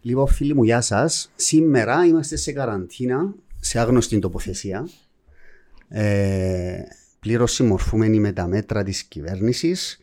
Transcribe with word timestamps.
Λοιπόν, 0.00 0.26
φίλοι 0.26 0.54
μου, 0.54 0.64
γεια 0.64 0.80
σας. 0.80 1.30
Σήμερα 1.36 2.06
είμαστε 2.06 2.36
σε 2.36 2.52
καραντίνα, 2.52 3.34
σε 3.60 3.78
άγνωστη 3.78 4.18
τοποθεσία. 4.18 4.88
Ε, 5.88 6.82
Πλήρως 7.20 7.52
συμμορφούμενοι 7.52 8.20
με 8.20 8.32
τα 8.32 8.46
μέτρα 8.46 8.82
της 8.82 9.02
κυβέρνησης. 9.02 9.98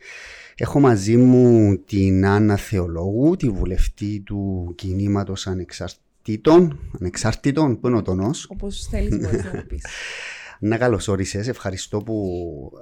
Έχω 0.56 0.80
μαζί 0.80 1.16
μου 1.16 1.76
την 1.86 2.26
Άννα 2.26 2.56
Θεολόγου, 2.56 3.36
τη 3.36 3.48
βουλευτή 3.48 4.20
του 4.20 4.72
κινήματος 4.76 5.46
ανεξαρτήτων. 5.46 6.78
Ανεξάρτητων, 7.00 7.80
που 7.80 7.86
είναι 7.86 7.96
ο 7.96 8.02
τονό. 8.02 8.30
Όπως 8.48 8.86
θέλεις, 8.90 9.18
μπορείς 9.18 9.44
να 9.44 9.62
πεις. 9.68 9.84
Να 10.60 10.76
καλώ 10.76 11.00
όρισε. 11.06 11.38
Ευχαριστώ 11.38 11.98
που 11.98 12.16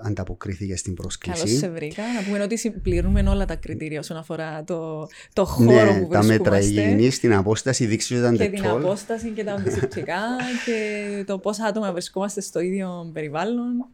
ανταποκρίθηκες 0.02 0.80
στην 0.80 0.94
πρόσκληση. 0.94 1.44
Καλώ 1.44 1.56
σε 1.56 1.68
βρήκα. 1.68 2.02
Να 2.02 2.22
πούμε 2.22 2.42
ότι 2.42 2.58
συμπληρούμε 2.58 3.24
όλα 3.28 3.44
τα 3.44 3.56
κριτήρια 3.56 3.98
όσον 3.98 4.16
αφορά 4.16 4.64
το, 4.64 5.08
το 5.32 5.44
χώρο 5.44 5.72
ναι, 5.72 5.86
που 5.86 5.92
βρισκόμαστε. 5.92 6.18
Τα 6.18 6.22
μέτρα 6.22 6.58
υγιεινής, 6.58 7.20
την 7.20 7.34
απόσταση, 7.34 7.86
δείξεις 7.86 8.18
ήταν 8.18 8.36
Και 8.36 8.48
την 8.48 8.66
απόσταση 8.66 9.28
και 9.30 9.44
τα 9.44 9.52
αντισηπτικά 9.58 10.22
και 10.64 11.24
το 11.26 11.38
πόσα 11.38 11.64
άτομα 11.64 11.92
βρισκόμαστε 11.92 12.40
στο 12.40 12.60
ίδιο 12.60 13.10
περιβάλλον. 13.12 13.86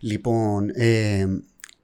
Λοιπόν, 0.00 0.70
ε, 0.74 1.26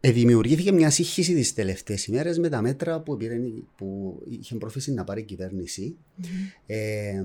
ε, 0.05 0.11
δημιουργήθηκε 0.11 0.73
μια 0.73 0.91
σύγχυση 0.91 1.35
τις 1.35 1.55
τελευταίες 1.55 2.07
ημέρες 2.07 2.39
με 2.39 2.49
τα 2.49 2.63
μέτρα 2.63 3.01
που, 3.01 3.17
πήρε, 3.17 3.41
που 3.77 4.19
είχε 4.29 4.55
πρόθεση 4.55 4.93
να 4.93 5.05
πάρει 5.05 5.21
η 5.21 5.25
κυβέρνηση. 5.25 5.97
Mm-hmm. 5.97 6.27
Ε, 6.67 7.25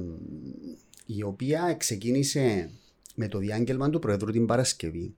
η 1.06 1.24
οποία 1.24 1.76
ξεκίνησε 1.78 2.70
με 3.20 3.28
το 3.28 3.38
διάγγελμα 3.38 3.90
του 3.90 4.00
Προέδρου 4.00 4.32
την 4.32 4.46
Παρασκευή 4.46 5.16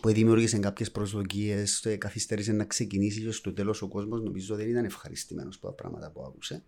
που 0.00 0.12
δημιούργησε 0.12 0.58
κάποιες 0.58 0.90
προσδοκίες, 0.90 1.96
καθυστέρησε 1.98 2.52
να 2.52 2.64
ξεκινήσει 2.64 3.20
και 3.20 3.30
στο 3.30 3.52
τέλος 3.52 3.82
ο 3.82 3.88
κόσμος 3.88 4.22
νομίζω 4.22 4.56
δεν 4.56 4.68
ήταν 4.68 4.84
ευχαριστημένος 4.84 5.56
από 5.56 5.66
τα 5.66 5.72
πράγματα 5.72 6.10
που 6.10 6.22
άκουσε. 6.22 6.62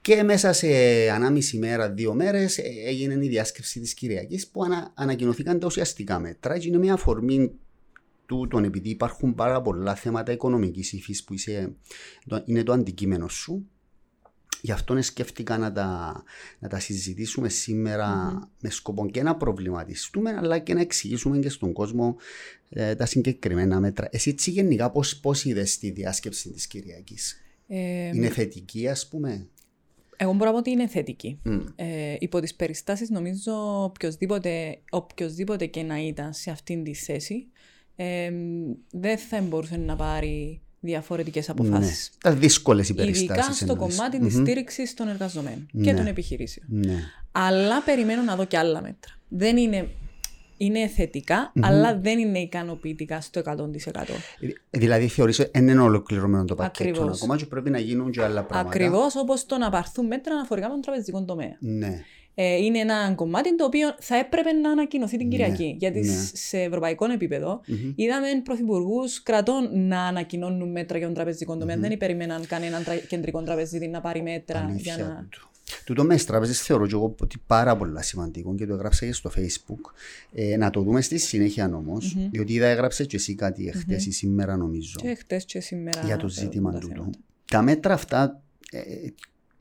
Και 0.00 0.22
μέσα 0.22 0.52
σε 0.52 0.68
ανάμιση 1.10 1.58
μέρα, 1.58 1.90
δύο 1.90 2.14
μέρες, 2.14 2.58
έγινε 2.86 3.24
η 3.24 3.28
διάσκεψη 3.28 3.80
της 3.80 3.94
Κυριακής 3.94 4.48
που 4.48 4.64
ανα, 4.64 4.92
ανακοινωθήκαν 4.94 5.58
τα 5.58 5.66
ουσιαστικά 5.66 6.18
μέτρα. 6.18 6.58
Και 6.58 6.68
είναι 6.68 6.78
μια 6.78 6.92
αφορμή 6.92 7.52
τούτων, 8.26 8.64
επειδή 8.64 8.88
υπάρχουν 8.88 9.34
πάρα 9.34 9.62
πολλά 9.62 9.94
θέματα 9.94 10.32
οικονομικής 10.32 10.92
υφή 10.92 11.24
που 11.24 11.34
είσαι, 11.34 11.74
είναι 12.44 12.62
το 12.62 12.72
αντικείμενο 12.72 13.28
σου. 13.28 13.68
Γι' 14.60 14.72
αυτό 14.72 15.02
σκέφτηκα 15.02 15.58
να 15.58 15.72
τα, 15.72 16.22
να 16.58 16.68
τα 16.68 16.78
συζητήσουμε 16.78 17.48
σήμερα 17.48 18.32
mm-hmm. 18.32 18.48
με 18.60 18.70
σκοπό 18.70 19.10
και 19.10 19.22
να 19.22 19.36
προβληματιστούμε 19.36 20.30
αλλά 20.30 20.58
και 20.58 20.74
να 20.74 20.80
εξηγήσουμε 20.80 21.38
και 21.38 21.48
στον 21.48 21.72
κόσμο 21.72 22.16
ε, 22.68 22.94
τα 22.94 23.06
συγκεκριμένα 23.06 23.80
μέτρα. 23.80 24.08
Εσύ 24.10 24.30
έτσι 24.30 24.50
γενικά 24.50 24.90
πώς, 24.90 25.20
πώς 25.20 25.44
είδες 25.44 25.78
τη 25.78 25.90
διάσκεψη 25.90 26.50
της 26.50 26.66
Κυριακής; 26.66 27.40
Ε, 27.66 28.08
είναι 28.14 28.28
θετική 28.28 28.88
ας 28.88 29.08
πούμε; 29.08 29.48
Εγώ 30.16 30.32
μπορώ 30.32 30.44
να 30.44 30.52
πω 30.52 30.58
ότι 30.58 30.70
είναι 30.70 30.88
θετική. 30.88 31.40
Mm. 31.44 31.64
Ε, 31.76 32.16
υπό 32.18 32.40
τις 32.40 32.54
περιστάσεις 32.54 33.10
νομίζω 33.10 33.82
οποιοδήποτε, 33.84 34.78
οποιοδήποτε 34.90 35.66
και 35.66 35.82
να 35.82 35.98
ήταν 35.98 36.32
σε 36.32 36.50
αυτήν 36.50 36.84
τη 36.84 36.94
θέση 36.94 37.46
ε, 37.96 38.32
δεν 38.90 39.18
θα 39.18 39.40
μπορούσε 39.40 39.76
να 39.76 39.96
πάρει 39.96 40.60
διαφορετικές 40.80 41.48
αποφάσεις. 41.48 42.10
Ναι. 42.12 42.30
Τα 42.30 42.38
δύσκολες 42.38 42.88
οι 42.88 42.94
περιστάσει. 42.94 43.24
Ειδικά 43.24 43.52
στο 43.52 43.72
εννοείς. 43.72 43.96
κομμάτι 43.96 44.18
mm-hmm. 44.20 44.24
της 44.24 44.34
στήριξης 44.34 44.94
των 44.94 45.08
εργαζομένων 45.08 45.68
Ναι. 45.72 45.84
και 45.84 45.94
των 45.94 46.06
επιχειρήσεων. 46.06 46.66
Ναι. 46.70 46.98
Αλλά 47.32 47.82
περιμένω 47.82 48.22
να 48.22 48.36
δω 48.36 48.44
και 48.44 48.58
άλλα 48.58 48.82
μέτρα. 48.82 49.12
Δεν 49.28 49.56
είναι, 49.56 49.88
είναι 50.56 50.86
θετικά, 50.86 51.52
αλλά 51.60 51.98
δεν 51.98 52.18
είναι 52.18 52.38
ικανοποιητικά 52.38 53.20
στο 53.20 53.42
100%. 53.44 53.48
Ε, 54.70 54.78
Δηλαδή 54.78 55.08
θεωρείς 55.08 55.38
ότι 55.38 55.50
δεν 55.52 55.68
είναι 55.68 55.82
ολοκληρωμένο 55.82 56.44
το 56.44 56.54
πακέτο 56.54 56.90
Ακριβώς. 56.90 57.16
ακόμα 57.16 57.36
και 57.36 57.46
πρέπει 57.46 57.70
να 57.70 57.78
γίνουν 57.78 58.10
και 58.10 58.22
άλλα 58.22 58.42
πράγματα. 58.42 58.68
Ακριβώς 58.68 59.16
όπως 59.16 59.46
το 59.46 59.58
να 59.58 59.70
πάρθουν 59.70 60.06
μέτρα 60.06 60.34
αναφορικά 60.34 60.66
με 60.66 60.72
τον 60.72 60.82
τραπεζικό 60.82 61.24
τομέα. 61.24 61.56
Ναι. 61.58 62.04
Ε, 62.42 62.56
είναι 62.56 62.78
ένα 62.78 63.12
κομμάτι 63.14 63.56
το 63.56 63.64
οποίο 63.64 63.94
θα 64.00 64.16
έπρεπε 64.16 64.52
να 64.52 64.70
ανακοινωθεί 64.70 65.16
την 65.16 65.26
Ναι, 65.26 65.36
Κυριακή. 65.36 65.76
Γιατί 65.78 66.00
ναι. 66.00 66.14
σε 66.32 66.58
ευρωπαϊκό 66.60 67.10
επίπεδο 67.12 67.60
είδαμε 67.94 68.26
πρωθυπουργούς 68.44 69.22
κρατών 69.22 69.86
να 69.88 70.02
ανακοινώνουν 70.02 70.70
μέτρα 70.70 70.96
για 70.98 71.06
τον 71.06 71.14
τραπεζικό 71.14 71.56
τομέα. 71.56 71.76
Δεν 71.76 71.96
περιμέναν 71.96 72.46
κανέναν 72.46 72.84
τρα... 72.84 72.96
κεντρικό 72.96 73.42
τραπεζίτη 73.42 73.88
να 73.88 74.00
πάρει 74.00 74.22
μέτρα. 74.22 74.58
Αλήθεια 74.58 74.94
Για 74.94 75.04
να... 75.04 75.26
τούτο. 75.30 75.48
Τούτο 75.84 76.04
μες 76.04 76.24
τράπεζες 76.24 76.62
θεωρώ 76.62 76.86
και 76.86 76.94
εγώ 76.94 77.14
ότι 77.20 77.42
πάρα 77.46 77.76
πολύ 77.76 78.02
σημαντικό 78.02 78.54
και 78.54 78.66
το 78.66 78.74
έγραψα 78.74 79.06
και 79.06 79.12
στο 79.12 79.30
facebook. 79.36 79.92
Ε, 80.32 80.56
να 80.56 80.70
το 80.70 80.82
δούμε 80.82 81.00
στη 81.00 81.18
συνέχεια 81.18 81.70
όμως, 81.74 82.16
διότι 82.30 82.52
είδα 82.52 82.66
έγραψε 82.66 83.04
και 83.04 83.16
εσύ 83.16 83.34
κάτι 83.34 83.68
εχθές 83.68 84.06
ή 84.06 84.10
σήμερα 84.12 84.56
νομίζω 84.56 84.98
Και 85.02 85.14
χτε 85.14 85.36
και 85.46 85.60
σήμερα. 85.60 86.00
για 86.04 86.16
το 86.16 86.22
αναφέρονται 86.22 86.40
ζήτημα 86.40 86.72
τα 86.72 86.78
τούτο. 86.78 86.94
θέματα. 86.94 87.18
Τα 87.44 87.62
μέτρα 87.62 87.94
αυτά 87.94 88.42
ε, 88.70 88.80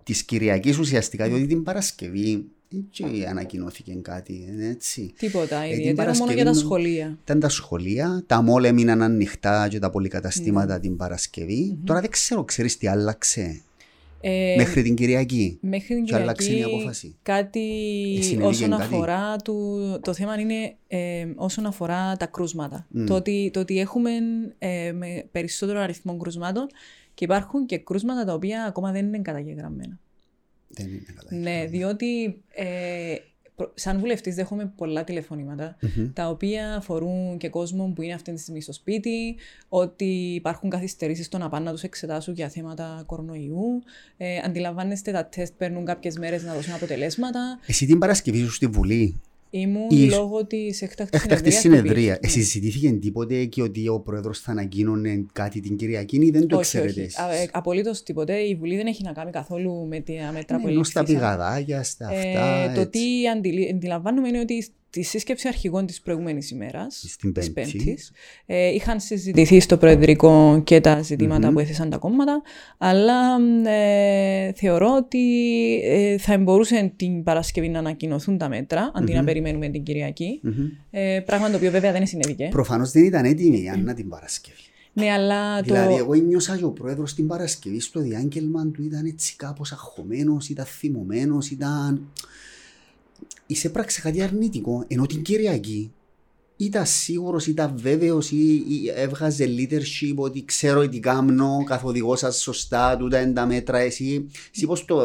της 0.03 0.23
Κυριακής 0.23 0.77
ουσιαστικά, 0.77 1.27
διότι 1.27 1.47
την 1.47 1.63
Παρασκευή 1.63 2.45
έτσι 2.77 3.25
ανακοινώθηκε 3.29 3.93
κάτι, 4.01 4.55
ε, 4.59 4.69
έτσι. 4.69 5.13
Τίποτα. 5.17 5.61
Ε, 5.63 5.69
την 5.69 5.79
Ιδιαίτερα 5.79 6.11
μόνο 6.11 6.17
Παρασκευή 6.17 6.33
για 6.33 6.43
τα 6.45 6.51
νο- 6.51 6.59
σχολεία. 6.59 7.17
Ήταν 7.23 7.39
τα 7.39 7.49
σχολεία, 7.49 8.23
τα 8.27 8.41
μόλ 8.41 8.63
έμειναν 8.63 9.01
ανοιχτά 9.01 9.67
και 9.67 9.79
τα 9.79 9.89
πολυκαταστήματα 9.89 10.79
την 10.79 10.95
παρασκευη 10.97 11.77
Τώρα 11.83 12.01
δεν 12.01 12.09
ξέρω, 12.09 12.43
ξέρεις 12.43 12.77
τι 12.77 12.87
άλλαξε; 12.87 13.61
Ε, 14.21 14.53
μέχρι 14.57 14.81
την 14.81 14.95
Κυριακή. 14.95 15.57
Μέχρι 15.61 15.95
την 15.95 16.03
Και 16.05 16.15
άλλαξε 16.15 16.47
η 16.51 16.53
Κυριακή 16.53 16.73
απόφαση. 16.75 17.15
κάτι 17.23 17.59
Συνέβη 18.21 18.47
όσον 18.47 18.69
κάτι. 18.69 18.81
αφορά 18.81 19.35
του, 19.35 19.79
το 20.03 20.13
θέμα 20.13 20.39
είναι 20.39 20.75
ε, 20.87 21.27
όσον 21.35 21.65
αφορά 21.65 22.17
τα 22.17 22.25
κρούσματα. 22.25 22.85
Μμ. 22.89 23.05
Το, 23.05 23.15
ότι, 23.15 23.49
το 23.53 23.59
ότι 23.59 23.79
έχουμε 23.79 24.11
ε, 24.59 24.91
με 24.91 25.25
περισσότερο 25.31 25.79
αριθμό 25.79 26.17
κρούσματων 26.17 26.67
και 27.13 27.23
υπάρχουν 27.23 27.65
και 27.65 27.77
κρούσματα 27.77 28.25
τα 28.25 28.33
οποία 28.33 28.63
ακόμα 28.63 28.91
δεν 28.91 29.05
είναι 29.05 29.19
καταγεγραμμένα. 29.19 29.99
Δεν 30.69 30.87
είναι 30.87 31.03
καλά. 31.15 31.41
Ναι, 31.41 31.65
διότι 31.65 32.41
ε, 32.49 33.15
προ- 33.55 33.71
σαν 33.75 33.99
βουλευτής 33.99 34.35
δέχομαι 34.35 34.73
πολλά 34.75 35.03
τηλεφωνήματα 35.03 35.77
τα 36.13 36.29
οποία 36.29 36.75
αφορούν 36.75 37.37
και 37.37 37.49
κόσμο 37.49 37.91
που 37.95 38.01
είναι 38.01 38.13
αυτή 38.13 38.33
τη 38.33 38.39
στιγμή 38.39 38.61
στο 38.61 38.73
σπίτι, 38.73 39.35
ότι 39.69 40.33
υπάρχουν 40.35 40.69
καθυστερήσεις 40.69 41.25
στο 41.25 41.37
να 41.37 41.49
πάνε 41.49 41.65
να 41.65 41.71
τους 41.71 41.83
εξετάσουν 41.83 42.33
για 42.33 42.49
θέματα 42.49 43.03
κορονοϊού. 43.05 43.83
Ε, 44.17 44.37
αντιλαμβάνεστε 44.45 45.11
τα 45.11 45.25
τεστ 45.25 45.53
παίρνουν 45.57 45.85
κάποιες 45.85 46.17
μέρες 46.17 46.43
να 46.43 46.53
δώσουν 46.53 46.73
αποτελέσματα. 46.73 47.59
Εσύ 47.65 47.85
την 47.85 47.99
Παρασκευή 47.99 48.39
σου 48.43 48.51
στη 48.51 48.67
Βουλή, 48.67 49.21
Ήμουν 49.51 49.87
Η- 49.89 50.09
λόγω 50.09 50.45
της 50.45 50.81
έκτακτης 50.81 51.21
έκτακτης 51.23 51.59
συνεδρίας 51.59 51.83
συνεδρία, 51.85 52.13
του 52.13 52.19
εσύ 52.23 52.41
συζητήθηκε 52.43 52.91
τίποτε 52.91 53.45
και 53.45 53.61
ότι 53.61 53.87
ο 53.87 53.99
πρόεδρος 53.99 54.39
θα 54.39 54.51
ανακοίνωνε 54.51 55.25
κάτι 55.33 55.59
την 55.59 55.75
Κυριακή 55.75 56.17
ή 56.25 56.29
δεν 56.31 56.47
το 56.47 56.55
όχι, 56.55 56.63
ξέρετε 56.65 56.89
όχι. 56.89 56.99
εσείς. 56.99 57.17
Α, 57.17 57.31
ε, 57.33 57.47
απολύτως 57.51 58.03
τίποτε. 58.03 58.35
Η 58.37 58.55
Βουλή 58.55 58.75
δεν 58.75 58.87
έχει 58.87 59.03
να 59.03 59.11
κάνει 59.11 59.31
καθόλου 59.31 59.85
με 59.87 59.99
τη 59.99 60.13
μέτρα 60.33 60.57
Ναι, 60.57 60.63
που 60.63 60.67
ενώ 60.69 60.83
στα 60.83 60.99
ελήφθησαν. 60.99 61.05
πηγαδάκια, 61.05 61.83
στα 61.83 62.11
Ε, 62.13 62.17
αυτά. 62.35 62.71
το 62.73 62.79
έτσι. 62.81 62.89
τι 62.91 63.27
αντιλη- 63.27 63.69
αντιλαμβάνομαι 63.73 64.27
είναι 64.27 64.39
ότι 64.39 64.67
στη 64.91 65.03
σύσκεψη 65.03 65.47
αρχηγών 65.47 65.85
της 65.85 66.01
προηγούμενης 66.01 66.51
ημέρας, 66.51 67.03
Στην 67.07 67.33
της 67.33 67.51
Πέμπτης. 67.51 67.73
Πέμπτης, 67.83 68.11
ε, 68.45 68.67
είχαν 68.67 68.99
συζητηθεί 68.99 69.59
στο 69.59 69.77
Προεδρικό 69.77 70.61
και 70.63 70.81
τα 70.81 71.01
ζητηματα 71.01 71.51
που 71.51 71.59
έθεσαν 71.59 71.89
τα 71.89 71.97
κόμματα, 71.97 72.41
αλλά 72.77 73.35
ε, 73.65 74.53
θεωρώ 74.53 74.95
ότι 74.95 75.19
ε, 75.83 76.17
θα 76.17 76.37
μπορούσε 76.37 76.93
την 76.95 77.23
Παρασκευή 77.23 77.69
να 77.69 77.79
ανακοινωθούν 77.79 78.37
τα 78.37 78.49
μέτρα, 78.49 78.91
αντί 78.93 79.13
να 79.13 79.23
περιμένουμε 79.23 79.69
την 79.69 79.83
Κυριακή, 79.83 80.39
Μμμ. 80.43 80.53
ε, 80.91 81.19
πράγμα 81.25 81.49
το 81.49 81.55
οποίο 81.55 81.71
βέβαια 81.71 81.91
δεν 81.91 82.07
συνέβηκε. 82.07 82.47
Προφανώς 82.51 82.91
δεν 82.91 83.03
ήταν 83.03 83.25
έτοιμη 83.25 83.61
η 83.61 83.69
Άννα 83.69 83.93
την 83.93 84.09
Παρασκευή. 84.09 84.57
Ναι, 84.93 85.11
αλλά 85.11 85.61
Δηλαδή, 85.61 85.93
το... 85.93 85.99
εγώ 85.99 86.13
νιώσα 86.13 86.57
και 86.57 86.65
ο 86.65 86.71
πρόεδρος 86.71 87.13
την 87.13 87.27
Παρασκευή 87.27 87.79
στο 87.79 87.99
διάγγελμα 87.99 88.67
του 88.67 88.83
ήταν 88.83 89.05
έτσι 89.05 89.35
κάπως 89.35 89.71
αγχωμένος, 89.71 90.49
ήταν 90.49 90.65
θυμωμένος, 90.65 91.49
ήταν. 91.49 92.11
Εισέπραξε 93.45 94.01
κάτι 94.01 94.21
αρνητικό. 94.21 94.83
Ενώ 94.87 95.05
την 95.05 95.21
Κυριακή 95.21 95.91
ήταν 96.61 96.85
σίγουρος, 96.85 97.47
ήταν 97.47 97.73
βέβαιος 97.75 98.31
ή, 98.31 98.53
ή 98.53 98.91
έβγαζε 98.95 99.45
leadership 99.57 100.15
ότι 100.15 100.45
ξέρω 100.45 100.87
τι 100.89 100.99
κάνω, 100.99 101.63
καθοδηγώ 101.65 102.15
σας 102.15 102.41
σωστά, 102.41 102.97
τούτα 102.97 103.21
είναι 103.21 103.31
τα 103.31 103.45
μέτρα. 103.45 103.77
Εσύ, 103.77 104.27
εσύ 104.55 104.65
πώς 104.65 104.85
το 104.85 104.95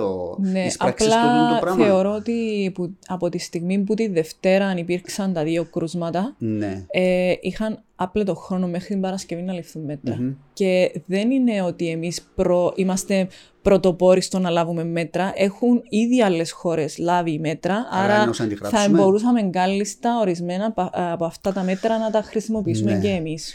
Ναι, 0.41 0.65
εισπράξεις 0.65 1.09
το, 1.09 1.15
απλά 1.15 1.55
το 1.55 1.61
πράγμα; 1.61 1.85
θεωρώ 1.85 2.15
ότι 2.15 2.71
που, 2.75 2.97
από 3.07 3.29
τη 3.29 3.39
στιγμή 3.39 3.79
που 3.79 3.95
τη 3.95 4.09
Δευτέρα 4.09 4.75
υπήρξαν 4.77 5.33
τα 5.33 5.45
δύο 5.45 5.65
κρούσματα, 5.65 6.35
Ναι. 6.39 6.85
ε, 6.91 7.35
είχαν 7.41 7.83
άπλετο 7.95 8.35
χρόνο 8.35 8.67
μέχρι 8.69 8.89
την 8.89 9.01
Παρασκευή 9.01 9.43
να 9.43 9.53
ληφθούν 9.53 9.85
μέτρα. 9.85 10.17
Μμμ. 10.21 10.33
Και 10.53 11.01
δεν 11.07 11.31
είναι 11.31 11.63
ότι 11.63 11.89
εμείς 11.89 12.21
προ, 12.35 12.73
είμαστε 12.77 13.29
πρωτοπόροι 13.65 14.21
στο 14.21 14.39
να 14.39 14.51
λάβουμε 14.51 14.85
μέτρα. 14.85 15.33
Έχουν 15.37 15.83
ήδη 15.89 16.23
άλλες 16.23 16.51
χώρες 16.53 16.99
λάβει 16.99 17.39
μέτρα, 17.39 17.75
Άρα 17.91 18.05
άρα 18.05 18.15
εννοείς 18.21 18.39
να 18.39 18.45
θα 18.45 18.51
αντιγράψουμε. 18.53 18.99
μπορούσαμε 18.99 19.43
κάλλιστα 19.43 20.19
ορισμένα 20.21 20.65
από, 20.67 20.91
από 20.93 21.25
αυτά 21.25 21.53
τα 21.53 21.63
μέτρα 21.63 21.99
να 21.99 22.11
τα 22.11 22.23
χρησιμοποιήσουμε 22.23 22.93
Ναι. 22.95 23.01
και 23.01 23.09
εμείς. 23.09 23.55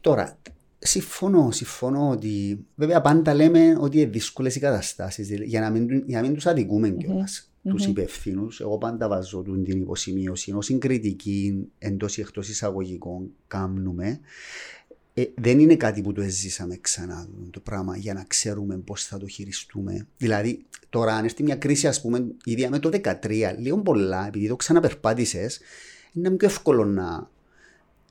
Τώρα, 0.00 0.38
συμφωνώ, 0.78 1.50
συμφωνώ 1.50 2.08
ότι 2.10 2.64
βέβαια 2.74 3.00
πάντα 3.00 3.34
λέμε 3.34 3.76
ότι 3.80 4.00
είναι 4.00 4.10
δύσκολες 4.10 4.56
οι 4.56 4.60
καταστάσεις 4.60 5.30
για 5.44 5.60
να 5.60 5.70
μην, 5.70 6.02
για 6.06 6.20
να 6.20 6.26
μην 6.26 6.34
τους 6.34 6.46
αδικούμε 6.46 6.88
κιόλας 6.88 7.44
τους 7.68 7.86
υπευθύνους. 7.86 8.60
Εγώ 8.60 8.78
πάντα 8.78 9.08
βάζω 9.08 9.42
τούτη 9.42 9.62
την 9.62 9.80
υποσημείωση. 9.80 10.50
Ενώ 10.50 10.60
συγκριτική 10.60 11.66
εντός 11.78 12.16
ή 12.18 12.20
εκτός 12.20 12.48
εισαγωγικών 12.48 13.30
κάνουμε. 13.46 14.20
Ε, 15.14 15.24
δεν 15.34 15.58
είναι 15.58 15.76
κάτι 15.76 16.02
που 16.02 16.12
το 16.12 16.22
έζησαμε 16.22 16.78
ξανά 16.80 17.28
το 17.50 17.60
πράγμα 17.60 17.96
για 17.96 18.14
να 18.14 18.24
ξέρουμε 18.24 18.76
πώς 18.76 19.04
θα 19.04 19.18
το 19.18 19.26
χειριστούμε. 19.26 20.06
Δηλαδή, 20.16 20.64
τώρα, 20.88 21.14
αν 21.14 21.24
έρθει 21.24 21.42
μια 21.42 21.56
κρίση, 21.56 21.86
ας 21.86 22.00
πούμε, 22.00 22.24
ίδια 22.44 22.70
με 22.70 22.78
το 22.78 22.90
2013, 22.92 23.54
λίγο 23.58 23.78
πολλά, 23.78 24.26
επειδή 24.26 24.48
το 24.48 24.56
ξαναπερπάτησες, 24.56 25.60
είναι 26.12 26.30
πιο 26.30 26.48
εύκολο 26.48 26.84
να, 26.84 27.30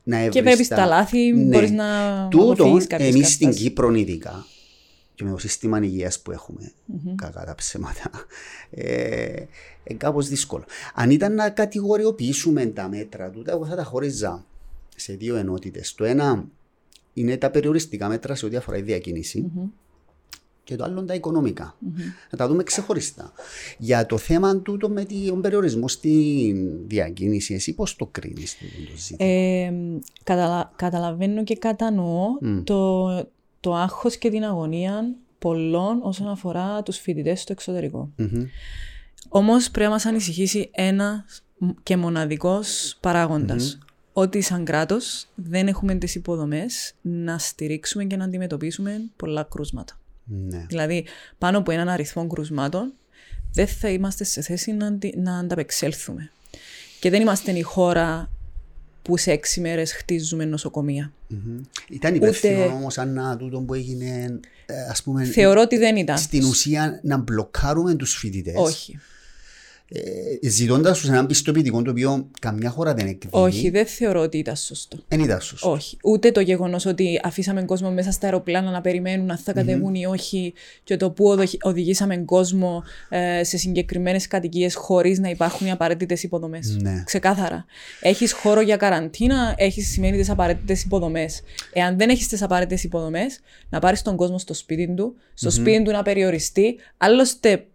να 0.03 0.17
έβρεις 0.17 0.33
Και 0.33 0.41
πρέπει 0.41 0.63
στα 0.63 0.85
λάθη, 0.85 1.31
ναι. 1.31 1.43
μπορείς 1.43 1.71
να 1.71 2.27
Τούτο, 2.29 2.77
εμείς 2.89 3.31
στην 3.31 3.51
Κύπρο 3.51 3.93
ειδικά, 3.93 4.45
και 5.15 5.23
με 5.23 5.31
το 5.31 5.37
σύστημα 5.37 5.79
υγείας 5.83 6.19
που 6.19 6.31
έχουμε, 6.31 6.71
mm-hmm. 6.71 7.13
κακά 7.15 7.43
τα 7.45 7.55
ψέματα, 7.55 8.09
ε, 8.69 9.43
ε, 9.83 9.93
κάπως 9.97 10.27
δύσκολο. 10.27 10.63
Αν 10.93 11.09
ήταν 11.09 11.33
να 11.33 11.49
κατηγοριοποιήσουμε 11.49 12.65
τα 12.65 12.87
μέτρα 12.87 13.29
του, 13.29 13.43
εγώ 13.45 13.65
θα 13.65 13.75
τα 13.75 13.83
χώριζα 13.83 14.45
σε 14.95 15.13
δύο 15.13 15.35
ενότητες. 15.35 15.93
Το 15.93 16.03
ένα 16.03 16.45
είναι 17.19 17.37
τα 17.37 17.49
περιοριστικά 17.49 18.07
μέτρα 18.07 18.35
σε 18.35 18.45
ό,τι 18.45 18.55
αφορά 18.55 18.77
η 18.77 18.81
διακίνηση. 18.81 19.45
Mm-hmm. 19.47 19.69
Και 20.63 20.75
το 20.75 20.83
άλλο 20.83 21.03
τα 21.03 21.13
οικονομικά. 21.13 21.75
Mm-hmm. 21.81 22.01
Να 22.31 22.37
τα 22.37 22.47
δούμε 22.47 22.63
ξεχωριστά. 22.63 23.31
Για 23.77 24.05
το 24.05 24.17
θέμα 24.17 24.57
τούτο 24.57 24.89
με 24.89 25.05
τον 25.27 25.41
περιορισμό 25.41 25.87
στη 25.87 26.53
διακίνηση, 26.87 27.53
εσύ 27.53 27.73
πώς 27.73 27.95
το 27.95 28.05
κρίνεις 28.05 28.57
το 28.57 28.97
ζήτημα; 28.97 29.29
Ε, 29.29 29.73
καταλα, 30.23 30.71
καταλαβαίνω 30.75 31.43
και 31.43 31.55
κατανοώ 31.55 32.25
mm. 32.43 32.61
το, 32.63 33.07
το 33.59 33.75
άγχος 33.75 34.17
και 34.17 34.29
την 34.29 34.43
αγωνία 34.43 35.15
πολλών 35.39 35.99
όσον 36.01 36.27
αφορά 36.27 36.83
τους 36.83 36.97
φοιτητές 36.97 37.41
στο 37.41 37.51
εξωτερικό. 37.51 38.09
Mm-hmm. 38.19 38.45
Όμως 39.29 39.71
πρέπει 39.71 39.85
να 39.85 39.93
μας 39.93 40.05
ανησυχήσει 40.05 40.69
ένας 40.71 41.43
και 41.83 41.97
μοναδικός 41.97 42.97
παράγοντας. 42.99 43.77
Mm-hmm 44.19 44.27
ότι 44.29 44.41
σαν 44.41 44.65
κράτος 44.65 45.27
δεν 45.35 45.67
έχουμε 45.67 45.95
τις 45.95 46.15
υποδομές 46.15 46.95
να 47.01 47.37
στηρίξουμε 47.37 48.03
και 48.03 48.15
να 48.15 48.23
αντιμετωπίσουμε 48.23 49.01
πολλά 49.15 49.43
κρούσματα. 49.43 49.99
Ναι. 50.23 50.65
Δηλαδή, 50.67 51.05
πάνω 51.37 51.57
από 51.57 51.71
έναν 51.71 51.89
αριθμό 51.89 52.27
κρούσματων 52.27 52.93
δεν 53.53 53.67
θα 53.67 53.89
είμαστε 53.89 54.23
σε 54.23 54.41
θέση 54.41 54.71
να, 54.71 54.97
να 55.15 55.37
ανταπεξέλθουμε. 55.37 56.31
Και 56.99 57.09
δεν 57.09 57.21
είμαστε 57.21 57.51
η 57.51 57.61
χώρα 57.61 58.29
που 59.01 59.17
σε 59.17 59.31
έξι 59.31 59.61
μέρες 59.61 59.93
χτίζουμε 59.93 60.45
νοσοκομεία. 60.45 61.13
Mm-hmm. 61.31 61.61
Ήταν 61.89 62.15
υπεύθυνο 62.15 62.63
Ούτε... 62.63 62.73
όμως 62.73 62.97
αν 62.97 63.37
τούτο 63.39 63.59
που 63.59 63.73
έγινε. 63.73 64.39
Ε, 64.65 64.81
ας 64.89 65.03
πούμε, 65.03 65.23
Θεωρώ 65.23 65.61
ότι 65.61 65.77
δεν 65.77 65.95
ήταν. 65.95 66.17
Στην 66.17 66.45
ουσία 66.45 66.99
να 67.03 67.17
μπλοκάρουμε 67.17 67.95
τους 67.95 68.13
φοιτητές. 68.13 68.55
Όχι 68.57 68.99
ε, 69.91 70.49
ζητώντας 70.49 70.99
τους 70.99 71.09
έναν 71.09 71.25
πιστοποιητικό 71.25 71.81
το 71.81 71.91
οποίο 71.91 72.29
καμιά 72.39 72.69
χώρα 72.69 72.93
δεν 72.93 73.07
εκδίδει. 73.07 73.29
Όχι, 73.31 73.69
δεν 73.69 73.85
θεωρώ 73.85 74.21
ότι 74.21 74.37
ήταν 74.37 74.55
σωστό. 74.55 74.97
Δεν 75.07 75.19
ήταν 75.19 75.41
σωστό. 75.41 75.71
Όχι. 75.71 75.97
Ούτε 76.03 76.31
το 76.31 76.39
γεγονός 76.39 76.85
ότι 76.85 77.19
αφήσαμε 77.23 77.63
κόσμο 77.63 77.91
μέσα 77.91 78.11
στα 78.11 78.25
αεροπλάνα 78.25 78.71
να 78.71 78.81
περιμένουν 78.81 79.31
αν 79.31 79.37
θα 79.37 79.53
κατεβούν 79.53 79.91
mm-hmm. 79.91 79.99
ή 79.99 80.05
όχι 80.05 80.53
και 80.83 80.97
το 80.97 81.11
που 81.11 81.37
οδηγήσαμε 81.61 82.17
κόσμο 82.17 82.83
ε, 83.09 83.43
σε 83.43 83.57
συγκεκριμένες 83.57 84.27
κατοικίες 84.27 84.75
χωρίς 84.75 85.19
να 85.19 85.29
υπάρχουν 85.29 85.67
οι 85.67 85.71
απαραίτητες 85.71 86.23
υποδομές. 86.23 86.77
Ναι. 86.81 87.03
Ξεκάθαρα. 87.05 87.65
Έχεις 88.01 88.31
χώρο 88.31 88.61
για 88.61 88.77
καραντίνα, 88.77 89.53
έχεις 89.57 89.91
σημαίνει 89.91 90.17
τις 90.17 90.29
απαραίτητες 90.29 90.83
υποδομές. 90.83 91.41
Εάν 91.73 91.97
δεν 91.97 92.09
έχεις 92.09 92.27
τις 92.27 92.41
απαραίτητες 92.41 92.83
υποδομές, 92.83 93.39
να 93.69 93.79
πάρεις 93.79 94.01
τον 94.01 94.15
κόσμο 94.15 94.39
στο 94.39 94.53
σπίτι 94.53 94.93
του, 94.93 95.15
στο 95.33 95.49
mm-hmm. 95.49 95.53
σπίτι 95.53 95.83
του 95.83 95.91
να 95.91 96.01
περιοριστεί. 96.01 96.75
Άλλωστε, 96.97 97.65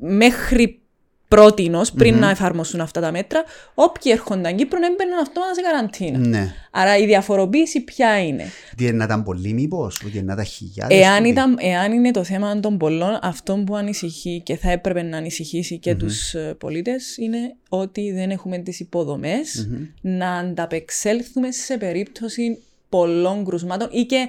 μέχρι 0.00 0.78
πρότεινος 1.34 1.92
πριν 1.92 2.14
mm-hmm. 2.14 2.18
να 2.18 2.30
εφαρμοστούν 2.30 2.80
αυτά 2.80 3.00
τα 3.00 3.12
μέτρα, 3.12 3.44
όποιοι 3.74 4.12
έρχονταν 4.14 4.56
Κύπρο 4.56 4.78
έμπαιναν 4.92 5.18
αυτόματα 5.20 5.54
σε 5.54 5.60
καραντίνα. 5.60 6.28
Ναι. 6.28 6.54
Άρα 6.70 6.96
η 6.96 7.06
διαφοροποίηση 7.06 7.80
ποια 7.80 8.26
είναι; 8.26 8.44
Τι 8.76 8.92
να 8.92 9.04
ήταν 9.04 9.22
πολλοί, 9.22 9.52
μήπω, 9.52 9.90
ότι 10.06 10.22
να 10.22 10.32
ήταν 10.32 10.44
χιλιάδε. 10.44 10.94
Εάν, 10.94 11.56
εάν 11.58 11.92
είναι 11.92 12.10
το 12.10 12.24
θέμα 12.24 12.60
των 12.60 12.78
πολλών, 12.78 13.18
αυτό 13.22 13.62
που 13.66 13.76
ανησυχεί 13.76 14.40
και 14.44 14.56
θα 14.56 14.70
έπρεπε 14.70 15.02
να 15.02 15.16
ανησυχήσει 15.16 15.78
και 15.78 15.92
mm-hmm. 15.92 15.98
τους 15.98 16.34
ε, 16.34 16.54
πολίτες 16.58 17.16
είναι 17.16 17.54
ότι 17.68 18.12
δεν 18.12 18.30
έχουμε 18.30 18.58
τις 18.58 18.80
υποδομές 18.80 19.68
mm-hmm. 19.68 19.88
να 20.00 20.32
ανταπεξέλθουμε 20.32 21.50
σε 21.50 21.78
περίπτωση 21.78 22.58
πολλών 22.88 23.44
κρουσμάτων 23.44 23.88
ή 23.90 24.02
και 24.04 24.28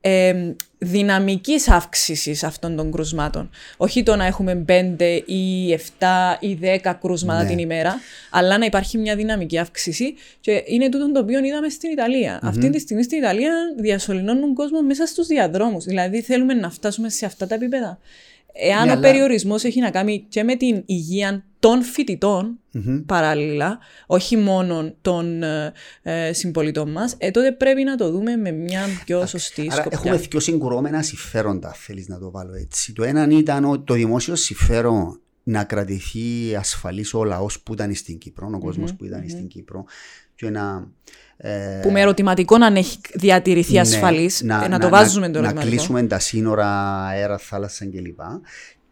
ε, 0.00 0.52
δυναμικής 0.78 1.68
αύξησης 1.68 2.44
αυτών 2.44 2.76
των 2.76 2.90
κρουσμάτων. 2.90 3.50
Όχι 3.76 4.02
το 4.02 4.16
να 4.16 4.24
έχουμε 4.24 4.64
5 4.68 5.20
ή 5.26 5.74
7 5.98 6.06
ή 6.40 6.58
10 6.82 6.92
κρούσματα 7.00 7.42
ναι. 7.42 7.48
την 7.48 7.58
ημέρα, 7.58 8.00
αλλά 8.30 8.58
να 8.58 8.64
υπάρχει 8.64 8.98
μια 8.98 9.16
δυναμική 9.16 9.58
αύξηση 9.58 10.14
και 10.40 10.62
είναι 10.66 10.88
τούτο 10.88 11.12
το 11.12 11.20
οποίο 11.20 11.44
είδαμε 11.44 11.68
στην 11.68 11.90
Ιταλία. 11.90 12.38
Mm-hmm. 12.38 12.48
Αυτή 12.48 12.70
τη 12.70 12.78
στιγμή 12.78 13.02
στην 13.02 13.18
Ιταλία 13.18 13.52
διασωληνώνουν 13.78 14.54
κόσμο 14.54 14.82
μέσα 14.82 15.06
στους 15.06 15.26
διαδρόμους. 15.26 15.84
Δηλαδή 15.84 16.22
θέλουμε 16.22 16.54
να 16.54 16.70
φτάσουμε 16.70 17.08
σε 17.08 17.26
αυτά 17.26 17.46
τα 17.46 17.54
επίπεδα. 17.54 17.98
Εάν 18.60 18.84
ναι, 18.84 18.90
ο 18.90 18.92
αλλά... 18.92 19.00
περιορισμός 19.00 19.64
έχει 19.64 19.80
να 19.80 19.90
κάνει 19.90 20.26
και 20.28 20.42
με 20.42 20.56
την 20.56 20.82
υγεία 20.86 21.44
των 21.58 21.82
φοιτητων 21.82 22.58
mm-hmm. 22.74 23.02
παράλληλα, 23.06 23.78
όχι 24.06 24.36
μόνο 24.36 24.94
των 25.00 25.42
ε, 25.42 25.72
ε 26.02 26.32
συμπολιτών 26.32 26.90
μας, 26.90 27.14
ε, 27.18 27.30
τότε 27.30 27.52
πρέπει 27.52 27.82
να 27.82 27.96
το 27.96 28.10
δούμε 28.10 28.36
με 28.36 28.50
μια 28.50 28.80
πιο 29.04 29.26
σωστή 29.26 29.68
Άρα 29.70 29.80
σκοπιά. 29.80 29.98
Έχουμε 29.98 30.16
δύο 30.16 30.40
συγκρουόμενα 30.40 31.02
συμφέροντα, 31.02 31.72
θέλεις 31.72 32.08
να 32.08 32.18
το 32.18 32.30
βάλω 32.30 32.54
έτσι. 32.54 32.92
Το 32.92 33.04
ένα 33.04 33.28
ήταν 33.30 33.84
το 33.84 33.94
δημόσιο 33.94 34.34
συμφέρον 34.34 35.20
να 35.42 35.64
κρατηθεί 35.64 36.56
ασφαλής 36.58 37.14
ο 37.14 37.24
λαός 37.24 37.60
που 37.60 37.72
ήταν 37.72 37.94
στην 37.94 38.18
Κύπρο, 38.18 38.50
ο 38.54 38.58
κόσμος 38.58 38.90
mm-hmm. 38.90 38.96
που 38.98 39.04
ήταν 39.04 39.22
mm-hmm. 39.22 39.30
στην 39.30 39.46
Κύπρο, 39.46 39.84
και 40.34 40.50
να 40.50 40.88
ε, 41.27 41.27
που 41.82 41.90
με 41.90 42.00
ερωτηματικό 42.00 42.58
να 42.58 42.66
έχει 42.66 42.98
διατηρηθεί 43.14 43.72
ναι, 43.72 43.80
ασφαλής, 43.80 44.42
να, 44.42 44.64
ε, 44.64 44.68
να, 44.68 44.78
το 44.78 44.88
βάζουμε 44.88 45.30
το 45.30 45.40
Να 45.40 45.52
κλείσουμε 45.52 46.02
τα 46.02 46.18
σύνορα, 46.18 46.66
αέρα, 47.04 47.38
θάλασσα 47.38 47.86
κλπ. 47.86 48.20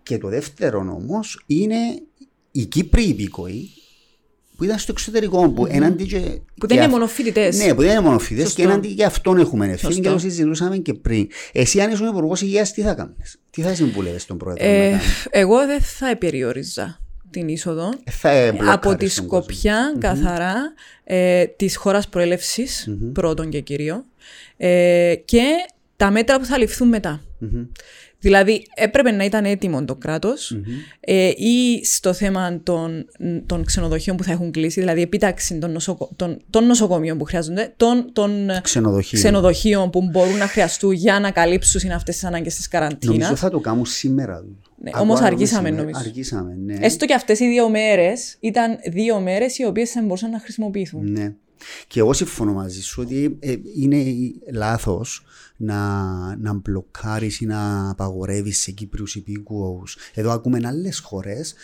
Και 0.02 0.18
το 0.18 0.28
δεύτερο 0.28 0.78
όμως 0.78 1.42
είναι 1.46 1.76
οι 2.50 2.64
Κύπροι 2.64 3.02
υπηκοοί 3.02 3.70
που 4.56 4.64
ήταν 4.64 4.78
στο 4.78 4.92
εξωτερικό. 4.92 5.50
Που, 5.50 5.66
mm-hmm. 5.66 6.06
και, 6.06 6.40
που 6.60 6.66
δεν 6.66 6.76
είναι 6.76 6.88
μόνο 6.88 7.06
φοιτητές. 7.06 7.58
Ναι, 7.58 7.74
που 7.74 7.80
δεν 7.80 7.90
είναι 7.90 8.00
μόνο 8.00 8.18
φοιτητές 8.18 8.52
και 8.52 8.62
έναντι 8.62 8.94
και 8.94 9.04
αυτόν 9.04 9.38
έχουμε 9.38 9.66
ευθύνη 9.66 10.00
και 10.00 10.08
το 10.08 10.18
συζητούσαμε 10.18 10.76
και 10.76 10.94
πριν. 10.94 11.28
Εσύ, 11.52 11.80
αν 11.80 11.90
ήσουν 11.90 12.06
υπουργός 12.06 12.42
υγείας, 12.42 12.72
τι 12.72 12.82
θα 12.82 12.94
κάνεις, 12.94 13.40
τι 13.50 13.62
θα 13.62 13.74
συμβουλεύει 13.74 14.24
τον 14.24 14.36
πρόεδρο. 14.36 14.64
Ε, 14.64 15.00
εγώ 15.30 15.66
δεν 15.66 15.80
θα 15.80 16.16
περιόριζα 16.16 17.00
την 17.30 17.48
είσοδο 17.48 17.92
ε, 18.22 18.52
από 18.70 18.96
τη 18.96 19.08
σκοπιά 19.08 19.92
mm-hmm. 19.92 19.98
καθαρά 20.00 20.72
ε, 21.04 21.46
της 21.46 21.76
χώρας 21.76 22.08
προέλευσης, 22.08 22.88
mm-hmm. 22.88 23.10
πρώτον 23.12 23.50
και 23.50 23.60
κύριο, 23.60 24.04
ε, 24.56 25.14
και 25.24 25.44
τα 25.96 26.10
μέτρα 26.10 26.38
που 26.38 26.44
θα 26.44 26.58
ληφθούν 26.58 26.88
μετά. 26.88 27.20
Mm-hmm. 27.42 27.68
Δηλαδή 28.26 28.66
έπρεπε 28.74 29.10
να 29.10 29.24
ήταν 29.24 29.44
έτοιμο 29.44 29.84
το 29.84 29.94
κράτος 29.94 30.58
ε, 31.00 31.28
ή 31.28 31.84
στο 31.84 32.12
θέμα 32.12 32.60
των, 32.62 33.06
των 33.46 33.64
ξενοδοχείων 33.64 34.16
που 34.16 34.24
θα 34.24 34.32
έχουν 34.32 34.50
κλείσει, 34.50 34.80
δηλαδή 34.80 35.00
επίταξη 35.00 35.58
των, 35.58 35.72
νοσοκο, 35.72 36.10
των, 36.16 36.40
των 36.50 36.66
νοσοκομείων 36.66 37.18
που 37.18 37.24
χρειάζονται, 37.24 37.72
των, 37.76 38.12
των 38.12 38.48
ξενοδοχείων 39.12 39.90
που 39.90 40.08
μπορούν 40.10 40.36
να 40.36 40.46
χρειαστούν 40.46 40.92
για 40.92 41.20
να 41.20 41.30
καλύψουν 41.30 41.90
αυτές 41.90 42.14
τις 42.14 42.24
ανάγκες 42.24 42.54
της 42.54 42.68
καραντίνας. 42.68 43.16
Νομίζω 43.16 43.36
θα 43.36 43.50
το 43.50 43.60
κάνουν 43.60 43.86
σήμερα. 43.86 44.44
Ναι, 44.82 44.90
Όμως 45.00 45.20
αργήσαμε 45.20 45.70
νομίζω. 45.70 45.98
Αργήσαμε, 45.98 46.56
ναι. 46.64 46.76
Έστω 46.80 47.06
και 47.06 47.14
αυτές 47.14 47.40
οι 47.40 47.48
δύο 47.48 47.68
μέρες 47.68 48.36
ήταν 48.40 48.78
δύο 48.90 49.20
μέρες 49.20 49.58
οι 49.58 49.64
οποίες 49.64 49.90
θα 49.90 50.02
μπορούσαν 50.02 50.30
να 50.30 50.40
χρησιμοποιηθούν. 50.40 51.10
Ναι. 51.10 51.32
Και 51.86 52.00
εγώ 52.00 52.12
συμφωνώ 52.12 52.52
μαζί 52.52 52.82
σου 52.82 53.02
ότι 53.02 53.36
ε, 53.40 53.54
είναι 53.76 54.04
λάθος 54.52 55.24
να, 55.56 56.36
να 56.36 56.52
μπλοκάρεις 56.52 57.40
ή 57.40 57.46
να 57.46 57.90
απαγορεύεις 57.90 58.58
σε 58.58 58.70
Κύπριους 58.70 59.14
υπήκουου. 59.14 59.82
Εδώ 60.14 60.30
ακούμε 60.30 60.60
άλλες 60.64 60.98
χώρες 60.98 61.54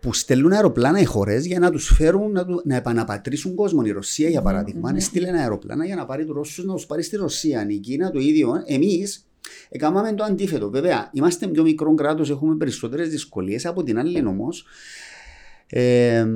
που 0.00 0.12
στέλνουν 0.12 0.52
αεροπλάνα 0.52 1.00
οι 1.00 1.04
χώρες 1.04 1.46
για 1.46 1.58
να 1.58 1.70
τους 1.70 1.86
φέρουν 1.94 2.32
να, 2.32 2.44
του, 2.44 2.62
να 2.64 2.76
επαναπατρίσουν 2.76 3.54
κόσμο. 3.54 3.82
Η 3.84 3.90
Ρωσία, 3.90 4.28
για 4.28 4.42
παράδειγμα, 4.42 4.92
mm-hmm. 4.92 5.00
στείλει 5.00 5.26
ένα 5.26 5.40
αεροπλάνα 5.40 5.84
για 5.84 5.96
να 5.96 6.06
πάρει 6.06 6.24
τους 6.24 6.34
Ρώσους 6.34 6.64
να 6.64 6.74
τους 6.74 6.86
πάρει 6.86 7.02
στη 7.02 7.16
Ρωσία. 7.16 7.66
Η 7.68 7.78
Κίνα 7.78 8.10
το 8.10 8.18
ίδιο. 8.18 8.62
Εμείς 8.66 9.26
έκαναμε 9.68 10.12
το 10.12 10.24
αντίθετο. 10.24 10.70
Βέβαια, 10.70 11.10
είμαστε 11.12 11.46
πιο 11.46 11.62
μικρό 11.62 11.94
κράτος, 11.94 12.30
έχουμε 12.30 12.56
περισσότερες 12.56 13.08
δυσκολίες. 13.08 13.66
Από 13.66 13.82
την 13.82 13.98
άλλη, 13.98 14.26
όμως, 14.26 14.66
ε, 15.66 16.26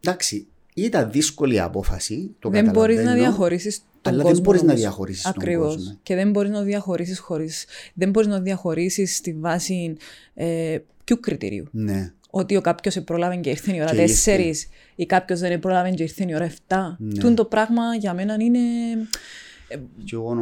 εντάξει, 0.00 0.46
ήταν 0.74 1.10
δύσκολη 1.10 1.60
απόφαση. 1.60 2.34
Το 2.38 2.48
δεν 2.48 2.70
μπορείς 2.70 3.04
να 3.04 3.14
διαχωρίσεις 3.14 3.82
τον 4.00 4.12
αλλά 4.12 4.22
κόσμο. 4.22 4.34
δεν 4.34 4.44
μπορείς 4.44 4.62
να 4.62 4.74
διαχωρίσεις 4.74 5.22
τον 5.22 5.56
κόσμο. 5.56 5.98
Και 6.02 6.14
δεν 6.14 6.30
μπορείς 6.30 6.50
να 6.50 6.62
διαχωρίσεις 6.62 7.18
χωρί. 7.18 7.48
Δεν 7.94 8.10
μπορείς 8.10 8.28
να 8.28 8.40
διαχωρίσεις 8.40 9.16
στη 9.16 9.32
βάση 9.32 9.96
ε, 10.34 10.78
ποιου 11.04 11.20
κριτηρίου. 11.20 11.64
Ναι. 11.70 12.12
Ότι 12.30 12.56
ο 12.56 12.60
κάποιος 12.60 13.00
πρόλαβε 13.04 13.36
και 13.36 13.50
ήρθε 13.50 13.74
η 13.74 13.80
ώρα 13.80 13.92
4 14.24 14.52
ή 14.94 15.06
κάποιος 15.06 15.40
δεν 15.40 15.58
πρόλαβε 15.58 15.90
και 15.90 16.02
ήρθε 16.02 16.24
η 16.28 16.34
ώρα 16.34 16.50
7. 16.68 16.76
Ναι. 16.98 17.18
Τούν 17.18 17.34
το 17.34 17.44
πράγμα 17.44 17.82
για 17.98 18.14
μένα 18.14 18.36
είναι 18.40 18.58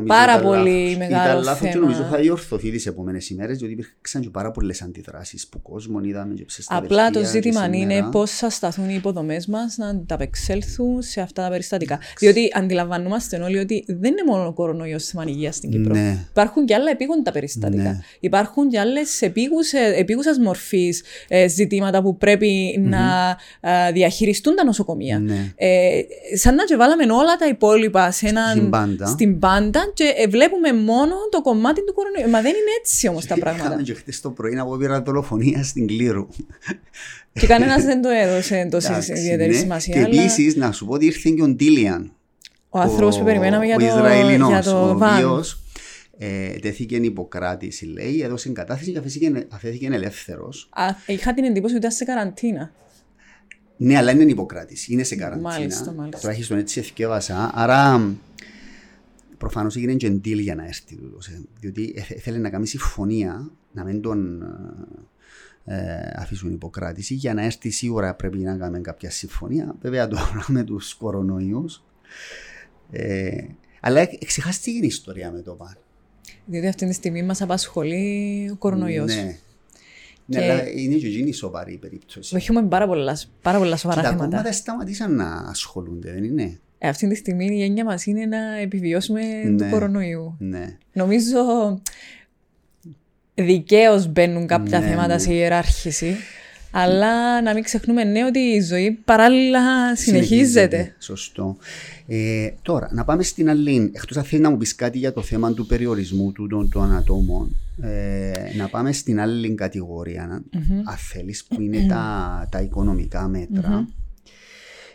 πάρα 0.07 0.41
πολύ 0.41 0.97
μεγάλο 0.99 1.31
Ήταν 1.31 1.43
λάθος 1.43 1.71
και 1.71 1.79
νομίζω 1.79 2.03
θα 2.03 2.17
διορθωθεί 2.17 2.71
τις 2.71 2.87
επόμενες 2.87 3.31
ημέρες 3.31 3.59
διότι 3.59 3.73
υπήρξαν 3.73 4.23
και 4.23 4.31
πάρα 4.31 4.51
πολλές 4.51 4.83
αντιδράσεις 4.83 5.49
που 5.49 5.63
κόσμο 5.63 6.01
είδαμε 6.03 6.35
και 6.35 6.45
στα 6.49 6.77
Απλά 6.77 7.11
το 7.11 7.25
ζήτημα 7.25 7.69
είναι 7.73 8.09
πώς 8.11 8.31
θα 8.31 8.51
σταθούν 8.51 8.89
οι 8.89 8.95
υποδομές 8.97 9.47
μας 9.47 9.77
να 9.77 9.89
ανταπεξέλθουν 9.89 11.03
σε 11.03 11.21
αυτά 11.21 11.43
τα 11.43 11.49
περιστατικά. 11.49 11.99
Διότι 12.19 12.51
αντιλαμβανόμαστε 12.55 13.37
όλοι 13.37 13.59
ότι 13.59 13.85
δεν 13.87 14.11
είναι 14.11 14.23
μόνο 14.27 14.47
ο 14.47 14.53
κορονοϊός 14.53 15.05
θέμα 15.05 15.25
υγείας 15.27 15.57
στην 15.57 15.71
Κύπρο. 15.71 15.95
Ναι. 15.95 16.27
Υπάρχουν 16.31 16.65
και 16.65 16.75
άλλα 16.75 16.91
επίγοντα 16.91 17.33
περιστατικά. 17.33 17.83
Ναι. 17.83 17.99
Υπάρχουν 18.21 18.69
και 18.69 18.79
άλλες 18.79 19.23
επίγουσας 19.97 20.39
μορφής 20.39 21.03
ε, 21.29 21.49
ζητήματα 21.49 22.03
που 22.03 22.17
πρέπει 22.17 22.81
να 22.83 23.37
ε, 23.61 23.93
διαχειριστούν 23.93 24.55
τα 24.55 24.65
νοσοκομεία. 24.65 25.19
Ναι. 25.19 25.53
Ε, 25.57 26.01
σαν 26.37 26.55
να 26.55 26.65
και 26.65 26.77
βάλαμε 26.77 27.03
όλα 27.13 27.37
τα 27.39 27.47
υπόλοιπα 27.49 28.11
σε 28.11 28.29
έναν, 28.29 28.71
Στην 29.21 29.39
πάντα. 29.39 29.57
στην 29.57 29.79
πάντα 29.79 29.93
και 29.95 30.05
ε, 30.17 30.27
βλέπουμε 30.29 30.73
μόνο 30.73 31.15
το 31.31 31.43
κομμάτι 31.43 31.85
του 31.85 31.95
κορονοϊού. 31.95 32.31
Μα 32.31 32.41
δεν 32.41 32.51
είναι 32.51 32.73
έτσι 32.81 33.09
όμως 33.09 33.27
τα 33.27 33.39
πράγματα. 33.39 33.67
Είχαμε 33.67 33.83
και 33.83 33.95
χτες 33.95 34.21
το 34.21 34.31
πρωί 34.31 34.55
να 34.55 34.65
πω 34.65 34.77
πήρα 34.77 35.03
δολοφονία 35.03 35.63
στην 35.65 35.87
Κλήρου. 35.87 36.29
και 37.33 37.47
κανένας 37.47 37.85
δεν 37.85 38.03
το 38.03 38.09
έδωσε 38.09 38.69
τόση 38.71 38.87
Εντάξει, 38.91 39.13
ιδιαίτερης 39.13 39.55
ναι. 39.57 39.63
σημασίας. 39.63 39.97
Και 39.97 40.05
αλλά 40.05 40.23
επίσης 40.23 40.57
να 40.57 40.73
σου 40.73 40.87
πω 40.87 40.93
ότι 40.95 41.07
ήρθε 41.07 41.31
και 41.31 41.43
ο 41.43 41.49
Ντίλιαν. 41.49 42.13
ο 42.69 42.79
άνθρωπος 42.79 43.19
που 43.19 43.25
περιμέναμε 43.25 43.65
για 43.65 43.75
ο 43.75 43.79
το, 43.79 43.85
Ισραηλινός, 43.85 44.49
για 44.49 44.63
το 44.63 44.91
ο 44.91 44.99
βαν. 44.99 45.17
οποίος 45.17 45.61
ε, 46.19 46.49
τέθηκε 46.59 46.97
υποκράτηση, 46.97 47.85
λέει, 47.87 48.21
έδωσε 48.23 48.49
κατάθεση 48.49 48.93
και 48.93 48.99
αφέθηκε, 48.99 49.47
αφέθηκε 49.49 49.87
ελεύθερος. 49.87 50.69
Α, 50.73 50.85
είχα 51.07 51.35
την 51.35 51.45
εντύπωση 51.45 51.75
ότι 51.75 51.87
ήταν 51.87 51.97
σε 51.97 52.05
καραντίνα. 52.05 52.73
Ναι, 53.77 53.97
αλλά 53.97 54.11
είναι 54.11 54.23
υποκράτηση, 54.23 54.93
είναι 54.93 55.03
σε 55.03 55.17
καραντίνα. 55.17 55.49
Μάλιστα, 55.49 55.93
μάλιστα. 55.93 56.21
Τουλάχιστον 56.21 56.59
έτσι 56.59 56.81
εθιέβασα. 56.81 57.51
Άρα 57.55 58.11
προφανώς 59.41 59.77
έγινε 59.77 59.95
και 59.95 60.09
deal 60.09 60.41
για 60.41 60.55
να 60.55 60.65
έρθει 60.67 60.97
τούτος, 60.97 61.27
ε, 61.27 61.43
διότι 61.61 61.95
ε, 61.97 62.01
θέλει 62.19 62.39
να 62.39 62.51
κάνει 62.51 62.67
συμφωνία, 62.67 63.51
να 63.73 63.85
μην 63.85 64.01
τον 64.01 64.43
ε, 65.65 65.77
ε, 65.77 66.13
αφήσουν 66.17 66.53
υποκράτηση. 66.53 67.15
Για 67.15 67.35
να 67.35 67.45
έρθει 67.45 67.71
σίγουρα 67.71 68.15
πρέπει 68.15 68.39
να 68.39 68.57
κάνουμε 68.57 68.81
κάποια 68.81 69.11
συμφωνία. 69.11 69.75
Βέβαια 69.81 70.09
τώρα 70.09 70.45
με 70.49 70.63
τους 70.65 70.95
κορονοϊούς. 70.95 71.83
Ε, 72.91 73.31
αλλά 73.81 74.07
ξεχάστηκε 74.27 74.77
η 74.85 74.87
ιστορία 74.87 75.31
με 75.31 75.41
το 75.43 75.53
ΠΑΝ. 75.53 75.77
Διότι 76.47 76.67
αυτή 76.69 76.87
τη 76.87 76.93
στιγμή 76.93 77.23
μας 77.23 77.43
απασχολεί 77.43 78.49
ο 78.53 78.57
κορονοϊός. 78.57 79.15
Ναι. 79.15 79.23
Και- 80.29 80.39
Ναι, 80.39 80.45
αλλά 80.53 80.71
είναι 80.71 80.95
και 80.95 81.07
εκείνη 81.07 81.33
σοβαρή 81.33 81.73
η 81.73 81.77
περίπτωση. 81.79 82.37
Έχουμε 82.37 82.63
πάρα 82.63 82.87
πολλά, 82.87 83.19
πάρα 83.43 83.59
πολλά 83.59 83.77
σοβαρά 83.77 84.03
Τα 84.03 84.09
θέματα. 84.09 84.27
κόμματα 84.29 84.53
σταματήσαν 84.53 85.15
να 85.15 85.33
ασχολούνται, 85.35 86.13
δεν 86.13 86.25
είναι; 86.25 86.61
Ε, 86.83 86.89
αυτή 86.89 87.09
τη 87.09 87.15
στιγμή 87.15 87.47
η 87.57 87.63
έννοια 87.63 87.85
μας 87.85 88.07
είναι 88.07 88.27
να 88.27 88.59
επιβιώσουμε 88.61 89.21
Ναι. 89.45 89.57
του 89.57 89.71
κορονοϊού. 89.71 90.37
Ναι. 90.39 90.77
Νομίζω 90.93 91.39
δικαίως 93.35 94.07
μπαίνουν 94.09 94.47
κάποια 94.47 94.81
Ναι, 94.81 94.87
θέματα 94.87 95.13
ναι. 95.15 95.19
σε 95.19 95.33
ιεράρχηση. 95.33 96.15
Αλλά 96.73 97.43
να 97.43 97.55
μην 97.55 97.63
ξεχνούμε 97.63 98.05
ναι 98.05 98.25
ότι 98.25 98.39
η 98.39 98.61
ζωή 98.61 98.99
παράλληλα 99.05 99.97
συνεχίζεται. 99.97 100.95
Σωστό. 100.99 101.57
Ε, 102.07 102.49
τώρα, 102.63 102.89
να 102.93 103.05
πάμε 103.05 103.23
στην 103.23 103.51
άλλη. 103.51 103.91
Εκτός 103.95 104.17
αν 104.17 104.25
θέλει 104.25 104.43
να 104.43 104.51
μου 104.51 104.57
πεις 104.57 104.75
κάτι 104.75 104.99
για 104.99 105.13
το 105.13 105.23
θέμα 105.23 105.53
του 105.53 105.67
περιορισμού 105.67 106.33
του 106.33 106.47
των, 106.47 106.69
των 106.71 106.95
ατόμων, 106.95 107.57
ε, 107.83 108.33
να 108.57 108.69
πάμε 108.69 108.93
στην 108.93 109.21
άλλη 109.21 109.55
κατηγορία, 109.55 110.23
αν 110.85 110.97
θέλεις, 111.13 111.45
που 111.45 111.61
είναι 111.61 111.87
τα, 111.89 112.49
τα 112.51 112.61
οικονομικά 112.61 113.29
μέτρα. 113.29 113.89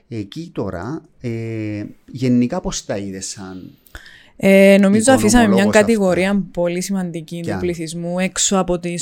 Εκεί 0.07 0.51
τώρα, 0.53 1.01
ε, 1.21 1.83
γενικά 2.11 2.61
πώς 2.61 2.85
τα 2.85 2.97
είδες 2.97 3.25
σαν. 3.25 3.71
Ε, 4.37 4.77
νομίζω 4.79 5.01
Οικονομολόγος 5.01 5.07
αφήσαμε 5.07 5.53
μια 5.53 5.63
αυτά; 5.63 5.79
κατηγορία 5.79 6.43
πολύ 6.51 6.81
σημαντική 6.81 7.39
Ποια; 7.39 7.53
του 7.53 7.59
πληθυσμού 7.59 8.19
έξω 8.19 8.57
από 8.57 8.79
τη 8.79 8.93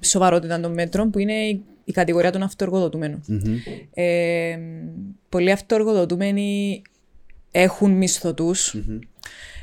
σοβαρότητα 0.00 0.60
των 0.60 0.72
μέτρων 0.72 1.10
που 1.10 1.18
είναι 1.18 1.32
η, 1.32 1.62
η 1.84 1.92
κατηγορία 1.92 2.32
των 2.32 2.42
αυτοεργοδοτουμένων. 2.42 3.22
Μμμ. 3.26 3.56
Ε, 3.94 4.58
πολλοί 5.28 5.50
αυτοεργοδοτούμενοι 5.50 6.82
έχουν 7.50 7.90
μισθωτούς. 7.90 8.74
Μμμ. 8.74 8.98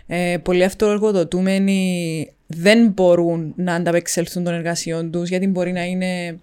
Ε, 0.08 0.38
πολλοί 0.38 0.64
αυτοεργοδοτούμενοι 0.64 2.32
δεν 2.48 2.88
μπορούν 2.88 3.54
να 3.56 3.74
ανταπεξέλθουν 3.74 4.44
των 4.44 4.54
εργασιών 4.54 5.12
τους 5.12 5.30
γιατί 5.30 5.48
μπορεί 5.48 5.72
να 5.72 5.84
είναι 5.84 6.40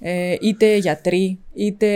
ε, 0.00 0.34
είτε 0.40 0.76
γιατροί 0.76 1.38
είτε 1.54 1.86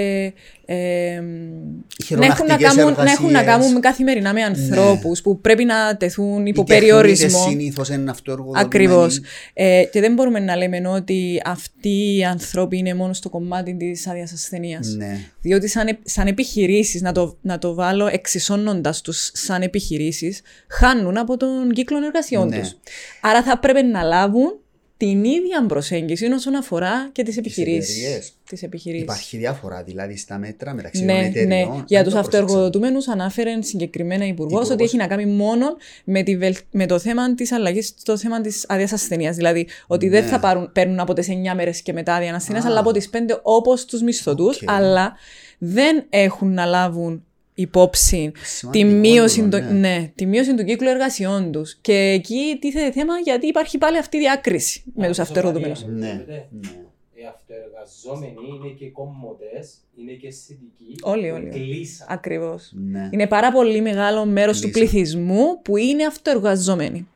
ε, 0.65 0.75
να, 0.75 0.77
έχουν 0.77 1.77
να, 1.77 1.97
Χειρονακτικές 2.05 2.75
κάνουν, 2.75 2.95
να 2.97 3.11
έχουν 3.11 3.31
να 3.31 3.39
εργασίες. 3.39 3.45
κάνουν 3.45 3.81
καθημερινά 3.81 4.33
με 4.33 4.43
ανθρώπους 4.43 5.21
που 5.23 5.41
πρέπει 5.41 5.65
να 5.65 5.97
τεθούν 5.97 6.47
υπό 6.47 6.61
Οι 6.61 6.65
περιορισμό. 6.65 7.45
Συνήθως 7.49 7.89
είναι 7.89 8.11
αυτοεργοδοτημένοι. 8.11 8.67
Ακριβώς. 8.67 9.21
Ε, 9.55 9.83
και 9.93 10.01
δεν 10.01 10.13
μπορούμε 10.15 10.39
να 10.39 10.57
λέμε 10.57 10.89
ότι 10.89 11.43
αυτοί 11.45 12.17
οι 12.17 12.25
άνθρωποι 12.25 12.79
είναι 12.79 12.95
μόνο 12.95 13.13
στο 13.13 13.29
κομμάτι 13.29 13.77
της 13.77 14.07
άδειας 14.07 14.33
ασθενείας. 14.33 14.87
Ναι. 14.97 15.19
Διότι 15.41 15.69
σαν, 15.69 15.87
ε- 15.87 15.99
σαν 16.03 16.27
επιχειρήσεις, 16.27 17.01
να 17.01 17.13
το, 17.13 17.37
να 17.41 17.59
το 17.59 17.75
βάλω 17.75 18.07
εξισώνοντας 18.07 19.01
τους 19.01 19.31
σαν 19.35 19.63
επιχειρήσεις, 19.63 20.41
χάνουν 20.69 21.19
από 21.19 21.37
τον 21.37 21.71
κύκλο 21.73 21.97
εργασιών 22.07 22.49
Ναι. 22.49 22.59
τους. 22.59 22.77
Άρα 23.21 23.43
θα 23.43 23.59
πρέπει 23.59 23.83
να 23.87 24.03
λάβουν 24.03 24.59
την 24.99 25.25
ίδια 25.25 25.67
προσέγγιση 25.69 26.25
όσον 26.27 26.55
αφορά 26.55 27.09
και 27.13 27.23
τις 27.23 27.37
επιχειρήσεις. 27.37 27.99
εταιρείες. 28.03 28.33
Τις 28.49 28.63
επιχειρήσεις. 28.63 29.03
Υπάρχει 29.05 29.37
διαφορά 29.37 29.83
δηλαδή 29.83 30.17
στα 30.17 30.39
μέτρα 30.39 30.75
μεταξύ 30.75 31.05
των 31.07 31.15
Ναι, 31.17 31.25
εταιριών. 31.27 31.47
ναι. 31.49 31.55
Αν 31.63 31.85
Για 31.87 31.99
το 31.99 32.05
τους 32.05 32.13
πρόσεξα. 32.13 32.19
αυτοεργοδοτούμενους 32.19 33.09
ανάφερε 33.09 33.63
συγκεκριμένα 33.63 34.25
υπουργός 34.27 34.51
Υπουργός. 34.53 34.71
ότι 34.71 34.85
έχει 34.85 34.97
να 34.97 35.07
κάνει 35.07 35.27
μόνο 35.27 35.67
με, 36.05 36.23
τη 36.23 36.37
βελ- 36.37 36.57
με 36.71 36.87
το 36.87 36.99
θέμα 36.99 37.35
της 37.35 37.53
αλλαγής, 37.53 37.95
το 38.03 38.17
θέμα 38.17 38.41
της 38.41 38.65
άδειας 38.69 38.93
ασθενείας. 38.93 39.37
Δηλαδή 39.37 39.67
ότι 39.87 40.09
δεν 40.09 40.23
Ναι. 40.25 40.29
θα 40.31 40.39
πάρουν, 40.41 40.73
παίρνουν 40.73 41.01
από 41.01 41.13
τις 41.13 41.29
9 41.29 41.55
μέρες 41.55 41.83
και 41.83 41.93
μετά 41.93 42.15
άδεια 42.15 42.35
ασθενείας, 42.35 42.65
Α. 42.65 42.69
αλλά 42.69 42.81
από 42.81 42.93
τις 42.93 43.09
5 43.09 43.41
όπως 43.43 43.85
τους 43.85 44.03
μισθωτούς. 44.03 44.63
Οκ. 44.63 44.71
Αλλά 44.71 45.17
δεν 45.59 46.07
έχουν 46.11 46.53
να 46.55 46.65
λάβουν 46.65 47.23
υπόψη 47.63 48.33
τη 48.35 48.41
Σημαντικό 48.47 48.89
μείωση, 48.91 49.41
είναι, 49.41 49.49
το- 49.49 49.59
ναι. 49.61 49.71
ναι, 49.71 50.13
τη 50.15 50.27
μείωση 50.27 50.55
του 50.55 50.65
κύκλου 50.65 50.89
εργασιών 50.89 51.53
τους. 51.53 51.75
Και 51.81 51.93
εκεί 51.93 52.59
τίθεται 52.61 52.93
θέμα 52.93 53.19
γιατί 53.19 53.47
υπάρχει 53.47 53.79
πάλι 53.79 53.99
αυτή 53.99 54.17
η 54.17 54.21
διάκριση 54.21 54.83
με 54.95 55.09
τους 55.09 55.19
αυτοεργοδοτούμενου. 55.19 55.75
Ναι. 55.99 56.13
Βλέπετε, 56.13 56.49
ναι. 56.51 56.69
Οι 57.15 57.25
αυτοεργαζόμενοι 57.35 58.35
είναι 58.59 58.75
και 58.79 58.91
κομμωτές, 58.91 59.75
είναι 59.99 60.13
και 60.13 60.31
συντικοί. 60.31 60.95
Όλοι, 61.03 61.31
όλοι. 61.31 61.49
Κλείσαν. 61.49 62.07
Ακριβώς. 62.11 62.73
ναι. 62.75 63.09
Είναι 63.13 63.27
πάρα 63.27 63.53
πολύ 63.53 63.81
μεγάλο 63.81 64.25
μέρος 64.25 64.61
του 64.61 64.67
Λύσα. 64.67 64.79
πληθυσμού 64.79 65.63
που 65.63 65.77
είναι 65.77 66.05
αυτοεργαζόμενοι. 66.07 67.09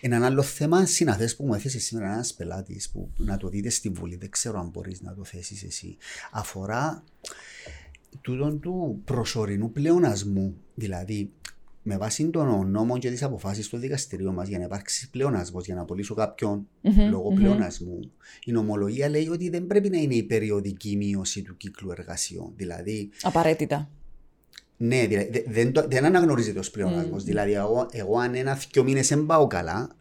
Ένα 0.00 0.26
άλλο 0.26 0.42
θέμα 0.42 0.86
συναθές 0.86 1.36
που 1.36 1.44
μου 1.44 1.54
έθεσε 1.54 1.78
σήμερα 1.78 2.12
ένας 2.12 2.34
πελάτης 2.34 2.90
που 2.90 3.08
να 3.16 3.36
το 3.36 3.48
δείτε 3.48 3.68
στη 3.68 3.88
Βουλή, 3.88 4.16
δεν 4.16 4.30
ξέρω 4.30 4.58
αν 4.58 4.68
μπορείς 4.72 5.00
να 5.00 5.14
το 5.14 5.24
θέσεις 5.24 5.62
εσύ. 5.62 5.96
Αφορά 6.32 7.02
τούτον 8.20 8.60
του 8.60 9.00
προσωρινού 9.04 9.72
πλεονασμού. 9.72 10.56
Δηλαδή, 10.74 11.30
με 11.82 11.96
βάση 11.96 12.28
των 12.30 12.70
νόμων 12.70 12.98
και 12.98 13.10
τις 13.10 13.22
αποφάσεις 13.22 13.68
του 13.68 13.76
δικαστηρίου 13.76 14.32
μας 14.32 14.48
για 14.48 14.58
να 14.58 14.64
υπάρξει 14.64 15.10
πλεονασμό, 15.10 15.60
για 15.60 15.74
να 15.74 15.80
απολύσω 15.80 16.14
κάποιον 16.14 16.66
Μμμ, 16.80 17.08
λόγω 17.10 17.30
μμμ. 17.30 17.36
πλεονασμού, 17.36 18.00
η 18.44 18.52
νομολογία 18.52 19.08
λέει 19.08 19.28
ότι 19.28 19.48
δεν 19.48 19.66
πρέπει 19.66 19.88
να 19.90 19.98
είναι 19.98 20.14
η 20.14 20.22
περιοδική 20.22 20.96
μείωση 20.96 21.42
του 21.42 21.56
κύκλου 21.56 21.90
εργασιών. 21.90 22.52
Δηλαδή, 22.56 23.10
Απαραίτητα. 23.22 23.88
ναι, 24.76 25.06
δηλαδή, 25.06 25.30
δε- 25.30 25.52
δεν, 25.52 25.72
το- 25.72 25.86
δεν 25.88 26.04
αναγνωρίζεται 26.04 26.58
ως 26.58 26.70
πλεονασμός. 26.70 27.20
Μμμ. 27.22 27.26
Δηλαδή, 27.28 27.52
εγώ, 27.52 27.86
εγώ 27.90 28.18
αν 28.18 28.34
ένα 28.34 28.58
δυο 28.72 28.82
μήνες 28.82 29.08
δεν 29.08 29.26
πάω 29.26 29.46
καλά 29.46 29.96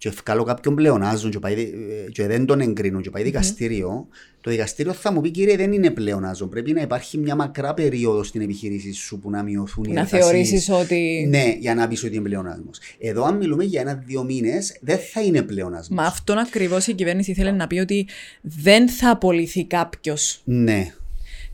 και 0.00 0.08
ευκάλω 0.08 0.42
κάποιον 0.42 0.74
πλεονάζον 0.74 1.30
και, 1.30 1.38
πάει, 1.38 1.54
δι- 1.54 1.74
ε, 1.74 2.10
και 2.10 2.26
δεν 2.26 2.46
τον 2.46 2.60
εγκρίνουν 2.60 3.02
και 3.02 3.10
πάει 3.10 3.22
δικαστήριο, 3.22 4.08
το 4.40 4.50
δικαστήριο 4.50 4.92
θα 4.92 5.12
μου 5.12 5.20
πει 5.20 5.30
κύριε 5.30 5.56
δεν 5.56 5.72
είναι 5.72 5.90
πλεονάζον. 5.90 6.48
Πρέπει 6.48 6.72
να 6.72 6.80
υπάρχει 6.80 7.18
μια 7.18 7.34
μακρά 7.34 7.74
περίοδος 7.74 8.28
στην 8.28 8.40
επιχείρηση 8.40 8.92
σου 8.92 9.18
που 9.18 9.30
να 9.30 9.42
μειωθούν 9.42 9.84
οι 9.84 9.92
Να 9.92 10.00
εργασίες. 10.00 10.24
θεωρήσεις 10.24 10.68
ότι. 10.70 11.26
Ναι, 11.28 11.56
για 11.58 11.74
να 11.74 11.88
πεις 11.88 12.04
ότι 12.04 12.14
είναι 12.14 12.24
πλεονάσμος. 12.24 12.78
Εδώ 12.98 13.24
αν 13.24 13.36
μιλούμε 13.36 13.64
για 13.64 13.80
ένα-δύο 13.80 14.22
μήνες 14.24 14.78
δεν 14.80 14.98
θα 15.12 15.20
είναι 15.22 15.42
πλεονάσμος. 15.42 15.98
Μα 15.98 16.04
αυτόν 16.06 16.38
ακριβώς 16.38 16.86
η 16.86 16.94
κυβέρνηση 16.94 17.30
ήθελε 17.30 17.50
να 17.50 17.66
πει 17.66 17.78
ότι 17.78 18.06
δεν 18.40 18.88
θα 18.88 19.10
απολυθεί 19.10 19.64
κάποιος. 19.64 20.40
Ναι. 20.44 20.92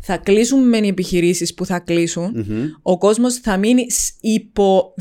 Θα 0.01 0.17
κλείσουν 0.17 0.69
μεν 0.69 0.85
οι 0.85 0.89
επιχειρήσεις 0.89 1.55
που 1.55 1.67
θα 1.67 1.79
κλείσουν. 1.79 2.45
Μμμ. 2.49 2.65
Ο 2.83 2.99
κόσμος 2.99 3.35
θα 3.35 3.57
μείνει 3.57 3.91
σ- 3.91 4.15
υπό, 4.21 4.95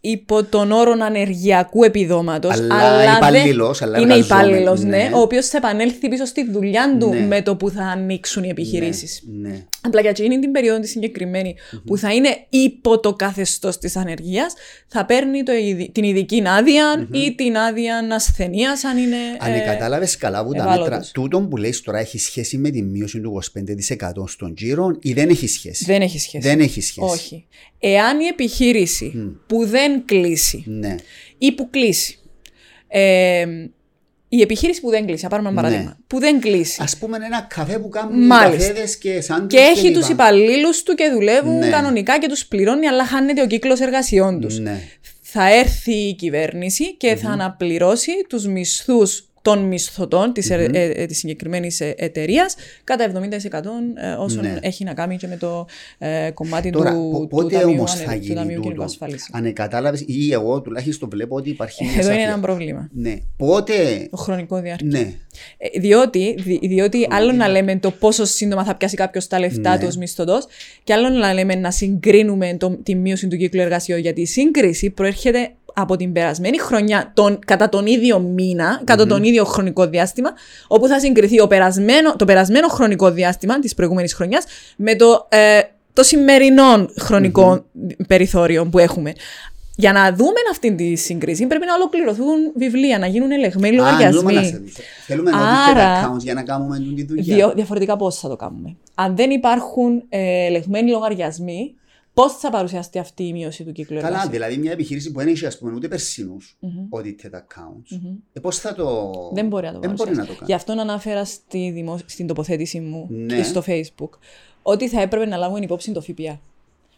υπό 0.00 0.44
τον 0.44 0.72
όρο 0.72 0.94
ανεργειακού 1.00 1.82
επιδόματος. 1.84 2.58
Αλλά 2.70 3.16
υπάλληλος, 3.16 3.82
αλλά 3.82 3.98
είναι 4.00 4.12
εργαζόμενος, 4.14 4.48
υπάλληλος, 4.50 4.82
ναι, 4.82 4.96
ναι. 4.96 5.10
ο 5.14 5.20
οποίος 5.20 5.46
θα 5.46 5.56
επανέλθει 5.56 6.08
πίσω 6.08 6.24
στη 6.24 6.50
δουλειά 6.50 6.96
του 6.98 7.08
Ναι. 7.08 7.20
με 7.26 7.42
το 7.42 7.56
που 7.56 7.70
θα 7.70 7.82
ανοίξουν 7.82 8.42
οι 8.44 8.48
επιχειρήσεις. 8.48 9.22
Ναι. 9.40 9.64
Απλά 9.82 10.00
για 10.00 10.10
εκείνη 10.10 10.38
την 10.38 10.52
περίοδο 10.52 10.80
τη 10.80 10.88
συγκεκριμένη 10.88 11.54
που 11.86 11.96
θα 11.96 12.12
είναι 12.14 12.28
υπό 12.48 13.00
το 13.00 13.14
καθεστώς 13.14 13.78
της 13.78 13.96
ανεργίας, 13.96 14.54
θα 14.88 15.04
παίρνει 15.04 15.42
το, 15.42 15.52
ειδι- 15.52 15.92
την 15.92 16.04
ειδική 16.04 16.42
άδεια 16.46 17.08
ή 17.12 17.34
την 17.34 17.56
άδεια 17.56 18.06
ασθενείας, 18.12 18.84
αν 18.84 18.98
είναι. 18.98 19.16
Αν 19.38 19.52
ε, 19.52 19.58
κατάλαβες 19.58 20.16
καλά 20.16 20.44
που 20.44 20.52
τα 20.52 20.62
ευάλωτος. 20.62 20.88
μέτρα, 20.88 21.04
τούτο 21.12 21.40
που 21.40 21.56
λέει 21.56 21.74
τώρα 21.84 21.98
έχει 21.98 22.18
σχέση 22.18 22.56
με 22.58 22.70
τη 22.70 22.82
μείωση 22.82 23.20
του 23.20 23.40
25% 24.20 24.24
στον 24.26 24.54
τζίρο 24.54 24.96
ή 25.00 25.12
δεν 25.12 25.28
έχει 25.28 25.46
σχέση; 25.48 25.84
Δεν 25.84 26.00
έχει 26.02 26.18
σχέση. 26.18 26.48
Δεν 26.48 26.60
έχει 26.60 26.80
σχέση. 26.80 27.12
Όχι. 27.12 27.44
Εάν 27.82 28.20
η 28.20 28.24
επιχείρηση 28.26 29.12
που 29.46 29.66
δεν 29.66 29.89
εν 29.92 30.02
κλείσει 30.04 30.64
Ναι. 30.66 30.94
ή 31.38 31.52
που 31.52 31.70
κλείσει. 31.70 32.18
Ε, 32.88 33.46
η 34.28 34.40
επιχείρηση 34.40 34.80
που 34.80 34.90
δεν 34.90 35.06
κλείσει, 35.06 35.24
να 35.24 35.30
πάρουμε 35.30 35.48
ένα 35.48 35.60
Ναι. 35.60 35.66
παράδειγμα, 35.66 35.98
που 36.06 36.18
δεν 36.18 36.40
κλείσει. 36.40 36.82
Α 36.82 36.88
πούμε 36.98 37.16
ένα 37.24 37.40
καφέ 37.54 37.78
που 37.78 37.88
κάνουν 37.88 38.26
Μάλιστα. 38.26 38.68
καφέδες 38.68 38.98
και 38.98 39.20
σαν 39.20 39.46
Και 39.46 39.56
έχει 39.58 39.92
τους 39.92 40.08
υπαλλήλους 40.08 40.82
του 40.82 40.94
και 40.94 41.08
δουλεύουν 41.12 41.58
Ναι. 41.58 41.68
κανονικά 41.70 42.18
και 42.18 42.28
τους 42.28 42.46
πληρώνει, 42.46 42.86
αλλά 42.86 43.06
χάνεται 43.06 43.42
ο 43.42 43.46
κύκλος 43.46 43.80
εργασιών 43.80 44.40
τους. 44.40 44.58
Ναι. 44.58 44.80
Θα 45.22 45.54
έρθει 45.54 45.92
η 45.94 46.14
κυβέρνηση 46.14 46.96
και 46.96 47.16
θα 47.16 47.30
αναπληρώσει 47.30 48.12
τους 48.28 48.46
μισθούς 48.46 49.29
των 49.42 49.58
μισθωτών 49.58 50.32
της, 50.32 50.48
mm 50.52 50.56
ε, 50.72 50.90
ε, 51.02 51.06
της 51.06 51.18
συγκεκριμένης 51.18 51.80
ε, 51.80 51.94
εταιρείας 51.96 52.54
κατά 52.84 53.12
70% 53.14 53.14
ε, 54.02 54.10
όσων 54.18 54.42
Ναι. 54.44 54.56
έχει 54.60 54.84
να 54.84 54.94
κάνει 54.94 55.16
και 55.16 55.26
με 55.26 55.36
το 55.36 55.66
ε, 55.98 56.30
κομμάτι 56.34 56.70
Τώρα, 56.70 56.90
του, 56.92 57.08
πο- 57.12 57.18
του 57.20 57.26
πότε 57.28 57.58
Ταμείου, 57.58 57.74
όμως 57.78 57.92
Ανε- 57.94 58.04
θα 58.04 58.12
του 58.12 58.18
γίνει 58.20 58.34
Ταμείου 58.34 58.48
Κοινωνικού 58.50 58.70
τούτο. 58.70 58.84
Ασφαλίσεων. 58.84 59.44
Αν 59.46 59.52
κατάλαβε, 59.52 59.98
ή 60.06 60.32
εγώ 60.32 60.60
τουλάχιστον 60.60 61.08
βλέπω 61.08 61.36
ότι 61.36 61.50
υπάρχει 61.50 61.84
μια 61.84 61.92
Εδώ 61.92 62.02
είναι 62.02 62.10
σαφία. 62.18 62.28
ένα 62.32 62.40
πρόβλημα. 62.40 62.88
Ναι. 62.92 63.16
Πότε. 63.36 64.08
Το 64.10 64.16
χρονικό 64.16 64.60
διάρκεια. 64.60 64.88
Ναι. 64.90 65.12
Ε, 65.58 65.80
Διότι, 65.80 66.34
δι- 66.38 66.66
διότι 66.68 67.06
άλλο 67.10 67.32
να 67.32 67.48
λέμε 67.48 67.78
το 67.78 67.90
πόσο 67.90 68.24
σύντομα 68.24 68.64
θα 68.64 68.76
πιάσει 68.76 68.96
κάποιος 68.96 69.26
τα 69.26 69.38
λεφτά 69.38 69.70
Ναι. 69.70 69.78
του 69.78 69.84
ως 69.88 69.96
μισθωτός, 69.96 70.46
και 70.84 70.92
άλλο 70.92 71.08
να 71.08 71.32
λέμε 71.32 71.54
να 71.54 71.70
συγκρίνουμε 71.70 72.56
το, 72.58 72.78
τη 72.82 72.94
μείωση 72.94 73.28
του 73.28 73.36
κύκλου 73.36 73.60
εργασιών. 73.60 73.98
Γιατί 73.98 74.20
η 74.20 74.26
σύγκριση 74.26 74.90
προέρχεται 74.90 75.50
από 75.74 75.96
την 75.96 76.12
περασμένη 76.12 76.58
χρονιά, 76.58 77.10
τον, 77.14 77.38
κατά 77.46 77.68
τον 77.68 77.86
ίδιο 77.86 78.18
μήνα, 78.18 78.80
κατά 78.84 79.06
τον 79.06 79.22
ίδιο 79.24 79.44
χρονικό 79.44 79.86
διάστημα, 79.86 80.30
όπου 80.66 80.86
θα 80.86 81.00
συγκριθεί 81.00 81.40
ο 81.40 81.46
περασμένο, 81.46 82.16
το 82.16 82.24
περασμένο 82.24 82.68
χρονικό 82.68 83.10
διάστημα 83.10 83.58
της 83.58 83.74
προηγούμενης 83.74 84.14
χρονιάς 84.14 84.44
με 84.76 84.94
το, 84.96 85.26
ε, 85.28 85.60
το 85.92 86.02
σημερινό 86.02 86.88
χρονικό 86.98 87.64
περιθώριο 88.06 88.66
που 88.66 88.78
έχουμε. 88.78 89.12
Για 89.76 89.92
να 89.92 90.12
δούμε 90.14 90.32
αυτή 90.50 90.74
τη 90.74 90.94
σύγκριση, 90.96 91.46
πρέπει 91.46 91.66
να 91.66 91.74
ολοκληρωθούν 91.74 92.52
βιβλία, 92.56 92.98
να 92.98 93.06
γίνουν 93.06 93.30
ελεγμένοι 93.30 93.76
Α, 93.76 93.78
λογαριασμοί. 93.78 94.22
νούμερα 94.22 94.42
σε- 94.44 94.62
Θέλουμε 95.06 95.30
να 95.30 95.36
Άρα- 95.70 96.12
accounts 96.14 96.18
για 96.18 96.34
να 96.34 96.42
κάνουμε 96.42 96.76
τούτη 96.78 96.94
τη 96.94 97.02
δουλειά. 97.04 97.34
Διο, 97.36 97.52
διαφορετικά 97.54 97.96
πώς 97.96 98.18
θα 98.18 98.28
το 98.28 98.36
κάνουμε. 98.36 98.76
Αν 98.94 99.16
δεν 99.16 99.30
υπάρχουν 99.30 100.02
ε, 100.08 100.46
ελεγμένοι 100.46 100.90
λογαριασμοί, 100.90 101.74
πώς 102.22 102.32
θα 102.36 102.50
παρουσιαστεί 102.50 102.98
αυτή 102.98 103.22
η 103.22 103.32
μείωση 103.32 103.64
του 103.64 103.72
κύκλου 103.72 103.96
Καλά, 103.96 104.06
εργασίας; 104.08 104.32
δηλαδή 104.32 104.56
μια 104.56 104.72
επιχείρηση 104.72 105.12
που 105.12 105.18
δεν 105.18 105.28
έχει 105.28 105.46
ας 105.46 105.58
πούμε, 105.58 105.72
ούτε 105.74 105.88
περσινούς 105.88 106.58
audited 106.90 107.30
accounts. 107.34 107.98
Ε, 108.32 108.40
πώς 108.40 108.58
θα 108.58 108.74
το... 108.74 109.10
Δεν 109.34 109.46
μπορεί 109.46 109.66
να 109.66 109.72
το 109.72 109.78
Δεν 109.80 109.90
μπορεί 109.90 109.96
παρουσιάσει. 110.02 110.20
να 110.20 110.26
το 110.26 110.32
κάνει. 110.34 110.44
Γι' 110.46 110.52
αυτό 110.54 110.72
ανάφερα 110.72 111.24
στη 111.24 111.70
δημο... 111.70 111.98
στην 112.06 112.26
τοποθέτηση 112.26 112.80
μου 112.80 113.06
Ναι. 113.10 113.36
και 113.36 113.42
στο 113.42 113.62
Facebook 113.66 114.08
ότι 114.62 114.88
θα 114.88 115.00
έπρεπε 115.00 115.26
να 115.26 115.36
λάβουμε 115.36 115.60
υπόψη 115.60 115.92
το 115.92 116.00
ΦΠΑ. 116.00 116.40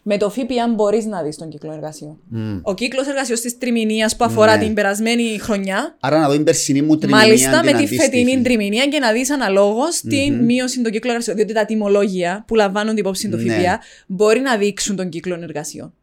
Με 0.05 0.17
το 0.17 0.29
ΦΠΑ 0.29 0.67
μπορείς 0.75 1.05
να 1.05 1.21
δεις 1.23 1.37
τον 1.37 1.49
κύκλο 1.49 1.71
εργασιών. 1.73 2.17
Μμ. 2.29 2.59
Ο 2.61 2.73
κύκλος 2.73 3.07
εργασιών 3.07 3.39
της 3.39 3.57
τριμηνίας 3.57 4.15
που 4.15 4.23
αφορά 4.25 4.57
Ναι. 4.57 4.63
την 4.63 4.73
περασμένη 4.73 5.37
χρονιά, 5.39 5.97
Άρα 5.99 6.19
να 6.19 6.27
δω 6.27 6.33
την 6.33 6.43
περσινή 6.43 6.81
μου 6.81 6.97
τριμηνία 6.97 7.25
μάλιστα 7.25 7.49
την 7.49 7.59
με 7.59 7.71
τη 7.71 7.73
αντίστοιχη. 7.77 8.01
φετινή 8.01 8.41
τριμηνία 8.41 8.87
και 8.87 8.99
να 8.99 9.11
δεις 9.11 9.31
αναλόγως 9.31 10.01
την 10.01 10.43
μείωση 10.43 10.81
των 10.81 10.91
κύκλων 10.91 11.11
εργασιών. 11.11 11.35
Διότι 11.37 11.53
τα 11.53 11.65
τιμολόγια 11.65 12.43
που 12.47 12.55
λαμβάνουν 12.55 12.97
υπόψη 12.97 13.29
το 13.29 13.37
Ναι. 13.37 13.43
ΦΠΑ 13.53 13.79
μπορεί 14.07 14.39
να 14.39 14.57
δείξουν 14.57 14.95
τον 14.95 15.09
κύκλο 15.09 15.39
εργασιών. 15.41 15.93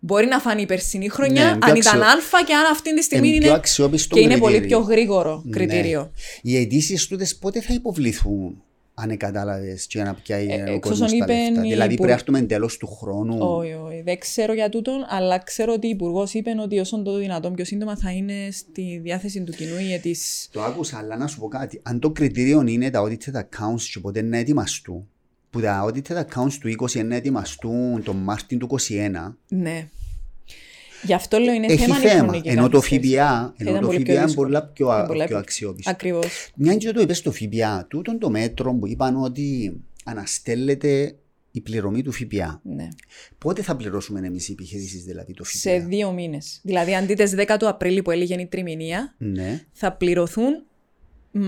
Μπορεί 0.00 0.26
να 0.26 0.38
φανεί 0.38 0.62
η 0.62 0.66
περσινή 0.66 1.08
χρονιά, 1.08 1.44
Ναι, 1.44 1.50
αν 1.50 1.58
πιο 1.58 1.74
ήταν 1.74 2.02
αξιο- 2.02 2.38
Α 2.38 2.44
και 2.46 2.54
αν 2.54 2.64
αυτή 2.72 2.94
τη 2.94 3.02
στιγμή 3.02 3.28
Εν 3.28 3.34
είναι. 3.34 3.44
πιο 3.44 3.54
αξιόπιστο 3.54 4.14
Και 4.16 4.20
είναι 4.20 4.36
πολύ 4.38 4.56
κριτήριο. 4.56 4.78
πιο 4.80 4.86
γρήγορο 4.94 5.42
Ναι. 5.44 5.50
κριτήριο. 5.56 6.10
Οι 6.42 6.56
αιτήσεις 6.56 7.06
τούτες 7.06 7.36
πότε 7.36 7.60
θα 7.60 7.74
υποβληθούν, 7.74 8.62
αν 9.02 9.16
κατάλαβες, 9.16 9.86
και 9.86 10.02
να 10.02 10.14
πιάει 10.14 10.46
Ε, 10.46 10.62
ο 10.70 10.72
εξ 10.74 10.88
κόσμος 10.88 11.00
όσων 11.12 11.18
τα 11.18 11.24
είπεν 11.24 11.44
λεφτά. 11.44 11.64
η 11.64 11.68
Δηλαδή 11.68 11.78
πρέπει 11.78 11.92
Υπουργ- 11.94 12.08
να 12.08 12.14
έρθουμε 12.14 12.38
εντελώς 12.38 12.76
του 12.76 12.86
χρόνου. 12.86 13.36
Όχι, 13.40 13.72
όχι. 13.72 14.02
Δεν 14.04 14.18
ξέρω 14.18 14.52
για 14.54 14.68
τούτον, 14.68 15.06
αλλά 15.08 15.38
ξέρω 15.38 15.72
ότι 15.72 15.86
ο 15.86 15.90
Υπουργός 15.90 16.34
είπε 16.34 16.50
ότι 16.62 16.78
όσο 16.78 17.02
το 17.02 17.16
δυνατόν 17.18 17.54
πιο 17.54 17.64
σύντομα 17.64 17.96
θα 17.96 18.10
είναι 18.12 18.32
στη 18.50 19.00
διάθεση 19.02 19.42
του 19.42 19.52
κοινού 19.52 19.78
για 19.78 19.98
τι. 20.00 20.14
Το 20.50 20.62
άκουσα, 20.62 20.98
αλλά 20.98 21.16
να 21.16 21.26
σου 21.26 21.38
πω 21.38 21.48
κάτι. 21.48 21.80
Αν 21.82 21.98
το 21.98 22.10
κριτήριο 22.10 22.64
είναι 22.66 22.90
τα 22.90 23.02
audited 23.02 23.34
accounts 23.38 23.82
και 23.92 24.00
ποτέ 24.00 24.22
να 24.22 24.36
ετοιμαστούν, 24.36 25.08
που 25.50 25.60
τα 25.60 25.84
audited 25.86 26.16
accounts 26.16 26.52
του 26.60 26.68
20 26.68 27.04
να 27.04 27.14
ετοιμαστούν 27.16 28.02
τον 28.02 28.16
Μάρτιν 28.16 28.58
του 28.58 28.66
21, 28.66 29.36
Ναι. 29.48 29.88
Γι' 31.02 31.14
αυτό 31.14 31.38
λέω 31.38 31.52
είναι 31.54 31.66
έχει 31.66 31.76
θέμα, 31.82 31.94
θέμα. 31.96 32.22
χρονική 32.28 32.48
Ενώ 32.48 32.68
το 32.68 32.78
καθυστέρηση. 32.78 33.12
ΦΠΑ, 33.14 33.24
Θα 33.26 33.54
ενώ 33.56 33.70
ήταν 33.70 33.80
το 33.80 33.86
πολύ 33.86 33.98
πιο 34.02 34.04
ΦΠΑ 34.06 34.12
είναι 34.20 34.24
δύσκολο. 34.26 34.46
πολλά 34.48 34.62
πιο, 34.66 34.88
α- 34.88 35.06
Πολλά 35.06 35.18
πιο 35.18 35.26
πιο- 35.26 35.38
αξιόπιστο. 35.38 35.90
Ακριβώς. 35.90 36.50
Μια 36.54 36.76
και 36.76 36.90
το 36.92 37.00
είπες 37.00 37.16
στο 37.18 37.32
ΦΠΑ, 37.32 37.86
τούτον 37.90 38.18
το 38.18 38.30
μέτρο 38.30 38.74
που 38.74 38.86
είπαν 38.86 39.22
ότι 39.22 39.76
αναστέλλεται 40.04 41.14
η 41.50 41.60
πληρωμή 41.60 42.02
του 42.02 42.12
ΦΠΑ. 42.12 42.60
Ναι. 42.64 42.88
Πότε 43.38 43.62
θα 43.62 43.76
πληρώσουμε 43.76 44.26
εμείς 44.26 44.48
οι 44.48 44.52
επιχειρήσεις 44.52 45.04
δηλαδή 45.04 45.34
το 45.34 45.44
ΦΠΑ. 45.44 45.58
Σε 45.58 45.78
δύο 45.78 46.12
μήνες. 46.12 46.60
Δηλαδή, 46.62 46.94
αντί 46.94 47.14
τι 47.14 47.34
10 47.36 47.56
του 47.58 47.68
Απρίλη 47.68 48.02
που 48.02 48.10
έλεγε 48.10 48.34
η 48.40 48.46
τριμηνία, 48.46 49.14
Ναι. 49.18 49.64
θα 49.72 49.92
πληρωθούν 49.92 50.62
μ, 51.30 51.40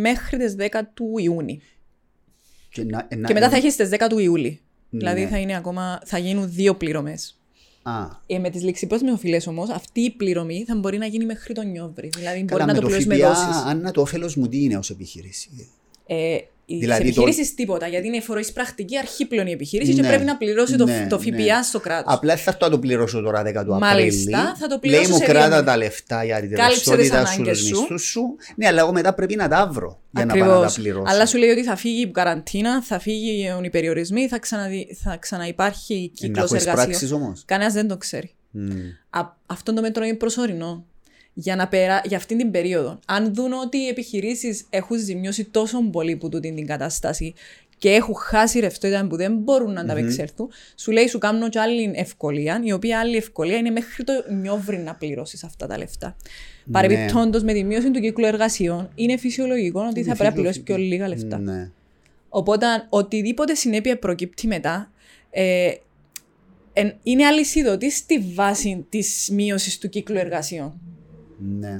μέχρι 0.00 0.38
τις 0.38 0.54
10 0.54 0.90
του 0.94 1.14
Ιούνιου. 1.18 1.58
Και, 2.68 2.84
να, 2.84 3.06
ε, 3.08 3.16
να- 3.16 3.26
Και 3.26 3.32
μετά 3.32 3.48
θα 3.50 3.56
έχεις 3.56 3.76
τι 3.76 3.84
10 3.84 4.06
του 4.08 4.18
Ιούλη. 4.18 4.60
Ναι. 4.90 4.98
Δηλαδή 4.98 5.26
θα, 5.26 5.38
είναι 5.38 5.56
ακόμα, 5.56 6.00
θα 6.04 6.18
γίνουν 6.18 6.50
δύο 6.52 6.74
πληρωμές. 6.74 7.38
Α, 7.86 8.06
Ε, 8.26 8.38
με 8.38 8.50
τις 8.50 8.62
ληξιπρόσμιε 8.62 9.12
οφειλέ 9.12 9.40
όμως, 9.46 9.68
αυτή 9.70 10.00
η 10.00 10.10
πληρωμή 10.10 10.64
θα 10.66 10.74
μπορεί 10.74 10.98
να 10.98 11.06
γίνει 11.06 11.24
μέχρι 11.24 11.54
τον 11.54 11.70
Νιόβρη. 11.70 12.10
Δηλαδή 12.16 12.38
μπορεί 12.38 12.50
καλά, 12.50 12.66
να 12.66 12.72
με 12.72 12.74
το 12.74 12.80
το 12.80 12.86
πληρώσει 12.86 13.08
με 13.08 13.16
ΦΠΑ, 13.16 13.28
δόσεις. 13.28 13.62
αν 13.64 13.80
να 13.80 13.90
το 13.90 14.00
όφελος 14.00 14.36
μου 14.36 14.48
τι 14.48 14.62
είναι 14.62 14.76
ως 14.76 14.90
επιχείρηση; 14.90 15.68
Ε, 16.06 16.36
η 16.66 16.76
Δηλαδή 16.78 16.98
δηλαδή 16.98 17.14
το- 17.14 17.22
επιχείρησης 17.22 17.54
τίποτα, 17.54 17.86
γιατί 17.86 18.06
είναι 18.06 18.20
φοροεισπρακτική 18.20 18.98
αρχή 18.98 19.26
πλέον 19.26 19.46
η 19.46 19.50
επιχείρηση 19.52 19.92
Ναι, 19.92 20.00
και 20.00 20.06
πρέπει 20.08 20.24
να 20.24 20.36
πληρώσει 20.36 20.76
το, 20.76 20.84
ναι, 20.86 21.06
το 21.10 21.18
ναι. 21.18 21.44
ΦΠΑ 21.44 21.62
στο 21.62 21.80
κράτος. 21.80 22.14
Απλά 22.14 22.36
θα 22.36 22.50
έρθω 22.50 22.64
να 22.66 22.70
το 22.70 22.78
πληρώσω 22.78 23.20
τώρα 23.20 23.42
10 23.42 23.64
του 23.64 23.74
Μάλιστα, 23.78 24.38
Απρίλη. 24.40 24.56
θα 24.58 24.66
το 24.68 24.78
πληρώσω 24.78 25.02
Λέει 25.02 25.10
μου 25.10 25.16
σε 25.18 25.24
δύο 25.24 25.34
κράτα 25.34 25.48
μήνες. 25.48 25.64
τα 25.64 25.76
λεφτά 25.76 26.24
για 26.24 26.40
την 26.40 26.50
Κάλυψε 26.54 26.80
τις 26.80 26.88
ρευστότητα 26.94 27.26
σου, 27.26 27.32
ανάγκες 27.34 27.58
τους 27.58 27.66
σου. 27.68 27.76
μισθούς 27.80 28.02
σου. 28.02 28.22
Ναι, 28.56 28.66
αλλά 28.66 28.80
εγώ 28.80 28.92
μετά 28.92 29.14
πρέπει 29.14 29.36
να 29.36 29.48
τα 29.48 29.66
βρω 29.72 30.00
για 30.10 30.24
να 30.24 30.34
πάω 30.34 30.42
να 30.42 30.48
τα 30.48 30.54
Ακριβώς. 30.54 30.74
πληρώσω. 30.74 31.12
Αλλά 31.14 31.26
σου 31.26 31.38
λέει 31.38 31.48
ότι 31.50 31.64
θα 31.64 31.76
φύγει 31.76 32.00
η 32.02 32.10
καραντίνα, 32.10 32.82
θα 32.82 32.98
φύγουν 32.98 33.64
οι 33.64 33.70
περιορισμοί, 33.70 34.28
θα, 34.28 34.38
ξαναδι... 34.38 34.96
θα 35.02 35.16
ξαναυπάρχει 35.20 35.94
Ε, 35.94 35.98
να 36.00 36.06
κύκλος 36.14 36.44
έχω 36.44 36.54
εργασιών. 36.54 36.84
πράξεις 36.86 37.12
όμως. 37.12 37.42
Κανένας 37.46 37.72
δεν 37.72 37.88
το 37.88 37.96
ξέρει. 37.96 38.30
Μμ. 38.50 38.70
Α, 39.10 39.20
αυτό 39.46 39.74
το 39.74 39.80
μέτρο 39.80 40.04
είναι 40.04 40.14
προσωρινό. 40.14 40.84
Για, 41.34 41.56
να 41.56 41.68
περα... 41.68 42.00
για 42.04 42.16
αυτήν 42.16 42.38
την 42.38 42.50
περίοδο. 42.50 42.98
Αν 43.06 43.34
δουν 43.34 43.52
ότι 43.52 43.76
οι 43.78 43.88
επιχειρήσεις 43.88 44.66
έχουν 44.70 44.98
ζημιώσει 44.98 45.44
τόσο 45.44 45.82
πολύ 45.82 46.16
που 46.16 46.28
τούτη 46.28 46.54
την 46.54 46.66
κατάσταση 46.66 47.34
και 47.78 47.90
έχουν 47.90 48.14
χάσει 48.14 48.60
ρευστότητα 48.60 49.06
που 49.06 49.16
δεν 49.16 49.36
μπορούν 49.36 49.72
να 49.72 49.80
ανταπεξέλθουν, 49.80 50.50
σου 50.76 50.90
λέει 50.90 51.06
σου 51.06 51.18
κάνουν 51.18 51.50
και 51.50 51.58
άλλη 51.58 51.92
ευκολία, 51.94 52.60
η 52.64 52.72
οποία 52.72 52.98
άλλη 52.98 53.16
ευκολία 53.16 53.56
είναι 53.56 53.70
μέχρι 53.70 54.04
το 54.04 54.12
νιόβρι 54.40 54.78
να 54.78 54.94
πληρώσεις 54.94 55.44
αυτά 55.44 55.66
τα 55.66 55.78
λεφτά. 55.78 56.16
Ναι. 56.64 56.72
Παρεμπιπτόντως, 56.72 57.42
με 57.42 57.52
τη 57.52 57.64
μείωση 57.64 57.90
του 57.90 58.00
κύκλου 58.00 58.24
εργασιών, 58.26 58.90
είναι 58.94 59.16
φυσιολογικό 59.16 59.80
ότι 59.90 60.02
θα 60.02 60.14
πρέπει 60.14 60.28
να 60.28 60.32
πληρώσει 60.32 60.62
πιο 60.62 60.74
φιλοσοφική. 60.74 61.04
λίγα 61.04 61.08
λεφτά. 61.08 61.38
Ναι. 61.38 61.70
Οπότε, 62.28 62.66
οτιδήποτε 62.88 63.54
συνέπεια 63.54 63.98
προκύπτει 63.98 64.46
μετά, 64.46 64.90
ε, 65.30 65.70
εν- 66.72 66.94
είναι 67.02 67.24
αλυσιδωτή 67.26 67.90
στη 67.90 68.18
βάση 68.18 68.86
της 68.88 69.28
μείωσης 69.32 69.78
του 69.78 69.88
κύκλου 69.88 70.18
εργασιών. 70.18 70.80
Ναι. 71.38 71.78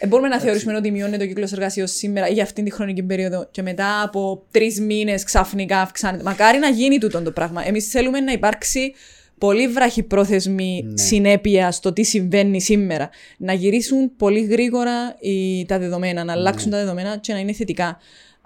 Ε, 0.00 0.06
μπορούμε 0.06 0.28
να 0.28 0.40
θεωρήσουμε 0.40 0.76
ότι 0.76 0.90
μειώνεται 0.90 1.24
ο 1.24 1.26
κύκλος 1.26 1.52
εργασιών 1.52 1.86
σήμερα 1.86 2.28
ή 2.28 2.32
για 2.32 2.42
αυτήν 2.42 2.64
τη 2.64 2.70
χρονική 2.70 3.02
περίοδο 3.02 3.48
και 3.50 3.62
μετά 3.62 4.02
από 4.02 4.42
τρεις 4.50 4.80
μήνες 4.80 5.24
ξαφνικά 5.24 5.80
αυξάνεται. 5.80 6.22
Μακάρι 6.22 6.58
να 6.58 6.68
γίνει 6.68 6.98
τούτο 6.98 7.22
το 7.22 7.30
πράγμα. 7.30 7.66
Εμείς 7.66 7.88
θέλουμε 7.88 8.20
να 8.20 8.32
υπάρξει 8.32 8.92
πολύ 9.38 9.68
βραχυπρόθεσμη 9.68 10.82
Ναι. 10.84 11.02
συνέπεια 11.02 11.70
στο 11.70 11.92
τι 11.92 12.02
συμβαίνει 12.02 12.60
σήμερα. 12.60 13.10
Να 13.38 13.52
γυρίσουν 13.52 14.16
πολύ 14.16 14.40
γρήγορα 14.40 15.16
οι, 15.20 15.66
τα 15.66 15.78
δεδομένα, 15.78 16.24
να 16.24 16.32
αλλάξουν 16.32 16.70
τα 16.70 16.78
δεδομένα 16.78 17.16
και 17.16 17.32
να 17.32 17.38
είναι 17.38 17.52
θετικά. 17.52 17.98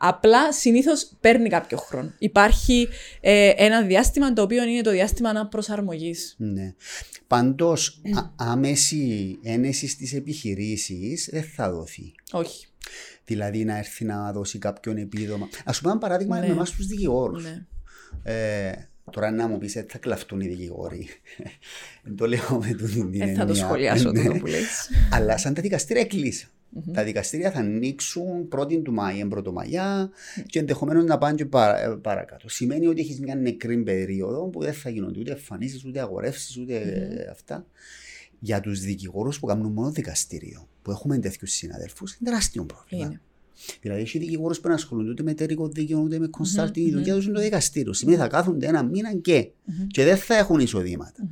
Απλά 0.02 0.52
συνήθως 0.52 1.12
παίρνει 1.20 1.48
κάποιο 1.48 1.76
χρόνο. 1.78 2.12
Υπάρχει 2.18 2.88
ε, 3.20 3.52
ένα 3.56 3.82
διάστημα 3.82 4.32
το 4.32 4.42
οποίο 4.42 4.64
είναι 4.64 4.80
το 4.82 4.90
διάστημα 4.90 5.28
αναπροσαρμογής. 5.28 6.34
Ναι. 6.38 6.74
Πάντως, 7.26 8.00
άμεση 8.36 9.38
ένεση 9.42 9.88
στις 9.88 10.12
επιχειρήσεις 10.14 11.28
δεν 11.32 11.42
θα 11.42 11.70
δοθεί. 11.70 12.14
Όχι. 12.32 12.66
Δηλαδή 13.24 13.64
να 13.64 13.78
έρθει 13.78 14.04
να 14.04 14.32
δώσει 14.32 14.58
κάποιον 14.58 14.96
επίδομα. 14.96 15.48
Α 15.64 15.72
πούμε, 15.72 15.90
ένα 15.90 15.98
παράδειγμα 16.00 16.38
Ναι. 16.40 16.46
με 16.46 16.52
εμάς 16.52 16.70
τους 16.70 16.86
δικηγόρους. 16.86 17.44
Ναι. 17.44 17.66
Ε, 18.22 18.72
τώρα 19.10 19.30
να 19.30 19.48
μου 19.48 19.58
πεις, 19.58 19.72
θα 19.88 19.98
κλαφτούν 19.98 20.40
οι 20.40 20.46
δικηγόροι. 20.48 21.08
Δεν 22.02 22.16
το 22.16 22.26
λέω 22.26 22.58
με 22.60 22.68
τούτη 22.74 22.92
την 22.94 23.10
Δεν 23.10 23.28
θα 23.34 23.34
το 23.34 23.40
έννοια. 23.40 23.54
σχολιάσω 23.64 24.10
Ναι. 24.10 24.22
τούτο 24.22 24.38
που 24.38 24.46
λες. 24.46 24.88
Αλλά 25.12 25.36
σαν 25.38 25.54
τα 25.54 25.62
δικαστήρια 25.62 26.04
κλείσαν. 26.04 26.50
Τα 26.92 27.04
δικαστήρια 27.04 27.50
θα 27.50 27.58
ανοίξουν 27.58 28.48
1η 28.56 28.82
του 28.82 28.92
Μάη, 28.92 29.28
1η 29.34 29.52
Μαγιά 29.52 30.10
και 30.46 30.58
ενδεχομένως 30.58 31.04
να 31.04 31.18
πάνε 31.18 31.34
και 31.34 31.46
παρα- 31.46 31.80
ε, 31.82 31.88
παρακάτω. 32.02 32.48
Σημαίνει 32.48 32.86
ότι 32.86 33.00
έχεις 33.00 33.20
μια 33.20 33.34
νεκρή 33.34 33.76
περίοδο 33.82 34.44
που 34.48 34.60
δεν 34.62 34.72
θα 34.72 34.90
γίνονται 34.90 35.18
ούτε 35.20 35.30
εμφανίσεις, 35.30 35.84
ούτε 35.84 36.00
αγορεύσεις, 36.00 36.56
ούτε 36.56 36.74
ε, 36.76 37.30
αυτά. 37.30 37.66
Για 38.40 38.60
τους 38.60 38.80
δικηγόρους 38.80 39.38
που 39.38 39.46
κάνουν 39.46 39.72
μόνο 39.72 39.90
δικαστήριο, 39.90 40.68
που 40.82 40.90
έχουμε 40.90 41.18
τέτοιους 41.18 41.50
συναδέλφους, 41.50 42.14
είναι 42.14 42.30
τεράστιο 42.30 42.64
πρόβλημα. 42.64 43.04
Είναι. 43.06 43.20
Δηλαδή, 43.80 44.00
έχει 44.00 44.18
δικηγόρους 44.18 44.60
που 44.60 44.68
να 44.68 44.74
ασχολούνται 44.74 45.10
ούτε 45.10 45.22
με 45.22 45.30
εταιρικό 45.30 45.68
δίκαιο, 45.68 45.98
ούτε 46.00 46.18
με 46.18 46.30
consulting. 46.38 46.76
Η 46.76 46.90
δουλειά 46.90 47.14
τους 47.14 47.24
είναι 47.24 47.34
το 47.34 47.40
δικαστήριο. 47.40 47.92
Σημαίνει 47.92 48.16
θα 48.18 48.28
κάθονται 48.28 48.66
ένα 48.66 48.82
μήνα 48.84 49.14
και, 49.14 49.48
και 49.86 50.04
δεν 50.04 50.16
θα 50.16 50.36
έχουν 50.36 50.58
εισοδήματα. 50.60 51.28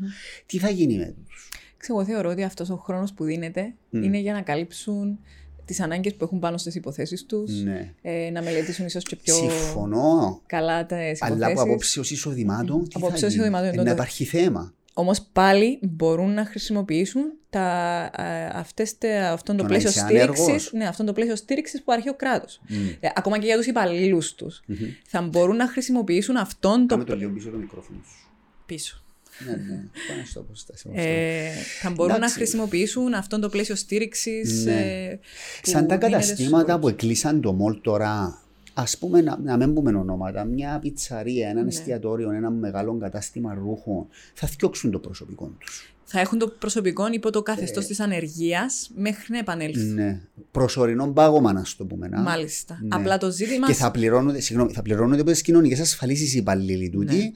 Τι 0.46 0.58
θα 0.58 0.70
γίνει 0.70 0.96
με 0.96 1.14
τους; 1.26 1.47
Εγώ 1.88 2.04
θεωρώ 2.04 2.30
ότι 2.30 2.42
αυτός 2.42 2.70
ο 2.70 2.76
χρόνος 2.76 3.12
που 3.12 3.24
δίνεται 3.24 3.74
Μμ. 3.90 4.02
είναι 4.02 4.18
για 4.18 4.32
να 4.32 4.40
καλύψουν 4.40 5.18
τις 5.64 5.80
ανάγκες 5.80 6.14
που 6.14 6.24
έχουν 6.24 6.38
πάνω 6.38 6.56
στις 6.58 6.74
υποθέσεις 6.74 7.26
τους, 7.26 7.62
Ναι. 7.62 7.94
ε, 8.02 8.30
να 8.30 8.42
μελετήσουν 8.42 8.86
ίσως 8.86 9.04
και 9.04 9.16
πιο 9.16 9.34
Συμφωνώ. 9.34 10.40
καλά 10.46 10.86
τι 10.86 10.94
υποθέσει. 10.94 11.24
Αλλά 11.24 11.46
από 11.46 11.60
απόψεω 11.62 12.02
εισοδημάτων, 12.02 12.82
τι 12.84 12.90
Από 12.94 13.06
θα 13.06 13.12
όψεως 13.12 13.32
γίνει; 13.32 13.42
εισοδημάτων, 13.44 13.68
Ε, 13.68 13.70
να 13.70 13.76
τότε- 13.82 13.92
υπάρχει 13.94 14.24
θέμα. 14.24 14.72
Όμως 14.94 15.22
πάλι 15.32 15.78
μπορούν 15.82 16.34
να 16.34 16.44
χρησιμοποιήσουν 16.44 17.22
τα, 17.50 17.62
α, 17.62 18.50
αυτές, 18.54 18.98
τα, 18.98 19.30
αυτόν 19.32 19.56
το 19.56 19.62
Το 19.62 19.68
να 19.68 19.68
πλαίσιο 19.68 19.88
είσαι 19.90 19.98
στήριξης. 19.98 20.40
άνεργος. 20.44 20.72
Ναι, 20.72 20.86
αυτόν 20.86 21.06
το 21.06 21.12
πλαίσιο 21.12 21.36
στήριξης 21.36 21.78
που 21.78 21.84
παρέχει 21.84 22.08
ο 22.08 22.14
κράτος. 22.14 22.60
Μμ. 22.68 22.76
ακόμα 23.14 23.38
και 23.38 23.46
για 23.46 23.56
τους 23.56 23.66
υπαλλήλους 23.66 24.34
τους. 24.34 24.62
Μμμ. 24.66 24.76
Θα 25.06 25.22
μπορούν 25.22 25.56
να 25.56 25.66
χρησιμοποιήσουν 25.68 26.36
αυτόν 26.36 26.80
το. 26.80 26.86
Κάμε 26.86 27.04
το 27.04 27.16
λίγο 27.16 27.30
πίσω 27.30 27.50
το 27.50 27.56
μικρόφωνο 27.56 27.98
σου. 28.04 28.28
Πίσω. 28.66 29.02
Ναι, 29.46 29.50
ναι. 29.50 29.74
Πάμε 30.08 30.24
στο 30.26 30.40
αποστάσιο. 30.40 30.90
Ε, 30.94 31.50
θα 31.80 31.90
μπορούν 31.90 32.10
να 32.10 32.16
Εντάξει. 32.16 32.34
χρησιμοποιήσουν 32.34 33.14
αυτόν 33.14 33.40
το 33.40 33.48
πλαίσιο 33.48 33.74
στήριξης. 33.74 34.64
Ναι. 34.64 35.18
Σαν 35.62 35.86
τα 35.86 35.96
καταστήματα 35.96 36.78
που 36.78 36.88
εκλείσαν 36.88 37.40
το 37.40 37.52
μόλ 37.52 37.80
τώρα, 37.80 38.42
ας 38.74 38.98
πούμε, 38.98 39.20
να, 39.20 39.38
να 39.38 39.56
μην 39.56 39.74
πούμε 39.74 39.94
ονόματα, 39.94 40.44
μια 40.44 40.78
πιτσαρία, 40.78 41.48
ένα 41.48 41.62
Ναι. 41.62 41.68
εστιατόριο, 41.68 42.30
ένα 42.30 42.50
μεγάλο 42.50 42.98
κατάστημα 42.98 43.54
ρούχων, 43.54 44.06
θα 44.34 44.46
φτιάξουν 44.46 44.90
το 44.90 44.98
προσωπικό 44.98 45.52
τους. 45.58 45.92
Θα 46.10 46.20
έχουν 46.20 46.38
το 46.38 46.48
προσωπικό 46.48 47.08
υπό 47.12 47.30
το 47.30 47.38
Ε. 47.38 47.42
καθεστώ 47.42 47.80
της 47.80 48.00
ανεργίας 48.00 48.90
μέχρι 48.94 49.24
να 49.28 49.38
επανέλθουν. 49.38 49.94
Ναι. 49.94 50.20
Προσωρινό 50.50 51.06
πάγωμα, 51.06 51.52
να 51.52 51.64
το 51.76 51.84
πούμε. 51.84 52.08
να. 52.08 52.20
Μάλιστα. 52.20 52.78
Ναι. 52.82 52.88
Απλά 52.96 53.18
το 53.18 53.30
ζήτημα. 53.30 53.66
Και 53.66 53.72
θα 53.72 53.90
πληρώνονται, 53.90 54.40
συγγνώμη, 54.40 54.72
θα 54.72 54.82
πληρώνονται 54.82 55.20
από 55.20 55.30
τις 55.30 55.42
κοινωνικές 55.42 55.80
ασφαλίσεις 55.80 56.34
οι 56.34 56.38
υπαλλήλοι 56.38 56.90
τούτοι. 56.90 57.16
Ναι. 57.16 57.30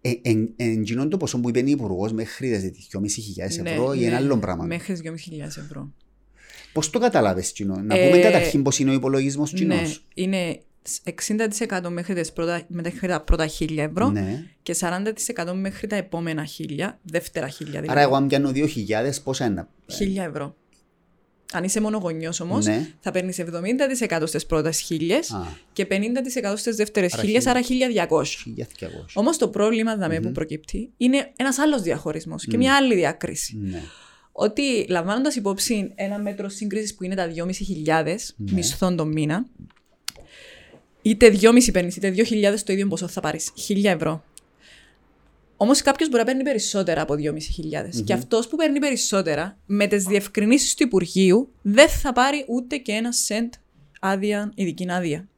Ε, 0.00 0.12
εν, 0.22 0.52
εν, 0.56 0.70
εκείνον 0.80 1.08
το 1.10 1.16
ποσό 1.16 1.40
που 1.40 1.48
είπε 1.48 1.58
η 1.58 1.70
Υπουργός 1.70 2.12
μέχρι 2.12 2.70
τις 2.70 2.88
2.500 3.56 3.62
Ναι, 3.62 3.70
ευρώ 3.70 3.92
ή 3.92 3.98
ναι, 3.98 4.06
ένα 4.06 4.16
άλλο 4.16 4.38
πράγμα. 4.38 4.64
Μέχρι 4.64 4.96
2.500 5.04 5.12
ευρώ. 5.44 5.92
Πώς 6.72 6.90
το 6.90 6.98
κατάλαβε, 6.98 7.40
Τσινό, 7.40 7.76
Να 7.76 7.98
Ε, 7.98 8.06
πούμε 8.08 8.18
καταρχήν 8.22 8.62
πώς 8.62 8.78
είναι 8.78 8.90
ο 8.90 8.92
υπολογισμός 8.92 9.52
Τσινό. 9.52 9.74
Ναι, 9.74 9.82
είναι 10.14 10.60
60% 11.26 11.88
μέχρι, 11.90 12.14
τις 12.14 12.32
πρώτα, 12.32 12.62
μέχρι 12.68 13.08
τα 13.08 13.20
πρώτα 13.20 13.48
1000 13.58 13.76
ευρώ 13.78 14.10
Ναι. 14.10 14.44
και 14.62 14.74
40% 14.80 15.52
μέχρι 15.54 15.86
τα 15.86 15.96
επόμενα 15.96 16.46
1000, 16.46 16.98
δεύτερα 17.02 17.48
1000 17.48 17.52
δηλαδή. 17.58 17.86
Άρα, 17.90 18.00
εγώ 18.00 18.14
αν 18.14 18.26
πιάνω 18.26 18.50
2.000, 18.54 18.64
πόσα 19.24 19.44
είναι. 19.46 19.66
1000 19.86 20.22
ευρώ. 20.28 20.56
Αν 21.52 21.64
είσαι 21.64 21.80
μονογονιό 21.80 22.32
όμως, 22.42 22.66
Ναι. 22.66 22.88
θα 23.00 23.10
παίρνεις 23.10 23.38
70% 23.38 24.26
στις 24.26 24.46
πρώτες 24.46 24.82
1000 24.82 25.32
Α, 25.34 25.38
και 25.72 25.86
50% 25.86 26.56
στις 26.56 26.76
δεύτερες 26.76 27.12
Άρα 27.14 27.22
1000, 27.22 27.46
άρα 27.46 27.62
1200. 27.62 28.42
1.200. 28.44 29.12
Όμως 29.14 29.36
το 29.38 29.48
πρόβλημα 29.48 29.96
δαμε, 29.96 30.20
που 30.20 30.32
προκύπτει 30.32 30.90
είναι 30.96 31.30
ένας 31.36 31.58
άλλος 31.58 31.82
διαχωρισμός 31.82 32.44
και 32.44 32.56
μια 32.56 32.74
άλλη 32.76 32.94
διάκριση. 32.94 33.56
Ναι. 33.60 33.82
Ότι 34.32 34.86
λαμβάνοντας 34.88 35.36
υπόψη 35.36 35.92
ένα 35.94 36.18
μέτρο 36.18 36.48
σύγκρισης 36.48 36.94
που 36.94 37.04
είναι 37.04 37.14
τα 37.14 37.26
2.500 37.26 38.34
Ναι. 38.36 38.52
μισθών 38.52 38.96
το 38.96 39.04
μήνα, 39.06 39.46
είτε 41.02 41.28
2.500 41.30 41.70
παίρνεις, 41.72 41.96
είτε 41.96 42.10
2.000 42.10 42.62
το 42.64 42.72
ίδιο 42.72 42.86
ποσό 42.86 43.08
θα 43.08 43.20
πάρεις. 43.20 43.50
1.000 43.68 43.84
ευρώ. 43.84 44.24
Όμως 45.60 45.82
κάποιος 45.82 46.08
μπορεί 46.08 46.20
να 46.22 46.28
παίρνει 46.28 46.42
περισσότερα 46.42 47.02
από 47.02 47.14
2.500. 47.14 48.02
Και 48.04 48.12
αυτός 48.12 48.48
που 48.48 48.56
παίρνει 48.56 48.78
περισσότερα, 48.78 49.58
με 49.66 49.86
τις 49.86 50.04
διευκρινήσεις 50.04 50.74
του 50.74 50.82
Υπουργείου, 50.82 51.52
δεν 51.62 51.88
θα 51.88 52.12
πάρει 52.12 52.44
ούτε 52.48 52.76
και 52.76 52.92
ένα 52.92 53.12
σεντ 53.12 53.52
άδεια, 54.00 54.52
ειδική 54.54 54.86
άδεια. 54.90 55.28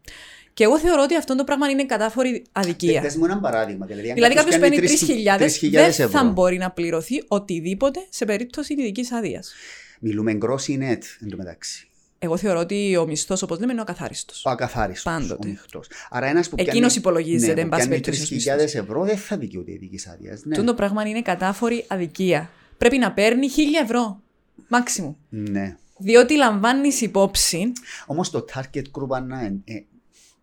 Και 0.54 0.64
εγώ 0.64 0.78
θεωρώ 0.78 1.02
ότι 1.02 1.16
αυτό 1.16 1.36
το 1.36 1.44
πράγμα 1.44 1.68
είναι 1.68 1.86
κατάφορη 1.86 2.44
αδικία. 2.52 3.00
Πες 3.00 3.16
μου 3.16 3.24
ένα 3.24 3.40
παράδειγμα. 3.40 3.86
Δηλαδή, 3.86 4.08
αν 4.08 4.14
Δηλαδή 4.14 4.34
κάποιος 4.34 4.54
κάποιος 4.54 4.70
παίρνει 4.70 4.96
πιάνει 4.96 5.24
3.000, 5.24 5.68
3.000 5.68 5.70
δεν 5.70 5.92
θα 5.92 6.02
ευρώ. 6.02 6.32
μπορεί 6.32 6.56
να 6.56 6.70
πληρωθεί 6.70 7.22
οτιδήποτε 7.28 8.06
σε 8.08 8.24
περίπτωση 8.24 8.72
ειδικής 8.72 9.12
άδειας. 9.12 9.52
Μιλούμε 10.00 10.38
gross 10.42 10.62
ή 10.66 10.78
net 10.82 11.02
εν 11.20 11.28
τω 11.30 11.36
μεταξύ. 11.36 11.89
Εγώ 12.22 12.36
θεωρώ 12.36 12.58
ότι 12.60 12.96
ο 12.96 13.06
μισθός, 13.06 13.42
όπως 13.42 13.58
λέμε, 13.58 13.72
είναι 13.72 13.80
ο 13.80 13.84
ακαθάριστος. 13.88 14.44
Ο 14.44 14.50
ακαθάριστος, 14.50 15.12
Πάντοτε. 15.12 15.46
ο 15.46 15.50
μειχτός. 15.50 15.86
Άρα 16.10 16.26
ένας 16.26 16.48
που 16.48 16.54
Εκείνος 16.58 16.76
πιάνει- 16.78 16.96
υπολογίζεται, 16.96 17.54
ναι, 17.54 17.60
εν 17.60 17.64
που 17.68 17.70
πάση 17.70 17.88
πιάνει 17.88 18.00
περιπτώσει, 18.02 18.34
ως 18.34 18.42
3.000 18.44 18.74
ευρώ 18.74 19.04
δεν 19.04 19.16
θα 19.16 19.36
δικαιούται 19.36 19.72
ειδικής 19.72 20.06
άδειας. 20.06 20.44
Ναι. 20.44 20.52
Αυτό 20.54 20.64
το 20.66 20.74
πράγμα 20.74 21.02
είναι 21.08 21.22
κατάφορη 21.22 21.84
αδικία. 21.88 22.50
Πρέπει 22.78 22.98
να 22.98 23.12
παίρνει 23.12 23.46
1.000 23.48 23.82
ευρώ. 23.82 24.20
Μάξιμου. 24.68 25.16
ναι. 25.28 25.76
Διότι 25.98 26.36
λαμβάνεις 26.36 27.00
υπόψη 27.00 27.72
Όμως 28.06 28.30
το 28.30 28.44
target 28.54 28.82
group 28.92 29.08
ανά 29.16 29.44
εν, 29.44 29.62
ε, 29.64 29.74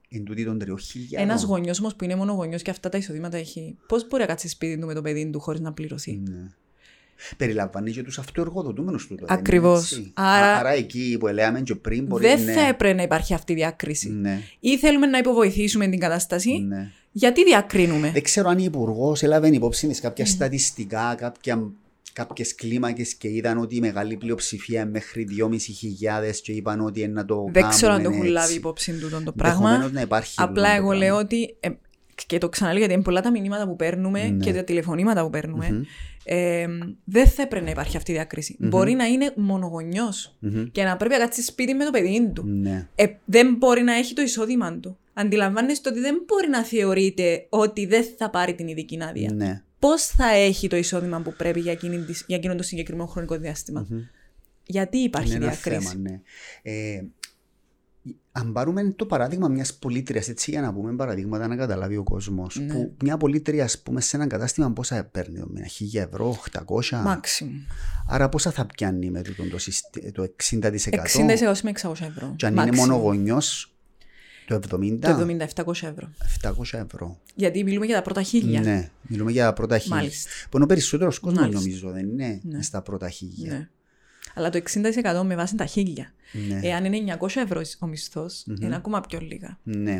εν 0.09 0.23
τούτη 0.23 0.45
των 0.45 0.57
3.000. 0.59 1.21
ένας 1.21 1.43
γονιός 1.43 1.79
όμως 1.79 1.95
που 1.95 2.03
είναι 2.03 2.15
μόνο 2.15 2.33
γονιός 2.33 2.61
και 2.61 2.69
αυτά 2.69 2.89
τα 2.89 2.97
εισοδήματα 2.97 3.37
έχει. 3.37 3.77
Πώς 3.87 4.07
μπορεί 4.07 4.21
να 4.21 4.27
κάτσει 4.27 4.47
σπίτι 4.47 4.79
του 4.79 4.85
με 4.87 4.93
το 4.93 5.01
παιδί 5.01 5.29
του 5.29 5.39
χωρίς 5.39 5.59
να 5.61 5.73
πληρωθεί; 5.73 6.21
Ναι. 6.29 6.51
Περιλαμβάνει 7.37 7.91
και 7.91 8.03
τους 8.03 8.19
αυτοεργοδοτούμενους 8.19 9.07
του. 9.07 9.15
το, 9.15 9.25
δεν 9.25 9.35
είναι 9.35 9.39
Ακριβώς. 9.47 9.91
έτσι. 9.91 10.11
Άρα- 10.15 10.45
Α- 10.53 10.57
Άρα 10.59 10.69
εκεί 10.69 11.17
που 11.19 11.27
λέμε 11.27 11.61
και 11.61 11.75
πριν 11.75 12.05
μπορεί 12.05 12.27
Δεν 12.27 12.43
ναι. 12.43 12.51
θα 12.53 12.61
έπρεπε 12.67 12.93
να 12.93 13.01
υπάρχει 13.01 13.33
αυτή 13.33 13.51
η 13.51 13.55
διάκριση. 13.55 14.09
Ναι, 14.09 14.41
Ή 14.59 14.77
θέλουμε 14.77 15.05
να 15.07 15.17
υποβοηθήσουμε 15.17 15.87
την 15.87 15.99
κατάσταση, 15.99 16.51
ναι. 16.67 16.91
γιατί 17.11 17.43
διακρίνουμε; 17.43 18.11
Δεν 18.11 18.23
ξέρω 18.23 18.49
αν 18.49 18.57
η 18.59 18.63
Υπουργός 18.63 19.23
έλαβε 19.23 19.47
υπόψη 19.47 19.87
της 19.87 19.99
κάποια 19.99 20.25
στατιστικά, 20.25 21.15
κάποια, 21.17 21.63
κάποιες 22.13 22.55
κλίμακες 22.55 23.13
και 23.13 23.27
είδαν 23.29 23.57
ότι 23.57 23.75
η 23.75 23.79
μεγάλη 23.79 24.17
πλειοψηφία 24.17 24.81
είναι 24.81 24.89
μέχρι 24.89 25.27
2.500 25.29 26.41
και 26.43 26.51
είπαν 26.51 26.81
ότι 26.81 27.01
είναι 27.01 27.11
να 27.13 27.25
το 27.25 27.49
Δεν 27.51 27.67
ξέρω 27.69 27.91
αν 27.93 27.97
το 28.03 28.03
κάνουμε 28.09 28.15
έχουν 28.25 28.35
έτσι. 28.35 28.45
λάβει 28.47 28.53
υπόψη 28.53 28.91
του 28.91 29.09
το 29.09 29.15
Ενδεχομένως 29.15 29.33
πράγμα. 29.79 29.89
να 29.93 30.01
υπάρχει 30.01 30.33
Απλά 30.37 30.47
τούτο 30.53 30.61
το 30.61 30.67
εγώ 30.75 30.87
πράγμα. 30.87 31.05
λέω 31.05 31.15
ότι. 31.17 31.55
Ε, 32.19 32.23
και 32.27 32.37
το 32.37 32.49
ξαναλέω 32.49 32.79
γιατί 32.79 32.93
είναι 32.93 33.03
πολλά 33.03 33.21
τα 33.21 33.31
μηνύματα 33.31 33.67
που 33.67 33.75
παίρνουμε 33.75 34.23
Ναι. 34.29 34.43
και 34.43 34.53
τα 34.53 34.63
τηλεφωνήματα 34.63 35.23
που 35.23 35.29
παίρνουμε. 35.29 35.69
Μμμ. 35.71 35.81
Ε, 36.29 36.67
δεν 37.03 37.27
θα 37.27 37.41
έπρεπε 37.41 37.65
να 37.65 37.71
υπάρχει 37.71 37.97
αυτή 37.97 38.11
η 38.11 38.13
διάκριση. 38.13 38.55
Μπορεί 38.59 38.93
να 38.93 39.05
είναι 39.05 39.31
μονογονιός 39.35 40.35
Μμμ. 40.39 40.63
και 40.71 40.83
να 40.83 40.97
πρέπει 40.97 41.13
να 41.13 41.19
κάτσεις 41.19 41.45
σπίτι 41.45 41.73
με 41.73 41.85
το 41.85 41.91
παιδί 41.91 42.31
του. 42.33 42.43
Ναι. 42.45 42.87
Ε, 42.95 43.05
δεν 43.25 43.55
μπορεί 43.57 43.81
να 43.81 43.93
έχει 43.93 44.13
το 44.13 44.21
εισόδημα 44.21 44.73
του. 44.79 44.97
Αντιλαμβάνεστε 45.13 45.89
ότι 45.89 45.99
δεν 45.99 46.23
μπορεί 46.25 46.47
να 46.49 46.63
θεωρείται 46.63 47.45
ότι 47.49 47.85
δεν 47.85 48.05
θα 48.17 48.29
πάρει 48.29 48.53
την 48.55 48.67
ειδική 48.67 48.99
άδεια. 49.09 49.31
Ναι. 49.33 49.61
Πώς 49.79 50.05
θα 50.05 50.29
έχει 50.29 50.67
το 50.67 50.75
εισόδημα 50.75 51.21
που 51.21 51.33
πρέπει 51.37 51.59
για, 51.59 51.71
εκείνη, 51.71 51.97
τη- 51.97 52.23
για 52.27 52.35
εκείνο 52.35 52.55
το 52.55 52.63
συγκεκριμένο 52.63 53.07
χρονικό 53.09 53.37
διάστημα; 53.37 53.87
Γιατί 54.65 54.97
υπάρχει 54.97 55.35
Είναι 55.35 55.45
ένα 55.45 55.53
διακρίση. 55.53 55.87
θέμα, 55.87 55.99
ναι. 56.09 56.21
Ε, 56.61 57.03
αν 58.31 58.51
πάρουμε 58.51 58.91
το 58.95 59.05
παράδειγμα 59.05 59.47
μιας 59.47 59.73
πολίτρια, 59.73 60.23
έτσι 60.27 60.51
για 60.51 60.61
να 60.61 60.73
πούμε 60.73 60.95
παραδείγματα 60.95 61.47
να 61.47 61.55
καταλάβει 61.55 61.97
ο 61.97 62.03
κόσμος. 62.03 62.59
Ναι. 62.59 62.73
Που 62.73 62.93
μια 63.03 63.17
πολίτρια, 63.17 63.63
ας 63.63 63.79
πούμε, 63.81 64.01
σε 64.01 64.15
ένα 64.15 64.27
κατάστημα 64.27 64.71
πόσα 64.71 65.03
παίρνει, 65.03 65.43
με 65.47 65.61
1000 65.93 65.99
ευρώ, 65.99 66.29
800. 66.29 67.01
Μάξιμου. 67.03 67.51
Άρα 68.07 68.29
πόσα 68.29 68.51
θα 68.51 68.65
πιάνει 68.65 69.09
με 69.11 69.21
τούτο 69.21 69.49
το, 69.49 69.57
συστή- 69.57 70.11
το 70.13 70.23
60%. 70.23 71.03
60 71.03 71.61
με 71.63 71.71
600 71.81 71.91
ευρώ. 72.01 72.33
Και 72.35 72.45
αν 72.45 72.51
είναι 72.51 72.65
Μάξιμου. 72.65 72.87
μόνο 72.87 72.95
γονιό, 72.95 73.41
το 74.47 74.59
70, 74.71 74.99
Το 75.01 75.27
70-700 75.65 75.87
ευρώ. 75.87 76.09
700 76.41 76.51
ευρώ. 76.85 77.19
Γιατί 77.35 77.63
μιλούμε 77.63 77.85
για 77.85 77.95
τα 77.95 78.01
πρώτα 78.01 78.21
χίλια. 78.21 78.59
Ναι, 78.61 78.89
μιλούμε 79.01 79.31
για 79.31 79.53
πρώτα 79.53 79.77
χίλια. 79.77 79.95
Μάλιστα. 79.95 80.29
Που 80.49 80.55
είναι 80.55 80.63
ο 80.63 80.67
περισσότερος 80.67 81.19
κόσμος, 81.19 81.41
Μάλιστα. 81.41 81.61
νομίζω, 81.61 81.89
δεν 81.91 82.07
είναι 82.09 82.39
Ναι. 82.43 82.61
στα 82.61 82.81
πρώτα 82.81 83.09
χίλια. 83.09 83.51
Ναι. 83.51 83.69
Αλλά 84.37 84.49
το 84.49 84.61
60% 85.21 85.21
με 85.25 85.35
βάση 85.35 85.55
τα 85.55 85.65
χίλια. 85.65 86.13
Ναι. 86.31 86.59
Εάν 86.63 86.85
είναι 86.85 87.17
900 87.19 87.27
ευρώ 87.35 87.61
ο 87.79 87.87
μισθο 87.87 88.25
είναι 88.61 88.75
ακόμα 88.75 89.01
πιο 89.01 89.19
λίγα. 89.19 89.57
ναι. 89.63 89.97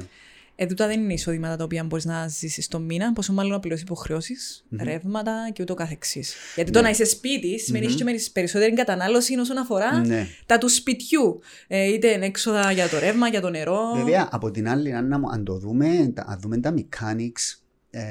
Ε, 0.60 0.66
τούτα 0.66 0.88
δεν 0.88 1.00
είναι 1.02 1.14
εισόδηματα 1.14 1.56
τα 1.56 1.64
οποία 1.64 1.84
μπορείς 1.84 2.06
να 2.06 2.28
ζήσεις 2.28 2.68
το 2.68 2.80
μήνα, 2.80 3.14
πόσο 3.14 3.34
μάλλον 3.34 3.52
να 3.52 3.60
πληρώσεις 3.60 3.84
υποχρεώσεις, 3.86 4.66
ρεύματα 4.82 5.50
και 5.54 5.62
ούτω 5.62 5.74
καθεξής. 5.74 6.34
Γιατί 6.56 6.72
το 6.72 6.82
να 6.82 6.90
είσαι 6.90 7.06
σπίτι 7.06 7.60
σημαίνει 7.60 7.88
mm-hmm. 7.90 7.96
και 7.96 8.30
περισσότερη 8.34 8.74
κατανάλωση 8.74 9.36
όσον 9.40 9.58
αφορά 9.58 10.06
Ναι. 10.06 10.28
τα 10.46 10.58
του 10.58 10.70
σπιτιού. 10.70 11.40
Ε, 11.68 11.84
είτε 11.94 12.08
είναι 12.12 12.26
έξοδα 12.26 12.72
για 12.72 12.90
το 12.90 13.00
ρεύμα, 13.00 13.28
για 13.28 13.42
το 13.42 13.50
νερό. 13.50 13.80
Βέβαια, 13.96 14.28
από 14.32 14.52
την 14.52 14.70
άλλη, 14.70 14.94
αν, 14.94 15.08
να- 15.08 15.32
αν 15.32 15.44
το 15.44 15.58
δούμε, 15.58 16.12
τα, 16.16 16.26
αν 16.28 16.40
δούμε 16.40 16.58
τα 16.58 16.74
mechanics, 16.78 17.60
ε, 17.90 18.02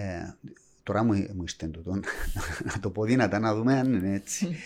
τώρα 0.82 1.04
μου, 1.04 1.12
μου 1.12 1.42
ήρθε 1.42 1.66
το 1.66 1.80
τον, 1.82 2.02
να 2.74 2.80
το 2.80 2.90
πω 2.90 3.04
δυνατά, 3.04 3.38
να 3.38 3.54
δούμε 3.54 3.78
αν 3.78 3.92
είναι 3.94 4.14
έτσι. 4.14 4.56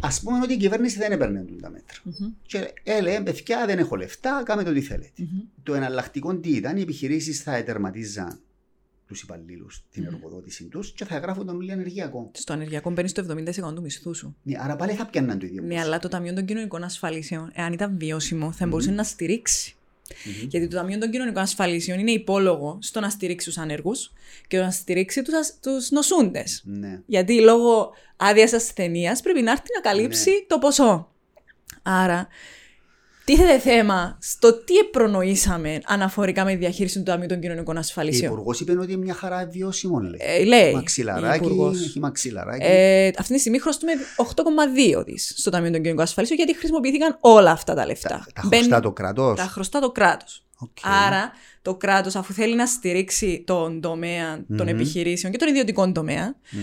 Α 0.00 0.08
πούμε 0.22 0.38
ότι 0.42 0.52
η 0.52 0.56
κυβέρνηση 0.56 0.98
δεν 0.98 1.12
έπαιρνε 1.12 1.44
τούτα 1.44 1.60
τα 1.60 1.70
μέτρα. 1.70 1.98
Μμμ. 2.02 2.32
Και 2.46 2.72
έλεγε, 2.82 3.20
παιδιά, 3.20 3.66
δεν 3.66 3.78
έχω 3.78 3.96
λεφτά, 3.96 4.42
κάντε 4.44 4.62
το 4.62 4.72
τι 4.72 4.80
θέλετε. 4.80 5.10
Μμμ. 5.16 5.40
Το 5.62 5.74
εναλλακτικό 5.74 6.36
τι 6.36 6.50
ήταν, 6.50 6.76
οι 6.76 6.80
επιχειρήσεις 6.80 7.42
θα 7.42 7.54
ετερματίζαν 7.56 8.40
τους 9.06 9.22
υπαλλήλους 9.22 9.84
την 9.90 10.04
εργοδότηση 10.04 10.64
τους 10.64 10.92
και 10.92 11.04
θα 11.04 11.18
γράφουν 11.18 11.46
τον 11.46 11.56
όλοι 11.56 11.70
ενεργειακό. 11.70 12.30
Στο 12.34 12.52
ανεργειακό 12.52 12.92
παίρνει 12.92 13.10
το 13.10 13.26
70% 13.68 13.74
του 13.74 13.80
μισθού 13.80 14.14
σου. 14.14 14.36
Ναι, 14.42 14.56
άρα 14.58 14.76
πάλι 14.76 14.92
θα 14.92 15.06
πιάνναν 15.06 15.38
το 15.38 15.46
ίδιο. 15.46 15.62
Ναι, 15.62 15.68
ποσό. 15.68 15.80
αλλά 15.80 15.98
το 15.98 16.08
Ταμείο 16.08 16.32
των 16.32 16.44
Κοινωνικών 16.44 16.84
Ασφαλίσεων, 16.84 17.50
εάν 17.54 17.72
ήταν 17.72 17.98
βιώσιμο, 17.98 18.52
θα 18.52 18.66
μπορούσε 18.66 18.90
να 18.90 19.02
στηρίξει. 19.02 19.75
Μμμ. 20.24 20.46
Γιατί 20.48 20.68
το 20.68 20.76
Ταμείο 20.76 20.98
των 20.98 21.10
Κοινωνικών 21.10 21.42
Ασφαλίσεων 21.42 21.98
είναι 21.98 22.10
υπόλογο 22.10 22.78
στο 22.82 23.00
να 23.00 23.10
στηρίξει 23.10 23.46
τους 23.46 23.58
ανεργού 23.58 23.92
και 24.48 24.58
να 24.58 24.70
στηρίξει 24.70 25.22
τους 25.22 25.34
τους 25.62 25.90
νοσούντες. 25.90 26.62
Ναι. 26.64 27.00
Γιατί 27.06 27.40
λόγω 27.40 27.92
άδειας 28.16 28.52
ασθενείας 28.52 29.20
πρέπει 29.20 29.42
να 29.42 29.50
έρθει 29.50 29.66
να 29.74 29.80
καλύψει 29.80 30.30
Ναι. 30.30 30.44
το 30.46 30.58
ποσό. 30.58 31.10
Άρα, 31.82 32.28
Τίθεται 33.26 33.58
θέμα 33.58 34.18
στο 34.20 34.52
τι 34.64 34.84
προνοήσαμε 34.90 35.80
αναφορικά 35.84 36.44
με 36.44 36.50
τη 36.50 36.56
διαχείριση 36.56 36.96
του 36.98 37.02
Ταμείου 37.02 37.26
των 37.28 37.40
Κοινωνικών 37.40 37.76
Η 37.76 37.78
Ασφαλίσεων. 37.78 38.32
Υπουργός 38.32 38.60
είπε 38.60 38.72
ότι 38.72 38.92
είναι 38.92 39.02
μια 39.04 39.14
χαρά 39.14 39.46
βιώσιμο, 39.46 39.98
λέει. 40.00 40.16
Ε, 40.18 40.44
λέει. 40.44 40.72
Μαξιλαράκι, 40.72 41.42
η 41.44 41.46
Υπουργός. 41.46 41.82
έχει 41.84 41.98
μαξιλαράκι. 42.00 42.64
Ε, 42.66 43.10
αυτή 43.18 43.32
τη 43.34 43.38
στιγμή 43.40 43.58
χρωστούμε 43.58 43.92
8,2 44.16 45.04
δις 45.04 45.32
στο 45.36 45.50
Ταμείο 45.50 45.70
των 45.70 45.78
Κοινωνικών 45.80 46.04
Ασφαλίσεων 46.04 46.38
γιατί 46.38 46.58
χρησιμοποιήθηκαν 46.58 47.16
όλα 47.20 47.50
αυτά 47.50 47.74
τα 47.74 47.86
λεφτά. 47.86 48.08
τα, 48.08 48.26
τα 48.34 48.42
Μπαίνουν- 48.48 48.64
χρωστά 48.66 48.80
το 48.80 48.92
κράτος. 48.92 49.36
τα 49.38 49.44
χρωστά 49.44 49.80
το 49.80 49.90
κράτος. 49.90 50.44
Οκ. 50.58 50.76
Άρα 51.06 51.32
το 51.62 51.74
κράτος, 51.74 52.14
αφού 52.16 52.32
θέλει 52.32 52.54
να 52.54 52.66
στηρίξει 52.66 53.42
τον 53.46 53.80
τομέα 53.80 54.34
των 54.56 54.66
Μμμ. 54.66 54.68
επιχειρήσεων 54.68 55.32
και 55.32 55.38
τον 55.38 55.48
ιδιωτικό 55.48 55.92
τομέα, 55.92 56.34
Μμμ. 56.50 56.62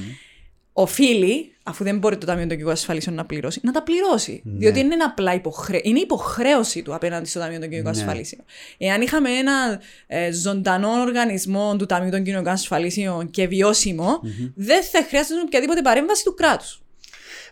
Οφείλει, 0.74 1.52
αφού 1.64 1.84
δεν 1.84 1.98
μπορεί 1.98 2.18
το 2.18 2.26
Ταμείο 2.26 2.42
των 2.42 2.50
Κοινωνικών 2.50 2.74
Ασφαλίσεων 2.74 3.16
να 3.16 3.26
πληρώσει, 3.26 3.60
να 3.64 3.72
τα 3.72 3.84
πληρώσει. 3.84 4.42
Ναι. 4.46 4.58
Διότι 4.58 4.82
δεν 4.82 4.92
είναι 4.92 5.04
απλά 5.04 5.34
υποχρέ... 5.34 5.80
είναι 5.84 6.00
υποχρέωση 6.00 6.82
του 6.82 6.96
απέναντι 6.96 7.30
στο 7.30 7.40
Ταμείο 7.40 7.60
των 7.60 7.70
Κοινωνικών 7.70 7.96
Ναι. 7.96 8.02
Ασφαλίσεων. 8.02 8.46
Εάν 8.78 9.02
είχαμε 9.02 9.30
ένα 9.30 9.82
ε, 10.08 10.32
ζωντανό 10.32 10.90
οργανισμό 10.90 11.76
του 11.76 11.86
Ταμείου 11.86 12.12
των 12.12 12.24
Κοινωνικών 12.24 12.54
Ασφαλίσεων 12.54 13.30
και 13.30 13.48
βιώσιμο, 13.48 14.20
δεν 14.56 14.84
θα 14.84 15.04
χρειάζεται 15.08 15.42
οποιαδήποτε 15.46 15.82
παρέμβαση 15.82 16.24
του 16.24 16.34
κράτους. 16.34 16.83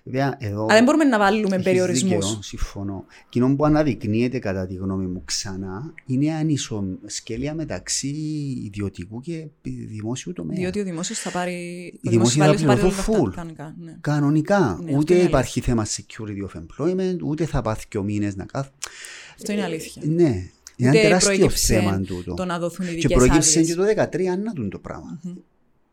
Βέβαια, 0.03 0.35
εδώ 0.39 0.63
Αλλά 0.63 0.73
δεν 0.73 0.83
μπορούμε 0.83 1.03
να 1.03 1.17
βάλουμε 1.17 1.55
έχεις 1.55 1.63
περιορισμούς. 1.65 2.25
δίκαιο, 2.25 2.41
συμφωνώ. 2.41 3.05
Εκείνο 3.25 3.55
που 3.55 3.65
αναδεικνύεται 3.65 4.39
κατά 4.39 4.67
τη 4.67 4.73
γνώμη 4.73 5.05
μου 5.05 5.21
ξανά 5.25 5.93
είναι 6.05 6.25
η 6.25 6.31
ανισοσκέλεια 6.31 7.53
μεταξύ 7.53 8.07
ιδιωτικού 8.65 9.21
και 9.21 9.47
δημόσιου 9.87 10.33
τομέα. 10.33 10.57
Διότι 10.57 10.79
ο 10.79 10.83
δημόσιος 10.83 11.19
θα 11.19 11.29
πάρει. 11.31 11.53
Οι 12.01 12.07
ο 12.07 12.09
δημόσιοι 12.09 12.39
θα 12.39 12.45
δημόσιος 12.45 12.61
υπάλληλος 12.61 12.93
πληρωθούν 12.95 13.05
πάρει 13.05 13.19
όλα 13.19 13.23
full. 13.23 13.27
αυτά 13.27 13.41
κανονικά, 13.41 13.75
ναι. 13.79 13.97
Κανονικά. 14.01 14.59
Ναι, 14.59 14.85
αυτό 14.85 14.97
ούτε 14.97 15.13
είναι 15.13 15.23
υπάρχει 15.23 15.61
θέμα 15.61 15.85
security 15.85 16.47
of 16.49 16.61
employment, 16.61 17.17
ούτε 17.23 17.45
θα 17.45 17.61
πάθει 17.61 17.87
και 17.87 17.97
ο 17.97 18.03
μήνες 18.03 18.35
να 18.35 18.45
κάθει. 18.45 18.69
Αυτό 19.35 19.51
είναι 19.51 19.63
αλήθεια. 19.63 20.01
Ναι. 20.05 20.11
Είναι 20.23 20.49
ένα 20.77 20.89
Ούτε 20.89 21.01
τεράστιο 21.01 21.35
προέκυψε 21.35 21.73
θέμα 21.73 22.01
τούτο. 22.01 22.33
Το 22.33 22.45
να 22.45 22.59
δοθούν 22.59 22.85
Και 22.85 22.91
ειδικές 22.91 23.17
προέκυψε 23.17 23.59
άδειες. 23.59 23.75
και 23.75 23.81
το 23.81 24.03
2013 24.11 24.37
να 24.43 24.53
δουν 24.55 24.69
το 24.69 24.79
πράγμα. 24.79 25.19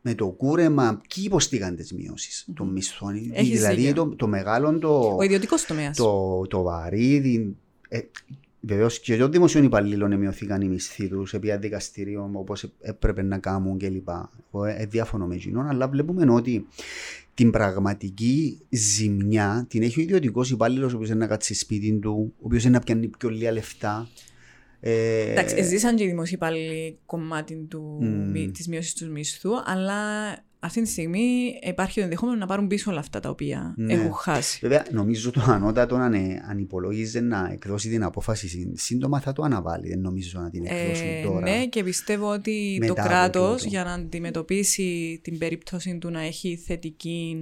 Με 0.09 0.15
το 0.15 0.27
κούρεμα, 0.29 1.01
ποιοι 1.15 1.25
υποστήκαν 1.27 1.77
τις 1.77 1.93
μειώσεις; 1.93 2.49
Των 2.55 2.69
μισθών. 2.69 3.15
Έχεις 3.33 3.59
δηλαδή 3.61 3.77
δίκιο. 3.87 3.95
το, 3.95 4.17
το 4.17 4.27
μεγάλο, 4.27 4.79
το, 4.79 5.17
Ο 5.19 5.23
ιδιωτικός 5.23 5.65
τομέας. 5.65 5.97
το, 5.97 6.43
το 6.49 6.63
βαρύδι. 6.63 7.57
Ε, 7.89 7.99
Βεβαίως 8.61 9.01
και 9.01 9.17
των 9.17 9.33
δημοσίων 9.33 9.65
υπαλλήλων 9.65 10.19
μειωθήκαν 10.19 10.61
οι 10.61 10.69
μισθοί 10.69 11.09
τους 11.09 11.35
επί 11.35 11.57
δικαστηρίων 11.57 12.31
όπως 12.33 12.73
έπρεπε 12.81 13.23
να 13.23 13.39
κάνουν 13.39 13.79
κλπ. 13.79 14.09
Εγώ 14.53 14.65
ε, 14.65 14.87
διάφωνο 14.91 15.27
με 15.27 15.35
εκείνον, 15.35 15.67
αλλά 15.67 15.89
βλέπουμε 15.89 16.33
ότι 16.33 16.67
την 17.35 17.51
πραγματική 17.51 18.59
ζημιά 18.69 19.67
την 19.69 19.83
έχει 19.83 20.01
ο 20.01 20.03
ιδιωτικός 20.03 20.51
υπάλληλος, 20.51 20.93
ο 20.93 20.97
οποίος 20.97 21.11
είναι 21.11 21.19
να 21.19 21.27
κάτσει 21.27 21.55
σπίτι 21.55 21.93
του, 21.99 22.33
ο 22.37 22.41
οποίος 22.43 22.63
είναι 22.65 22.73
να 22.73 22.81
πιάνει 22.81 23.07
πιο 23.19 23.29
λίγα 23.29 23.53
λεφτά. 23.53 24.09
Ε, 24.81 25.31
Εντάξει, 25.31 25.63
ζήσαν 25.63 25.97
και 25.97 26.05
οι 26.05 26.07
δημοσίοι 26.07 26.33
υπάλληλοι 26.37 26.99
κομμάτι 27.07 27.67
του, 27.71 27.99
Μμμ. 28.01 28.51
της 28.53 28.69
μείωσης 28.69 28.95
τους 28.95 29.09
μισθού, 29.09 29.51
αλλά 29.65 29.95
αυτή 30.61 30.83
τη 30.83 30.89
στιγμή 30.89 31.59
υπάρχει 31.63 31.95
το 31.95 32.01
ενδεχόμενο 32.01 32.39
να 32.39 32.47
πάρουν 32.47 32.67
πίσω 32.67 32.91
όλα 32.91 33.01
αυτά 33.01 33.21
τα 33.21 33.29
οποία 33.31 33.75
Ναι. 33.77 33.93
έχουν 33.95 34.13
χάσει. 34.13 34.59
Βέβαια, 34.63 34.85
νομίζω 34.91 35.31
το 35.31 35.41
ανώτατο 35.49 35.95
αν, 35.95 36.13
ε, 36.15 36.43
αν 36.49 36.59
υπολόγιζε 36.59 37.21
να 37.21 37.49
εκδώσει 37.53 37.89
την 37.89 38.03
απόφαση 38.03 38.49
συν- 38.49 38.79
σύντομα 38.79 39.21
θα 39.21 39.33
το 39.33 39.43
αναβάλει. 39.43 39.89
Δεν 39.89 40.01
νομίζω 40.01 40.41
να 40.41 40.51
την 40.51 40.67
εκδώσουν 40.67 41.07
Ε, 41.09 41.23
τώρα. 41.23 41.41
ναι, 41.41 41.67
και 41.67 41.85
πιστεύω 41.85 42.29
ότι 42.33 42.77
Μετά 42.81 42.95
το 42.95 43.01
από 43.01 43.09
κράτος 43.11 43.57
τούτο. 43.57 43.69
για 43.69 43.85
να 43.85 43.93
αντιμετωπίσει 43.93 45.21
την 45.23 45.39
περίπτωση 45.39 45.99
του 45.99 46.11
να 46.11 46.21
έχει 46.21 46.57
θετική 46.57 47.37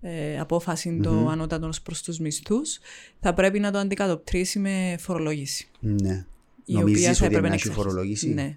ε, 0.00 0.38
απόφαση 0.40 1.00
το 1.02 1.28
ανώτατο 1.30 1.66
ως 1.66 1.82
προς 1.82 2.02
τους 2.02 2.18
μισθούς, 2.18 2.78
θα 3.20 3.34
πρέπει 3.34 3.58
να 3.58 3.70
το 3.70 3.78
αντικατοπτρίσει 3.78 4.58
με 4.58 4.96
φορολόγηση. 4.98 5.68
Ναι. 5.80 6.24
Η 6.68 6.74
Νομίζεις 6.74 6.98
οποία 7.00 7.14
θα 7.14 7.24
ότι 7.24 7.34
έπρεπε 7.34 7.42
να 7.42 7.48
να 7.48 7.54
έχει 7.54 7.66
εξαρθεί. 7.68 7.88
φορολόγηση; 7.88 8.28
Ναι. 8.34 8.56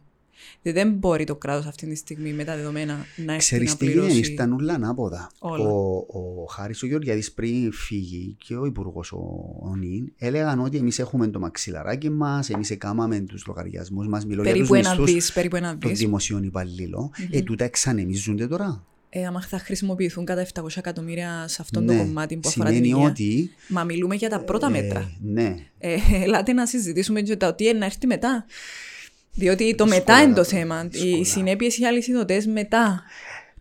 Δηλαδή 0.62 0.80
δεν 0.82 0.98
μπορεί 0.98 1.24
το 1.24 1.36
κράτος 1.36 1.66
αυτή 1.66 1.88
τη 1.88 1.96
στιγμή 1.96 2.34
με 2.34 2.44
τα 2.44 2.56
δεδομένα 2.56 3.06
να 3.26 3.32
έχει 3.34 3.40
Ξέρεις 3.42 3.70
να 3.72 3.78
τι 3.78 3.86
γίνεται, 3.86 4.02
πληρώσει. 4.08 4.32
ήρθαν 4.32 4.54
όλα 4.54 4.74
ανάποδα. 4.74 5.32
Όλα. 5.40 5.70
Ο, 5.70 5.96
ο 6.42 6.46
Χάρης 6.50 6.84
ο 6.84 6.88
Γεωργιάδης 6.88 7.32
πριν 7.32 7.72
φύγει 7.74 8.36
και 8.46 8.56
ο 8.56 8.66
Υπουργός 8.66 9.12
ο, 9.12 9.18
ο 9.62 9.76
Νίν 9.76 10.12
έλεγαν 10.18 10.60
ότι 10.60 10.78
εμείς 10.78 11.00
έχουμε 11.00 11.28
το 11.28 11.40
μαξιλαράκι 11.40 12.10
μας, 12.10 12.50
εμείς 12.50 12.70
έκαναμε 12.70 13.20
τους 13.20 13.46
λογαριασμούς 13.48 14.08
μας, 14.08 14.26
μιλώ 14.26 14.44
για 14.44 14.54
τους 14.54 14.68
Περίπου 14.70 14.76
ένα 14.76 14.90
μισθούς 14.90 15.14
δις, 15.14 15.34
περίπου 15.34 15.56
ένα 15.56 15.78
των 15.78 15.90
δις. 15.90 16.00
δημοσίων 16.00 16.44
υπαλλήλων. 16.44 17.10
Ε, 17.32 17.42
τούτα 17.42 17.64
εξανεμίζονται 17.64 18.48
τώρα. 18.48 18.86
Ε, 19.14 19.26
άμα 19.26 19.42
θα 19.42 19.58
χρησιμοποιηθούν 19.60 20.26
κατά 20.26 20.46
700 20.54 20.68
εκατομμύρια 20.76 21.46
σε 21.48 21.58
αυτό 21.62 21.80
ναι. 21.80 21.98
το 21.98 22.04
κομμάτι 22.04 22.38
που 22.38 22.50
αφορά 22.50 22.70
την 22.70 22.84
Σημαίνει 22.84 22.96
υγεία. 23.00 23.10
ότι... 23.10 23.52
Μα 23.68 23.84
μιλούμε 23.84 24.16
για 24.16 24.30
τα 24.30 24.40
πρώτα 24.40 24.70
μέτρα. 24.70 25.00
Ε, 25.00 25.06
ναι. 25.22 25.56
Ε, 25.80 25.98
ελάτε 26.24 26.54
να 26.54 26.66
συζητήσουμε 26.66 27.22
και 27.22 27.38
το 27.38 27.54
τι 27.54 27.64
είναι 27.68 27.78
να 27.78 27.86
έρθει 27.86 28.08
μετά. 28.08 28.46
Διότι 29.34 29.76
το 29.76 29.84
Δύσκολα 29.84 29.96
μετά 30.00 30.22
είναι 30.22 30.34
το 30.34 30.42
τα 30.42 30.48
θέμα. 30.48 30.84
δύσκολα. 30.84 31.18
Οι 31.18 31.24
συνέπειες 31.26 31.78
οι 31.78 31.86
αλυσιδωτέ 31.86 32.44
μετά. 32.54 33.04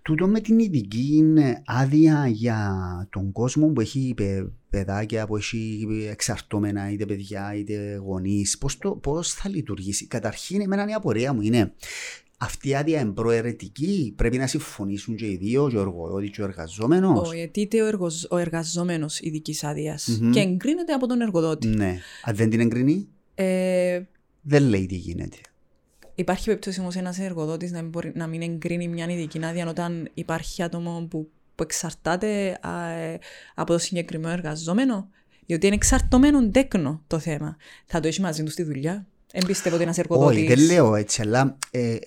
Τούτο 0.02 0.26
με 0.26 0.40
την 0.40 0.58
ειδική 0.58 1.24
άδεια 1.64 2.26
για 2.28 2.78
τον 3.10 3.32
κόσμο 3.32 3.66
που 3.66 3.80
έχει 3.80 4.12
παι- 4.16 4.46
παιδάκια, 4.70 5.26
που 5.26 5.36
έχει 5.36 5.86
εξαρτώμενα 6.10 6.90
είτε 6.90 7.06
παιδιά 7.06 7.54
είτε 7.54 8.00
γονείς, 8.04 8.58
πώς, 8.58 8.78
το, 8.78 8.90
πώς 8.90 9.32
θα 9.32 9.48
λειτουργήσει; 9.48 10.06
Καταρχήν, 10.06 10.60
εμένα 10.60 10.88
η 10.88 10.92
απορία 10.92 11.32
μου 11.32 11.40
είναι 11.40 11.72
αυτή 12.42 12.68
η 12.68 12.74
άδεια 12.74 13.00
είναι 13.00 13.10
προαιρετική, 13.10 14.12
πρέπει 14.16 14.38
να 14.38 14.46
συμφωνήσουν 14.46 15.16
και 15.16 15.26
οι 15.26 15.36
δύο, 15.36 15.68
και 15.68 15.76
ο 15.76 15.80
εργοδότης 15.80 16.30
και 16.30 16.42
ο 16.42 16.44
εργαζόμενος. 16.44 17.28
Ο 17.28 17.32
αιτείται 17.36 17.82
ο, 17.82 17.86
εργοζ... 17.86 18.24
ο 18.30 18.36
εργαζόμενος 18.36 19.20
ειδικής 19.20 19.64
άδειας 19.64 20.18
Μμμ. 20.20 20.30
και 20.30 20.40
εγκρίνεται 20.40 20.92
από 20.92 21.06
τον 21.06 21.20
εργοδότη. 21.20 21.66
Ναι. 21.68 21.98
Αν 22.24 22.36
δεν 22.36 22.50
την 22.50 22.60
εγκρίνει, 22.60 23.08
Ε, 23.34 24.00
δεν 24.42 24.62
λέει 24.62 24.86
τι 24.86 24.94
γίνεται. 24.94 25.36
υπάρχει 26.14 26.44
περίπτωση 26.44 26.80
όμως 26.80 26.96
ένας 26.96 27.18
εργοδότης 27.18 27.70
να, 27.72 27.80
μην 27.82 27.90
μπορεί- 27.90 28.16
να 28.16 28.26
μην 28.26 28.42
εγκρίνει 28.42 28.88
μια 28.88 29.06
ειδική 29.10 29.44
άδεια 29.44 29.68
όταν 29.68 30.08
υπάρχει 30.14 30.62
άτομο 30.62 31.06
που, 31.10 31.28
που 31.54 31.62
εξαρτάται 31.62 32.58
α, 32.60 32.88
ε, 32.88 33.18
από 33.54 33.72
το 33.72 33.78
συγκεκριμένο 33.78 34.32
εργαζόμενο. 34.34 35.08
Διότι 35.46 35.66
είναι 35.66 35.74
εξαρτωμένο 35.74 36.48
τέκνο 36.50 37.02
το 37.06 37.18
θέμα. 37.18 37.56
Θα 37.86 38.00
το 38.00 38.08
έχει 38.08 38.20
μαζί 38.20 38.42
του 38.42 38.50
στη 38.50 38.62
δουλειά. 38.62 39.06
Δεν 39.32 39.46
πιστεύω 39.46 39.74
ότι 39.74 39.84
ένας 39.84 39.98
εργοδότη. 39.98 40.36
Όχι, 40.36 40.46
δεν 40.46 40.58
λέω 40.58 40.94
έτσι, 40.94 41.20
αλλά 41.22 41.56
ε, 41.70 41.94
ε, 41.94 41.98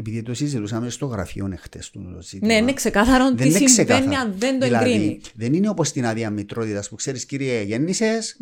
επειδή 0.00 0.22
το 0.22 0.34
συζητούσαμε 0.34 0.90
στο 0.90 1.06
γραφείο 1.06 1.48
εχθές 1.52 1.90
του 1.90 2.10
το 2.14 2.22
ζήτημα. 2.22 2.52
Ναι, 2.52 2.58
είναι 2.58 2.72
ξεκάθαρο 2.72 3.24
Δεν 3.24 3.36
τι 3.36 3.44
είναι 3.44 3.68
συμβαίνει 3.68 4.00
ξεκάθαρο. 4.00 4.20
αν 4.20 4.34
δεν 4.38 4.58
το 4.58 4.66
δηλαδή, 4.66 4.90
εγκρίνει. 4.90 5.20
Δεν 5.34 5.54
είναι 5.54 5.68
όπως 5.68 5.92
την 5.92 6.06
άδεια 6.06 6.30
μητρότητας 6.30 6.88
που 6.88 6.94
ξέρεις, 6.94 7.24
κύριε, 7.24 7.62
γέννησες, 7.62 8.36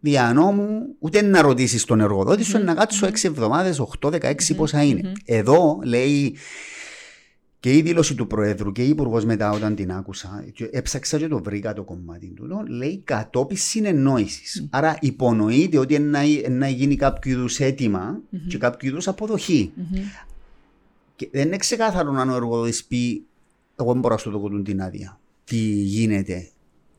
δια 0.00 0.32
νόμου, 0.32 0.96
ούτε 0.98 1.22
να 1.22 1.42
ρωτήσεις 1.42 1.84
τον 1.84 2.00
εργοδότη 2.00 2.44
σου, 2.44 2.64
να 2.64 2.74
κάτσω 2.74 3.06
6 3.06 3.28
εβδομάδες, 3.28 3.80
8-16 4.00 4.54
πόσα 4.56 4.82
είναι. 4.82 5.12
Εδώ 5.24 5.80
λέει 5.84 6.36
και 7.60 7.76
η 7.76 7.82
δήλωση 7.82 8.14
του 8.14 8.26
Προέδρου 8.26 8.72
και 8.72 8.82
η 8.82 8.88
Υπουργός 8.88 9.24
μετά, 9.24 9.50
όταν 9.50 9.74
την 9.74 9.92
άκουσα, 9.92 10.44
και 10.52 10.68
έψαξα 10.72 11.18
και 11.18 11.28
το 11.28 11.42
βρήκα 11.42 11.72
το 11.72 11.82
κομμάτι 11.82 12.32
του, 12.36 12.46
λέει 12.68 13.00
κατόπιν 13.04 13.56
συνεννόησης. 13.56 14.66
Άρα 14.70 14.96
υπονοείται 15.00 15.78
ότι 15.78 15.98
να, 15.98 16.20
να 16.50 16.68
γίνει 16.68 16.96
κάποιο 16.96 17.32
είδους 17.32 17.60
αίτημα 17.60 18.20
και 18.48 18.58
κάποιο 18.58 18.88
είδους 18.88 19.08
αποδοχή. 19.08 19.72
Και 21.24 21.38
δεν 21.38 21.46
είναι 21.46 21.56
ξεκάθαρο 21.56 22.12
αν 22.12 22.30
ο 22.30 22.34
εργοδότης 22.34 22.84
πει: 22.84 23.24
Εγώ 23.76 23.92
δεν 23.92 24.00
μπορώ 24.00 24.14
να 24.14 24.20
σου 24.20 24.30
το 24.30 24.38
κοτούν 24.40 24.64
την 24.64 24.82
άδεια. 24.82 25.18
Τι 25.44 25.56
γίνεται, 25.82 26.48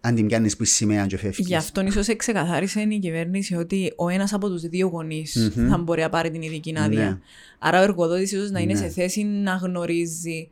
αν 0.01 0.15
την 0.15 0.27
πιάνεις 0.27 0.55
που 0.57 0.63
σημαία 0.63 1.05
και 1.05 1.17
φεύγεις. 1.17 1.47
Γι' 1.47 1.55
αυτό 1.55 1.81
ίσως 1.81 2.15
ξεκαθάρισε 2.15 2.81
η 2.81 2.99
κυβέρνηση 2.99 3.55
ότι 3.55 3.93
ο 3.95 4.09
ένας 4.09 4.33
από 4.33 4.49
τους 4.49 4.61
δύο 4.61 4.87
γονείς 4.87 5.51
Μμμ. 5.55 5.69
θα 5.69 5.77
μπορεί 5.77 6.01
να 6.01 6.09
πάρει 6.09 6.31
την 6.31 6.41
ειδική 6.41 6.73
άδεια. 6.77 7.09
Ναι. 7.09 7.19
Άρα 7.59 7.79
ο 7.79 7.83
εργοδότης 7.83 8.31
ίσως 8.31 8.51
να 8.51 8.59
είναι 8.59 8.73
Ναι. 8.73 8.79
σε 8.79 8.89
θέση 8.89 9.23
να 9.23 9.55
γνωρίζει 9.55 10.49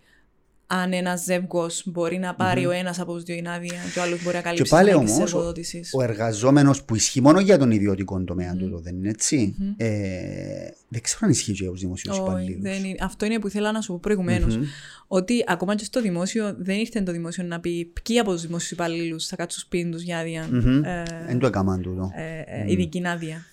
αν 0.68 0.94
ένας 0.94 1.24
ζεύγος 1.24 1.84
μπορεί 1.86 2.18
να 2.18 2.36
πάρει 2.36 2.66
ο 2.66 2.72
ένας 2.72 3.00
από 3.00 3.14
τους 3.14 3.24
δύο 3.24 3.36
την 3.36 3.48
άδεια 3.48 3.80
και 3.94 4.00
ο 4.00 4.02
άλλος 4.02 4.24
μπορεί 4.24 4.36
να 4.36 4.42
Και 4.42 4.48
καλύψει 4.48 4.72
πάλι 4.72 4.88
τι 4.90 4.94
ανάγκε 4.94 5.06
τη 5.12 5.14
όμω, 5.16 5.24
εργοδότηση. 5.28 5.84
ο 5.94 6.02
εργαζόμενος 6.04 6.84
που 6.84 6.96
ισχύει 6.96 7.22
μόνο 7.22 7.40
για 7.40 7.58
τον 7.58 7.72
ιδιωτικό 7.72 8.24
τομέα 8.24 8.56
του, 8.56 8.80
δεν 8.84 8.96
είναι 8.96 9.10
έτσι; 9.10 9.56
Ε, 9.78 9.88
δεν 10.88 11.02
ξέρω 11.02 11.20
αν 11.24 11.30
ισχύει 11.30 11.52
και 11.54 11.64
για 11.64 11.72
τους 11.72 11.80
δημοσίους 11.82 12.18
Όχι, 12.18 12.28
υπαλλήλους. 12.30 12.62
δεν 12.62 12.84
είναι- 12.84 12.98
Αυτό 13.02 13.26
είναι 13.26 13.40
που 13.40 13.48
ήθελα 13.48 13.72
να 13.72 13.82
σου 13.82 13.92
πω 13.92 14.00
προηγουμένως. 14.02 14.58
Ότι 15.08 15.44
ακόμα 15.48 15.76
και 15.76 15.84
στο 15.84 16.02
δημόσιο 16.02 16.56
δεν 16.58 16.80
ήρθε 16.80 17.02
το 17.02 17.12
δημόσιο 17.12 17.44
να 17.44 17.60
πει 17.60 17.92
ποιοι 18.04 18.20
από 18.20 18.32
τους 18.32 18.42
δημόσιου 18.42 18.70
υπαλλήλους 18.80 19.28
θα 19.28 19.36
κάτσουν 19.36 19.62
σπίτι 19.62 19.90
τους 19.90 20.02
για 20.02 20.18
άδεια. 20.20 20.42
ε, 20.84 21.04
Δεν 21.28 21.40
το 21.40 21.48
έκαναν 21.48 21.82
τούτο. 21.82 22.12
ε, 22.16 22.62
ε, 22.62 22.72
ειδική 22.72 23.02
άδεια. 23.08 23.46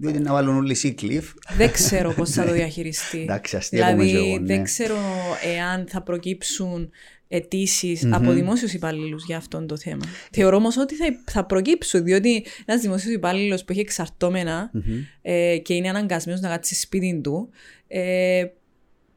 Διότι 0.00 0.18
να 0.18 0.32
βάλουν 0.32 0.56
όλοι 0.56 0.74
σύκλιφ. 0.74 1.32
Δεν 1.56 1.72
ξέρω 1.72 2.12
πώς 2.12 2.30
θα 2.30 2.44
το 2.44 2.52
διαχειριστεί. 2.52 3.20
Εντάξει, 3.20 3.56
αστείευομαι 3.56 4.04
δηλαδή, 4.04 4.24
και 4.24 4.28
εγώ, 4.28 4.38
ναι. 4.38 4.46
δεν 4.46 4.64
ξέρω 4.64 4.96
εάν 5.56 5.86
θα 5.88 6.02
προκύψουν 6.02 6.90
αιτήσεις 7.28 8.06
από 8.12 8.32
δημόσιους 8.32 8.72
υπαλλήλους 8.72 9.24
για 9.24 9.36
αυτό 9.36 9.66
το 9.66 9.76
θέμα. 9.76 10.04
Θεωρώ 10.32 10.56
όμως 10.56 10.76
ότι 10.76 10.94
θα, 10.94 11.06
θα 11.26 11.44
προκύψουν, 11.44 12.04
διότι 12.04 12.44
ένας 12.64 12.80
δημόσιος 12.80 13.14
υπάλληλος 13.14 13.64
που 13.64 13.72
έχει 13.72 13.80
εξαρτώμενα 13.80 14.70
ε, 15.22 15.58
και 15.58 15.74
είναι 15.74 15.88
αναγκασμένος 15.88 16.40
να 16.40 16.48
κάτσει 16.48 16.74
σπίτι 16.74 17.20
του, 17.22 17.48
ε, 17.88 18.44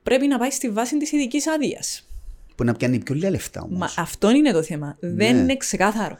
πρέπει 0.03 0.27
να 0.27 0.37
πάει 0.37 0.51
στη 0.51 0.69
βάση 0.69 0.97
της 0.97 1.11
ειδικής 1.11 1.47
άδειας. 1.47 2.09
Που 2.55 2.63
να 2.63 2.73
πιάνει 2.73 2.99
πιο 2.99 3.15
λίγα 3.15 3.29
λεφτά 3.29 3.61
όμως. 3.61 3.79
Μα 3.79 4.03
αυτό 4.03 4.31
είναι 4.31 4.51
το 4.51 4.63
θέμα. 4.63 4.97
Δεν 4.99 5.35
Ναι. 5.35 5.41
είναι 5.41 5.57
ξεκάθαρο. 5.57 6.17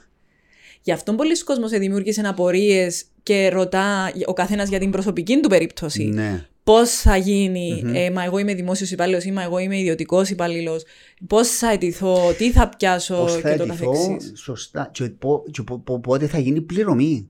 Γι' 0.82 0.92
αυτό 0.92 1.14
πολλοί 1.14 1.44
κόσμοι 1.44 1.78
δημιούργησαν 1.78 2.26
απορίες 2.26 3.06
και 3.24 3.50
ρωτά 3.50 4.12
ο 4.26 4.34
καθένας 4.34 4.70
για 4.70 4.80
την 4.80 4.92
προσωπική 4.92 5.40
του 5.40 5.50
περίπτωση. 5.50 6.04
Ναι. 6.04 6.46
Πώς 6.64 6.90
θα 6.92 7.18
γινει 7.18 7.84
ε, 7.94 8.10
μα 8.10 8.24
εγώ 8.24 8.38
είμαι 8.38 8.54
δημόσιος 8.54 8.92
υπάλληλος 8.92 9.24
ή 9.24 9.32
μα 9.32 9.44
εγώ 9.44 9.58
είμαι 9.60 9.78
ιδιωτικός 9.80 10.30
υπάλληλος, 10.30 10.84
πώς 11.28 11.48
θα 11.50 11.72
αιτηθώ, 11.72 12.34
τι 12.38 12.52
θα 12.52 12.70
πιάσω 12.78 13.16
Πώς 13.16 13.32
θα 13.32 13.52
και 13.52 13.58
το 13.58 13.64
αιτηθώ, 13.64 13.92
καθεξής. 13.92 14.40
σωστά. 14.40 14.90
Και, 14.94 15.04
πο- 15.04 15.44
και 15.52 15.62
πο- 15.62 15.80
πο- 15.80 16.00
πότε 16.00 16.28
θα 16.28 16.40
γίνει 16.40 16.62
πληρωμή. 16.62 17.30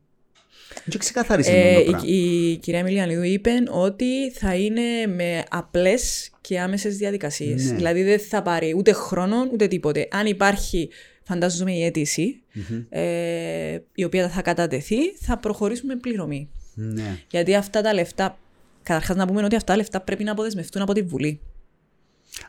Δεν 0.86 1.00
ξεκαθάρισε 1.00 1.52
Ε, 1.52 1.74
το 1.74 1.80
η, 1.80 1.84
πράγμα. 1.84 2.08
η 2.08 2.56
κυρία 2.58 2.84
Μιλιανίδου 2.84 3.24
είπε 3.24 3.52
ότι 3.72 4.32
θα 4.32 4.56
είναι 4.56 4.82
με 5.16 5.44
απλές 5.50 6.30
και 6.42 6.60
άμεσες 6.60 6.98
διαδικασίες. 6.98 7.66
Ναι. 7.66 7.76
Δηλαδή 7.76 8.04
δεν 8.04 8.20
θα 8.20 8.42
πάρει 8.42 8.74
ούτε 8.78 8.92
χρόνο 8.92 9.36
ούτε 9.54 9.68
τίποτε. 9.68 10.08
Αν 10.12 10.26
υπάρχει, 10.26 10.90
φαντάζομαι, 11.24 11.72
η 11.74 11.84
αίτηση, 11.84 12.42
ε, 12.90 13.78
η 13.96 14.04
οποία 14.04 14.30
θα 14.30 14.42
κατατεθεί, 14.42 15.12
θα 15.20 15.38
προχωρήσουμε 15.38 15.96
πληρωμή. 15.96 16.50
Ναι. 16.74 17.18
Γιατί 17.30 17.56
αυτά 17.56 17.82
τα 17.82 17.94
λεφτά, 17.94 18.38
καταρχάς 18.84 19.16
να 19.16 19.28
πούμε 19.28 19.44
ότι 19.44 19.56
αυτά 19.56 19.72
τα 19.72 19.78
λεφτά 19.78 20.02
πρέπει 20.02 20.24
να 20.24 20.32
αποδεσμευτούν 20.32 20.82
από 20.82 20.94
τη 20.94 21.02
Βουλή. 21.02 21.40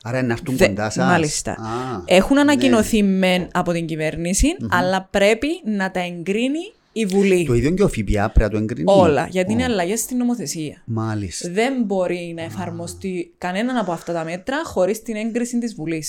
Άρα 0.03 0.23
να 0.23 0.33
έρθουν 0.33 0.57
Δε- 0.57 0.67
κοντά 0.67 0.91
σας. 0.91 1.07
μάλιστα. 1.07 1.51
Α, 1.53 2.03
Έχουν 2.07 2.35
ναι. 2.35 2.41
ανακοινωθεί 2.41 3.03
μεν 3.03 3.49
από 3.53 3.73
την 3.73 3.87
κυβέρνηση, 3.87 4.47
αλλά 4.71 5.09
πρέπει 5.11 5.49
να 5.65 5.91
τα 5.91 6.01
εγκρίνει 6.01 6.73
η 6.93 7.07
Βουλή. 7.07 7.47
Το 7.47 7.55
ίδιο 7.55 7.71
και 7.71 7.83
ο 7.83 7.89
ΦΠΑ 7.89 8.31
πρέπει 8.31 8.39
να 8.39 8.49
το 8.51 8.57
εγκρίνει. 8.57 8.85
Όλα, 8.93 9.27
γιατί 9.31 9.53
είναι 9.53 9.63
Ω, 9.63 9.65
αλλαγές 9.65 10.01
στην 10.01 10.17
νομοθεσία. 10.17 10.83
Μάλιστα. 10.85 11.51
Δεν 11.51 11.83
μπορεί 11.83 12.33
να 12.37 12.43
εφαρμοστεί 12.43 13.33
κανέναν 13.39 13.77
από 13.77 13.93
αυτά 13.93 14.13
τα 14.13 14.25
μέτρα 14.25 14.57
χωρίς 14.65 15.03
την 15.03 15.17
έγκριση 15.17 15.59
της 15.59 15.75
βουλη 15.75 16.05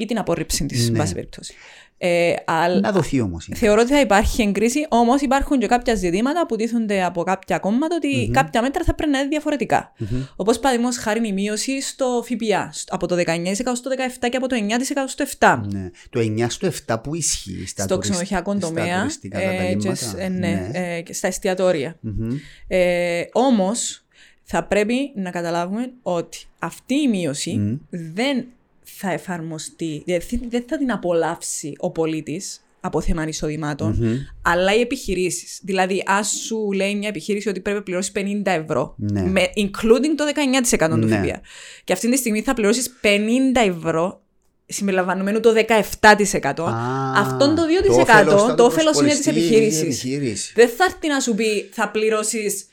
ή 0.00 0.04
την 0.04 0.18
απόρριψη 0.18 0.66
της, 0.66 0.80
Ναι. 0.82 0.86
εν 0.86 0.92
πάση 1.02 1.14
περιπτώσει. 1.14 1.54
Ε, 2.00 2.34
αλλά- 2.44 2.80
Να 2.80 2.92
δοθεί 2.92 3.20
όμως. 3.20 3.48
Θεωρώ 3.54 3.80
ότι 3.80 3.90
θα 3.92 4.00
υπάρχει 4.00 4.42
εγκρίση, 4.42 4.86
όμως 4.88 5.20
υπάρχουν 5.20 5.58
και 5.58 5.66
κάποια 5.66 5.94
ζητήματα 5.94 6.46
που 6.46 6.56
τίθονται 6.56 7.04
από 7.04 7.22
κάποια 7.22 7.58
κόμματα 7.58 7.96
ότι 7.96 8.30
κάποια 8.32 8.62
μέτρα 8.62 8.84
θα 8.84 8.94
πρέπει 8.94 9.12
να 9.12 9.18
είναι 9.18 9.28
διαφορετικά. 9.28 9.92
Όπως 10.36 10.58
παραδείγματος 10.58 10.98
χάρη 10.98 11.28
η 11.28 11.32
μείωση 11.32 11.80
στο 11.82 12.24
ΦΠΑ 12.26 12.68
στο- 12.72 12.94
από 12.94 13.06
το 13.06 13.14
19% 13.14 13.74
στο 13.74 13.90
17% 13.90 14.28
και 14.28 14.36
από 14.36 14.46
το 14.48 14.54
9% 14.54 15.08
στο 15.08 15.22
7%. 15.22 15.60
Ναι. 15.72 15.90
Το 16.10 16.20
9 16.20 16.48
στο 16.48 16.66
7 16.66 17.00
που 17.00 17.14
ισχύει 17.14 17.64
στα, 17.66 17.82
στο 17.82 17.94
τουρισ- 17.94 18.02
ξενοδοχειακό 18.02 18.50
στα 18.56 18.66
τομέα 18.66 18.98
τουριστικά 19.00 19.38
ε, 19.38 19.42
και, 19.42 19.48
καταλήμματα. 19.56 19.94
σ- 19.94 20.18
ε, 20.18 20.28
ναι, 20.28 20.70
ε, 20.72 21.00
και 21.00 21.12
στα 21.12 21.26
εστιατόρια. 21.26 21.96
Μμμ. 22.00 22.36
Ε, 22.68 23.22
όμως 23.32 24.02
θα 24.42 24.64
πρέπει 24.64 25.12
να 25.14 25.30
καταλάβουμε 25.30 25.90
ότι 26.02 26.38
αυτή 26.58 26.94
η 26.94 27.08
μείωση 27.08 27.80
δεν 27.90 28.44
θα 29.00 29.12
εφαρμοστεί, 29.12 30.02
δηλαδή 30.04 30.40
δεν 30.48 30.64
θα 30.68 30.78
την 30.78 30.92
απολαύσει 30.92 31.72
ο 31.78 31.90
πολίτης 31.90 32.62
από 32.80 33.00
θέμα 33.00 33.26
εισοδημάτων, 33.28 33.98
αλλά 34.42 34.74
οι 34.74 34.80
επιχειρήσεις. 34.80 35.60
Δηλαδή, 35.62 36.02
αν 36.06 36.24
σου 36.24 36.72
λέει 36.72 36.94
μια 36.94 37.08
επιχείρηση 37.08 37.48
ότι 37.48 37.60
πρέπει 37.60 37.76
να 37.78 37.82
πληρώσεις 37.84 38.12
50 38.12 38.50
ευρώ, 38.50 38.94
Ναι. 38.96 39.22
με, 39.22 39.40
including 39.56 40.14
το 40.16 40.24
19% 40.24 41.00
του 41.00 41.06
Ναι. 41.06 41.16
ΦΠΑ, 41.16 41.40
και 41.84 41.92
αυτή 41.92 42.10
τη 42.10 42.16
στιγμή 42.16 42.42
θα 42.42 42.54
πληρώσεις 42.54 42.90
50 43.00 43.60
ευρώ 43.60 44.20
συμπεριλαμβανομένου 44.66 45.40
το 45.40 45.52
17%, 45.52 46.62
Α, 46.64 46.74
αυτόν 47.20 47.54
το 47.54 47.62
2% 47.66 48.00
όφελος 48.00 48.42
θα 48.42 48.54
το 48.54 48.64
όφελος 48.64 48.98
είναι 49.00 49.08
της 49.08 49.16
προσποριστεί 49.22 49.28
η 49.54 49.56
επιχείρησης. 49.56 49.82
επιχείρηση. 49.82 50.52
Δεν 50.54 50.68
θα 50.68 50.84
έρθει 50.84 51.08
να 51.08 51.20
σου 51.20 51.34
πει 51.34 51.68
θα 51.72 51.88
πληρώσεις 51.90 52.66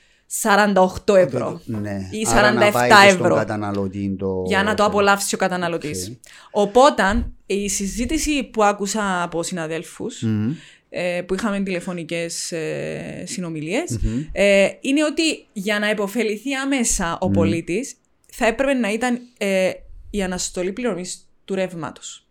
48 1.06 1.16
ευρώ 1.16 1.62
Ναι. 1.66 2.08
ή 2.12 2.28
Άρα 2.36 2.52
να 2.54 2.70
47 2.70 2.72
πάει 2.72 2.90
και 2.90 2.96
στον 3.10 3.26
ευρώ 3.26 3.36
καταναλωτή 3.36 4.16
το... 4.20 4.44
για 4.48 4.64
να 4.64 4.74
το 4.74 4.84
απολαύσει 4.84 5.36
ο 5.36 5.38
καταναλωτής. 5.38 6.08
Οκ. 6.08 6.14
Οπότε 6.52 7.26
η 7.46 7.70
συζήτηση 7.70 8.44
που 8.44 8.64
άκουσα 8.64 9.24
από 9.24 9.44
συναδέλφους 9.44 10.22
Μμμ. 10.22 10.52
ε, 10.90 11.22
που 11.22 11.34
είχαμε 11.34 11.60
τηλεφωνικές 11.60 12.52
ε, 12.52 13.24
συνομιλίες 13.28 14.00
ε, 14.32 14.68
είναι 14.82 15.04
ότι 15.04 15.46
για 15.54 15.80
να 15.80 15.90
υποφεληθεί 15.90 16.54
άμεσα 16.54 17.18
ο 17.22 17.30
πολίτης 17.30 17.96
θα 18.32 18.46
έπρεπε 18.46 18.74
να 18.74 18.92
ήταν 18.92 19.20
ε, 19.38 19.72
η 20.10 20.24
αναστολή 20.24 20.72
πληρωμής 20.72 21.30
του 21.46 21.56
ρεύματος. 21.56 22.25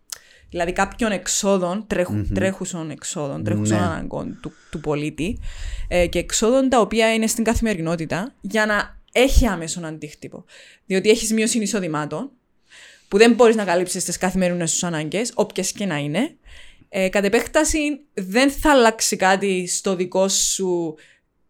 Δηλαδή 0.55 0.73
κάποιων 0.73 1.11
εξόδων, 1.11 1.83
τρέχου, 1.87 2.25
τρέχουσων 2.33 2.89
εξόδων, 2.89 3.43
τρέχουσων 3.43 3.77
Ναι. 3.77 3.83
αναγκών 3.85 4.37
του, 4.41 4.51
του 4.71 4.79
πολίτη 4.79 5.39
ε, 5.87 6.07
και 6.07 6.19
εξόδων 6.19 6.69
τα 6.69 6.79
οποία 6.79 7.13
είναι 7.13 7.27
στην 7.27 7.43
καθημερινότητα 7.43 8.33
για 8.41 8.65
να 8.65 8.97
έχει 9.11 9.45
άμεσον 9.47 9.85
αντίκτυπο. 9.85 10.45
Διότι 10.85 11.09
έχεις 11.09 11.33
μείωση 11.33 11.59
εισοδημάτων 11.59 12.31
που 13.07 13.17
δεν 13.17 13.33
μπορείς 13.33 13.55
να 13.55 13.63
καλύψεις 13.63 14.03
τις 14.03 14.17
καθημερινές 14.17 14.71
σου 14.71 14.87
ανάγκες, 14.87 15.31
όποιες 15.35 15.71
και 15.71 15.85
να 15.85 15.97
είναι. 15.97 16.35
Ε, 16.89 17.09
κατ' 17.09 17.25
επέκταση 17.25 17.99
δεν 18.13 18.51
θα 18.51 18.71
αλλάξει 18.71 19.15
κάτι 19.15 19.67
στο 19.67 19.95
δικό 19.95 20.27
σου 20.27 20.95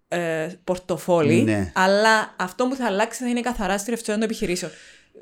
ε, 0.07 0.47
πορτοφόλι, 0.63 1.41
Ναι. 1.41 1.71
αλλά 1.75 2.35
αυτό 2.37 2.67
που 2.67 2.75
θα 2.75 2.85
αλλάξει 2.85 3.23
θα 3.23 3.29
είναι 3.29 3.41
καθαρά 3.41 3.77
στη 3.77 3.89
ρευστότητα 3.89 4.25
των 4.25 4.29
επιχειρήσεων. 4.29 4.71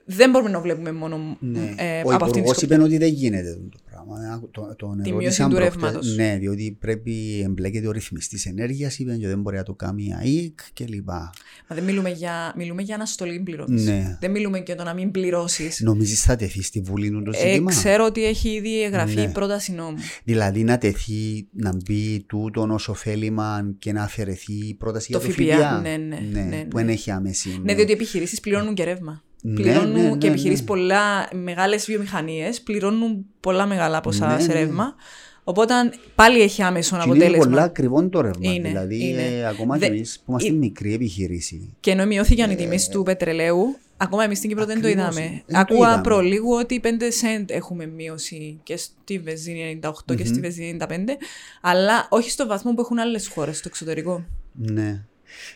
Δεν 0.06 0.30
μπορούμε 0.30 0.50
να 0.50 0.60
βλέπουμε 0.62 0.92
μόνο 0.92 1.38
Ναι. 1.40 1.60
ε, 1.78 2.02
ο 2.06 2.14
από 2.14 2.26
αυτήν 2.26 2.32
τη 2.32 2.38
Υπουργός 2.40 2.56
σκοπιά. 2.58 2.76
είπε 2.76 2.86
ότι 2.86 2.98
δεν 2.98 3.14
γίνεται 3.14 3.60
το 3.72 3.78
πράγμα. 3.90 4.16
Ε, 4.36 4.48
Το, 4.52 4.76
τον 4.78 5.02
Τη 5.02 5.10
ερώτησαν 5.10 5.18
μείωση 5.18 5.42
του 5.44 5.50
προχτές. 5.50 5.74
ρεύματος. 5.84 6.16
Ναι, 6.16 6.38
διότι 6.40 6.78
πρέπει 6.80 7.42
εμπλέκεται 7.46 7.88
ο 7.88 7.92
ρυθμιστής 7.92 8.46
ενέργειας, 8.46 9.00
είπε 9.00 9.16
και 9.16 9.28
δεν 9.28 9.42
μπορεί 9.42 9.56
να 9.58 9.64
το 9.64 9.74
κάνει 9.74 10.04
η 10.04 10.14
ΑΕΚ 10.20 10.60
κλπ. 10.74 11.08
Μα 11.10 11.32
δεν 11.76 11.84
μιλούμε 11.84 12.10
για, 12.10 12.54
μιλούμε 12.58 12.82
για 12.82 12.96
αναστολή 12.96 13.40
πληρωμής. 13.40 13.86
Ναι. 13.86 14.18
Δεν 14.20 14.32
μιλούμε 14.32 14.64
για 14.66 14.76
το 14.76 14.84
να 14.84 14.94
μην 14.94 15.12
πληρώσεις. 15.12 15.80
Νομίζεις 15.82 16.22
θα 16.22 16.36
τεθεί 16.36 16.62
στη 16.64 16.80
Βουλή 16.82 17.10
του 17.12 17.22
το 17.24 17.32
Ε, 17.36 17.48
ζήτημα; 17.50 17.70
ξέρω 17.72 18.06
ότι 18.06 18.26
έχει 18.26 18.50
ήδη 18.50 18.84
εγγραφεί 18.84 19.16
Ναι. 19.16 19.22
η 19.22 19.28
πρόταση 19.28 19.72
νόμου. 19.72 19.98
Δηλαδή 20.24 20.64
να 20.64 20.78
τεθεί, 20.78 21.48
να 21.52 21.72
μπει 21.76 22.24
τούτον 22.28 22.72
ως 22.72 22.88
ωφέλιμα 22.90 23.74
και 23.80 23.92
να 23.92 24.04
αφαιρεθεί 24.04 24.54
η 24.54 24.74
πρόταση 24.74 25.12
Το 25.12 25.18
για 25.20 25.28
το 25.28 25.34
ΦΠΑ, 25.34 25.56
ΦΠΑ. 25.58 25.82
ναι, 25.82 25.98
ναι, 25.98 26.20
ναι, 26.32 26.42
ναι. 26.42 26.66
Που 26.70 26.78
δεν 26.78 26.90
έχει 26.90 27.12
άμεση. 27.12 27.60
Ναι, 27.64 27.74
διότι 27.76 27.90
οι 27.92 27.94
επιχειρήσεις 27.94 28.40
πληρώνουν 28.40 28.74
και 28.74 28.84
ρεύμα. 28.84 29.24
Ναι, 29.46 29.54
πληρώνουν 29.62 29.92
ναι, 30.02 30.10
ναι, 30.10 30.18
και 30.18 30.28
επιχειρήσεις 30.28 30.60
ναι. 30.62 30.66
πολλά 30.68 31.30
μεγάλες 31.34 31.86
βιομηχανίες, 31.86 32.62
πληρώνουν 32.62 33.26
πολλά 33.40 33.66
μεγάλα 33.66 34.02
ποσά 34.02 34.34
Ναι, 34.36 34.42
σε 34.42 34.48
ναι. 34.48 34.54
ρεύμα. 34.54 34.96
Οπότε 35.44 35.74
πάλι 36.16 36.42
έχει 36.42 36.62
άμεσο 36.64 36.90
Και 36.96 37.02
είναι 37.06 37.12
αποτέλεσμα. 37.14 37.44
πολλά 37.50 37.64
ακριβό 37.64 38.10
το 38.10 38.22
ρεύμα. 38.22 38.52
Είναι, 38.54 38.68
δηλαδή, 38.68 39.10
είναι. 39.10 39.22
ε, 39.22 39.46
ακόμα 39.48 39.78
Δε- 39.78 39.86
και 39.88 39.92
εμείς 39.94 40.18
που 40.20 40.24
είμαστε 40.32 40.50
ε- 40.50 40.54
μικρή 40.54 40.94
επιχείρηση. 40.94 41.74
Και 41.80 41.92
ενώ 41.92 42.06
μειώθηκαν 42.06 42.52
οι 42.52 42.56
τιμές 42.56 42.88
του 42.88 43.04
πετρελαίου, 43.04 43.78
ακόμα 43.98 44.24
εμείς 44.24 44.38
στην 44.38 44.50
Κύπρο 44.50 44.66
δεν 44.66 44.82
το 44.82 44.88
Ακριβώς, 44.88 45.14
είδαμε. 45.16 45.28
δεν 45.30 45.44
το 45.56 45.60
Ακούω 45.60 45.78
είδαμε. 45.88 46.02
προλίγου 46.02 46.54
ότι 46.54 46.80
5 46.84 46.88
cent 46.88 47.46
έχουμε 47.48 47.86
μείωση 47.86 48.60
και 48.64 48.78
στη 48.78 49.20
βενζίνη 49.20 49.80
98 49.84 50.16
και 50.16 50.26
στη 50.26 50.40
βενζίνη 50.40 50.78
95, 50.88 51.18
αλλά 51.62 52.08
όχι 52.10 52.30
στο 52.32 52.48
βαθμό 52.48 52.74
που 52.74 52.82
έχουν 52.82 53.00
άλλες 53.00 53.28
χώρες 53.28 53.58
στο 53.58 53.68
εξωτερικό. 53.68 54.26
Ναι. 54.54 55.02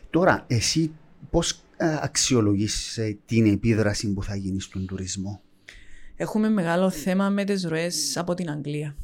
Τώρα, 0.09 0.43
εσύ 0.47 0.91
πώς 1.29 1.59
αξιολογεί 1.77 2.67
την 3.25 3.45
επίδραση 3.45 4.13
που 4.13 4.23
θα 4.23 4.35
γίνει 4.35 4.61
στον 4.61 4.85
τουρισμό; 4.85 5.41
Έχουμε 6.15 6.49
μεγάλο 6.49 6.89
θέμα 6.89 7.29
με 7.29 7.43
τις 7.43 7.63
ροές 7.63 8.17
από 8.17 8.33
την 8.33 8.49
Αγγλία. 8.49 8.95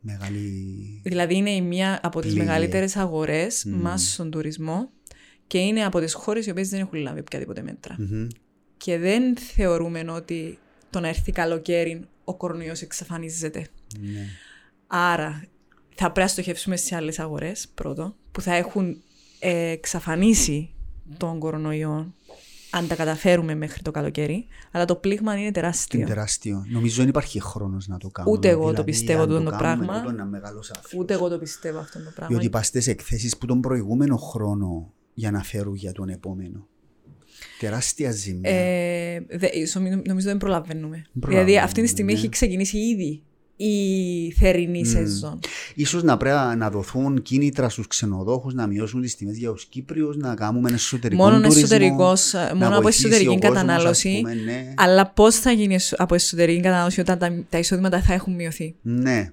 Μεγάλη. 0.00 1.00
Δηλαδή 1.04 1.34
είναι 1.34 1.50
η 1.50 1.60
μία 1.60 2.00
από 2.02 2.20
τις 2.20 2.30
Πληγή. 2.30 2.46
μεγαλύτερες 2.46 2.96
αγορές 2.96 3.64
μας 3.64 4.12
στον 4.12 4.30
τουρισμό 4.30 4.90
και 5.46 5.58
είναι 5.58 5.84
από 5.84 6.00
τις 6.00 6.14
χώρες 6.14 6.46
οι 6.46 6.50
οποίες 6.50 6.68
δεν 6.68 6.80
έχουν 6.80 6.98
λάβει 6.98 7.20
οποιαδήποτε 7.20 7.62
μέτρα. 7.62 7.96
Μμμ. 7.98 8.26
Και 8.76 8.98
δεν 8.98 9.36
θεωρούμε 9.36 10.04
ότι 10.10 10.58
το 10.90 11.00
να 11.00 11.08
έρθει 11.08 11.32
καλοκαίρι 11.32 12.04
ο 12.24 12.36
κορονοϊός 12.36 12.82
εξαφανίζεται. 12.82 13.66
Ναι. 14.00 14.26
Άρα 14.86 15.44
θα 15.94 16.04
πρέπει 16.04 16.20
να 16.20 16.26
στοχεύσουμε 16.26 16.76
σε 16.76 16.96
άλλες 16.96 17.18
αγορές, 17.18 17.68
πρώτο, 17.74 18.16
που 18.32 18.40
θα 18.40 18.54
έχουν 18.54 19.02
ε, 19.38 19.68
εξαφανίσει 19.70 20.70
τον 21.16 21.38
κορονοϊό 21.38 22.14
αν 22.70 22.86
τα 22.88 22.94
καταφέρουμε 22.94 23.54
μέχρι 23.54 23.82
το 23.82 23.90
καλοκαίρι, 23.90 24.46
αλλά 24.70 24.84
το 24.84 24.94
πλήγμα 24.96 25.32
είναι 25.32 25.40
Είναι 25.42 25.50
τεράστιο. 25.50 26.06
τεράστιο. 26.06 26.64
Νομίζω 26.68 26.96
δεν 26.96 27.08
υπάρχει 27.08 27.40
χρόνος 27.40 27.88
να 27.88 27.98
το 27.98 28.08
κάνουμε. 28.08 28.36
Ούτε 28.36 28.48
εγώ 28.48 28.62
το 28.62 28.68
Δηλαδή, 28.70 28.90
πιστεύω 28.90 29.22
αν 29.22 29.28
τούτο 29.28 29.42
το 29.42 29.50
κάνουμε, 29.50 29.58
πράγμα. 29.86 29.94
τούτο 30.00 30.12
είναι 30.12 30.20
ένα 30.20 30.30
μεγάλος 30.30 30.70
άφρος. 30.70 30.92
Ούτε 31.00 31.14
εγώ 31.14 31.28
το 31.28 31.38
πιστεύω 31.38 31.78
αυτό 31.78 31.98
το 31.98 32.10
πράγμα. 32.14 32.28
Διότι 32.28 32.46
είπαστε 32.46 32.80
σε 32.80 32.90
εκθέσεις 32.90 33.36
που 33.36 33.46
τον 33.46 33.60
προηγούμενο 33.60 34.16
χρόνο 34.16 34.92
για 35.14 35.30
να 35.30 35.42
φέρουν 35.42 35.74
για 35.74 35.92
τον 35.92 36.08
επόμενο. 36.08 36.66
Τεράστια 37.60 38.10
ζημιά. 38.10 38.50
Ε, 38.50 39.26
δε, 39.30 39.46
ίσο- 39.52 39.80
νομίζω 39.80 40.28
δεν 40.28 40.36
προλαβαίνουμε. 40.36 41.06
Προλαβαίνουμε, 41.20 41.44
δηλαδή 41.44 41.58
αυτή 41.66 41.82
τη 41.82 41.88
στιγμή 41.88 42.12
ναι. 42.12 42.18
έχει 42.18 42.28
ξεκινήσει 42.28 42.78
ήδη 42.78 43.22
η 43.56 44.32
θερινή 44.38 44.86
σεζόν. 44.86 45.38
Ίσως 45.74 46.02
να 46.02 46.16
πρέπει 46.16 46.56
να 46.56 46.70
δοθούν 46.70 47.22
κίνητρα 47.22 47.68
στους 47.68 47.86
ξενοδόχους 47.86 48.54
να 48.54 48.66
μειώσουν 48.66 49.00
τις 49.02 49.16
τιμές 49.16 49.36
για 49.36 49.52
τους 49.52 49.64
Κύπριους, 49.64 50.16
να 50.16 50.34
κάνουμε 50.34 50.68
ένα 50.68 50.76
εσωτερικό 50.76 51.22
Μόνο, 51.22 51.36
τουρισμό, 51.36 51.58
εσωτερικός, 51.60 52.32
να 52.32 52.54
μόνο 52.54 52.72
από 52.72 52.82
βοηθήσει 52.82 53.06
εσωτερική 53.06 53.28
ο 53.28 53.38
κόσμος, 53.38 53.52
κατανάλωση. 53.62 54.08
ας 54.08 54.16
πούμε, 54.16 54.34
ναι. 54.34 54.72
Αλλά 54.76 55.06
πώς 55.10 55.36
θα 55.36 55.50
γίνει 55.52 55.74
εσω- 55.74 56.00
από 56.00 56.14
εσωτερική 56.14 56.60
κατανάλωση 56.60 57.00
όταν 57.00 57.18
τα, 57.18 57.44
τα 57.48 57.58
εισόδηματα 57.58 58.02
θα 58.02 58.12
έχουν 58.14 58.34
μειωθεί; 58.34 58.74
Ναι. 58.82 59.30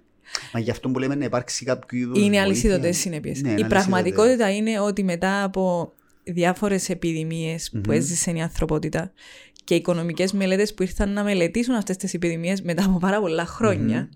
Μα 0.54 0.60
γι' 0.60 0.72
αυτό 0.72 0.90
που 0.90 1.00
λέμε 1.00 1.16
να 1.16 1.26
υπάρξει 1.26 1.66
κάποιο 1.66 2.00
είδους. 2.00 2.20
Είναι 2.22 2.40
αλυσίδωτε 2.40 2.92
συνέπειες. 2.92 3.42
Ναι, 3.42 3.50
η 3.50 3.52
είναι 3.52 3.62
αλυσίδωτες. 3.64 3.86
πραγματικότητα 3.88 4.50
είναι 4.56 4.80
ότι 4.80 5.04
μετά 5.04 5.44
από 5.44 5.92
διάφορες 6.24 6.90
επιδημίες 6.90 7.72
που 7.84 7.92
έζησε 7.92 8.32
η 8.32 8.42
ανθρωπότητα 8.42 9.12
και 9.64 9.76
οικονομικές 9.76 10.32
μελέτες 10.32 10.74
που 10.74 10.84
ήρθαν 10.84 11.14
να 11.14 11.24
μελετήσουν 11.24 11.76
αυτές 11.76 11.98
τις 11.98 12.14
επιδημίες 12.14 12.62
μετά 12.62 12.86
από 12.86 12.98
πάρα 12.98 13.20
πολλά 13.20 13.46
χρόνια, 13.46 14.10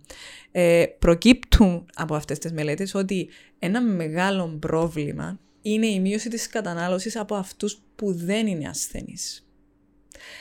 ε, 0.51 0.85
προκύπτουν 0.99 1.85
από 1.93 2.15
αυτές 2.15 2.37
τις 2.37 2.51
μελέτες 2.51 2.93
ότι 2.95 3.29
ένα 3.59 3.81
μεγάλο 3.81 4.57
πρόβλημα 4.59 5.39
είναι 5.61 5.87
η 5.87 5.99
μείωση 5.99 6.29
της 6.29 6.47
κατανάλωσης 6.47 7.15
από 7.15 7.35
αυτούς 7.35 7.81
που 7.95 8.13
δεν 8.13 8.47
είναι 8.47 8.67
ασθενείς. 8.67 9.41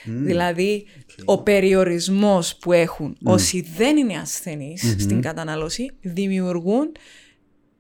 Δηλαδή, 0.05 0.87
ο 1.25 1.43
περιορισμός 1.43 2.57
που 2.57 2.73
έχουν 2.73 3.17
όσοι 3.23 3.67
δεν 3.77 3.97
είναι 3.97 4.17
ασθενείς 4.17 4.97
στην 4.99 5.21
κατανάλωση 5.21 5.91
δημιουργούν 6.01 6.93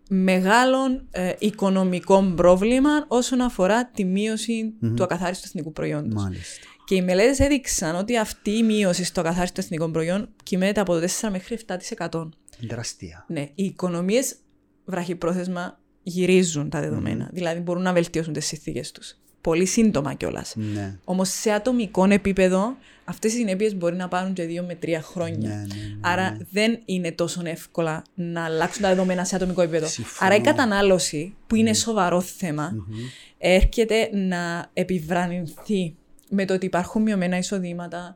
μεγάλων 0.08 1.06
ε, 1.10 1.32
οικονομικών 1.38 2.36
πρόβλημα 2.36 3.04
όσον 3.08 3.40
αφορά 3.40 3.86
τη 3.86 4.04
μειωση 4.04 4.74
του 4.96 5.02
ακαθάριστου 5.02 5.44
εθνικού 5.46 5.72
προϊόντος. 5.72 6.22
Μάλιστα. 6.22 6.66
Και 6.86 6.94
οι 6.94 7.02
μελέτες 7.02 7.38
έδειξαν 7.38 7.96
ότι 7.96 8.18
αυτή 8.18 8.50
η 8.50 8.62
μείωση 8.62 9.04
στο 9.04 9.20
ακαθάριστο 9.20 9.60
εθνικό 9.60 9.88
προϊόν 9.88 10.28
κυμαίνεται 10.42 10.80
από 10.80 11.00
το 11.00 11.06
4 11.20 11.28
μέχρι 11.30 11.58
7%. 11.96 12.28
Τεράστια. 12.68 13.24
Ναι, 13.28 13.40
οι 13.40 13.64
οικονομίες 13.64 14.36
βραχυπρόθεσμα 14.84 15.80
γυρίζουν 16.02 16.70
τα 16.70 16.80
δεδομένα. 16.80 17.30
Δηλαδή 17.32 17.60
μπορούν 17.60 17.82
να 17.82 17.92
βελτιώσουν 17.92 18.32
τις 18.32 18.46
συνθήκες 18.46 18.92
τους. 18.92 19.16
Πολύ 19.40 19.66
σύντομα 19.66 20.14
κιόλας. 20.14 20.52
Ναι. 20.56 20.98
Όμως 21.04 21.28
σε 21.28 21.50
ατομικό 21.50 22.04
επίπεδο 22.10 22.76
αυτές 23.04 23.32
οι 23.32 23.36
συνέπειες 23.36 23.76
μπορεί 23.76 23.96
να 23.96 24.08
πάρουν 24.08 24.32
και 24.32 24.42
δύο 24.42 24.62
με 24.62 24.74
τρία 24.74 25.02
χρόνια. 25.02 25.48
Ναι, 25.48 25.54
ναι, 25.54 25.64
ναι, 25.64 25.98
Άρα 26.00 26.36
δεν 26.50 26.80
είναι 26.84 27.12
τόσο 27.12 27.42
εύκολα 27.44 28.02
να 28.14 28.44
αλλάξουν 28.44 28.82
τα 28.82 28.88
δεδομένα 28.88 29.24
σε 29.24 29.36
ατομικό 29.36 29.62
επίπεδο. 29.62 29.86
Συμφωνώ. 29.86 30.30
Άρα 30.30 30.40
η 30.40 30.44
κατανάλωση, 30.44 31.34
που 31.46 31.54
είναι 31.54 31.74
σοβαρό 31.74 32.20
θέμα, 32.20 32.72
έρχεται 33.38 34.10
να 34.12 34.70
επιβραδυνθεί 34.72 35.96
με 36.36 36.44
το 36.44 36.54
ότι 36.54 36.66
υπάρχουν 36.66 37.02
μειωμένα 37.02 37.38
εισοδήματα, 37.38 38.14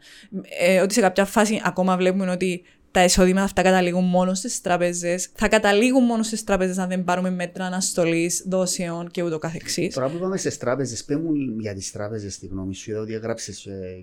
ε, 0.60 0.80
ότι 0.80 0.94
σε 0.94 1.00
κάποια 1.00 1.24
φάση 1.24 1.60
ακόμα 1.64 1.96
βλέπουμε 1.96 2.30
ότι 2.30 2.62
τα 2.90 3.04
εισοδήματα 3.04 3.44
αυτά 3.44 3.62
καταλήγουν 3.62 4.04
μόνο 4.04 4.34
στις 4.34 4.60
τράπεζε. 4.60 5.18
Θα 5.34 5.48
καταλήγουν 5.48 6.04
μόνο 6.04 6.22
στις 6.22 6.44
τράπεζε 6.44 6.82
αν 6.82 6.88
δεν 6.88 7.04
πάρουμε 7.04 7.30
μέτρα 7.30 7.64
αναστολής 7.64 8.44
δόσεων 8.48 9.10
και 9.10 9.22
ούτω 9.22 9.38
καθεξής. 9.38 9.94
Τώρα 9.94 10.08
που 10.08 10.16
είπαμε 10.16 10.36
στις 10.36 10.58
τράπεζες, 10.58 11.04
πέ 11.04 11.16
μου 11.16 11.32
για 11.58 11.74
τις 11.74 11.92
τράπεζες 11.92 12.38
τη 12.38 12.46
γνώμη 12.46 12.74
σου. 12.74 12.90
Είδα 12.90 13.00
ότι 13.00 13.14
έγραψε 13.14 13.52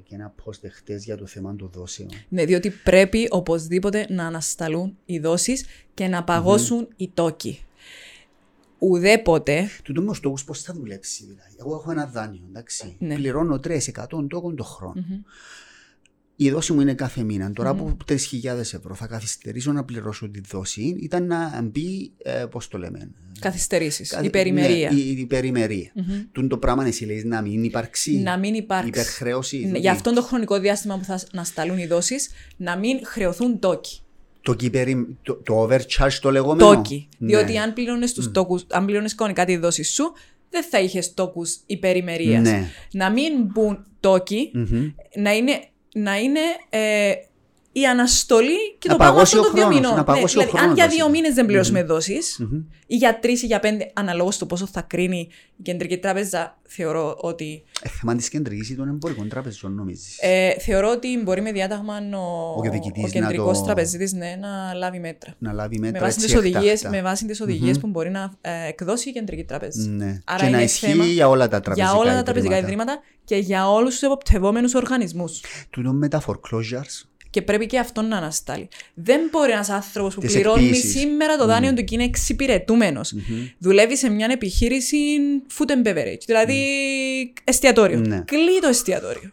και 0.03 0.15
ένα 0.15 0.34
post 0.43 0.59
χτε 0.72 0.95
για 0.95 1.18
το 1.18 1.26
θέμα 1.26 1.55
των 1.55 1.70
δόσεων. 1.74 2.09
Ναι, 2.30 2.45
διότι 2.45 2.70
πρέπει 2.70 3.28
οπωσδήποτε 3.30 4.05
να 4.09 4.26
ανασταλούν 4.26 4.97
οι 5.05 5.20
δόσεις 5.20 5.65
και 5.93 6.07
να 6.07 6.24
παγώσουν 6.24 6.88
οι 6.95 7.11
τόκοι. 7.13 7.61
Ουδέποτε. 8.80 9.69
Του 9.84 9.93
όμω 9.99 10.11
τόκου 10.21 10.38
πώς 10.45 10.61
θα 10.61 10.73
δουλέψει, 10.73 11.23
δηλαδή. 11.23 11.55
Εγώ 11.59 11.75
έχω 11.75 11.91
ένα 11.91 12.05
δάνειο, 12.05 12.41
εντάξει. 12.49 12.95
Ναι. 12.99 13.15
Πληρώνω 13.15 13.59
3% 13.63 14.28
τόκων 14.30 14.55
το 14.55 14.63
χρόνο. 14.63 15.05
Η 16.39 16.49
δόση 16.49 16.73
μου 16.73 16.82
είναι 16.82 16.93
κάθε 16.93 17.23
μήνα. 17.23 17.51
Τώρα 17.51 17.75
που 17.75 17.97
3.000 18.07 18.15
ευρώ 18.59 18.95
θα 18.95 19.07
καθυστερήσω 19.07 19.71
να 19.71 19.84
πληρώσω 19.84 20.30
τη 20.30 20.39
δόση, 20.41 20.97
ήταν 21.01 21.28
να 21.28 21.61
μπει, 21.63 22.11
ε, 22.17 22.45
πώς 22.51 22.67
το 22.67 22.78
λέμε. 22.78 23.09
Καθυστερήσεις. 23.39 24.09
Καθ- 24.09 24.25
Υπερημερία. 24.25 24.91
Ναι, 24.91 24.99
η, 24.99 25.07
η 25.17 25.19
υπερημερία. 25.19 25.91
Τούν 26.32 26.47
το 26.47 26.57
πράγμα 26.57 26.86
εσύ 26.86 27.05
λέει 27.05 27.23
να 27.23 27.41
μην 27.41 27.63
υπάρξει 27.63 28.17
Να 28.17 28.38
μην 28.38 28.53
υπάρξει. 28.53 28.88
υπερχρέωση. 28.88 29.55
Ναι, 29.55 29.61
δηλαδή. 29.61 29.80
για 29.80 29.91
αυτόν 29.91 30.13
τον 30.13 30.23
χρονικό 30.23 30.59
διάστημα 30.59 30.97
που 30.97 31.03
θα 31.03 31.19
να 31.32 31.43
σταλούν 31.43 31.78
οι 31.78 31.86
δόσεις, 31.88 32.30
να 32.57 32.78
μην 32.78 32.99
χρεωθούν 33.05 33.59
τόκοι. 33.59 33.99
Το, 34.48 34.54
κυπερι- 34.54 35.08
το, 35.22 35.36
το 35.36 35.64
overcharge 35.64 36.14
το 36.22 36.32
λεγόμενο. 36.32 36.74
Τόκοι. 36.74 37.08
Ναι. 37.18 37.28
Διότι 37.28 37.58
αν 37.58 37.74
πλήρωνε 37.74 38.08
τους 38.16 38.32
τόκους, 38.32 38.66
αν 38.70 38.86
πλήρωνε 38.86 39.10
κανονικά 39.16 39.45
τη 39.45 39.58
δόση 39.58 39.84
σου, 39.84 40.14
δεν 40.50 40.64
θα 40.64 40.80
είχες 40.80 41.14
τόκους 41.14 41.58
υπερημερίας. 41.66 42.41
Ναι. 42.41 42.68
Να 42.91 43.12
μην 43.12 43.34
μπουν 43.43 43.86
τόκοι, 44.00 44.52
Μμμ. 44.54 44.91
να 45.16 45.32
είναι, 45.36 45.64
να 45.93 46.18
είναι 46.18 46.39
ε, 46.70 47.12
η 47.80 47.86
αναστολή 47.88 48.71
και 48.80 48.88
Να 48.88 48.93
το 48.93 48.97
πράγμα 48.97 49.13
παγώσει 49.15 49.36
αυτών 49.38 49.39
ο 49.39 49.43
των 49.45 49.53
δύο 49.55 49.63
χρόνος, 49.63 49.82
μηνών. 49.82 49.97
να 49.97 50.03
παγώσει 50.03 50.38
ο 50.38 50.41
δηλαδή, 50.41 50.49
αν 50.51 50.57
χρόνος, 50.57 50.75
για 50.78 50.88
δύο 50.88 50.97
βασικά. 50.97 51.09
μήνες 51.19 51.34
δεν 51.36 51.45
πληρώσουμε 51.45 51.84
δόσεις, 51.84 52.39
ή 52.88 52.95
για 52.95 53.19
τρεις 53.19 53.41
ή 53.41 53.45
για 53.45 53.59
πέντε, 53.59 53.91
αναλόγως 53.93 54.38
το 54.38 54.45
πόσο 54.45 54.67
θα 54.67 54.82
κρίνει 54.82 55.28
η 55.57 55.61
Κεντρική 55.61 55.97
Τράπεζα, 55.97 56.57
θεωρώ 56.67 57.17
ότι 57.21 57.63
Ε, 57.82 57.89
θέμα 57.89 58.15
της 58.15 58.30
κεντρικής 58.30 58.69
ή 58.69 58.75
των 58.75 58.88
εμπορικών 58.88 59.30
τραπεζών, 59.30 59.73
νομίζεις. 59.73 60.17
Ε, 60.21 60.55
θεωρώ 60.59 60.89
ότι 60.91 61.21
μπορεί 61.23 61.41
με 61.41 61.51
διάταγμα 61.51 61.93
ο, 62.17 62.55
Ο 62.57 62.61
διοικητής 62.71 63.03
ο 63.03 63.07
να 63.07 63.11
κεντρικός 63.13 63.57
το- 63.57 63.65
τραπεζίτης 63.65 64.13
ναι, 64.13 64.36
να 64.41 64.73
λάβει 64.73 64.99
μέτρα. 64.99 65.34
να 65.38 65.51
λάβει 65.51 65.80
μέτρα 65.80 65.99
Με 65.99 66.05
βάση, 66.05 66.15
έτσι 66.21 66.28
τις 66.28 66.38
οδηγίες, 66.38 66.73
εκτάκτα. 66.73 66.89
με 66.89 67.01
βάση 67.01 67.25
τις 67.25 67.41
οδηγίες 67.41 67.80
που 67.80 67.88
μπορεί 67.88 68.09
να 68.09 68.34
ε, 68.41 68.67
εκδώσει 68.67 69.09
η 69.09 69.11
κεντρική 69.11 69.43
τράπεζα. 69.43 69.88
Ναι. 69.89 70.19
Άρα 70.25 70.43
και 70.43 70.49
να 70.49 70.57
είναι 70.57 70.63
ισχύει 70.63 70.86
θέμα 70.86 71.05
για 71.05 71.30
όλα 71.30 71.47
τα 71.47 71.59
τραπεζικά 71.59 71.91
για 71.91 71.99
όλα 71.99 72.13
τα 72.15 72.23
τραπεζικά 72.23 72.57
ιδρύματα. 72.57 72.91
ιδρύματα 72.91 73.01
και 73.25 73.36
για 73.36 73.69
όλους 73.71 73.89
τους 73.93 74.01
εποπτευόμενους 74.01 74.73
οργανισμούς. 74.73 75.41
Τούτο 75.69 75.91
με 75.91 76.07
τα 76.07 76.21
foreclosures. 76.28 77.05
Και 77.30 77.41
πρέπει 77.41 77.65
και 77.65 77.80
αυτό 77.80 78.01
να 78.01 78.17
αναστάλει. 78.17 78.67
Δεν 78.93 79.19
μπορεί 79.32 79.51
ένας 79.51 79.69
άνθρωπος 79.69 80.13
που 80.13 80.21
Τις 80.21 80.34
πληρώνει 80.34 80.63
εκποίησεις. 80.65 80.91
σήμερα 80.99 81.38
το 81.38 81.45
δάνειο 81.45 81.73
του 81.73 81.84
και 81.84 81.95
είναι 81.95 82.03
εξυπηρετούμενος. 82.03 83.13
Δουλεύει 83.57 83.97
σε 83.97 84.09
μια 84.09 84.28
επιχείρηση 84.32 84.97
food 85.57 85.71
and 85.71 85.88
beverage, 85.88 86.21
δηλαδή 86.25 86.63
εστιατόριο. 87.43 87.99
Ναι. 87.99 88.21
Κλεί 88.25 88.59
το 88.61 88.67
εστιατόριο. 88.67 89.32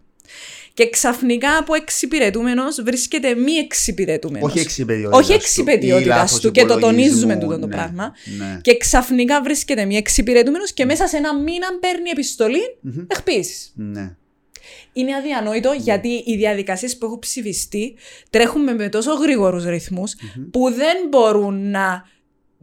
Και 0.75 0.91
ξαφνικά 0.91 1.57
από 1.57 1.75
εξυπηρετούμενος 1.75 2.83
βρίσκεται 2.83 3.35
μη 3.35 3.53
εξυπηρετούμενος. 3.53 4.51
Όχι 4.51 4.61
εξυπηρετιότητας. 4.61 5.23
Όχι 5.23 5.33
εξυπηρετιότητας 5.33 6.41
του 6.41 6.51
και 6.51 6.65
το 6.65 6.79
τονίζουμε 6.79 7.37
τούτο 7.37 7.59
το 7.59 7.67
πράγμα. 7.69 8.13
Ναι. 8.39 8.59
Και 8.63 8.77
ξαφνικά 8.77 9.43
βρίσκεται 9.43 9.85
μη 9.85 9.97
εξυπηρετούμενος 9.97 10.73
και 10.73 10.85
μέσα 10.85 11.07
σε 11.07 11.17
ένα 11.17 11.35
μήνα 11.39 11.67
παίρνει 11.81 12.11
επιστολή 12.11 12.77
εκποίηση. 13.07 13.71
ναι. 13.75 14.17
Είναι 14.97 15.15
αδιανόητο 15.15 15.73
γιατί 15.73 16.09
οι 16.09 16.37
διαδικασίες 16.37 16.99
που 16.99 17.07
έχουν 17.07 17.19
ψηφιστεί 17.19 17.97
τρέχουν 18.31 18.75
με 18.75 18.89
τόσο 18.89 19.13
γρήγορους 19.13 19.65
που 20.51 20.71
δεν 20.71 20.97
μπορούν 21.09 21.71
να, 21.71 22.09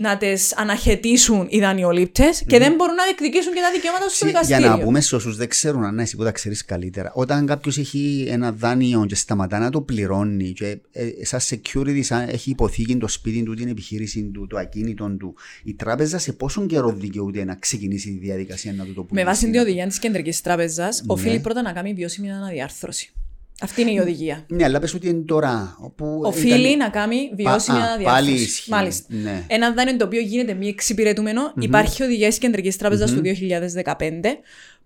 να 0.02 0.18
τις 0.18 0.56
αναχαιτήσουν 0.58 1.48
οι 1.50 1.60
δανειολήπτες 1.60 2.44
και 2.48 2.58
δεν 2.58 2.74
μπορούν 2.76 2.96
να 2.96 3.04
διεκδικήσουν 3.04 3.54
και 3.54 3.60
τα 3.60 3.72
δικαιώματα 3.76 4.06
του 4.06 4.12
στο 4.16 4.26
Ξε- 4.26 4.38
Για 4.38 4.42
δικαστήριο. 4.42 4.78
να 4.78 4.84
πούμε 4.84 5.02
σε 5.02 5.16
όσους 5.16 5.36
δεν 5.38 5.48
ξέρουν, 5.50 5.84
αν 5.84 6.00
εσύ 6.00 6.16
που 6.16 6.24
τα 6.24 6.32
ξέρεις 6.32 6.66
καλύτερα, 6.66 7.12
όταν 7.16 7.46
κάποιος 7.46 7.78
έχει 7.78 8.26
ένα 8.30 8.52
δάνειο 8.52 9.06
και 9.06 9.16
σταματά 9.16 9.60
να 9.60 9.70
το 9.70 9.82
πληρώνει, 9.82 10.52
και 10.54 10.78
ε, 10.92 11.10
σαν 11.26 11.40
security, 11.50 12.00
σαν 12.04 12.30
έχει 12.30 12.50
υποθήκη 12.50 12.96
το 12.98 13.08
σπίτι 13.08 13.44
του, 13.44 13.54
την 13.54 13.68
επιχείρηση 13.68 14.24
του, 14.34 14.48
το 14.48 14.58
ακίνητο 14.58 15.16
του, 15.20 15.36
η 15.64 15.74
τράπεζα 15.74 16.18
σε 16.18 16.34
πόσον 16.34 16.68
καιρό 16.68 16.94
δικαιούται 16.94 17.44
να 17.44 17.56
ξεκινήσει 17.56 18.10
τη 18.12 18.18
διαδικασία 18.18 18.74
να 18.74 18.86
του 18.86 18.94
το 18.94 19.04
πουλήσει; 19.04 19.26
Με 19.26 19.32
βάση 19.32 19.50
την 19.50 19.60
οδηγία 19.60 19.88
της 19.88 20.00
Κεντρικής 20.00 20.42
Τράπεζας, 20.42 21.02
Ναι. 21.02 21.14
οφείλει 21.14 21.40
πρώτα 21.40 21.62
να 21.62 21.72
κάνει 21.72 21.94
βιώσιμη 21.94 22.32
αναδιάρθρωση. 22.32 23.14
Αυτή 23.62 23.82
είναι 23.82 23.92
η 23.92 23.98
οδηγία. 24.00 24.46
Ναι, 24.48 24.64
αλλά 24.64 24.80
πες 24.80 24.94
ότι 24.94 25.08
είναι 25.10 25.24
τώρα. 25.26 25.78
Όπου 25.82 26.22
Οφείλει 26.24 26.68
ήταν- 26.68 26.78
να 26.78 26.90
κάνει 26.90 27.32
βιώσιμη 27.36 27.78
α, 27.78 27.82
αναδιάρθρωση. 27.82 28.26
πάλι 28.26 28.42
ισχύει. 28.42 28.70
Μάλιστα. 28.70 29.06
Ναι. 29.14 29.46
Ένα 29.48 29.74
δάνειο 29.74 29.98
το 29.98 30.06
οποίο 30.06 30.20
γίνεται 30.22 30.54
μη 30.54 30.68
εξυπηρετούμενο, 30.68 31.54
υπάρχει 31.60 32.04
οδηγία 32.04 32.28
της 32.28 32.38
Κεντρικής 32.38 32.78
Τράπεζας 32.78 33.12
του 33.12 33.22
2015 33.22 34.40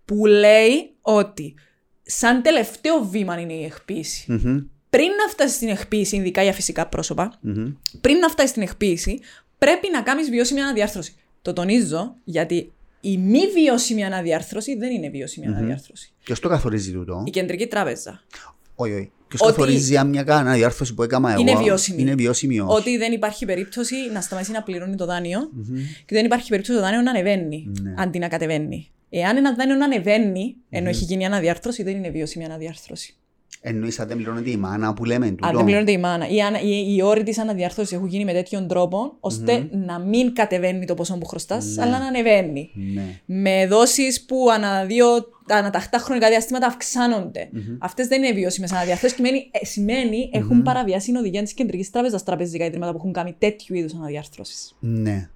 που 0.06 0.26
λέει 0.26 0.94
ότι 1.02 1.54
σαν 2.04 2.42
τελευταίο 2.42 3.04
βήμα 3.04 3.40
είναι 3.40 3.54
η 3.54 3.64
εκποίηση. 3.64 4.26
Μμμ, 4.32 4.60
Πριν 4.90 5.08
να 5.08 5.30
φτάσεις 5.30 5.56
στην 5.56 5.70
εκποίηση, 5.70 6.16
ειδικά 6.16 6.44
για 6.44 6.54
φυσικά 6.54 6.88
πρόσωπα, 6.88 7.38
μμμ. 7.42 7.74
πριν 8.02 8.18
να 8.18 8.30
φτάσεις 8.30 8.50
στην 8.52 8.62
εκποίηση, 8.62 9.20
πρέπει 9.58 9.88
να 9.92 10.02
κάνεις 10.02 10.30
βιώσιμη 10.30 10.62
αναδιάρθρωση. 10.62 11.16
Το 11.42 11.54
τονίζω 11.54 12.16
γιατί 12.24 12.72
η 13.02 13.18
μη 13.18 13.40
βιώσιμη 13.54 14.06
αναδιάρθρωση 14.06 14.76
δεν 14.76 14.92
είναι 14.92 15.10
βιώσιμη 15.10 15.48
αναδιάρθρωση. 15.48 16.14
Ποιος 16.24 16.40
το 16.40 16.50
καθορίζει 16.50 16.92
τούτο; 16.92 17.24
Η 17.26 17.30
Κεντρική 17.30 17.68
Τράπεζα. 17.68 18.24
Όχι, 18.76 18.94
όχι. 18.94 19.12
Ποιος 19.28 19.42
Ότι- 19.42 19.52
καθορίζει 19.52 19.98
αν 19.98 20.10
μια 20.10 20.24
κάνα 20.24 20.54
διάρθρωση 20.54 20.94
που 20.94 21.04
έκανα 21.04 21.32
εγώ. 21.32 21.42
Είναι 21.42 21.56
βιώσιμη. 21.56 22.02
Είναι 22.02 22.16
βιώσιμη 22.16 22.56
ή 22.56 22.60
όχι. 22.60 22.78
Ότι 22.80 22.98
δεν 22.98 23.12
υπάρχει 23.12 23.46
περίπτωση 23.46 23.96
να 24.14 24.22
σταματήσει 24.22 24.52
να 24.54 24.64
πληρώνει 24.64 24.96
το 24.96 25.06
δάνειο 25.06 25.40
και 26.06 26.16
δεν 26.16 26.26
υπάρχει 26.26 26.50
περίπτωση 26.50 26.78
το 26.78 26.84
δάνειο 26.86 27.02
να 27.02 27.10
ανεβαίνει 27.12 27.72
Ναι. 27.82 27.94
αντί 27.98 28.20
να 28.20 28.28
κατεβαίνει. 28.28 28.90
Εάν 29.10 29.38
ένα 29.38 29.56
δάνειο 29.56 29.76
να 29.76 29.86
ανεβαίνει, 29.86 30.56
ενώ 30.70 30.90
έχει 30.90 31.04
γίνει 31.04 31.26
αναδιάρθρωση, 31.26 31.84
δεν 31.84 31.96
είναι 31.96 32.10
βιώσιμη 32.10 32.46
αναδιάρθρωση. 32.46 33.16
Εννοείς 33.68 34.00
αν 34.00 34.08
δεν 34.08 34.18
πληρώνεται 34.18 34.50
η 34.50 34.58
μάνα 34.58 34.94
που 34.94 35.06
λέμε 35.06 35.30
τούτο. 35.30 35.48
Αν 35.48 35.56
δεν 35.56 35.64
πληρώνεται 35.66 35.92
η 35.92 35.98
μάνα. 35.98 36.28
Οι, 36.28 36.42
ανα- 36.42 36.62
οι, 36.62 36.96
οι 36.96 37.02
όροι 37.02 37.24
της 37.24 37.38
αναδιάρθρωσης 37.38 37.94
έχουν 37.94 38.08
γίνει 38.08 38.26
με 38.26 38.34
τέτοιον 38.34 38.68
τρόπο, 38.68 39.18
ώστε 39.20 39.70
να 39.72 40.00
μην 40.00 40.34
κατεβαίνει 40.34 40.86
το 40.86 40.94
ποσό 40.94 41.18
που 41.18 41.26
χρωστάς, 41.26 41.78
αλλά 41.78 42.00
να 42.00 42.06
ανεβαίνει. 42.06 42.70
Ναι. 42.94 43.04
Με 43.26 43.68
δόσεις 43.68 44.26
που 44.26 44.48
ανά 44.54 44.86
δύο, 44.86 45.06
αναταχτά 45.50 45.98
χρονικά 45.98 46.30
διαστήματα 46.30 46.68
αυξάνονται. 46.68 47.50
Αυτές 47.80 48.08
δεν 48.08 48.24
είναι 48.24 48.34
βιώσιμες 48.34 48.72
αναδιάρθρωσεις. 48.72 49.16
Σημαίνει, 49.16 49.50
ε, 49.52 49.66
σημαίνει 49.66 50.30
έχουν 50.34 50.62
παραβιάσει 50.62 51.06
την 51.06 51.16
οδηγία 51.16 51.44
της 51.44 51.54
Κεντρικής 51.54 51.90
Τράπεζας 51.90 52.24
τραπεζικά 52.24 52.66
ιδρύματα 52.66 52.92
που 52.92 52.98
έχουν 52.98 53.14
κάνει 53.14 53.36
τέτοιου 53.38 53.76
είδους 53.76 53.94
αναδιάρθρωσει. 53.94 54.76
Ναι. 54.80 55.30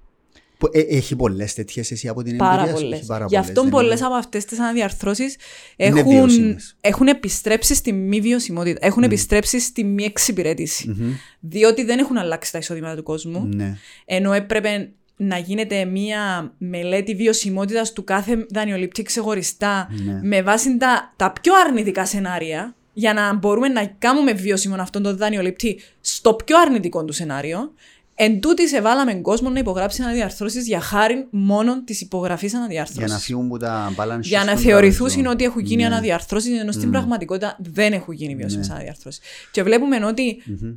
Που- 0.59 0.69
ε, 0.71 0.79
έχει 0.79 1.15
πολλές 1.15 1.53
τέτοιες 1.53 1.91
εσύ 1.91 2.07
από 2.07 2.23
την 2.23 2.37
Πάρα 2.37 2.53
εμπειρία 2.61 2.75
σου. 2.75 2.81
πολλές. 2.81 2.97
Έχει 2.99 3.07
πάρα 3.07 3.25
Γι' 3.29 3.37
αυτό 3.37 3.61
δεν 3.61 3.71
πολλές 3.71 3.97
είναι- 3.99 4.07
από 4.07 4.15
αυτές 4.15 4.45
τις 4.45 4.59
αναδιαρθρώσεις 4.59 5.35
Είναι 5.75 5.99
έχουν, 5.99 6.11
βιώσιμες. 6.11 6.77
έχουν 6.81 7.07
επιστρέψει 7.07 7.75
στη 7.75 7.91
μη 7.93 8.21
βιωσιμότητα. 8.21 8.85
Έχουν 8.85 9.03
επιστρέψει 9.03 9.59
στη 9.59 9.83
μη 9.83 10.03
εξυπηρέτηση. 10.03 10.95
Διότι 11.39 11.83
δεν 11.83 11.99
έχουν 11.99 12.17
αλλάξει 12.17 12.51
τα 12.51 12.57
εισοδήματα 12.57 12.95
του 12.95 13.03
κόσμου. 13.03 13.45
Ναι. 13.55 13.77
Ενώ 14.05 14.33
έπρεπε 14.33 14.89
να 15.15 15.37
γίνεται 15.37 15.85
μία 15.85 16.53
μελέτη 16.57 17.15
βιωσιμότητας 17.15 17.93
του 17.93 18.03
κάθε 18.03 18.45
δανειολήπτη 18.53 19.01
ξεχωριστά 19.03 19.87
Ναι. 20.05 20.19
με 20.23 20.41
βάση 20.41 20.77
τα, 20.77 21.13
τα 21.15 21.33
πιο 21.41 21.53
αρνητικά 21.67 22.05
σενάρια 22.05 22.75
για 22.93 23.13
να 23.13 23.33
μπορούμε 23.35 23.67
να 23.67 23.85
κάνουμε 23.85 24.33
βιώσιμο 24.33 24.75
αυτόν 24.79 25.03
τον 25.03 25.17
δανειολήπτη 25.17 25.79
στο 26.01 26.33
πιο 26.33 26.59
αρνητικό 26.59 27.05
του 27.05 27.13
σενάριο. 27.13 27.73
Εν 28.21 28.39
τούτης 28.41 28.73
εβάλαμε 28.73 29.13
κόσμο 29.15 29.49
να 29.49 29.59
υπογράψει 29.59 30.01
αναδιαρθρώσεις 30.01 30.67
για 30.67 30.79
χάρη 30.79 31.27
μόνο 31.29 31.83
τη 31.83 31.97
υπογραφή 32.01 32.49
αναδιαρθρώσης. 32.55 33.03
Για 33.05 33.13
να 33.13 33.19
φύγουν 33.19 33.47
που 33.47 33.57
τα 33.57 33.93
balance 33.97 34.19
Για 34.21 34.41
sheets 34.41 34.45
να 34.45 34.53
των 34.53 34.61
θεωρηθούν 34.61 35.07
τραπεζών. 35.07 35.27
ότι 35.31 35.43
έχουν 35.43 35.61
γίνει 35.61 35.81
Ναι. 35.81 35.87
αναδιαρθρώσεις, 35.87 36.59
ενώ 36.59 36.71
στην 36.71 36.91
πραγματικότητα 36.91 37.57
δεν 37.59 37.93
έχουν 37.93 38.13
γίνει 38.13 38.35
βιώσιμες 38.35 38.67
Ναι. 38.67 38.73
αναδιαρθρώσεις. 38.73 39.21
Και 39.51 39.63
βλέπουμε 39.63 40.05
ότι 40.05 40.41
Μμμ. 40.45 40.71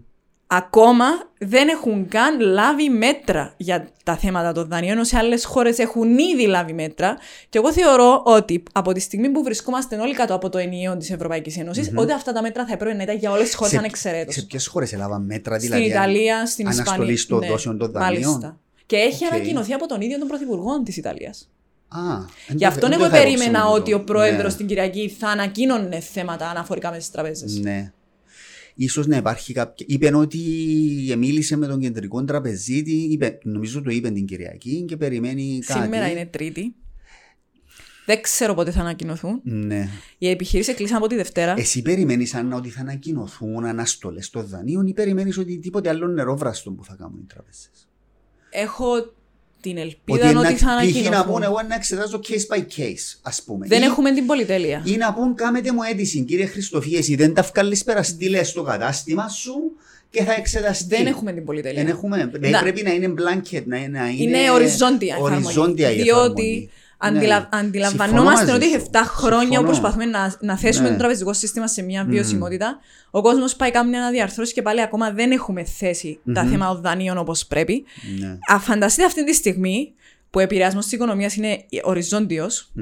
Ακόμα 0.57 1.05
δεν 1.39 1.69
έχουν 1.69 2.09
καν 2.09 2.41
λάβει 2.41 2.89
μέτρα 2.89 3.55
για 3.57 3.89
τα 4.05 4.17
θέματα 4.17 4.53
των 4.53 4.69
δανείων, 4.69 4.93
ενώ 4.93 5.05
σε 5.05 5.17
άλλες 5.17 5.45
χώρες 5.45 5.79
έχουν 5.79 6.19
ήδη 6.19 6.47
λάβει 6.47 6.73
μέτρα. 6.73 7.17
Και 7.49 7.59
εγώ 7.59 7.73
θεωρώ 7.73 8.23
ότι 8.25 8.63
από 8.73 8.93
τη 8.93 9.01
στιγμή 9.01 9.29
που 9.31 9.43
βρισκόμαστε 9.43 9.97
όλοι 9.97 10.15
κάτω 10.15 10.35
από 10.35 10.49
το 10.49 10.59
ενιαίο 10.59 10.97
της 10.97 11.11
Ευρωπαϊκής 11.11 11.59
Ένωσης, 11.59 11.93
ότι 11.95 12.13
αυτά 12.13 12.33
τα 12.33 12.43
μέτρα 12.43 12.67
θα 12.67 12.73
έπρεπε 12.73 12.95
να 12.95 13.03
ήταν 13.03 13.17
για 13.17 13.31
όλες 13.31 13.45
τις 13.45 13.55
χώρες 13.55 13.73
Σε- 13.73 13.79
ανεξαιρέτως. 13.79 14.35
Σε 14.35 14.43
ποιες 14.43 14.67
χώρες 14.67 14.93
έλαβαν 14.93 15.23
μέτρα, 15.25 15.59
Στην 15.59 15.71
δηλαδή. 15.71 15.91
Ιταλία, 15.91 16.47
στην 16.47 16.67
Ισπανία. 16.69 16.93
αναστολή 16.93 17.25
των 17.27 17.41
δόσεων 17.51 17.79
των 17.79 17.91
δανείων. 17.93 18.23
Μάλιστα. 18.31 18.59
Και 18.87 18.97
έχει 18.97 19.25
Οκ. 19.27 19.33
ανακοινωθεί 19.33 19.73
από 19.73 19.87
τον 19.87 20.01
ίδιο 20.01 20.19
τον 20.19 20.29
Πρωθυπουργό 20.29 20.83
της 20.83 20.97
Ιταλίας. 20.97 21.49
Α, 21.89 21.99
εν 22.49 22.57
Γι' 22.57 22.59
το- 22.59 22.67
αυτόν 22.67 22.93
εν 22.93 22.99
εγώ 22.99 23.09
το 23.09 23.17
θα 23.17 23.23
περίμενα 23.23 23.45
υπόψη 23.59 23.67
μου 23.69 23.75
ότι 23.75 23.91
το. 23.91 23.97
ο 23.97 24.01
πρόεδρος 24.01 24.51
Ναι. 24.53 24.57
την 24.59 24.67
Κυριακή 24.67 25.09
θα 25.19 25.29
ανακοίνωνε 25.29 26.01
θέματα 26.01 26.49
αναφορικά 26.49 26.91
με 26.91 26.97
τις 26.99 27.11
τραπέζες. 27.11 27.59
Ναι. 27.59 27.93
Ίσως 28.75 29.07
να 29.07 29.17
υπάρχει 29.17 29.53
κάποια... 29.53 29.87
Είπε 29.89 30.17
ότι 30.17 30.39
μίλησε 31.19 31.57
με 31.57 31.67
τον 31.67 31.81
κεντρικό 31.81 32.25
τραπεζίτη, 32.25 32.93
είπε, 32.93 33.39
νομίζω 33.43 33.83
το 33.83 33.91
είπε 33.91 34.11
την 34.11 34.27
Κυριακή 34.27 34.85
και 34.89 34.97
περιμένει 34.97 35.59
κάτι. 35.67 35.83
Σήμερα 35.83 36.11
είναι 36.11 36.27
Τρίτη. 36.27 36.75
Δεν 38.07 38.23
ξέρω 38.23 38.55
πότε 38.55 38.71
θα 38.71 38.81
ανακοινωθούν. 38.81 39.41
Ναι. 39.43 39.89
Οι 40.19 40.29
επιχειρήσεις 40.29 40.75
κλείσαν 40.75 40.97
από 40.97 41.07
τη 41.07 41.15
Δευτέρα. 41.15 41.55
Εσύ 41.59 41.83
περιμένεις 41.83 42.35
αν 42.35 42.53
ότι 42.53 42.69
θα 42.69 42.81
ανακοινωθούν 42.81 43.65
αναστολές 43.65 44.31
των 44.31 44.47
δανείων 44.47 44.87
ή 44.87 44.93
περιμένεις 44.93 45.39
ότι 45.39 45.59
τίποτε 45.59 45.89
άλλο 45.89 46.07
νερόβραστο 46.07 46.71
που 46.71 46.85
θα 46.85 46.95
κάνουν 46.99 47.19
οι 47.19 47.27
τράπεζες. 47.27 47.69
Έχω 48.51 49.15
την 49.63 49.79
ελπίδα 49.79 50.25
ότι, 50.27 50.35
να- 50.35 50.43
θα 50.43 50.55
π.χ. 50.55 50.63
να 50.63 50.71
ανακοινωθούν. 50.73 51.33
πούν 51.33 51.43
εγώ 51.43 51.61
να 51.69 51.75
εξετάζω 51.75 52.21
case 52.29 52.55
by 52.57 52.59
case, 52.59 53.19
ας 53.23 53.43
πούμε. 53.43 53.67
Δεν 53.67 53.83
Ή- 53.83 53.85
έχουμε 53.85 54.13
την 54.13 54.27
πολυτέλεια. 54.27 54.83
Ή 54.85 54.97
να 54.97 55.13
πούν 55.15 55.35
κάμετε 55.35 55.73
μου 55.73 55.81
αίτηση, 55.91 56.21
κύριε 56.25 56.47
Χριστοφή, 56.47 56.95
εσύ 56.97 57.15
δεν 57.15 57.35
τα 57.35 57.43
βγάλεις 57.53 57.85
πέρα, 57.85 58.03
στείλε 58.03 58.43
στο 58.43 58.63
κατάστημα 58.63 59.29
σου 59.29 59.55
και 60.11 60.23
θα 60.25 60.33
εξεταστεί. 60.33 60.97
Δεν 60.97 61.07
έχουμε 61.07 61.33
την 61.33 61.45
πολυτέλεια. 61.45 61.83
Δεν 61.83 61.93
έχουμε. 61.93 62.17
Δηλαδή 62.33 62.51
Να- 62.51 62.61
πρέπει 62.61 62.83
να 62.83 62.91
είναι 62.93 63.15
blanket, 63.19 63.63
να, 63.65 63.77
να 63.89 64.09
είναι, 64.09 64.23
Είναι 64.23 64.51
οριζόντια 64.51 65.15
η 65.15 65.19
εφαρμογή. 65.19 65.45
οριζόντια 65.45 65.91
η 65.91 65.95
Διότι 65.95 66.11
εφαρμογή. 66.21 66.71
Αντιλα... 67.03 67.39
Ναι. 67.39 67.59
αντιλαμβανόμαστε 67.59 68.37
Συμφωνώ 68.37 68.57
ότι 68.57 68.65
μαζί 68.65 68.77
έχει 68.77 68.85
σου. 68.85 68.91
7 68.93 68.99
χρόνια 69.05 69.41
Συμφωνώ. 69.43 69.61
που 69.61 69.67
προσπαθούμε 69.67 70.05
να, 70.05 70.35
να 70.41 70.57
θέσουμε 70.59 70.87
Ναι. 70.87 70.93
το 70.93 70.99
τραπεζικό 70.99 71.33
σύστημα 71.33 71.67
σε 71.67 71.83
μια 71.83 72.05
βιωσιμότητα. 72.05 72.79
Ο 73.11 73.23
κόσμος 73.23 73.57
πάει 73.57 73.71
κάνει 73.71 73.97
αναδιαρθρώσει 73.97 74.53
και 74.53 74.63
πάλι 74.63 74.83
ακόμα 74.83 75.11
δεν 75.11 75.31
έχουμε 75.31 75.65
θέσει 75.65 76.21
τα 76.35 76.45
θέματα 76.45 76.73
των 76.73 76.83
δανείων 76.83 77.19
όπως 77.19 77.47
πρέπει. 77.47 77.85
Ναι. 78.19 78.39
Α, 78.55 78.59
φανταστείτε 78.59 79.07
αυτή 79.07 79.25
τη 79.25 79.35
στιγμή 79.35 79.93
που 80.31 80.39
ο 80.39 80.43
επηρεασμός 80.43 80.85
της 80.85 80.93
οικονομίας 80.93 81.37
είναι 81.37 81.65
οριζόντιος, 81.83 82.73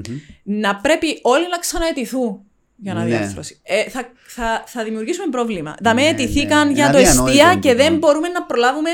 να 0.43 0.75
πρέπει 0.75 1.19
όλοι 1.21 1.47
να 1.51 1.57
ξαναετηθούν 1.57 2.39
για 2.83 2.93
να 2.93 2.99
Ναι. 3.03 3.07
διαρθρώσει. 3.09 3.59
Ε, 3.63 3.89
θα, 3.89 4.09
θα, 4.25 4.63
θα 4.65 4.83
δημιουργήσουμε 4.83 5.27
πρόβλημα. 5.31 5.75
Τα 5.83 5.93
με 5.93 6.01
Ναι, 6.01 6.07
αιτηθήκαν 6.07 6.67
ναι. 6.67 6.73
για 6.73 6.83
Είναι 6.83 6.93
το 6.93 6.97
αδιανόητο 6.99 7.29
εστία 7.39 7.55
και 7.59 7.71
τούτο. 7.71 7.83
δεν 7.83 7.97
μπορούμε 7.97 8.27
να 8.27 8.43
προλάβουμε 8.43 8.89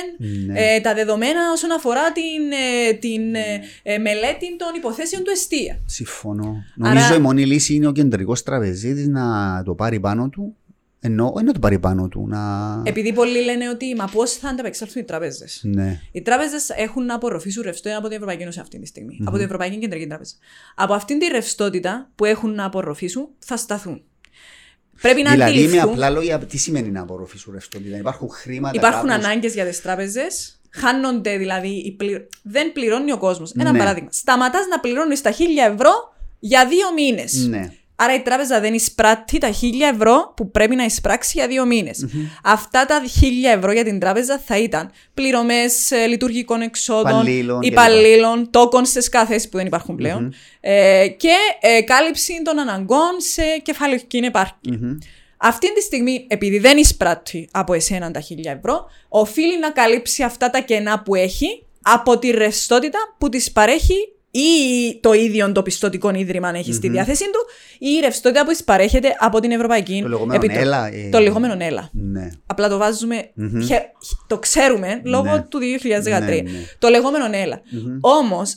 Ναι. 0.47 0.59
ε, 0.75 0.79
τα 0.81 0.93
δεδομένα 0.93 1.39
όσον 1.53 1.71
αφορά 1.71 2.11
την, 2.11 2.51
ε, 2.51 2.93
την 2.93 3.35
ε, 3.35 3.43
ε, 3.83 3.97
μελέτη 3.97 4.55
των 4.57 4.67
υποθέσεων 4.75 5.23
του 5.23 5.29
εστία. 5.31 5.79
Συμφωνώ. 5.85 6.63
Άρα- 6.81 6.93
Νομίζω 6.93 7.13
η 7.15 7.19
μόνη 7.19 7.45
λύση 7.45 7.73
είναι 7.75 7.87
ο 7.87 7.91
κεντρικός 7.91 8.43
τραπεζίτης 8.43 9.07
να 9.07 9.23
το 9.65 9.73
πάρει 9.73 9.99
πάνω 9.99 10.29
του. 10.29 10.55
Ενώ, 11.07 11.31
όχι 11.35 11.43
να 11.45 11.51
το 11.53 11.59
πάρει 11.59 11.79
πάνω 11.79 12.07
του, 12.07 12.27
να. 12.27 12.39
Επειδή 12.85 13.13
πολλοί 13.13 13.43
λένε 13.43 13.69
ότι 13.69 13.95
μα 13.95 14.05
πώς 14.05 14.31
θα 14.33 14.49
ανταπεξέλθουν 14.49 15.01
οι 15.01 15.05
τράπεζες. 15.05 15.61
Ναι. 15.63 16.01
Οι 16.11 16.21
τράπεζες 16.21 16.69
έχουν 16.69 17.05
να 17.05 17.13
απορροφήσουν 17.15 17.63
ρευστό 17.63 17.89
από 17.97 18.03
την 18.05 18.11
Ευρωπαϊκή 18.13 18.41
Ένωση 18.41 18.59
αυτή 18.59 18.79
τη 18.79 18.85
στιγμη 18.87 19.17
Από 19.25 19.35
την 19.35 19.45
Ευρωπαϊκή 19.45 19.77
Κεντρική 19.77 20.07
Τράπεζα. 20.07 20.33
Από 20.75 20.93
αυτήν 20.93 21.19
τη 21.19 21.25
ρευστότητα 21.27 22.09
που 22.15 22.25
έχουν 22.25 22.53
να 22.53 22.65
απορροφήσουν 22.65 23.27
θα 23.39 23.57
σταθούν. 23.57 24.01
Πρέπει 25.01 25.21
να 25.21 25.31
Δηλαδή, 25.31 25.51
με 25.53 25.59
αντιληφθούν. 25.59 25.89
απλά 25.91 26.09
λόγια, 26.09 26.39
τι 26.39 26.57
σημαίνει 26.57 26.89
να 26.91 27.01
απορροφήσουν 27.01 27.53
ρευστότητα; 27.53 27.97
Υπάρχουν 27.97 28.29
χρήματα. 28.29 28.77
Υπάρχουν 28.79 29.07
κάπως- 29.09 29.25
ανάγκες 29.25 29.53
για 29.53 29.65
τις 29.65 29.81
τράπεζες. 29.81 30.59
Χάνονται 30.69 31.37
δηλαδή. 31.37 31.67
Οι 31.69 31.91
πλη... 31.91 32.27
Δεν 32.43 32.71
πληρώνει 32.71 33.11
ο 33.11 33.17
κόσμος. 33.17 33.51
Ένα 33.57 33.71
Ναι. 33.71 33.77
παράδειγμα. 33.77 34.09
Σταματάς 34.11 34.67
να 34.69 34.79
πληρώνεις 34.79 35.21
τα 35.21 35.31
1000 35.31 35.71
ευρώ 35.73 35.91
για 36.39 36.67
δύο 36.67 36.93
μήνες. 36.95 37.47
Ναι. 37.47 37.71
Άρα 37.99 38.13
η 38.15 38.21
τράπεζα 38.21 38.59
δεν 38.59 38.73
εισπράττει 38.73 39.37
τα 39.37 39.49
1000 39.49 39.53
ευρώ 39.93 40.33
που 40.35 40.51
πρέπει 40.51 40.75
να 40.75 40.83
εισπράξει 40.83 41.31
για 41.35 41.47
δύο 41.47 41.65
μήνες. 41.65 42.05
Αυτά 42.43 42.85
τα 42.85 43.01
1000 43.01 43.57
ευρώ 43.57 43.71
για 43.71 43.83
την 43.83 43.99
τράπεζα 43.99 44.41
θα 44.45 44.57
ήταν 44.57 44.91
πληρωμές 45.13 45.91
λειτουργικών 46.07 46.61
εξόδων, 46.61 47.11
Υπαλλήλων 47.11 47.59
κλπ. 47.59 47.71
υπαλλήλων, 47.71 48.49
τόκων 48.49 48.85
σε 48.85 49.01
σκάθες 49.01 49.49
που 49.49 49.57
δεν 49.57 49.65
υπάρχουν 49.65 49.95
πλέον, 49.95 50.33
ε, 50.59 51.07
και 51.17 51.33
ε, 51.61 51.81
κάλυψη 51.81 52.41
των 52.43 52.59
αναγκών 52.59 53.15
σε 53.17 53.43
κεφαλαιοκή 53.63 54.17
επάρκεια. 54.17 54.77
Μμμ. 54.81 54.97
Αυτή 55.37 55.73
τη 55.73 55.81
στιγμή, 55.81 56.25
επειδή 56.29 56.59
δεν 56.59 56.77
εισπράττει 56.77 57.49
από 57.51 57.73
εσένα 57.73 58.11
τα 58.11 58.21
1000 58.21 58.25
ευρώ, 58.43 58.85
οφείλει 59.09 59.59
να 59.59 59.71
καλύψει 59.71 60.23
αυτά 60.23 60.49
τα 60.49 60.59
κενά 60.59 61.01
που 61.01 61.15
έχει 61.15 61.65
από 61.81 62.19
τη 62.19 62.29
ρευστότητα 62.29 62.99
που 63.17 63.29
της 63.29 63.51
παρέχει 63.51 64.16
ή 64.39 64.99
το 65.01 65.13
ίδιο 65.13 65.51
το 65.51 65.61
πιστοτικό 65.61 66.11
ίδρυμα 66.15 66.47
αν 66.47 66.55
έχεις 66.55 66.75
στη 66.75 66.89
διάθεσή 66.89 67.23
του, 67.23 67.39
ή 67.79 67.87
η 67.97 67.99
ρευστότητα 67.99 68.45
που 68.45 68.51
τη 68.51 68.63
παρέχεται 68.63 69.15
από 69.19 69.39
την 69.39 69.51
Ευρωπαϊκή 69.51 69.99
Το 70.01 70.07
λεγόμενο 70.07 70.33
Επιτροπή. 70.33 70.61
ΕΛΑ, 70.63 70.87
ε, 70.87 71.09
Το 71.11 71.19
λεγόμενο 71.19 71.55
ΕΛΑ. 71.59 71.89
Ναι. 71.93 72.29
Απλά 72.45 72.69
το 72.69 72.77
βάζουμε. 72.77 73.31
χε- 73.65 73.91
Το 74.27 74.39
ξέρουμε 74.39 75.01
λόγω 75.03 75.23
Ναι. 75.31 75.45
του 75.49 75.59
2013. 75.59 76.41
Ναι, 76.43 76.51
ναι. 76.51 76.59
Το 76.79 76.89
λεγόμενο 76.89 77.25
ΕΛΑ. 77.31 77.61
Όμως, 78.01 78.55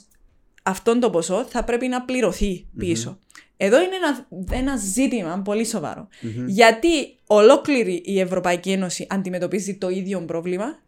αυτό 0.63 0.99
το 0.99 1.11
ποσό 1.11 1.47
θα 1.49 1.65
πρέπει 1.65 1.89
να 1.89 2.03
πληρωθεί 2.03 2.67
πίσω. 2.79 3.19
Εδώ 3.63 3.77
είναι 3.83 3.97
ένα, 3.97 4.27
ένα 4.59 4.77
ζήτημα 4.77 5.43
πολύ 5.45 5.65
σοβαρο 5.65 6.09
Γιατί 6.47 6.89
ολόκληρη 7.27 8.03
η 8.05 8.21
Ευρωπαϊκή 8.21 8.71
Ένωση 8.71 9.07
αντιμετωπίζει 9.11 9.75
το 9.75 9.89
ίδιο 9.89 10.21
πρόβλημα; 10.21 10.79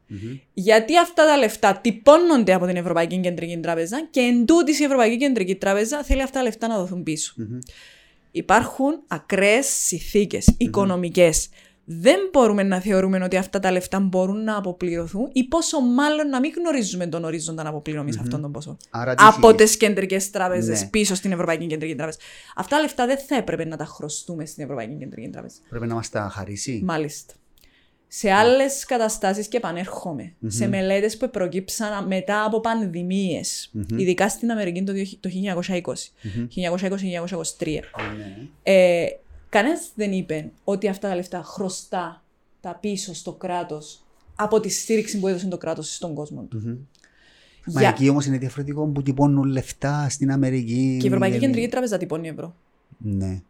Γιατί 0.53 0.99
αυτά 0.99 1.27
τα 1.27 1.37
λεφτά 1.37 1.77
τυπώνονται 1.77 2.53
από 2.53 2.67
την 2.67 2.77
Ευρωπαϊκή 2.77 3.21
Κεντρική 3.21 3.59
Τράπεζα 3.59 4.09
και 4.11 4.21
εν 4.21 4.47
τούτης 4.47 4.81
η 4.81 4.85
Ευρωπαϊκή 4.85 5.17
Κεντρική 5.17 5.55
Τράπεζα 5.55 6.03
θέλει 6.03 6.23
αυτά 6.23 6.39
τα 6.39 6.45
λεφτά 6.45 6.67
να 6.69 6.79
δοθούν 6.79 7.03
πίσω. 7.03 7.35
Υπάρχουν 8.31 9.03
ακραίες 9.07 9.67
συνθήκες 9.67 10.49
οικονομικές. 10.57 11.49
Δεν 12.01 12.19
μπορούμε 12.33 12.63
να 12.63 12.81
θεωρούμε 12.81 13.21
ότι 13.25 13.37
αυτά 13.37 13.59
τα 13.61 13.71
λεφτά 13.73 14.01
μπορούν 14.01 14.45
να 14.45 14.57
αποπληρωθούν 14.57 15.29
ή 15.33 15.45
πόσο 15.45 15.81
μάλλον 15.81 16.29
να 16.29 16.41
μην 16.41 16.53
γνωρίζουμε 16.57 17.07
τον 17.07 17.25
ορίζοντα 17.25 17.69
αποπληρωμής 17.69 18.19
αυτών 18.19 18.41
των 18.41 18.53
ποσών. 18.53 18.77
Άρα 18.91 19.15
τι 19.15 19.25
Από 19.25 19.35
σημαίνει; 19.35 19.57
τις 19.57 19.77
κεντρικές 19.77 20.31
τράπεζες 20.31 20.81
Ναι. 20.81 20.89
πίσω 20.89 21.15
στην 21.15 21.33
Ευρωπαϊκή 21.33 21.67
Κεντρική 21.67 21.95
Τράπεζα. 21.95 22.19
Αυτά 22.57 22.77
τα 22.77 22.83
λεφτά 22.83 23.07
δεν 23.07 23.19
θα 23.19 23.37
έπρεπε 23.37 23.65
να 23.65 23.77
τα 23.77 23.85
χρωστούμε 23.85 24.47
στην 24.47 24.63
Ευρωπαϊκή 24.63 24.95
Κεντρική 24.99 25.29
Τράπεζα. 25.29 25.55
Πρέπει 25.69 25.87
να 25.87 25.95
μας 25.95 26.09
τα 26.09 26.29
χαρίσει; 26.33 26.81
Μάλιστα. 26.85 27.35
Σε 28.15 28.31
άλλες 28.31 28.85
καταστάσεις 28.85 29.47
και 29.49 29.57
επανέρχομαι. 29.57 30.33
Σε 30.47 30.69
μελέτες 30.69 31.17
που 31.17 31.31
προκύψαν 31.31 32.07
μετά 32.07 32.45
από 32.45 32.61
πανδημίες, 32.61 33.71
ειδικά 33.97 34.29
στην 34.29 34.51
Αμερική 34.51 34.83
το, 34.83 34.93
2000 34.93 35.19
το 35.21 35.29
1920, 35.29 36.13
1920-1923. 37.59 37.81
Ναι. 38.17 38.49
Ε, 38.63 39.07
Κανένας 39.53 39.91
δεν 39.95 40.13
είπε 40.13 40.51
ότι 40.65 40.89
αυτά 40.89 41.09
τα 41.09 41.15
λεφτά 41.15 41.43
χρωστά 41.43 42.23
τα 42.61 42.75
πίσω 42.81 43.15
στο 43.15 43.33
κράτος 43.33 44.05
από 44.37 44.61
τη 44.61 44.69
στήριξη 44.69 45.19
που 45.19 45.29
έδωσε 45.29 45.47
το 45.49 45.59
κράτος 45.59 45.95
στον 45.95 46.15
κόσμο 46.15 46.43
του. 46.43 46.87
Μα 47.67 47.81
Για- 47.81 47.89
εκεί 47.89 48.09
όμως 48.09 48.27
είναι 48.27 48.39
διαφορετικό 48.39 48.87
που 48.87 49.03
τυπώνουν 49.03 49.45
λεφτά 49.45 50.07
στην 50.09 50.33
Αμερική. 50.33 50.97
Και 51.01 51.05
η 51.05 51.09
Ευρωπαϊκή 51.09 51.37
Ε, 51.37 51.39
Κεντρική 51.39 51.69
Τράπεζα 51.69 51.99
τυπώνει 51.99 52.29
ευρώ. 52.29 52.55
Ναι. 52.99 53.43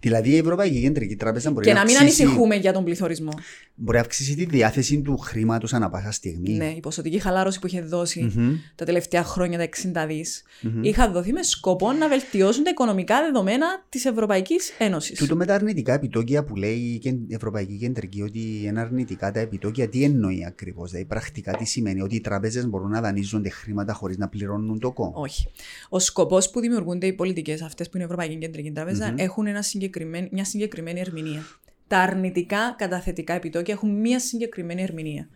Δηλαδή 0.00 0.30
η 0.30 0.36
Ευρωπαϊκή 0.36 0.80
Κεντρική 0.80 1.16
Τράπεζα 1.16 1.50
μπορεί 1.50 1.66
Και 1.66 1.72
να 1.72 1.78
να 1.78 1.84
μην 1.84 1.96
αυξήσει- 1.96 2.22
ανησυχούμε 2.22 2.54
για 2.56 2.72
τον 2.72 2.84
πληθωρισμό. 2.84 3.32
Μπορεί 3.74 3.96
να 3.96 4.02
αυξήσει 4.02 4.34
τη 4.34 4.44
διάθεση 4.44 5.00
του 5.00 5.16
χρήματος 5.18 5.72
ανά 5.72 5.90
πάσα 5.90 6.10
στιγμή. 6.12 6.50
Ναι, 6.56 6.72
η 6.76 6.80
ποσοτική 6.80 7.18
χαλάρωση 7.18 7.58
που 7.58 7.66
είχε 7.66 7.80
δώσει 7.80 8.32
Μμμ. 8.36 8.54
τα 8.74 8.84
τελευταία 8.84 9.22
χρόνια, 9.24 9.58
τα 9.58 9.64
60 9.64 10.06
δις, 10.06 10.42
είχαν 10.80 11.12
δοθεί 11.12 11.32
με 11.32 11.42
σκοπό 11.42 11.92
να 11.92 12.08
βελτιώσουν 12.08 12.64
τα 12.64 12.70
οικονομικά 12.70 13.22
δεδομένα 13.22 13.66
της 13.88 14.04
Ευρωπαϊκής 14.04 14.70
Ένωσης. 14.78 15.18
Τούτο 15.18 15.36
με 15.36 15.46
τα 15.46 15.54
αρνητικά 15.54 15.92
επιτόκια 15.92 16.44
που 16.44 16.56
λέει 16.56 16.76
η 16.76 16.98
Κεν- 16.98 17.30
η 17.30 17.34
Ευρωπαϊκή 17.34 17.76
Κεντρική 17.76 18.22
ότι 18.22 18.60
είναι 18.64 18.80
αρνητικά 18.80 19.30
τα 19.32 19.40
επιτόκια, 19.40 19.88
τι 19.88 20.04
εννοεί 20.04 20.44
ακριβώς. 20.46 20.90
Δηλαδή, 20.90 21.08
πρακτικά 21.08 21.52
τι 21.56 21.64
σημαίνει, 21.64 22.00
ότι 22.00 22.14
οι 22.14 22.20
τράπεζες 22.20 22.66
μπορούν 22.68 22.90
να 22.90 23.00
δανείζονται 23.00 23.48
χρήματα 23.48 23.92
χωρίς 23.92 24.16
να 24.16 24.28
πληρώνουν 24.28 24.78
το 24.78 24.92
κόμμα; 24.92 25.12
Όχι. 25.14 25.48
Ο 25.88 25.98
σκοπός 25.98 26.50
που 26.50 26.60
δημιουργούνται 26.60 27.06
οι 27.06 27.12
πολιτικές 27.12 27.62
αυτές 27.62 27.86
που 27.88 27.92
είναι 27.96 28.02
η 28.04 28.06
Ευρωπαϊκή 28.06 28.36
Κεντρική 28.38 28.70
Τράπεζα, 28.70 29.14
έχουν 29.16 29.46
ένα 29.46 29.62
συγκεκριμένο, 29.70 30.28
μια 30.30 30.44
συγκεκριμένη 30.44 31.00
ερμηνεία. 31.00 31.42
Τα 31.86 31.98
αρνητικά 31.98 32.74
καταθετικά 32.78 33.32
επιτόκια 33.34 33.74
έχουν 33.74 34.00
μια 34.00 34.18
συγκεκριμένη 34.20 34.82
ερμηνεία. 34.82 35.28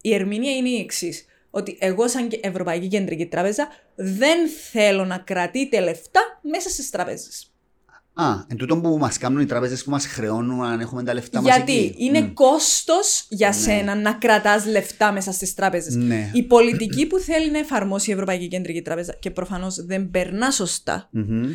Η 0.00 0.14
ερμηνεία 0.14 0.56
είναι 0.56 0.68
η 0.68 0.80
εξής. 0.80 1.24
Ότι 1.50 1.76
εγώ, 1.80 2.08
σαν 2.08 2.28
και 2.28 2.40
Ευρωπαϊκή 2.42 2.88
Κεντρική 2.88 3.26
Τράπεζα, 3.26 3.68
δεν 3.94 4.38
θέλω 4.70 5.04
να 5.04 5.18
κρατείτε 5.18 5.80
λεφτά 5.80 6.20
μέσα 6.42 6.68
στις 6.68 6.90
τράπεζε. 6.90 7.28
Α, 8.14 8.44
εν 8.48 8.56
τούτο 8.56 8.80
που 8.80 8.98
μας 8.98 9.18
κάνουν 9.18 9.40
οι 9.40 9.46
τράπεζες 9.46 9.84
που 9.84 9.90
μας 9.90 10.06
χρεώνουν 10.06 10.62
αν 10.64 10.80
έχουμε 10.80 11.02
τα 11.02 11.14
λεφτά 11.14 11.42
μας. 11.42 11.54
Γιατί 11.56 11.72
εκεί. 11.78 11.94
είναι 11.98 12.20
Μμ. 12.20 12.32
κόστος 12.32 13.26
για 13.28 13.48
Ναι. 13.48 13.54
σένα 13.54 13.94
να 13.94 14.12
κρατάς 14.12 14.66
λεφτά 14.66 15.12
μέσα 15.12 15.32
στις 15.32 15.54
τράπεζες. 15.54 15.94
Ναι. 15.94 16.30
Η 16.34 16.42
πολιτική 16.42 17.06
που 17.06 17.18
θέλει 17.18 17.50
να 17.50 17.58
εφαρμόσει 17.58 18.10
η 18.10 18.12
Ευρωπαϊκή 18.12 18.48
Κεντρική 18.48 18.82
Τράπεζα 18.82 19.14
και 19.20 19.30
προφανώς 19.30 19.84
δεν 19.84 20.10
περνά 20.10 20.50
σωστά, 20.50 21.08
Μμμ. 21.10 21.48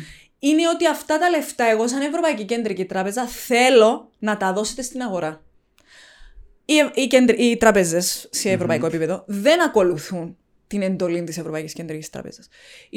Είναι 0.48 0.68
ότι 0.68 0.86
αυτά 0.86 1.18
τα 1.18 1.30
λεφτά 1.30 1.64
εγώ 1.64 1.88
σαν 1.88 2.00
Ευρωπαϊκή 2.00 2.44
Κεντρική 2.44 2.84
Τράπεζα 2.84 3.26
θέλω 3.26 4.10
να 4.18 4.36
τα 4.36 4.52
δώσετε 4.52 4.82
στην 4.82 5.02
αγορά. 5.02 5.42
Οι, 6.64 6.74
οι, 6.94 7.06
κεντρ- 7.06 7.38
οι 7.38 7.56
τράπεζες 7.56 8.28
σε 8.30 8.50
ευρωπαϊκό 8.50 8.86
επίπεδο 8.86 9.24
δεν 9.26 9.62
ακολουθούν 9.62 10.36
την 10.78 10.82
εντολή 10.82 11.22
της 11.24 11.38
Ευρωπαϊκής 11.38 11.72
Κεντρικής 11.72 12.10
Τράπεζας. 12.10 12.48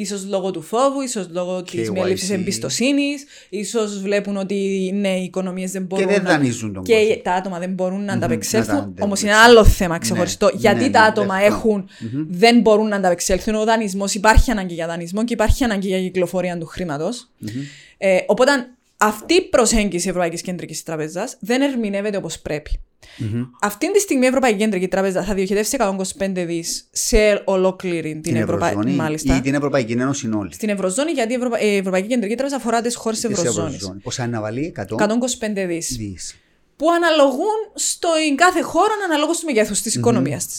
σω 0.08 0.16
λόγω 0.30 0.52
του 0.52 0.62
φόβου, 0.62 1.02
ίσως 1.02 1.28
λόγω 1.32 1.64
της 1.64 1.88
KYC. 1.88 1.92
μη 1.92 2.00
έλλειψη 2.00 2.34
εμπιστοσύνης, 2.34 3.26
ίσως 3.50 4.02
βλέπουν 4.02 4.38
ότι 4.38 4.92
ναι, 4.96 5.20
οι 5.20 5.24
οικονομίες 5.24 5.72
δεν 5.72 5.84
μπορούν 5.84 6.08
δεν 6.08 6.24
να. 6.24 6.30
δανείζουν 6.30 6.74
τον 6.74 6.84
και 6.84 6.94
κόσμο. 6.94 7.22
τα 7.24 7.34
άτομα 7.34 7.60
δεν 7.60 7.70
μπορούν 7.70 7.96
να 7.96 8.00
Μμμ, 8.00 8.06
να 8.06 8.14
ανταπεξέλθουν. 8.14 8.76
τα 8.96 9.04
Όμως 9.04 9.22
είναι 9.22 9.32
ανταπεξέλθουν. 9.32 9.60
άλλο 9.60 9.66
θέμα 9.66 9.98
ξεχωριστό. 9.98 10.46
Ναι, 10.46 10.52
γιατί 10.60 10.84
ναι, 10.84 10.90
τα 10.90 11.00
ναι, 11.02 11.06
άτομα 11.08 11.34
δεύτερο. 11.36 11.56
έχουν, 11.56 11.90
Μμμ. 12.00 12.26
δεν 12.30 12.60
μπορούν 12.62 12.88
να 12.88 12.96
ανταπεξέλθουν. 12.96 13.56
Ο 13.56 13.64
δανεισμός 13.64 14.14
υπάρχει 14.14 14.52
ανάγκη 14.52 14.74
για 14.74 14.88
δανεισμό 14.88 15.24
και 15.24 15.34
υπάρχει 15.34 15.64
ανάγκη 15.64 15.88
για 15.88 16.02
κυκλοφορία 16.02 16.58
του 16.58 16.66
χρήματος. 16.66 17.30
Μμμ. 17.38 17.50
Ε, 17.98 18.18
οπότε 18.28 18.52
αυτή 18.98 19.34
η 19.34 19.42
προσέγγιση 19.42 20.08
Ευρωπαϊκής 20.08 20.42
Κεντρικής 20.42 20.84
Τράπεζας 20.84 21.38
δεν 21.40 21.62
ερμηνεύεται 21.62 22.18
όπως 22.18 22.40
πρέπει. 22.40 22.80
Μμμ. 23.18 23.44
Αυτή 23.62 23.92
τη 23.92 24.00
στιγμή 24.00 24.26
η 24.26 24.28
Ευρωπαϊκή 24.28 24.58
Κεντρική 24.58 24.88
Τράπεζα 24.88 25.24
θα 25.24 25.34
διοχετεύσει 25.34 25.78
125 25.80 26.32
δις 26.46 26.88
σε 26.92 27.42
ολόκληρη 27.46 28.20
την, 28.24 28.36
Ευρωπαϊκή. 28.36 28.76
Ευρωζώνη 28.78 28.96
Μάλιστα. 28.96 29.36
ή 29.36 29.42
την 29.42 29.54
Ευρωπαϊκή 29.54 29.92
Ένωση 29.92 30.30
όλη. 30.36 30.54
Στην 30.54 30.70
Ευρωζώνη, 30.70 31.12
γιατί 31.12 31.32
η, 31.34 31.36
Ευρωπα... 31.36 31.60
η 31.60 31.76
Ευρωπαϊκή 31.76 32.08
Κεντρική 32.08 32.36
Τράπεζα 32.36 32.56
αφορά 32.56 32.82
τις 32.82 32.96
χώρες 32.96 33.20
της 33.20 33.30
Της 33.30 33.38
Ευρωζώνης. 33.40 33.76
Ευρωζώνης. 33.76 34.04
Πόσα 34.04 34.24
είναι 34.24 34.32
να 34.36 34.42
βάλει, 34.42 34.74
100 34.78 34.82
125 34.84 35.66
δις. 35.68 35.96
δις. 35.98 36.38
Που 36.76 36.92
αναλογούν 36.92 37.58
στην 37.74 38.36
κάθε 38.36 38.62
χώρα 38.62 38.94
αναλόγω 39.06 39.32
του 39.32 39.46
μεγέθους 39.46 39.82
της 39.82 39.96
οικονομίας 39.96 40.46
της. 40.48 40.56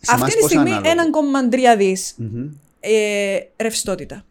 Σε 0.00 0.10
εμάς 0.14 0.22
Αυτή 0.22 0.34
τη 0.34 0.40
πόσα 0.42 0.54
στιγμή 0.54 0.72
ανάλογα; 0.72 1.74
1,3 1.74 1.76
δις 1.78 2.14
Μμμ. 2.16 2.48
ε, 2.80 3.38
ρευστότητα. 3.56 4.24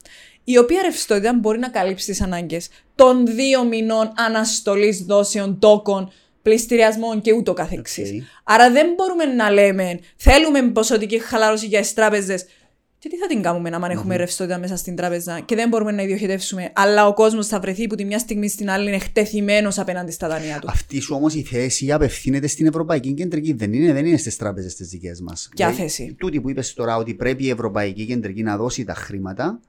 Η 0.48 0.58
οποία 0.58 0.82
ρευστότητα 0.82 1.34
μπορεί 1.34 1.60
να 1.60 1.70
καλύψει 1.70 2.06
τις 2.06 2.22
ανάγκες 2.22 2.70
των 2.96 3.26
δύο 3.26 3.64
μηνών 3.64 4.12
αναστολής 4.16 5.04
δόσεων 5.04 5.60
τόκων, 5.60 6.12
πληστηριασμών 6.41 7.22
και 7.22 7.34
ούτω 7.34 7.54
καθεξής. 7.54 8.12
Οκ. 8.12 8.22
Άρα 8.43 8.72
δεν 8.72 8.93
μπορούμε 8.96 9.26
να 9.26 9.52
λέμε 9.52 10.00
θέλουμε 10.16 10.62
ποσοτική 10.62 11.20
χαλάρωση 11.20 11.66
για 11.66 11.82
τις 11.82 11.93
τράπεζες. 11.93 12.46
Και 13.00 13.12
τι 13.12 13.18
θα 13.18 13.28
την 13.28 13.41
κάνουμε 13.41 13.70
να 13.70 13.88
έχουμε 13.91 14.16
ρευστότητα 14.16 14.58
μέσα 14.58 14.76
στην 14.76 14.96
τράπεζα 14.96 15.39
και 15.39 15.56
δεν 15.56 15.70
μπορούμε 15.70 15.91
να 15.91 16.02
διοχετεύσουμε, 16.01 16.72
αλλά 16.76 17.08
ο 17.08 17.14
κόσμος 17.14 17.48
θα 17.48 17.60
βρεθεί 17.60 17.88
που 17.88 17.96
τη 17.96 18.06
μια 18.06 18.20
στιγμή 18.20 18.50
στην 18.50 18.70
άλλη 18.70 18.88
είναι 18.88 18.96
εκτεθειμένος 18.95 19.72
απέναντι 19.76 20.12
στα 20.12 20.28
δάνεια 20.28 20.60
του. 20.60 20.68
Αυτή 20.70 21.00
σου 21.00 21.16
όμως 21.16 21.36
η 21.36 21.43
θέση 21.43 21.91
απευθύνεται 21.91 22.48
στην 22.48 22.66
Ευρωπαϊκή 22.66 23.14
Κεντρική. 23.14 23.54
Δεν 23.54 23.74
είναι, 23.74 23.93
δεν 23.93 24.06
είναι 24.06 24.18
στις 24.18 24.38
τράπεζες 24.38 24.76
τις 24.76 24.89
δικές 24.89 25.22
μας. 25.22 25.50
Ποια 25.56 25.72
θέση; 25.72 26.16
Τούτη 26.20 26.41
που 26.41 26.50
είπες 26.50 26.74
τώρα 26.74 26.98
ότι 26.98 27.14
πρέπει 27.14 27.46
η 27.46 27.50
Ευρωπαϊκή 27.50 28.06
Κεντρική 28.06 28.43
να 28.43 28.58
δώσει 28.58 28.84
τα 28.84 28.93
χρήματα, 28.93 29.60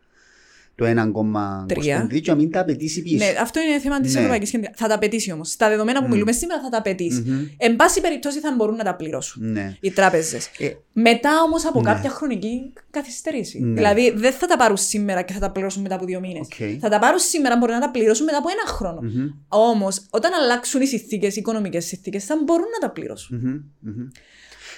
το 0.76 0.84
1,25 0.86 2.20
και 2.20 2.30
να 2.30 2.34
μην 2.36 2.50
τα 2.50 2.60
απαιτήσει 2.60 3.02
πίσω. 3.02 3.16
Ναι, 3.16 3.32
αυτό 3.40 3.60
είναι 3.60 3.78
θέμα 3.80 4.00
της 4.00 4.12
Ναι. 4.12 4.18
Ευρωπαϊκής 4.18 4.50
Κεντρικής. 4.50 4.78
Θα 4.78 4.88
τα 4.88 4.94
απαιτήσει 4.94 5.32
όμως. 5.32 5.50
Στα 5.50 5.68
δεδομένα 5.68 6.02
που 6.02 6.08
μιλούμε 6.08 6.32
σήμερα 6.32 6.60
θα 6.62 6.68
τα 6.68 6.78
απαιτήσει. 6.78 7.20
Μμμ. 7.26 7.46
Εν 7.56 7.76
πάση 7.76 8.00
περιπτώσει 8.00 8.40
θα 8.40 8.54
μπορούν 8.56 8.76
να 8.76 8.84
τα 8.84 8.94
πληρώσουν 8.94 9.52
Ναι. 9.52 9.76
οι 9.80 9.90
τράπεζες. 9.90 10.46
Ε, 10.58 10.68
Μετά 10.92 11.42
όμως 11.46 11.66
από 11.66 11.80
Ναι. 11.80 11.90
κάποια 11.92 12.10
χρονική 12.10 12.72
καθυστέρηση. 12.90 13.60
Ναι. 13.62 13.74
Δηλαδή 13.74 14.10
δεν 14.16 14.32
θα 14.32 14.46
τα 14.46 14.56
πάρουν 14.56 14.76
σήμερα 14.76 15.22
και 15.22 15.32
θα 15.32 15.38
τα 15.38 15.50
πληρώσουν 15.50 15.82
μετά 15.82 15.94
από 15.94 16.04
δύο 16.04 16.20
μήνες. 16.20 16.40
Οκ. 16.46 16.78
Θα 16.80 16.88
τα 16.88 16.98
πάρουν 16.98 17.18
σήμερα, 17.18 17.56
μπορεί 17.56 17.72
να 17.72 17.80
τα 17.80 17.90
πληρώσουν 17.90 18.24
μετά 18.24 18.38
από 18.38 18.48
ένα 18.48 18.72
χρόνο. 18.76 19.00
Μμμ. 19.02 19.28
Όμως, 19.48 20.06
όταν 20.10 20.32
αλλάξουν 20.42 20.80
οι 20.80 20.86
συνθήκες, 20.86 21.36
οι 21.36 21.38
οικονομικές 21.40 21.84
συνθήκες, 21.86 22.24
θα 22.24 22.36
μπορούν 22.44 22.66
να 22.80 22.86
τα 22.86 22.92
πληρώσουν. 22.92 23.38
Μμμ, 23.42 23.60
μμμ. 23.80 24.06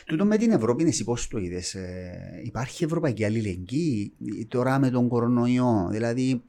Τούτο 0.09 0.25
με 0.25 0.37
την 0.37 0.51
Ευρώπη, 0.51 0.85
εσύ 0.85 1.05
πώς 1.05 1.29
το 1.29 1.39
είδες, 1.39 1.75
ε, 1.75 2.41
υπάρχει 2.45 2.85
ευρωπαϊκή 2.85 3.25
αλληλεγγύη 3.25 4.13
ε, 4.41 4.45
τώρα 4.45 4.79
με 4.79 4.91
τον 4.91 5.09
κορονοϊό, 5.09 5.89
δηλαδή 5.91 6.43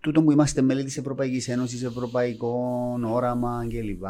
τούτο 0.00 0.22
που 0.22 0.30
είμαστε 0.30 0.62
μέλη 0.62 0.84
της 0.84 0.96
Ευρωπαϊκής 0.96 1.48
Ένωσης, 1.48 1.82
ευρωπαϊκό 1.82 2.54
όραμα 3.04 3.66
κλπ. 3.68 4.04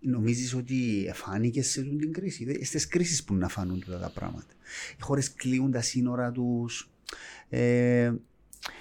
Νομίζεις 0.00 0.54
ότι 0.54 1.10
φάνηκες 1.14 1.66
σε 1.70 1.80
αυτή 1.80 1.96
την 1.96 2.12
κρίση, 2.12 2.44
Δε- 2.44 2.64
στις 2.64 2.86
κρίσεις 2.86 3.24
που 3.24 3.34
να 3.34 3.48
φανούν 3.48 3.80
τούτα 3.80 3.98
τα 3.98 4.10
πράγματα. 4.14 4.52
Οι 4.98 5.02
χώρες 5.02 5.32
κλείουν 5.34 5.70
τα 5.70 5.80
σύνορα 5.80 6.32
τους, 6.32 6.90
ε, 7.48 8.12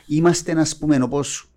είμαστε 0.08 0.54
να 0.54 0.68
πούμε 0.80 1.02
όπως 1.02 1.52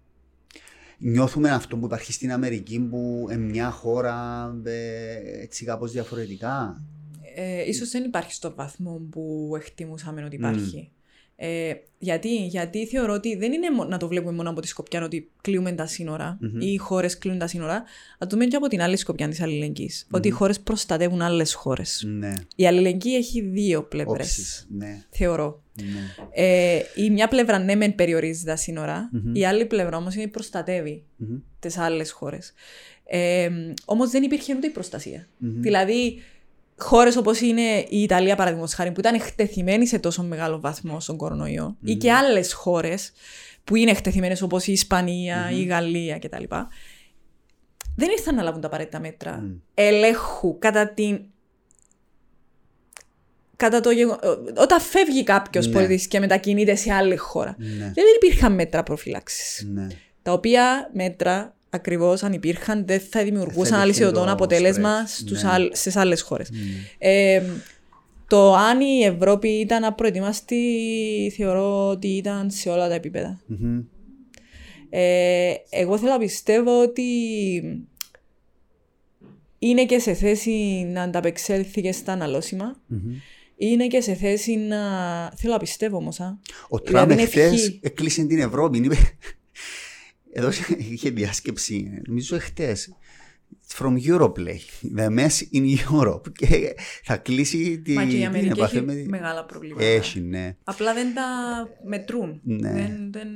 νιώθουμε 1.01 1.51
αυτό 1.51 1.77
που 1.77 1.85
υπάρχει 1.87 2.13
στην 2.13 2.33
Αμερική 2.33 2.81
που 2.81 3.27
είναι 3.31 3.41
μια 3.45 3.71
χώρα 3.71 4.47
ε, 4.65 5.43
έτσι 5.43 5.65
κάπως 5.65 5.93
διαφορετικά. 5.93 6.83
Ε, 7.35 7.69
ίσως 7.69 7.91
δεν 7.91 8.05
υπάρχει 8.05 8.33
στο 8.33 8.55
βαθμό 8.57 9.01
που 9.11 9.53
εκτιμούσαμε 9.57 10.25
ότι 10.25 10.35
υπάρχει. 10.37 10.91
Ε, 11.43 11.73
γιατί, 11.99 12.47
γιατί 12.47 12.87
θεωρώ 12.87 13.13
ότι 13.15 13.37
δεν 13.37 13.53
είναι 13.53 13.71
μο- 13.71 13.85
να 13.85 13.97
το 13.97 14.09
βλέπουμε 14.09 14.33
μόνο 14.33 14.51
από 14.51 14.61
τη 14.61 14.67
σκοπιά 14.69 15.05
ότι 15.05 15.31
κλείουμε 15.41 15.73
τα 15.73 15.87
σύνορα 15.87 16.39
Μμμ. 16.41 16.61
ή 16.61 16.67
οι 16.73 16.77
χώρες 16.77 17.19
κλείνουν 17.19 17.39
τα 17.39 17.47
σύνορα. 17.47 17.83
Να 18.19 18.27
το 18.27 18.37
δούμε 18.37 18.47
και 18.47 18.57
από 18.57 18.69
την 18.69 18.81
άλλη 18.83 18.97
σκοπιά 18.97 19.29
της 19.29 19.41
αλληλεγγύης. 19.41 20.07
Ότι 20.11 20.29
οι 20.29 20.31
χώρες 20.31 20.61
προστατεύουν 20.61 21.23
άλλες 21.23 21.55
χώρες. 21.55 22.05
Ναι, 22.07 22.33
Η 22.57 22.67
αλληλεγγύη 22.67 23.15
έχει 23.17 23.41
δύο 23.41 23.83
πλευρές. 23.83 24.15
όψεις, 24.27 24.67
ναι, 24.77 25.05
Θεωρώ. 25.11 25.63
Ναι. 25.83 26.15
Ε, 26.31 26.83
η 26.95 27.11
μια 27.11 27.29
πλευρά 27.29 27.59
ναι, 27.59 27.75
μεν 27.75 27.95
περιορίζει 27.95 28.45
τα 28.45 28.57
σύνορα, 28.57 29.09
Μμμ. 29.13 29.35
η 29.35 29.47
άλλη 29.47 29.67
πλευρά 29.67 29.97
όμως 29.97 30.15
είναι 30.15 30.27
προστατεύει 30.27 31.05
Μμμ, 31.17 31.39
τις 31.59 31.79
άλλες 31.79 32.11
χώρες. 32.11 32.53
Ε, 33.05 33.51
όμως 33.85 34.11
δεν 34.11 34.23
υπήρχε 34.23 34.55
ούτε 34.55 34.67
η 34.67 34.71
προστασία. 34.71 35.27
μμμ. 35.37 35.61
Δηλαδή, 35.61 36.23
χώρες 36.79 37.17
όπως 37.17 37.41
είναι 37.41 37.87
η 37.89 38.03
Ιταλία, 38.03 38.37
παραδείγματος 38.37 38.75
χάρη, 38.75 38.93
που 38.93 39.01
ήταν 39.01 39.15
εκτεθειμένη 39.15 39.87
σε 39.87 39.99
τόσο 39.99 40.23
μεγάλο 40.23 40.61
βαθμό 40.61 41.01
στον 41.01 41.17
κορονοϊό, 41.17 41.77
ή 41.85 41.95
και 41.95 42.13
άλλες 42.13 42.53
χώρες 42.53 43.13
που 43.65 43.77
είναι 43.77 43.91
εκτεθειμένες 43.91 44.43
όπως 44.43 44.67
η 44.67 44.73
ισπανια 44.73 45.51
η 45.51 45.63
Γαλλία 45.63 46.19
κτλ. 46.19 46.45
Δεν 47.97 48.11
ήρθαν 48.11 48.35
να 48.35 48.43
λάβουν 48.43 48.61
τα 48.61 48.67
απαραίτητα 48.67 49.01
μέτρα 49.01 49.37
Μμ. 49.37 49.51
ελέγχου 49.75 50.59
κατά 50.59 50.89
την. 50.89 51.21
Κατά 53.61 53.81
το 53.81 53.91
γεγο... 53.91 54.19
Όταν 54.57 54.81
φεύγει 54.81 55.23
κάποιος 55.23 55.67
Ναι. 55.67 55.73
πολίτης 55.73 56.07
και 56.09 56.19
μετακινείται 56.21 56.75
σε 56.75 56.93
άλλη 56.93 57.17
χώρα. 57.17 57.55
Ναι, 57.59 57.93
Δεν 57.95 58.05
υπήρχαν 58.17 58.55
μέτρα 58.55 58.83
προφυλάξη. 58.83 59.69
ναι. 59.73 59.87
Τα 60.23 60.33
οποία 60.33 60.91
μέτρα 60.93 61.55
ακριβώς 61.71 62.23
αν 62.23 62.33
υπήρχαν 62.33 62.87
δεν 62.87 63.01
θα 63.01 63.25
δημιουργούσαν 63.25 63.63
υπήρχε 63.65 63.83
αλυσιωτό 63.83 64.25
το 64.25 64.31
αποτέλεσμα 64.31 65.07
στρες. 65.07 65.17
στους 65.19 65.43
Ναι. 65.43 65.51
άλλ- 65.51 65.75
στις 65.75 65.97
άλλες 65.97 66.21
χώρες. 66.23 66.51
ναι. 66.51 66.59
Ε, 66.99 67.43
το 68.29 68.55
αν 68.55 68.81
η 68.81 69.05
Ευρώπη 69.05 69.49
ήταν 69.49 69.85
απροετοίμαστη 69.85 71.33
θεωρώ 71.37 71.89
ότι 71.89 72.09
ήταν 72.09 72.51
σε 72.51 72.69
όλα 72.71 72.89
τα 72.89 72.95
επίπεδα. 72.95 73.41
Μμμ. 73.47 73.81
Ε, 74.91 75.53
εγώ 75.71 75.99
θέλω 75.99 76.11
να 76.11 76.19
πιστεύω 76.19 76.83
ότι 76.83 77.03
είναι 79.59 79.85
και 79.85 79.99
σε 79.99 80.15
θέση 80.15 80.51
να 80.93 81.03
ανταπεξέλθει 81.03 81.81
και 81.81 81.93
στα 81.93 82.13
αναλώσιμα. 82.13 82.81
Μμμ. 82.87 83.01
Είναι 83.63 83.87
και 83.87 84.01
σε 84.01 84.15
θέση 84.15 84.57
να... 84.57 84.79
Θέλω 85.37 85.53
να 85.53 85.59
πιστεύω 85.59 85.97
όμως, 85.97 86.21
α. 86.21 86.39
Ο 86.69 86.77
Δηλαδή 86.79 86.93
Τραμπ 86.93 87.11
είναι 87.11 87.23
εχθές 87.23 87.53
ευχή. 87.53 87.81
έκλεισε 87.83 88.25
την 88.25 88.39
Ευρώπη. 88.39 88.79
Είπε... 88.79 88.97
Εδώ 90.33 90.49
είχε 90.91 91.11
διάσκεψη, 91.11 92.03
νομίζω 92.07 92.37
εχθές. 92.37 92.95
From 93.79 93.97
Europe 94.07 94.39
λέει. 94.39 94.61
The 94.97 95.07
mess 95.19 95.55
in 95.55 95.75
Europe. 95.91 96.33
Και 96.33 96.75
θα 97.05 97.17
κλείσει 97.17 97.79
τη, 97.81 97.93
Μα 97.93 98.05
και 98.05 98.15
η 98.15 98.19
την 98.19 98.27
Αμερική 98.27 98.51
επαφή 98.51 98.77
έχει 98.77 98.85
με 98.87 98.95
τη- 98.95 99.09
μεγάλα 99.09 99.45
προβλήματα. 99.45 99.85
Έχει, 99.85 100.21
ναι. 100.21 100.57
Απλά 100.65 100.95
δεν 100.95 101.15
τα 101.15 101.23
μετρούν. 101.85 102.41
Ναι. 102.45 102.71
Δεν, 102.73 103.09
δεν... 103.13 103.29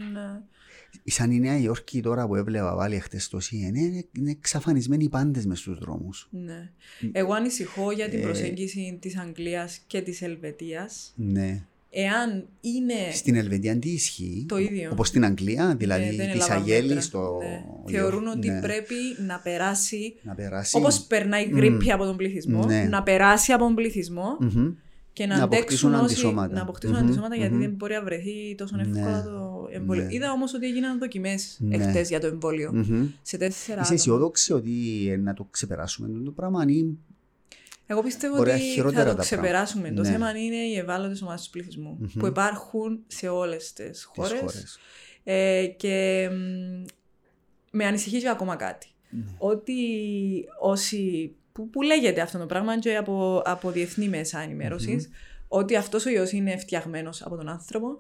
Σαν 1.07 1.31
η 1.31 1.39
Νέα 1.41 1.59
Υόρκη 1.59 2.01
τώρα 2.01 2.27
που 2.27 2.35
έβλεπα 2.37 2.75
πάλι 2.77 2.99
χτες 3.01 3.29
το 3.29 3.39
CNN, 3.43 3.77
είναι, 3.77 4.05
είναι 4.19 4.31
εξαφανισμένοι 4.31 5.05
οι 5.05 5.09
πάντες 5.09 5.47
μες 5.47 5.59
στους 5.59 5.79
δρόμους. 5.79 6.29
Ναι. 6.31 6.71
Εγώ 7.13 7.33
ανησυχώ 7.33 7.93
για 7.93 8.09
την 8.09 8.19
Ε, 8.19 8.23
προσέγγιση 8.23 8.99
της 9.01 9.19
Αγγλίας 9.19 9.81
και 9.87 10.01
της 10.01 10.23
Ελβετίας. 10.23 11.13
Ναι. 11.17 11.65
Εάν 11.97 12.47
είναι... 12.61 12.95
Στην 13.13 13.35
Ελβετία 13.35 13.79
τι 13.79 13.89
ισχύει; 13.91 14.45
Το 14.49 14.59
ίδιο. 14.59 14.89
Όπως 14.93 15.09
στην 15.09 15.25
Αγγλία, 15.25 15.75
δηλαδή 15.79 16.05
Ναι, 16.05 16.11
δεν 16.17 16.27
της 16.27 16.35
έλαβαν 16.35 16.57
Αγέλης 16.63 16.87
μέτρα. 16.89 17.01
στο... 17.01 17.39
Ναι. 17.43 17.63
Θεωρούν 17.99 18.27
ότι 18.27 18.49
ναι, 18.49 18.61
πρέπει 18.61 18.95
να 19.27 19.39
περάσει 19.39 20.15
Να 20.23 20.35
περάσει. 20.35 20.77
Όπως 20.77 21.01
περνάει 21.01 21.45
η 21.45 21.49
γρήπη 21.49 21.91
από 21.93 22.05
τον 22.05 22.17
πληθυσμό, 22.17 22.65
Ναι. 22.65 22.85
να 22.85 23.03
περάσει 23.03 23.53
από 23.53 23.65
τον 23.65 23.75
πληθυσμό 23.75 24.37
Μμμ. 24.41 24.73
Και 25.15 25.27
να, 25.27 25.37
Να 25.37 25.43
αντέξουν 25.45 25.59
αποκτήσουν 25.63 25.95
όσοι, 25.95 26.05
αντισώματα. 26.05 26.55
να 26.55 26.63
αποκτήσουν 26.63 26.97
Μμμ, 26.97 27.05
αντισώματα 27.05 27.35
γιατί 27.37 27.53
μμμ. 27.55 27.61
δεν 27.61 27.71
μπορεί 27.71 27.95
να 27.95 28.03
βρεθεί 28.03 28.55
τόσο 28.55 28.77
Ναι. 28.77 28.83
εύκολα 28.83 29.23
το 29.23 29.69
εμβόλιο. 29.71 30.05
Ναι. 30.05 30.15
Είδα 30.15 30.33
όμως 30.33 30.55
ότι 30.55 30.67
έγιναν 30.67 30.99
δοκιμές 30.99 31.57
Ναι. 31.61 31.77
εχθές 31.77 32.09
για 32.09 32.21
το 32.21 32.27
εμβόλιο. 32.27 32.71
Μμμ. 32.75 33.07
Σε 33.23 33.37
τέσσερα 33.37 33.81
Είσαι 33.81 33.81
άτομα. 33.81 33.95
αισιόδοξη 33.95 34.53
ότι 34.53 34.73
ε, 35.11 35.17
να 35.17 35.35
το 35.35 35.47
ξεπεράσουμε 35.51 36.23
το 36.25 36.31
πράγμα 36.31 36.65
ή 36.69 36.85
Εγώ 37.87 38.03
πιστεύω 38.03 38.37
Μπορεί 38.37 38.51
ότι 38.51 38.59
να 38.59 38.65
χειρότερα 38.67 39.03
θα 39.05 39.11
το 39.11 39.17
τα 39.17 39.23
ξεπεράσουμε. 39.23 39.89
Το 39.89 39.95
πράγματα. 39.95 40.11
Ναι. 40.19 40.33
θέμα 40.33 40.39
είναι 40.45 40.57
οι 40.57 40.77
ευάλωτες 40.79 41.23
ομάδες 41.23 41.45
του 41.45 41.51
πληθυσμού 41.51 41.97
Μμμ. 42.01 42.09
που 42.19 42.27
υπάρχουν 42.27 42.99
σε 43.07 43.29
όλες 43.29 43.73
τις 43.73 43.89
τις 43.91 44.05
χώρες. 44.05 44.39
χώρες. 44.41 44.79
Ε, 45.25 45.67
και 45.67 46.29
μ, 46.33 46.85
με 47.71 47.85
ανησυχεί 47.87 48.19
και 48.21 48.29
ακόμα 48.29 48.57
κάτι. 48.57 48.87
Ότι 49.39 49.75
όσοι. 50.61 51.33
Που, 51.55 51.71
που 51.71 51.83
λέγεται 51.83 52.21
αυτό 52.21 52.39
το 52.39 52.47
πράγμα 52.47 52.79
και 52.79 52.97
από, 52.97 53.43
από 53.45 53.71
διεθνή 53.71 54.09
μέσα 54.09 54.41
ενημέρωσης, 54.41 55.11
ότι 55.49 55.77
αυτός 55.77 56.07
ο 56.07 56.11
ιός 56.11 56.33
είναι 56.33 56.57
φτιαγμένος 56.57 57.23
από 57.23 57.37
τον 57.37 57.49
άνθρωπο, 57.49 57.99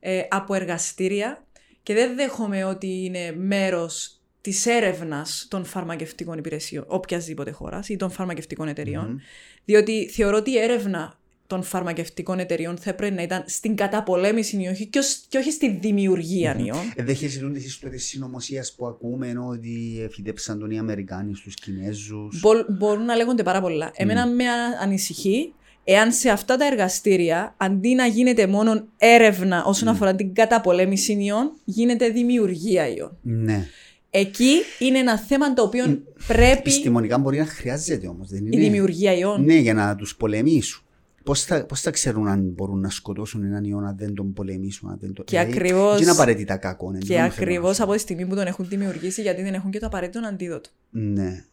ε, 0.00 0.22
από 0.28 0.54
εργαστήρια 0.54 1.46
και 1.82 1.94
δεν 1.94 2.16
δέχομαι 2.16 2.64
ότι 2.64 3.04
είναι 3.04 3.32
μέρος 3.36 4.20
της 4.40 4.66
έρευνας 4.66 5.46
των 5.50 5.64
φαρμακευτικών 5.64 6.38
υπηρεσιών 6.38 6.84
οποιασδήποτε 6.86 7.50
χώρας 7.50 7.88
ή 7.88 7.96
των 7.96 8.10
φαρμακευτικών 8.10 8.68
εταιριών, 8.68 9.20
διότι 9.64 10.08
θεωρώ 10.08 10.36
ότι 10.36 10.50
η 10.50 10.58
έρευνα 10.58 11.18
των 11.48 11.62
φαρμακευτικών 11.62 12.38
εταιριών 12.38 12.76
θα 12.76 12.90
έπρεπε 12.90 13.14
να 13.14 13.22
ήταν 13.22 13.42
στην 13.46 13.74
καταπολέμηση 13.76 14.68
όχι 14.70 14.86
και, 14.86 14.98
ως- 14.98 15.24
και 15.28 15.38
όχι 15.38 15.50
στη 15.52 15.78
δημιουργία 15.82 16.56
ιών. 16.64 16.92
Ε, 16.96 17.02
Δεν 17.02 17.14
χαιρετούν 17.14 17.52
τις 17.52 17.66
ιστορίες 17.66 18.04
συνωμοσίας 18.04 18.74
που 18.76 18.86
ακούμε 18.86 19.28
ενώ 19.28 19.46
ότι 19.46 20.06
φυτέψαν 20.10 20.58
τον 20.58 20.70
οι 20.70 20.78
Αμερικάνοι 20.78 21.34
στους 21.34 21.54
Κινέζους. 21.54 22.40
Μπο- 22.40 22.64
μπορούν 22.78 23.04
να 23.04 23.14
λέγονται 23.16 23.42
πάρα 23.42 23.60
πολλά. 23.60 23.90
Εμένα 23.94 24.26
με 24.26 24.44
α- 24.44 24.78
ανησυχεί 24.82 25.52
εάν 25.84 26.12
σε 26.12 26.30
αυτά 26.30 26.56
τα 26.56 26.66
εργαστήρια, 26.66 27.54
αντί 27.56 27.94
να 27.94 28.06
γίνεται 28.06 28.46
μόνο 28.46 28.86
έρευνα 28.98 29.64
όσον 29.64 29.88
αφορά 29.88 30.14
την 30.14 30.34
καταπολέμηση 30.34 31.12
ιών, 31.12 31.52
γίνεται 31.64 32.08
δημιουργία 32.08 32.88
ιών. 32.88 33.16
Ναι. 33.22 33.66
Εκεί 34.10 34.52
είναι 34.78 34.98
ένα 34.98 35.18
θέμα 35.18 35.54
το 35.54 35.62
οποίο 35.62 36.02
πρέπει 36.26 36.50
Επιστημονικά 36.58 37.18
μπορεί 37.18 37.38
να 37.38 37.46
χρειάζεται 37.46 38.06
όμως, 38.06 38.28
δεν 38.28 38.46
είναι; 38.46 38.56
η 38.56 38.64
δημιουργία 38.64 39.12
ιών. 39.14 39.44
Ναι, 39.44 39.54
για 39.54 39.74
να 39.74 39.96
τους 39.96 40.16
πολεμήσουν. 40.16 40.82
Πώς 41.28 41.44
θα, 41.44 41.64
πώς 41.64 41.80
θα 41.80 41.90
ξέρουν 41.90 42.28
αν 42.28 42.40
μπορούν 42.40 42.80
να 42.80 42.90
σκοτώσουν 42.90 43.44
έναν 43.44 43.64
ιό 43.64 43.78
αν 43.78 43.96
δεν 43.98 44.14
τον 44.14 44.32
πολεμήσουν, 44.32 44.90
αν 44.90 44.98
δεν 45.00 45.12
τον... 45.12 45.24
Και 45.24 45.38
ακριβώς- 45.38 45.92
Δεν 45.92 46.02
είναι 46.02 46.10
απαραίτητα 46.10 46.56
κακό. 46.56 46.90
ναι, 46.90 46.98
Και 46.98 47.04
δεν 47.06 47.16
θέλω 47.16 47.20
να 47.20 47.26
ακριβώς 47.32 47.76
πω. 47.76 47.84
από 47.84 47.92
τη 47.92 47.98
στιγμή 47.98 48.26
που 48.26 48.34
τον 48.34 48.46
έχουν 48.46 48.68
δημιουργήσει, 48.68 49.22
γιατί 49.22 49.42
δεν 49.42 49.54
έχουν 49.54 49.70
και 49.70 49.78
το 49.78 49.86
απαραίτητο 49.86 50.26
αντίδοτο. 50.26 50.70
Ναι. 50.90 51.44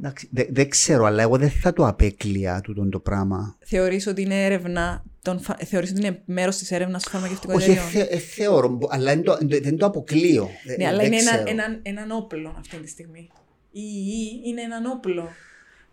Εντάξει, 0.00 0.28
δε- 0.32 0.46
δεν 0.50 0.68
ξέρω, 0.68 1.04
αλλά 1.04 1.22
εγώ 1.22 1.36
δεν 1.36 1.50
θα 1.50 1.72
το 1.72 1.86
απέκλεια 1.86 2.60
τούτο 2.60 2.88
το 2.88 2.98
πράγμα. 2.98 3.56
Θεωρείς 3.64 4.06
ότι 4.06 4.22
είναι 4.22 4.44
έρευνα, 4.44 5.04
των, 5.22 5.40
φα- 5.40 5.58
θεωρείς 5.64 5.90
ότι 5.90 6.00
είναι 6.06 6.22
μέρος 6.24 6.56
της 6.56 6.70
έρευνας 6.70 7.02
των 7.02 7.12
φαρμακευτικών 7.12 7.56
Όχι, 7.56 7.70
εταιριών. 7.70 7.90
θε, 7.90 8.00
ε, 8.00 8.18
θεωρώ, 8.18 8.68
μπο- 8.68 8.88
αλλά 8.90 9.14
δεν 9.14 9.22
το, 9.22 9.38
δεν 9.62 9.76
το 9.76 9.86
αποκλείω. 9.86 10.48
Ε, 10.66 10.76
Ναι, 10.76 10.86
αλλά 10.86 10.96
δεν 10.96 11.06
είναι 11.06 11.16
ένα, 11.20 11.30
ξέρω. 11.30 11.44
έναν, 11.50 11.78
έναν 11.82 12.10
όπλο 12.10 12.54
αυτή 12.58 12.76
τη 12.76 12.88
στιγμή. 12.88 13.30
Η 13.72 13.80
ιή 13.80 14.40
είναι 14.46 14.60
έναν 14.60 14.86
όπλο. 14.86 15.28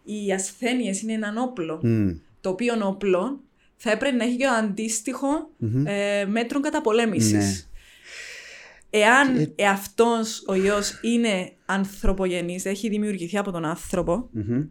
Οι 0.03 0.31
ασθένειες 0.33 1.01
είναι 1.01 1.13
έναν 1.13 1.37
όπλο. 1.37 1.79
Μμ, 1.83 2.09
Το 2.41 2.49
οποίο 2.49 2.87
όπλο 2.87 3.43
θα 3.75 3.91
έπρεπε 3.91 4.15
να 4.15 4.23
έχει 4.23 4.35
και 4.37 4.45
το 4.45 4.51
αντίστοιχο 4.51 5.49
μμμ. 5.57 5.87
ε, 5.87 6.25
μέτρων 6.25 6.61
καταπολέμησης. 6.61 7.31
Ναι. 7.33 8.99
Εάν 8.99 9.53
ε, 9.55 9.67
αυτός 9.67 10.43
ο 10.47 10.53
ιός 10.53 10.99
είναι 11.01 11.51
ανθρωπογενής, 11.65 12.65
έχει 12.65 12.89
δημιουργηθεί 12.89 13.37
από 13.37 13.51
τον 13.51 13.65
άνθρωπο, 13.65 14.29
Μμμ. 14.31 14.63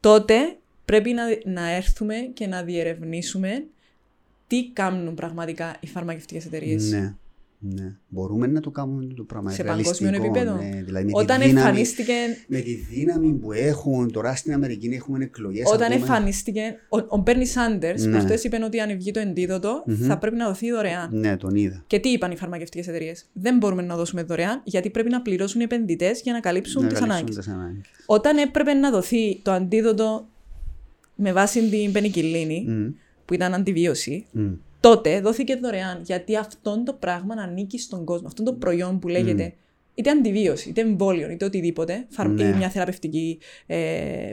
τότε 0.00 0.56
πρέπει 0.84 1.12
να, 1.12 1.22
να 1.44 1.70
έρθουμε 1.70 2.14
και 2.34 2.46
να 2.46 2.62
διερευνήσουμε 2.62 3.64
τι 4.46 4.70
κάνουν 4.72 5.14
πραγματικά 5.14 5.76
οι 5.80 5.86
φαρμακευτικές 5.86 6.44
εταιρείες. 6.46 6.90
Ναι. 6.90 7.14
Ναι. 7.60 7.96
Μπορούμε 8.08 8.46
να 8.46 8.60
το 8.60 8.70
κάνουμε 8.70 9.14
το 9.14 9.22
πράγμα. 9.22 9.50
Σε 9.50 9.62
ρεαλιστικό, 9.62 10.10
παγκόσμιο 10.10 10.24
επίπεδο. 10.24 10.56
Ναι. 10.56 10.82
Δηλαδή 10.84 11.04
με 11.04 11.10
Όταν 11.14 11.40
τη 11.40 11.46
δύναμη, 11.46 11.66
εμφανίστηκε, 11.66 12.12
με 12.46 12.58
τη 12.60 12.74
δύναμη 12.74 13.32
που 13.32 13.52
έχουν, 13.52 14.12
τώρα 14.12 14.34
στην 14.36 14.52
Αμερική 14.52 14.86
έχουμε 14.86 15.24
εκλογές. 15.24 15.70
όταν 15.72 15.92
εμφανίστηκε, 15.92 16.60
ο, 16.88 16.96
ο 17.08 17.16
Μπέρνι 17.16 17.46
Σάντερς 17.46 18.04
Ναι. 18.04 18.10
προχτές 18.10 18.44
είπε 18.44 18.58
ότι 18.64 18.80
αν 18.80 18.96
βγει 18.96 19.10
το 19.10 19.20
εντίδοτο 19.20 19.84
θα 20.06 20.18
πρέπει 20.18 20.36
να 20.36 20.46
δοθεί 20.46 20.70
δωρεάν. 20.70 21.08
Ναι, 21.12 21.36
τον 21.36 21.54
είδα. 21.54 21.84
Και 21.86 21.98
τι 21.98 22.08
είπαν 22.08 22.30
οι 22.30 22.36
φαρμακευτικές 22.36 22.88
εταιρείες; 22.88 23.28
Δεν 23.32 23.56
μπορούμε 23.56 23.82
να 23.82 23.96
δώσουμε 23.96 24.22
δωρεάν 24.22 24.60
γιατί 24.64 24.90
πρέπει 24.90 25.10
να 25.10 25.22
πληρώσουν 25.22 25.60
οι 25.60 25.64
επενδυτές 25.64 26.20
για 26.20 26.32
να 26.32 26.40
καλύψουν 26.40 26.82
Να 26.82 26.88
τις 26.88 26.98
καλύψουν 26.98 27.18
ανάγκες. 27.20 27.36
τις 27.36 27.48
ανάγκες. 27.54 27.86
Όταν 28.06 28.36
έπρεπε 28.36 28.72
να 28.74 28.90
δοθεί 28.90 29.38
το 29.42 29.50
αντίδοτο 29.50 30.26
με 31.14 31.32
βάση 31.32 31.68
την 31.68 31.92
πενικυλίνη, 31.92 32.64
Μμ, 32.68 32.86
που 33.24 33.34
ήταν 33.34 33.54
αντιβίωση, 33.54 34.26
μμ. 34.32 34.46
Τότε 34.80 35.20
δόθηκε 35.20 35.56
δωρεάν. 35.56 36.00
Γιατί 36.04 36.36
αυτό 36.36 36.82
το 36.82 36.92
πράγμα 36.92 37.34
ανήκει 37.34 37.78
στον 37.78 38.04
κόσμο. 38.04 38.26
Αυτό 38.26 38.42
το 38.42 38.52
προϊόν 38.52 38.98
που 38.98 39.08
λέγεται 39.08 39.54
είτε 39.94 40.10
αντιβίωση, 40.10 40.68
είτε 40.68 40.80
εμβόλιο, 40.80 41.30
είτε 41.30 41.44
οτιδήποτε, 41.44 42.06
φαρ... 42.08 42.28
Ναι. 42.28 42.44
ή 42.44 42.52
μια 42.52 42.68
θεραπευτική, 42.68 43.38
ε, 43.66 43.76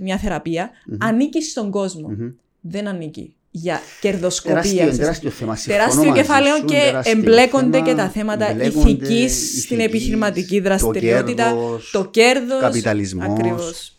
μια 0.02 0.18
θεραπεία, 0.18 0.70
ανήκει 0.98 1.42
στον 1.44 1.72
κόσμο. 1.72 2.10
Δεν 2.62 2.88
ανήκει 2.88 3.36
για 3.52 3.80
κερδοσκοπία. 4.02 4.62
Τεράστιο, 4.62 4.98
τεράστιο 4.98 5.30
θέμα. 5.30 5.56
συμφωνώ 5.56 5.78
Τεράστιο 5.80 6.10
μαζί 6.10 6.22
κεφάλαιο 6.22 6.56
σου, 6.56 6.66
και 6.66 6.80
τεράστιο 6.80 7.20
εμπλέκονται 7.20 7.78
θέμα. 7.78 7.88
και 7.88 7.96
τα 7.96 8.10
θέματα 8.10 8.50
Εμπλέκονται 8.50 8.90
ηθικής 8.90 9.62
στην 9.64 9.80
ηθικής, 9.80 9.86
επιχειρηματική 9.86 10.60
δραστηριότητα, 10.60 11.50
το 11.50 11.56
κέρδος, 11.56 11.90
το 11.92 12.06
κέρδος. 12.06 12.60
καπιταλισμός. 12.60 13.26
Ακριβώς. 13.26 13.95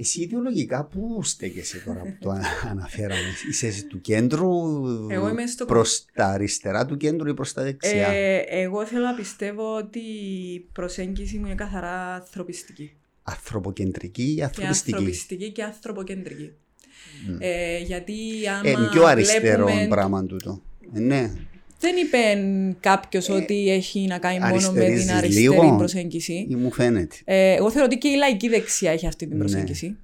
Εσύ 0.00 0.20
ιδεολογικά 0.20 0.84
πού 0.84 1.20
στέκεσαι 1.22 1.82
τώρα 1.86 2.00
που 2.00 2.16
το 2.20 2.30
αναφέραμε; 2.70 3.20
Είσαι 3.50 3.84
του 3.88 4.00
κέντρου 4.00 4.48
Εγώ 5.10 5.28
είμαι 5.28 5.46
στο- 5.46 5.64
προς 5.64 6.04
τα 6.14 6.26
αριστερά 6.26 6.86
του 6.86 6.96
κέντρου 6.96 7.28
ή 7.28 7.34
προς 7.34 7.52
τα 7.52 7.62
δεξιά; 7.62 8.06
Ε, 8.08 8.36
εγώ 8.48 8.86
θέλω 8.86 9.04
να 9.04 9.14
πιστεύω 9.14 9.76
ότι 9.76 9.98
η 10.54 10.60
προσέγγιση 10.72 11.38
μου 11.38 11.46
είναι 11.46 11.54
καθαρά 11.54 12.14
ανθρωπιστική. 12.14 12.92
Ανθρωποκεντρική 13.22 14.22
ή 14.22 14.34
Και 14.34 14.44
ανθρωπιστική; 14.44 14.94
ανθρωπιστική 14.94 15.52
και 15.52 15.62
ανθρωποκεντρική. 15.62 16.52
Ε, 17.38 17.78
γιατί 17.78 18.14
άμα 18.48 18.68
Ε, 18.68 18.70
είναι 18.70 18.88
πιο 18.90 19.04
αριστερό 19.04 19.64
βλέπουμε... 19.66 19.86
πράγμα 19.88 20.24
τούτο. 20.24 20.62
Ε, 20.94 20.98
ναι. 21.00 21.32
Δεν 21.80 21.94
είπε 21.96 22.18
κάποιος 22.80 23.28
ότι 23.28 23.70
έχει 23.70 24.06
να 24.06 24.18
κάνει 24.18 24.38
μόνο 24.38 24.52
με 24.52 24.58
την 24.58 24.70
αριστερίζεις 24.70 25.10
αριστερή 25.10 25.46
λίγο; 25.60 25.76
προσέγγιση. 25.76 26.46
Ή 26.50 26.54
μου 26.54 26.72
φαίνεται. 26.72 27.16
Ε, 27.24 27.54
εγώ 27.54 27.70
θεωρώ 27.70 27.84
ότι 27.86 27.98
και 27.98 28.08
η 28.08 28.16
λαϊκή 28.16 28.48
δεξιά 28.48 28.90
έχει 28.92 29.06
αυτή 29.06 29.26
την 29.26 29.36
Ναι. 29.36 29.42
προσέγγιση. 29.44 29.96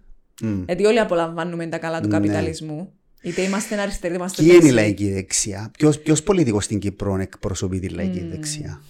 Μμ. 0.42 0.62
Γιατί 0.66 0.84
όλοι 0.84 0.98
απολαμβάνουμε 1.00 1.66
τα 1.66 1.78
καλά 1.78 2.00
του 2.00 2.08
Ναι. 2.08 2.14
καπιταλισμού. 2.14 2.92
Είτε 3.22 3.42
είμαστε 3.42 3.80
αριστεροί, 3.80 4.06
είτε 4.14 4.22
είμαστε 4.22 4.42
Ποιοι 4.42 4.50
είναι 4.54 4.66
η 4.66 4.70
δεξιοί. 4.70 4.82
λαϊκή 4.82 5.12
δεξιά, 5.12 5.70
ποιος 6.02 6.22
πολιτικός 6.22 6.64
στην 6.64 6.78
Κύπρο 6.78 7.18
εκπροσωπεί 7.20 7.78
τη 7.78 7.88
λαϊκή 7.88 8.20
δεξιά; 8.30 8.82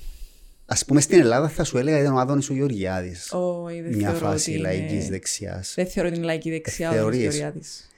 Α 0.67 0.75
πούμε 0.87 1.01
στην 1.01 1.19
Ελλάδα 1.19 1.49
θα 1.49 1.65
σου 1.65 1.79
έλεγα 1.79 2.01
ήταν 2.01 2.15
ο 2.15 2.19
Άδωνης 2.19 2.51
ο 2.51 2.55
Γεωργιάδης. 2.55 3.33
Όχι, 3.33 3.81
δεν 3.81 3.95
Μια 3.95 4.11
θεωρώ 4.11 4.27
φάση 4.27 4.51
ότι 4.51 4.59
λαϊκής 4.61 4.93
είναι... 4.93 5.09
δεξιάς. 5.11 5.73
Δεν 5.77 5.87
θεωρώ 5.87 6.09
ότι 6.09 6.17
είναι 6.19 6.27
λαϊκή 6.27 6.51
δεξιά 6.51 6.91
ο 6.91 6.93
θεωρείς; 6.93 7.19
Γεωργιάδης. 7.21 7.89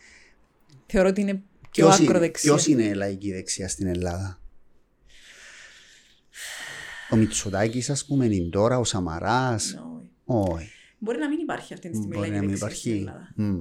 Θεωρώ 0.87 1.09
ότι 1.09 1.21
είναι 1.21 1.41
πιο 1.71 1.89
ακροδεξιά. 1.89 2.53
Ποιος 2.53 2.67
είναι 2.67 2.83
η 2.83 2.93
λαϊκή 2.95 3.33
δεξιά 3.33 3.69
στην 3.69 3.87
Ελλάδα, 3.87 4.41
Ο 7.11 7.17
Μητσοτάκης, 7.17 7.91
ας 7.91 8.05
πούμε, 8.07 8.25
είναι 8.25 8.49
τώρα, 8.51 8.79
ο 8.79 8.85
Σαμαράς. 8.85 9.83
Όχι. 10.25 10.51
Όχι. 10.53 10.71
Μπορεί 10.99 11.19
να 11.19 11.29
μην 11.29 11.39
υπάρχει 11.39 11.73
αυτή 11.75 11.91
τη 11.91 11.97
στιγμή 11.97 12.17
Μπορεί 12.17 12.29
να 12.29 12.35
λαϊκή 12.35 12.47
μην 12.49 12.59
δεξιάς 12.59 12.79
στην 12.81 12.93
υπάρχει. 12.95 13.09
Ελλάδα. 13.09 13.33
Μμ. 13.37 13.61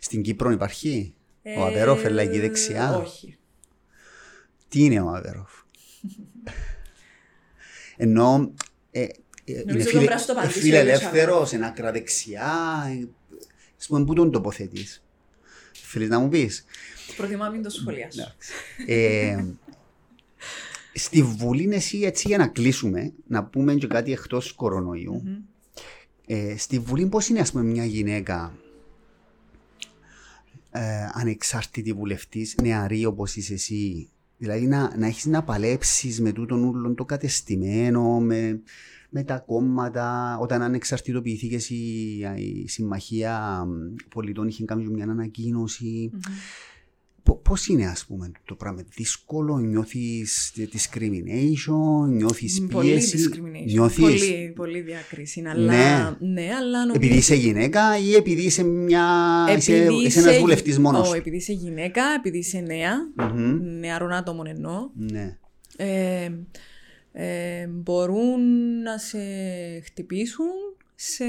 Στην 0.00 0.22
Κύπρο 0.22 0.50
υπάρχει; 0.50 1.14
Ε, 1.42 1.58
Ο 1.58 1.64
Αβέροφ, 1.64 2.10
λαϊκή 2.10 2.40
δεξιά; 2.40 2.96
Όχι. 2.96 3.36
Τι 4.68 4.84
είναι 4.84 5.00
ο 5.00 5.08
Αβέροφ; 5.08 5.50
Ενώ 7.96 8.54
ε, 8.90 9.00
ε, 9.02 9.08
είναι 9.44 9.62
Νομίζω 9.66 9.88
φίλε, 9.88 10.00
το 10.00 10.06
πρέπει 10.06 10.20
να 10.20 10.26
το 10.26 10.32
απαντήσει 10.32 10.58
ο 10.58 10.62
φιλελεύθερος, 10.62 11.52
είναι 11.52 11.66
ακραδεξιά. 11.66 12.52
ε, 12.88 13.08
Ας 13.78 13.86
πούμε, 13.86 14.04
πού 14.04 14.14
τον 14.14 14.30
τοποθετείς; 14.30 15.02
Θέλεις 15.72 16.08
να 16.08 16.18
μου 16.18 16.28
πεις; 16.28 16.64
Προτιμώ 17.16 17.44
να 17.44 17.50
μην 17.50 17.62
το 17.62 17.70
σχολιάσω. 17.70 18.34
Ε, 20.92 20.98
στη 20.98 21.22
Βουλή 21.22 21.62
είναι 21.62 21.74
εσύ 21.74 21.98
έτσι 21.98 22.28
για 22.28 22.38
να 22.38 22.46
κλείσουμε, 22.46 23.12
να 23.26 23.44
πούμε 23.44 23.74
και 23.74 23.86
κάτι 23.86 24.12
εκτός 24.12 24.52
κορονοϊού. 24.52 25.22
Μμμ. 25.24 25.36
Ε, 26.26 26.56
στη 26.56 26.78
Βουλή 26.78 27.06
πώς 27.06 27.28
είναι 27.28 27.40
ας 27.40 27.52
πούμε 27.52 27.64
μια 27.64 27.84
γυναίκα 27.84 28.54
ε, 30.70 30.80
ανεξάρτητη 31.12 31.92
βουλευτής, 31.92 32.54
νεαρή 32.62 33.04
όπως 33.04 33.36
είσαι 33.36 33.52
εσύ, 33.52 34.08
δηλαδή 34.38 34.66
να, 34.66 34.96
να 34.96 35.06
έχεις 35.06 35.26
να 35.26 35.42
παλέψεις 35.42 36.20
με 36.20 36.32
τούτον 36.32 36.64
ούλον 36.64 36.94
το 36.94 37.04
κατεστημένο, 37.04 38.20
με, 38.20 38.60
με 39.10 39.22
τα 39.22 39.38
κόμματα, 39.38 40.38
όταν 40.40 40.62
ανεξαρτητοποιηθήκες 40.62 41.70
η, 41.70 41.74
η 42.36 42.68
Συμμαχία 42.68 43.66
Πολιτών 44.08 44.48
είχε 44.48 44.64
κάνει 44.64 44.86
μια 44.86 45.04
ανακοίνωση. 45.04 46.10
Μμμ. 46.12 46.20
Πο- 47.22 47.36
Πώς 47.36 47.66
είναι 47.66 47.86
ας 47.86 48.04
πούμε 48.06 48.30
το 48.44 48.54
πράγμα, 48.54 48.84
δύσκολο, 48.94 49.58
νιώθεις 49.58 50.52
discrimination, 50.56 52.08
νιώθεις 52.08 52.66
Πολύ 52.70 52.90
πίεση, 52.90 53.18
discrimination. 53.30 53.64
νιώθεις 53.66 54.00
Πολύ, 54.00 54.52
πολύ 54.56 54.80
διακρίση. 54.80 55.42
Αλλά, 55.46 55.72
ναι. 56.20 56.48
αλλά 56.58 56.78
νομίζω... 56.86 56.92
επειδή 56.94 57.14
είσαι 57.16 57.34
γυναίκα 57.34 57.98
ή 57.98 58.14
επειδή 58.14 58.42
είσαι, 58.42 58.62
μια... 58.64 59.06
είσαι, 59.56 59.86
είσαι 60.04 60.18
ένας 60.20 60.38
βουλευτής 60.38 60.78
μόνος 60.78 61.00
Ω, 61.00 61.04
σου; 61.10 61.16
επειδή 61.16 61.36
είσαι 61.36 61.52
γυναίκα, 61.52 62.02
επειδή 62.18 62.38
είσαι 62.38 62.58
νέα, 62.60 62.94
Μμμ. 63.16 63.78
νεαρών 63.78 64.12
άτομων 64.12 64.46
εννοώ, 64.46 64.90
Ναι. 64.94 65.36
ε, 65.76 66.30
ε, 67.12 67.66
μπορούν 67.66 68.40
να 68.82 68.98
σε 68.98 69.18
χτυπήσουν 69.84 70.46
σε, 70.94 71.24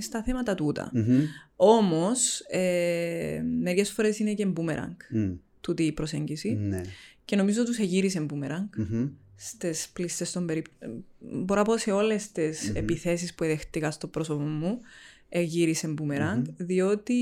στα 0.00 0.22
θέματα 0.22 0.54
τούτα. 0.54 0.90
Μμμ. 0.92 1.20
Όμως, 1.60 2.40
ε, 2.40 3.42
μερικές 3.60 3.90
φορές 3.90 4.18
είναι 4.18 4.34
και 4.34 4.46
boomerang 4.56 4.96
Μμ. 5.10 5.30
τούτη 5.60 5.82
η 5.82 5.92
προσέγγιση 5.92 6.52
Ναι. 6.54 6.80
και 7.24 7.36
νομίζω 7.36 7.64
τους 7.64 7.78
εγύρισε 7.78 8.20
μπούμεραγκ 8.20 8.66
Μμμ. 8.76 9.08
στις 9.36 9.88
πλήστες 9.92 10.32
των 10.32 10.46
περιπτώσεων. 10.46 11.04
Μπορώ 11.18 11.60
να 11.60 11.66
πω 11.66 11.76
σε 11.78 11.90
όλες 11.90 12.32
τις 12.32 12.70
επιθέσεις 12.74 13.34
που 13.34 13.44
δέχτηκα 13.44 13.90
στο 13.90 14.06
πρόσωπο 14.06 14.42
μου, 14.42 14.80
εγύρισε 15.28 15.88
μπούμεραγκ, 15.88 16.44
διότι 16.56 17.14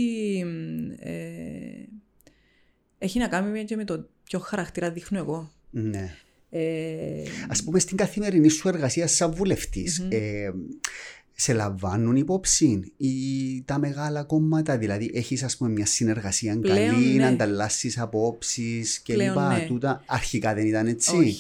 μ, 0.47 0.91
ε, 0.99 1.89
έχει 2.99 3.19
να 3.19 3.29
κάνει 3.29 3.65
και 3.65 3.77
με 3.77 3.85
το 3.85 4.09
ποιο 4.25 4.39
χαρακτήρα 4.39 4.91
δείχνω 4.91 5.19
εγώ. 5.19 5.53
Ναι. 5.71 6.15
Ε, 6.51 7.23
Α 7.49 7.65
πούμε 7.65 7.79
στην 7.79 7.97
καθημερινή 7.97 8.49
σου 8.49 8.69
εργασία 8.69 9.07
σαν 9.07 9.33
βουλευτη 9.35 9.89
ε, 10.09 10.51
σε 11.39 11.53
λαμβάνουν 11.53 12.17
υπόψη 12.17 12.93
ή 12.97 13.13
τα 13.65 13.79
μεγάλα 13.79 14.23
κόμματα, 14.23 14.79
δηλαδή 14.79 15.11
έχεις 15.15 15.43
ας 15.43 15.57
πούμε 15.57 15.71
μια 15.71 15.87
συνεργασία 15.87 16.59
Πλέον, 16.61 16.77
καλή, 16.93 17.07
ναι. 17.15 17.23
να 17.23 17.29
ανταλλάσσεις 17.29 17.99
απόψεις 17.99 18.99
και 18.99 19.13
Πλέον, 19.13 19.29
λοιπά. 19.29 19.57
ναι. 19.59 19.65
Τούτα, 19.67 20.03
αρχικά 20.07 20.55
δεν 20.55 20.67
ήταν 20.67 20.87
έτσι. 20.87 21.17
Όχι. 21.17 21.37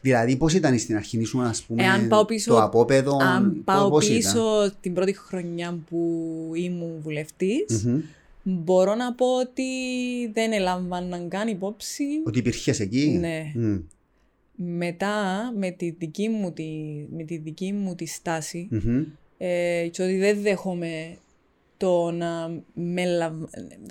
Δηλαδή 0.00 0.36
πώς 0.36 0.54
ήταν 0.54 0.78
στην 0.78 0.96
αρχή 0.96 1.24
σου 1.24 1.40
ας 1.42 1.62
πούμε 1.62 1.82
Εάν 1.84 2.08
πάω 2.08 2.24
πίσω- 2.24 2.50
το 2.50 2.62
απόπεδο, 2.62 3.16
αν 3.22 3.60
πάω 3.64 3.90
πώς 3.90 4.08
πίσω 4.08 4.72
την 4.80 4.94
πρώτη 4.94 5.16
χρονιά 5.16 5.78
που 5.88 5.98
ήμουν 6.54 6.92
βουλευτής, 7.02 7.64
ήταν. 7.84 7.90
Μμμ. 7.90 8.00
μπορώ 8.64 8.94
να 8.94 9.12
πω 9.14 9.26
ότι 9.40 9.62
δεν 10.32 10.52
ελάμβαναν 10.52 11.28
καν 11.28 11.48
υπόψη 11.48 12.04
Ότι 12.24 12.38
υπήρχες 12.38 12.80
εκεί; 12.80 13.16
Ναι. 13.20 13.52
Μμ. 13.54 13.76
μετά 14.54 15.14
με 15.58 15.70
τη 15.70 15.90
δική 15.90 16.28
μου 16.28 16.52
τη, 16.52 16.64
με 17.16 17.22
τη, 17.22 17.36
δική 17.36 17.72
μου 17.72 17.94
τη 17.94 18.06
στάση 18.06 18.68
Μμμ. 18.70 19.02
Ε, 19.38 19.88
και 19.90 20.02
ότι 20.02 20.16
δεν 20.18 20.42
δέχομαι 20.42 21.16
το 21.76 22.10
να 22.10 22.50
με 22.74 23.04
λαβ... 23.04 23.32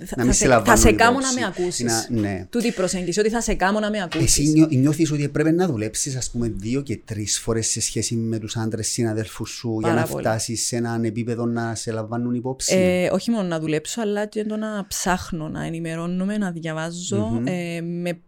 θα, 0.04 0.14
Να 0.16 0.24
μην 0.24 0.32
θα 0.32 0.32
σε 0.32 0.38
σε, 0.38 0.44
θα 0.44 0.48
λαμβάνουν 0.48 0.80
σε 0.82 0.92
κάμω 0.92 1.18
υπόψη. 1.18 1.34
να 1.34 1.40
με 1.40 1.46
ακούσεις. 1.56 1.84
Να- 2.10 2.20
ναι. 2.20 2.46
Τούτη 2.50 2.66
η 2.66 2.72
προσέγγιση, 2.72 3.20
ότι 3.20 3.28
θα 3.30 3.40
σε 3.40 3.54
κάμω 3.54 3.80
να 3.80 3.90
με 3.90 4.02
ακούσεις. 4.02 4.38
Εσύ 4.38 4.48
νιώ, 4.48 4.66
νιώθεις 4.70 5.10
ότι 5.12 5.22
έπρεπε 5.22 5.50
να 5.50 5.66
δουλέψεις 5.66 6.16
ας 6.16 6.30
πούμε 6.30 6.48
δύο 6.56 6.80
και 6.82 7.00
τρεις 7.04 7.38
φορές 7.38 7.66
σε 7.66 7.80
σχέση 7.80 8.14
με 8.14 8.38
τους 8.38 8.56
άντρες 8.56 8.88
συναδέλφους 8.88 9.50
σου 9.50 9.76
για 9.80 9.88
Πάρα 9.88 10.00
να 10.00 10.06
πολύ. 10.06 10.22
φτάσεις 10.24 10.66
σε 10.66 10.76
έναν 10.76 11.04
επίπεδο 11.04 11.46
να 11.46 11.74
σε 11.74 11.92
λαμβάνουν 11.92 12.34
υπόψη; 12.34 12.74
Ε, 12.76 13.08
όχι 13.12 13.30
μόνο 13.30 13.48
να 13.48 13.60
δουλέψω, 13.60 14.00
αλλά 14.00 14.26
και 14.26 14.44
το 14.44 14.56
να 14.56 14.86
ψάχνω, 14.86 15.48
να 15.48 15.64
ενημερώνομαι, 15.64 16.38
να 16.38 16.50
διαβαζω 16.50 17.18
Μμμ. 17.26 17.46
ε, 17.46 17.80
με, 17.80 18.20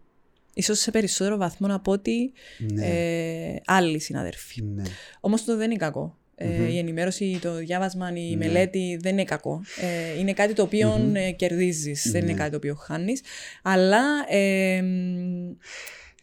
ίσως 0.53 0.79
σε 0.79 0.91
περισσότερο 0.91 1.37
βαθμό 1.37 1.67
από 1.75 1.91
ότι 1.91 2.31
ναι. 2.73 2.85
ε, 2.85 3.61
άλλοι 3.65 3.99
συναδελφοί. 3.99 4.61
ναι. 4.63 4.83
Όμως 5.19 5.43
το 5.45 5.57
δεν 5.57 5.69
είναι 5.71 5.79
κακό. 5.79 6.15
Ε, 6.35 6.45
Μμμ. 6.47 6.67
η 6.69 6.77
ενημέρωση, 6.77 7.39
το 7.41 7.55
διάβασμα, 7.55 8.11
η 8.15 8.35
Ναι. 8.35 8.45
μελέτη 8.45 8.97
δεν 9.01 9.11
είναι 9.11 9.23
κακό. 9.23 9.61
Ε, 10.15 10.19
είναι 10.19 10.33
κάτι 10.33 10.53
το 10.53 10.61
οποίο 10.63 10.89
Μμμ. 10.89 11.15
ε, 11.15 11.31
κερδίζεις, 11.31 12.11
δεν 12.11 12.21
είναι 12.21 12.31
Ναι. 12.31 12.37
κάτι 12.37 12.51
το 12.51 12.57
οποίο 12.57 12.75
χάνεις. 12.75 13.21
Αλλά 13.61 14.01
ε, 14.29 14.81
μ, 14.81 15.51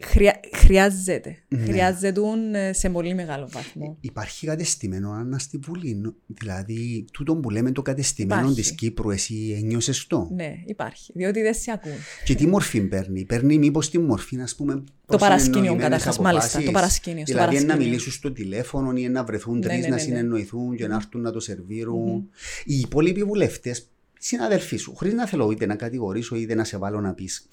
χρειά- 0.05 0.41
χρειάζεται. 0.57 1.37
Ναι. 1.49 1.65
Χρειάζεται 1.65 2.21
ε, 2.53 2.73
σε 2.73 2.89
πολύ 2.91 3.15
μεγάλο 3.15 3.49
βαθμό. 3.53 3.97
Υπάρχει 4.01 4.47
κατεστημένο 4.47 5.11
Άννα 5.11 5.39
στη 5.39 5.57
Βουλή. 5.59 5.95
νο- 5.95 6.15
Δηλαδή, 6.27 7.05
τούτο 7.13 7.37
που 7.37 7.51
λέμε 7.51 7.73
το 7.73 7.83
κατεστημένο 7.83 8.41
Υπάρχει. 8.41 8.61
της 8.61 8.73
Κύπρου, 8.73 9.11
εσύ 9.11 9.57
ένιωσες 9.63 10.07
το; 10.07 10.29
Ναι, 10.35 10.55
υπάρχει. 10.67 11.13
Διότι 11.15 11.43
δεν 11.43 11.55
σε 11.55 11.71
ακούν. 11.73 11.93
Και 12.25 12.35
τι 12.35 12.47
μορφή 12.47 12.81
παίρνει; 12.81 13.25
Παίρνει 13.25 13.59
μήπως 13.59 13.91
τη 13.91 13.99
μορφή, 13.99 14.41
ας 14.41 14.55
πούμε. 14.55 14.83
Το 15.07 15.17
παρασκήνιο 15.17 15.53
προσεννοημένες 15.53 15.83
καταρχάς, 15.91 16.19
μάλιστα, 16.19 16.45
αποφάσεις. 16.47 16.67
το 16.67 16.73
παρασκήνιο, 16.73 17.27
στο 17.27 17.33
Δηλαδή, 17.35 17.55
να 17.57 17.61
παρασκήνιο. 17.61 17.87
μιλήσουν 17.91 18.13
στο 18.13 18.33
τηλέφωνο 18.33 18.93
ή 18.97 19.09
να 19.09 19.25
βρεθούν 19.25 19.55
Ναι, 19.59 19.61
τρεις 19.61 19.75
ναι, 19.77 19.83
να 19.83 19.89
ναι, 19.89 19.95
ναι. 19.95 20.01
συνεννοηθούν 20.01 20.77
και 20.77 20.87
να 20.87 20.95
έρθουν 20.95 21.21
να 21.21 21.33
το 21.33 21.41
σερβίρουν. 21.41 22.29
Οι 22.65 22.79
υπόλοιποι 22.79 23.23
βουλευτές, 23.25 23.89
συναδελφοί 24.19 24.77
σου, 24.77 24.95
χωρίς 24.97 25.13
να 25.13 25.27
θέλω 25.27 25.51
είτε 25.51 25.67
να 25.67 25.75
κατηγορήσω 25.75 26.37
είτε 26.37 26.55
να 26.55 26.65
σε 26.65 26.77
βάλω 26.79 27.01
να 27.01 27.15
πεις. 27.15 27.49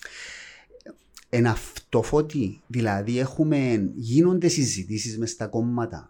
Ένα 1.38 1.50
αυτοφότη, 1.50 2.62
δηλαδή 2.68 3.20
έχουμε, 3.20 3.90
γίνονται 3.96 4.48
συζητήσεις 4.48 5.18
μες 5.18 5.30
στα 5.30 5.48
κόμματα. 5.48 6.10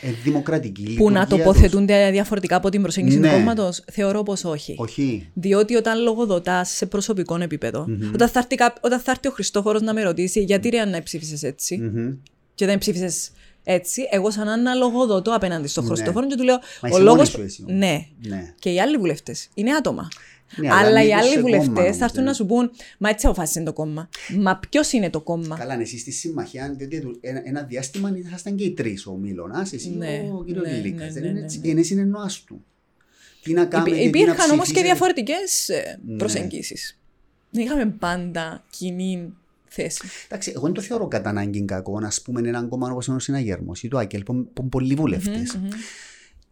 Ε, 0.00 0.10
δημοκρατική 0.24 0.82
Που 0.82 0.88
λειτουργία 0.88 1.18
να 1.18 1.26
τους. 1.26 1.38
τοποθετούνται 1.38 2.10
διαφορετικά 2.10 2.56
από 2.56 2.68
την 2.68 2.82
προσέγγιση 2.82 3.18
Ναι. 3.18 3.28
του 3.28 3.34
κόμματος, 3.34 3.84
θεωρώ 3.92 4.22
πως 4.22 4.44
όχι. 4.44 4.74
Όχι. 4.78 5.28
Διότι 5.34 5.74
όταν 5.74 6.02
λογοδοτάς 6.02 6.70
σε 6.70 6.86
προσωπικό 6.86 7.36
επίπεδο, 7.42 7.86
όταν, 8.14 8.28
θα 8.28 8.38
έρθει, 8.38 8.54
κά- 8.54 8.78
όταν 8.80 9.00
θα 9.00 9.10
έρθει 9.10 9.28
ο 9.28 9.30
Χριστόφορος 9.30 9.82
να 9.82 9.92
με 9.94 10.02
ρωτήσει 10.02 10.40
γιατί 10.42 10.68
ρε 10.68 10.84
να 10.84 11.02
ψήφισες 11.02 11.42
έτσι 11.42 11.76
Μμμ. 11.76 12.12
και 12.54 12.66
δεν 12.66 12.78
ψήφισες 12.78 13.30
έτσι, 13.64 14.02
εγώ 14.10 14.30
σαν 14.30 14.48
Άννα 14.48 14.74
λογοδοτώ 14.74 15.34
απέναντι 15.34 15.68
στον 15.68 15.84
Ναι. 15.84 15.90
Χριστόφορο 15.94 16.26
και 16.26 16.34
του 16.34 16.42
λέω. 16.44 16.54
Μα 16.54 16.60
ο 16.82 16.86
είσαι 16.88 16.98
λόγος... 16.98 17.16
μόνη 17.16 17.28
σου 17.28 17.40
εσύ 17.40 17.62
όμως. 17.68 17.78
Ναι. 17.78 18.06
Ναι. 18.28 18.54
Και 18.58 18.70
οι 18.70 18.80
άλλοι 18.80 18.96
βουλευτές 18.96 19.48
είναι 19.54 19.70
άτομα. 19.72 20.08
Ναι, 20.56 20.68
αλλά 20.68 20.78
αλλά 20.86 21.04
οι 21.04 21.12
ανήκεις 21.12 21.16
άλλοι 21.16 21.28
σε 21.28 21.40
κόμμα 21.40 21.56
βουλευτές 21.64 21.84
όμως, 21.84 21.96
θα 21.96 22.04
έρθουν 22.04 22.20
ναι. 22.22 22.28
να 22.28 22.34
σου 22.34 22.46
πούν 22.46 22.70
Μα 22.98 23.08
έτσι 23.08 23.26
αποφάσισε 23.26 23.62
το 23.62 23.72
κόμμα. 23.72 24.08
Μα 24.40 24.60
ποιος 24.70 24.92
είναι 24.92 25.10
το 25.10 25.20
κόμμα; 25.20 25.56
Καλά, 25.58 25.80
εσύ 25.80 25.98
στη 25.98 26.10
συμμαχία, 26.10 26.74
διότι 26.76 27.00
του- 27.00 27.18
ένα, 27.20 27.42
ένα 27.44 27.62
διάστημα 27.62 28.12
ήσασταν 28.26 28.56
και 28.56 28.64
οι 28.64 28.70
τρεις, 28.72 29.06
ο 29.06 29.12
Μίλωνα, 29.14 29.66
εσύ 29.72 29.90
Ναι, 29.96 30.30
ο 30.38 30.44
κύριος 30.44 30.64
ναι, 30.66 30.72
Λίλικα. 30.72 31.04
ναι, 31.04 31.10
Δεν 31.12 31.22
ναι, 31.22 31.28
είναι 31.28 31.38
ναι, 31.38 31.44
έτσι. 31.44 31.58
ναι. 31.60 31.68
Είναι 31.68 31.82
συνεννοάς 31.82 32.42
του. 32.44 32.64
Τι 33.42 33.52
να 33.52 33.64
κάνουμε, 33.64 33.90
Υπή- 33.96 34.12
τι 34.12 34.18
να 34.18 34.22
Υπήρχαν 34.24 34.50
όμως 34.50 34.66
και 34.66 34.72
ψηφίσετε. 34.72 34.86
διαφορετικέ 34.86 35.34
Ναι. 36.06 36.16
προσεγγίσεις. 36.16 36.98
Δεν 37.50 37.64
είχαμε 37.64 37.86
πάντα 37.86 38.64
κοινή 38.70 39.32
θέση. 39.68 40.00
Εντάξει, 40.28 40.52
εγώ 40.54 40.64
δεν 40.64 40.72
το 40.72 40.80
θεωρώ 40.80 41.08
κατά 41.08 41.28
ανάγκη 41.30 41.64
κακό, 41.64 42.00
να 42.00 42.10
πούμε 42.24 42.48
έναν 42.48 42.68
κόμμα 42.68 42.90
όπως 42.90 43.06
είναι 43.06 43.16
ο 43.16 43.18
Συναγερμός 43.18 43.82
ή 43.82 43.88
το 43.88 43.98
ΑΚΕΛ, 43.98 44.22
που 44.22 44.34
που 44.34 44.60
είναι 44.60 44.68
πολλοί 44.70 44.94
βουλευτές. 44.94 45.54
Μμμ, 45.54 45.62
μμμ. 45.64 45.68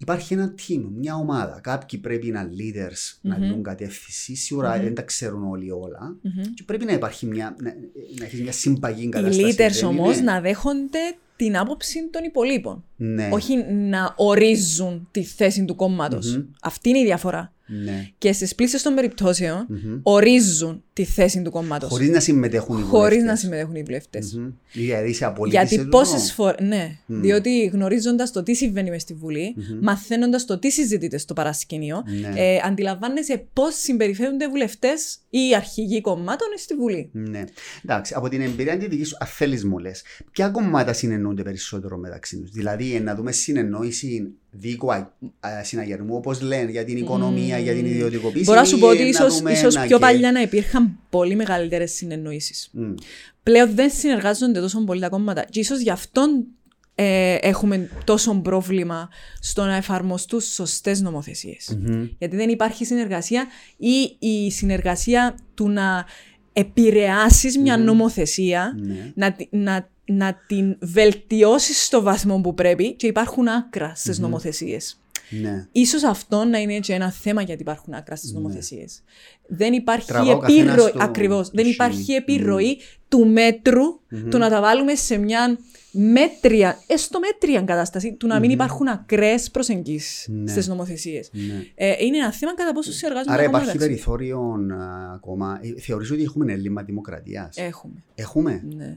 Υπάρχει 0.01 0.33
ένα 0.35 0.55
team, 0.59 0.83
μια 0.99 1.15
ομάδα. 1.15 1.61
Κάποιοι 1.63 1.99
πρέπει 1.99 2.31
να 2.31 2.41
είναι 2.41 2.51
leaders, 2.59 3.19
να 3.21 3.39
Μμμ. 3.39 3.49
δουν 3.49 3.63
κατεύθυνση. 3.63 4.35
Σίγουρα 4.35 4.79
δεν 4.81 4.95
τα 4.95 5.03
ξέρουν 5.03 5.45
όλοι 5.51 5.71
όλα. 5.71 6.17
Μμμ. 6.23 6.43
Και 6.55 6.63
πρέπει 6.67 6.85
να 6.85 6.93
υπάρχει 6.93 7.27
μια, 7.27 7.57
να, 7.63 7.75
να 8.19 8.25
έχεις 8.25 8.41
μια 8.41 8.53
συμπαγή 8.53 9.05
Οι 9.05 9.09
κατάσταση. 9.09 9.55
leaders 9.55 9.71
δεν 9.81 9.85
όμως 9.89 10.17
είναι; 10.17 10.33
να 10.33 10.41
δέχονται 10.41 10.99
την 11.37 11.57
άποψη 11.57 12.09
των 12.11 12.25
υπολείπων. 12.25 12.85
Ναι. 12.97 13.29
Όχι 13.33 13.57
να 13.73 14.15
ορίζουν 14.17 15.09
τη 15.11 15.25
θέση 15.25 15.65
του 15.65 15.75
κόμματος. 15.75 16.37
Μμμ. 16.37 16.43
Αυτή 16.63 16.89
είναι 16.89 16.99
η 16.99 17.05
διαφορά. 17.05 17.53
Ναι. 17.67 18.09
Και 18.19 18.33
στις 18.33 18.55
πλήστε 18.55 18.79
των 18.83 18.95
περιπτώσεων 18.95 19.67
Μμμ. 19.69 20.01
ορίζουν 20.03 20.83
τη 21.01 21.07
θέση 21.07 21.43
του 21.43 21.51
κόμματος. 21.51 21.89
Χωρίς 21.91 22.09
να 22.09 22.21
συμμετέχουν 22.21 22.79
οι 22.79 22.83
Χωρίς 22.83 23.01
βουλευτές. 23.03 23.23
να 23.25 23.37
συμμετέχουν 23.37 23.75
οι 23.75 23.83
βουλευτές. 23.83 24.35
Μμμ. 24.35 24.49
Δηλαδή 24.73 25.09
είσαι 25.11 25.25
απολύτως. 25.25 25.63
Γιατί 25.71 25.89
πόσε 25.89 26.17
φορέ. 26.33 26.65
Ναι, 26.65 26.99
Μμ. 27.07 27.21
διότι 27.21 27.65
γνωρίζοντας 27.65 28.33
το 28.33 28.43
τι 28.43 28.55
συμβαίνει 28.55 28.91
μες 28.91 29.03
στη 29.03 29.15
Βουλή, 29.15 29.55
Μμμ. 29.57 29.79
μαθαίνοντας 29.83 30.45
το 30.45 30.59
τι 30.59 30.71
συζητείται 30.71 31.19
στο 31.19 31.35
παρασκήνιο, 31.35 32.03
Ναι. 32.21 32.33
ε, 32.41 32.59
αντιλαμβάνεσαι 32.65 33.45
πώς 33.53 33.75
συμπεριφέρονται 33.81 34.49
βουλευτές 34.49 35.19
ή 35.31 35.39
αρχηγοί 35.57 36.01
κομμάτων 36.01 36.49
στη 36.57 36.75
Βουλή. 36.75 37.09
Ναι. 37.13 37.45
Εντάξει, 37.85 38.13
από 38.17 38.29
την 38.29 38.41
εμπειρία 38.41 38.77
τη 38.77 38.89
δική 38.89 39.05
σου, 39.05 39.17
αν 39.21 39.27
θέλεις 39.29 39.65
μου 39.65 39.79
λες, 39.79 40.03
ποια 40.31 40.49
κομμάτα 40.49 40.93
συνεννοούνται 40.93 41.43
περισσότερο 41.43 41.97
μεταξύ 41.97 42.37
τους; 42.37 42.51
Δηλαδή, 42.51 42.95
ε, 42.95 43.01
να 43.01 43.15
δούμε 43.15 43.33
συνεννόηση 43.33 44.33
δίκου 44.51 44.93
α- 44.93 45.13
α, 45.41 45.65
συναγερμού, 45.65 46.15
όπως 46.17 46.41
λένε, 46.41 46.71
για 46.71 46.85
την 46.85 46.97
οικονομία, 46.97 47.59
για 47.59 47.73
την 47.73 47.85
ιδιωτικοποίηση. 47.87 48.45
Μπορώ 48.45 48.59
να 48.61 48.65
σου 48.67 48.77
ή, 48.77 48.81
πω 48.81 48.87
ότι 48.87 48.99
ε, 48.99 49.03
να 49.03 49.09
ίσως, 49.09 49.37
δούμε 49.39 49.53
ίσως 49.53 49.77
ένα 49.77 49.85
πιο 49.87 49.97
και- 49.97 50.03
παλιά 50.03 50.33
να 50.33 50.41
υπήρχαν 50.43 50.89
πολύ 51.11 51.34
μεγαλύτερες 51.36 51.93
συνεννοήσεις. 51.93 52.68
Μμ. 52.72 52.95
Πλέον 53.43 53.74
δεν 53.74 53.91
συνεργάζονται 53.91 54.61
τόσο 54.61 54.84
πολύ 54.84 55.01
τα 55.01 55.09
κόμματα. 55.09 55.45
Και 55.45 55.61
ίσως 55.61 55.80
γι' 55.80 55.91
αυτόν 55.91 56.47
ε, 56.95 57.34
έχουμε 57.41 57.91
τόσο 58.05 58.34
πρόβλημα 58.41 59.09
στο 59.41 59.64
να 59.64 59.76
εφαρμοστούν 59.76 60.41
σωστές 60.41 61.01
νομοθεσίες. 61.01 61.76
Μμμ. 61.80 62.09
Γιατί 62.18 62.36
δεν 62.36 62.49
υπάρχει 62.49 62.84
συνεργασία 62.84 63.47
ή 63.76 64.16
η 64.18 64.51
συνεργασία 64.51 65.34
του 65.55 65.68
να 65.68 66.05
επηρεάσεις 66.53 67.59
μια 67.59 67.78
Μμμ. 67.78 67.84
νομοθεσία, 67.84 68.74
Ναι. 68.76 69.12
να, 69.14 69.32
τη- 69.32 69.49
να, 69.51 69.88
να 70.05 70.41
την 70.47 70.76
βελτιώσεις 70.80 71.84
στο 71.84 72.03
βαθμό 72.03 72.41
που 72.41 72.55
πρέπει 72.55 72.95
και 72.95 73.07
υπάρχουν 73.07 73.49
άκρα 73.49 73.93
στις 73.95 74.18
νομοθεσίες. 74.18 75.00
Ναι. 75.31 75.66
Ίσως 75.72 76.03
αυτό 76.05 76.45
να 76.45 76.59
είναι 76.59 76.78
και 76.78 76.93
ένα 76.93 77.11
θέμα 77.11 77.43
γιατί 77.43 77.62
υπάρχουν 77.62 77.93
άκρα 77.95 78.16
στις 78.16 78.33
νομοθεσίες. 78.33 79.03
Δεν 79.47 79.72
υπάρχει 79.72 80.07
Τραβά 80.07 80.33
ο 80.35 80.39
καθένας 80.39 80.66
επιρροή, 80.72 80.93
το- 80.93 80.99
ακριβώς, 81.03 81.47
το 81.47 81.53
δεν 81.55 81.62
χείλη. 81.64 81.74
υπάρχει 81.74 82.12
επιρροή 82.12 82.78
του 83.09 83.26
μέτρου 83.26 83.85
του 84.31 84.39
να 84.39 84.49
τα 84.51 84.61
βάλουμε 84.61 84.95
σε 84.95 85.16
μια 85.16 85.59
μέτρια, 85.93 86.78
έστω 86.87 87.18
μέτρια 87.18 87.62
κατάσταση, 87.62 88.14
του 88.14 88.26
να 88.26 88.39
μην 88.41 88.51
υπάρχουν 88.51 88.89
ακραίες 88.89 89.51
προσεγγίσεις 89.51 90.26
Ναι. 90.31 90.51
στις 90.51 90.68
νομοθεσίες. 90.68 91.31
ναι. 91.33 91.64
Ε, 91.74 92.05
είναι 92.05 92.16
ένα 92.16 92.33
θέμα 92.33 92.55
κατά 92.55 92.72
πόσο 92.72 92.93
συνεργάζονται 92.93 93.33
Άρα 93.33 93.43
τα 93.43 93.47
κόμματα, 93.47 93.64
υπάρχει 93.64 93.85
έτσι. 93.85 93.89
περιθώριο 93.89 94.39
α, 94.72 95.12
ακόμα. 95.14 95.59
Ε, 95.62 95.81
Θεωρείς 95.81 96.11
ότι 96.11 96.22
έχουμε 96.22 96.53
έλλειμμα 96.53 96.83
δημοκρατίας; 96.83 97.57
Έχουμε, 97.57 97.95
Έχουμε; 98.14 98.62
ναι. 98.76 98.97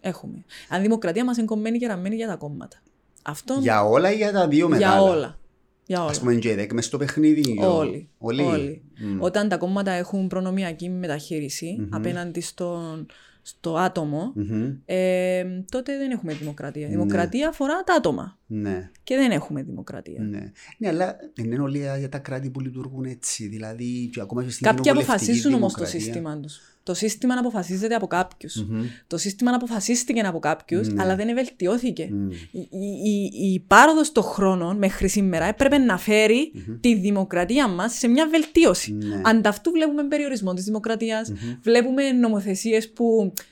Έχουμε. 0.00 0.44
Αν 0.68 0.78
η 0.78 0.82
δημοκρατία 0.82 1.24
μας 1.24 1.36
είναι 1.36 1.46
κομμένη 1.46 1.78
και 1.78 1.86
ραμμένη 1.86 2.14
για 2.16 2.26
τα 2.26 2.36
κόμματα. 2.36 2.76
Αυτό 3.22 3.58
Για 3.60 3.84
όλα 3.84 4.12
ή 4.12 4.16
για 4.16 4.32
τα 4.32 4.48
δύο 4.48 4.68
μεγάλα; 4.68 4.92
για 4.92 5.02
όλα. 5.02 5.38
Για 5.86 6.02
όλα. 6.02 6.10
Α 6.10 6.18
πούμε, 6.18 6.34
και 6.34 6.48
η 6.50 6.54
ΔΕΚ 6.54 6.72
μες 6.72 6.84
στο 6.84 6.98
παιχνίδι. 6.98 7.58
ο- 7.60 7.66
Όλοι. 7.76 8.08
Όλοι. 8.18 8.42
Όλοι. 8.42 8.82
Μμ. 8.98 9.22
Όταν 9.22 9.48
τα 9.48 9.56
κόμματα 9.56 9.90
έχουν 9.90 10.26
προνομιακή 10.28 10.88
μεταχείριση 10.88 11.76
Μμμ. 11.78 11.94
απέναντι 11.94 12.40
στον, 12.40 13.06
στο 13.42 13.76
άτομο, 13.76 14.32
Μμμ. 14.34 14.72
ε, 14.84 15.44
τότε 15.70 15.96
δεν 15.98 16.10
έχουμε 16.10 16.34
δημοκρατία. 16.34 16.86
Ναι. 16.86 16.92
Δημοκρατία 16.92 17.48
αφορά 17.48 17.82
τα 17.84 17.94
άτομα. 17.94 18.38
Ναι. 18.46 18.90
Και 19.02 19.16
δεν 19.16 19.30
έχουμε 19.30 19.62
δημοκρατία. 19.62 20.22
Ναι. 20.22 20.52
ναι, 20.78 20.88
αλλά 20.88 21.16
δεν 21.34 21.44
είναι 21.44 21.62
όλοι 21.62 21.78
για 21.98 22.08
τα 22.08 22.18
κράτη 22.18 22.50
που 22.50 22.60
λειτουργούν 22.60 23.04
έτσι. 23.04 23.46
Δηλαδή, 23.48 24.08
και 24.12 24.20
ακόμα 24.20 24.44
και 24.44 24.50
στην 24.50 24.66
Κάποιοι 24.66 24.80
κοινοβουλευτική 24.80 25.20
αποφασίζουν 25.24 25.54
όμως 25.54 25.72
το 25.72 25.78
δημοκρατία. 25.78 26.04
σύστημα 26.04 26.40
τους. 26.40 26.60
Το 26.86 26.94
σύστημα 26.94 27.34
αποφασίζεται 27.34 27.94
από 27.94 28.06
κάποιους. 28.06 28.66
Το 29.06 29.16
σύστημα 29.16 29.50
αποφασίστηκε 29.50 30.20
από 30.20 30.38
κάποιους, 30.38 30.88
Ναι. 30.88 31.02
αλλά 31.02 31.16
δεν 31.16 31.34
βελτιώθηκε. 31.34 32.08
Μμ. 32.12 32.30
Η, 32.30 32.68
η, 32.70 33.00
η, 33.04 33.52
η 33.52 33.64
πάροδος 33.66 34.12
των 34.12 34.22
χρόνων 34.22 34.76
μέχρι 34.76 35.08
σήμερα 35.08 35.44
έπρεπε 35.44 35.78
να 35.78 35.98
φέρει 35.98 36.52
τη 36.80 36.94
δημοκρατία 36.94 37.68
μας 37.68 37.94
σε 37.94 38.08
μια 38.08 38.28
βελτίωση. 38.28 38.92
Ναι. 38.92 39.20
Ανταυτού 39.24 39.70
βλέπουμε 39.70 40.04
περιορισμό 40.04 40.54
της 40.54 40.64
δημοκρατίας, 40.64 41.32
βλέπουμε 41.62 42.10
νομοθεσίες 42.12 42.90
που 42.92 43.32
ε, 43.34 43.42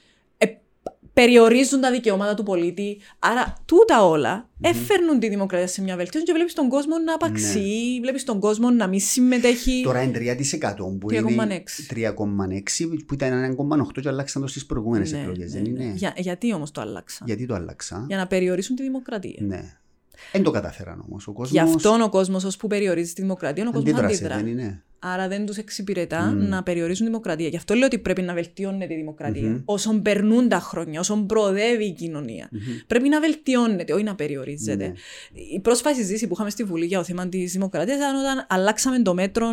περιορίζουν 1.14 1.80
τα 1.80 1.90
δικαιώματα 1.90 2.34
του 2.34 2.42
πολίτη. 2.42 2.98
Άρα, 3.18 3.54
τούτα 3.64 4.04
όλα 4.04 4.48
έφερνουν 4.60 5.18
τη 5.18 5.28
δημοκρατία 5.28 5.66
σε 5.66 5.82
μια 5.82 5.96
βελτίωση 5.96 6.26
και 6.26 6.32
βλέπεις 6.32 6.54
τον 6.54 6.68
κόσμο 6.68 6.98
να 6.98 7.14
απαξιεί, 7.14 8.00
βλέπεις 8.00 8.24
τον 8.24 8.40
κόσμο 8.40 8.70
να 8.70 8.86
μην 8.86 9.00
συμμετέχει. 9.00 9.76
Ναι. 9.76 9.82
Τώρα 9.82 10.02
είναι 10.02 10.18
3% 10.18 10.74
που 11.00 11.08
3,6. 11.10 11.30
είναι 11.30 11.62
3,6 11.94 13.04
που 13.06 13.14
ήταν 13.14 13.56
1,8 13.92 14.00
και 14.00 14.08
αλλάξαν 14.08 14.42
το 14.42 14.48
στις 14.48 14.66
προηγούμενες 14.66 15.12
Ναι, 15.12 15.18
εκλογές, 15.18 15.52
ναι, 15.52 15.60
δεν 15.60 15.72
ναι. 15.72 15.84
είναι; 15.84 15.92
Για, 15.96 16.12
γιατί 16.16 16.52
όμως 16.52 16.70
το 16.70 16.80
άλλαξα. 16.80 17.24
Γιατί 17.26 17.46
το 17.46 17.54
άλλαξα; 17.54 18.04
Για 18.08 18.16
να 18.16 18.26
περιορίσουν 18.26 18.76
τη 18.76 18.82
δημοκρατία. 18.82 19.38
Ναι. 19.46 19.78
Δεν 20.32 20.42
το 20.42 20.50
καταφέραν 20.50 21.04
όμως. 21.08 21.26
Ο 21.26 21.32
κόσμος 21.32 21.50
Γι' 21.50 21.74
αυτόν 21.74 22.00
ο 22.00 22.08
κόσμος, 22.08 22.44
ώσπου 22.44 22.66
περιορίζει 22.66 23.12
τη 23.12 23.20
δημοκρατία, 23.20 23.62
ο 23.62 23.72
κόσμος 23.72 23.82
αντίδρασε, 23.82 24.14
αντιδρά. 24.14 24.36
δεν 24.36 24.46
είναι. 24.46 24.82
Άρα 25.06 25.28
δεν 25.28 25.46
τους 25.46 25.56
εξυπηρετά 25.56 26.32
να 26.32 26.62
περιορίζουν 26.62 27.04
τη 27.06 27.10
δημοκρατία. 27.10 27.48
Γι' 27.48 27.56
αυτό 27.56 27.74
λέω 27.74 27.86
ότι 27.86 27.98
πρέπει 27.98 28.22
να 28.22 28.34
βελτιώνεται 28.34 28.94
η 28.94 28.96
δημοκρατία. 28.96 29.62
Όσον 29.64 30.02
περνούν 30.02 30.48
τα 30.48 30.58
χρόνια, 30.58 31.00
όσον 31.00 31.26
προοδεύει 31.26 31.84
η 31.84 31.92
κοινωνία. 31.92 32.50
Πρέπει 32.86 33.08
να 33.08 33.20
βελτιώνεται, 33.20 33.92
όχι 33.92 34.02
να 34.02 34.14
περιορίζεται. 34.14 34.86
Ναι. 34.86 34.92
Η 35.54 35.60
πρόσφατη 35.60 35.96
συζήτηση 35.96 36.26
που 36.26 36.34
είχαμε 36.34 36.50
στη 36.50 36.64
Βουλή 36.64 36.86
για 36.86 36.98
το 36.98 37.04
θέμα 37.04 37.28
της 37.28 37.52
δημοκρατίας 37.52 37.96
ήταν 37.96 38.16
όταν 38.16 38.46
αλλάξαμε 38.48 39.02
το 39.02 39.14
μέτρο 39.14 39.46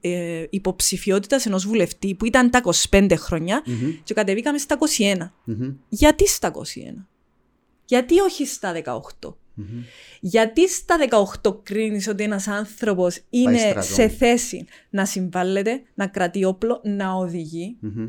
ε, 0.00 0.44
υποψηφιότητας 0.50 1.46
ενός 1.46 1.66
βουλευτή 1.66 2.14
που 2.14 2.24
ήταν 2.24 2.50
τα 2.50 2.60
25 2.90 3.12
χρόνια 3.16 3.62
και 4.04 4.14
κατεβήκαμε 4.14 4.58
στα 4.58 4.78
21. 5.18 5.30
Μμμ. 5.44 5.74
Γιατί 5.88 6.28
στα 6.28 6.50
21? 6.50 6.58
Γιατί 7.84 8.20
όχι 8.20 8.46
στα 8.46 8.72
18? 8.84 9.34
Γιατί 10.20 10.68
στα 10.68 10.96
18 11.42 11.62
κρίνεις 11.62 12.08
ότι 12.08 12.22
ένας 12.22 12.48
άνθρωπος 12.48 13.20
είναι 13.30 13.58
στρατό. 13.58 13.82
σε 13.82 14.08
θέση 14.08 14.64
να 14.90 15.04
συμβάλλεται, 15.04 15.82
να 15.94 16.06
κρατεί 16.06 16.44
όπλο, 16.44 16.80
να 16.84 17.12
οδηγεί 17.12 17.76
Μμμ. 17.80 18.08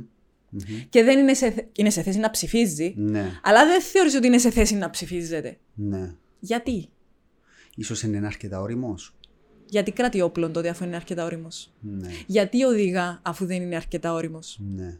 Μμμ. 0.49 0.61
και 0.89 1.03
δεν 1.03 1.19
είναι 1.19 1.33
σε, 1.33 1.51
θε- 1.51 1.67
είναι 1.77 1.89
σε 1.89 2.01
θέση 2.01 2.17
να 2.19 2.29
ψηφίζει, 2.29 2.93
Ναι, 2.97 3.31
αλλά 3.43 3.65
δεν 3.65 3.81
θεωρείς 3.81 4.15
ότι 4.15 4.27
είναι 4.27 4.37
σε 4.37 4.49
θέση 4.49 4.75
να 4.75 4.89
ψηφίζεται. 4.89 5.57
ναι. 5.73 6.13
Γιατί; 6.39 6.89
Ίσως 7.75 8.03
είναι 8.03 8.25
αρκετά 8.25 8.61
ώριμος. 8.61 9.15
Γιατί 9.69 9.91
κρατεί 9.91 10.21
όπλο 10.21 10.49
τότε 10.51 10.69
αφού 10.69 10.83
είναι 10.83 10.95
αρκετά 10.95 11.25
ώριμος. 11.25 11.73
Ναι, 11.79 12.09
Γιατί 12.27 12.63
οδηγά 12.63 13.19
αφού 13.23 13.45
δεν 13.45 13.61
είναι 13.61 13.75
αρκετά 13.75 14.13
ώριμος. 14.13 14.59
ναι. 14.75 14.97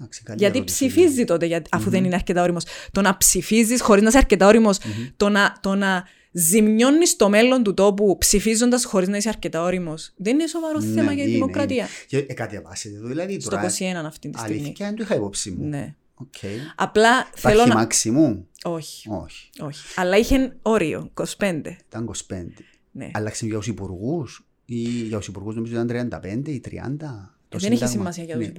Εντάξει, 0.00 0.22
καλή 0.22 0.38
Γιατί 0.38 0.56
ερώτηση, 0.56 0.84
ναι. 0.84 0.90
ψηφίζει 0.90 1.24
τότε 1.24 1.46
για- 1.46 1.62
αφού 1.70 1.90
δεν 1.90 2.04
είναι 2.04 2.14
αρκετά 2.14 2.42
ώριμος. 2.42 2.64
Το 2.92 3.00
να 3.00 3.16
ψηφίζεις 3.16 3.80
χωρίς 3.82 4.02
να 4.02 4.08
είσαι 4.08 4.18
αρκετά 4.18 4.46
ώριμος, 4.46 4.78
το 5.16 5.28
να, 5.28 5.56
το 5.60 5.74
να 5.74 6.04
ζημιώνεις 6.32 7.16
το 7.16 7.28
μέλλον 7.28 7.62
του 7.62 7.74
τόπου 7.74 8.16
ψηφίζοντας 8.18 8.84
χωρίς 8.84 9.08
να 9.08 9.16
είσαι 9.16 9.28
αρκετά 9.28 9.62
ώριμος, 9.62 10.12
δεν 10.16 10.34
είναι 10.34 10.46
σοβαρό 10.46 10.78
Ναι, 10.78 10.86
θέμα 10.94 11.12
για 11.12 11.24
τη 11.24 11.30
είναι, 11.30 11.38
δημοκρατία. 11.38 11.76
είναι. 11.76 11.86
Και, 12.06 12.18
ε, 12.18 12.34
κατεβάσετε 12.34 12.98
το 13.00 13.06
δηλαδή 13.06 13.40
Στο 13.40 13.50
τώρα. 13.50 13.62
21 13.62 14.06
αυτή 14.06 14.30
τη 14.30 14.38
στιγμή. 14.38 14.60
Αλήθεια, 14.62 14.86
δεν 14.86 14.94
το 14.96 15.02
είχα 15.02 15.14
υπόψη 15.14 15.50
μου. 15.50 15.64
Ναι. 15.68 15.94
Οκ. 16.14 16.34
Απλά 16.76 17.28
θέλω 17.34 17.54
Υπάρχει 17.54 17.68
να. 17.68 17.74
maximum. 17.74 18.48
Όχι, 18.64 19.08
Όχι. 19.10 19.48
όχι. 19.60 20.00
Αλλά 20.00 20.16
είχε 20.16 20.56
όριο, 20.62 21.10
25. 21.14 21.76
Ήταν 21.88 22.04
25. 22.04 22.64
Ναι. 22.92 23.10
Άλλαξε 23.12 23.46
για 23.46 23.56
τους 23.56 23.66
υπουργούς 23.66 24.46
ή 24.64 24.74
για 24.82 25.18
τους 25.18 25.26
υπουργούς 25.26 25.54
νομίζω 25.54 25.74
ήταν 25.74 25.86
35 25.86 26.50
ή 26.50 26.60
30. 26.60 27.34
Το 27.48 27.58
Δεν 27.58 27.72
έχει 27.72 27.86
Σύνταγμα. 27.86 27.86
σημασία 28.12 28.24
για 28.24 28.36
τους 28.36 28.46
Ναι. 28.46 28.52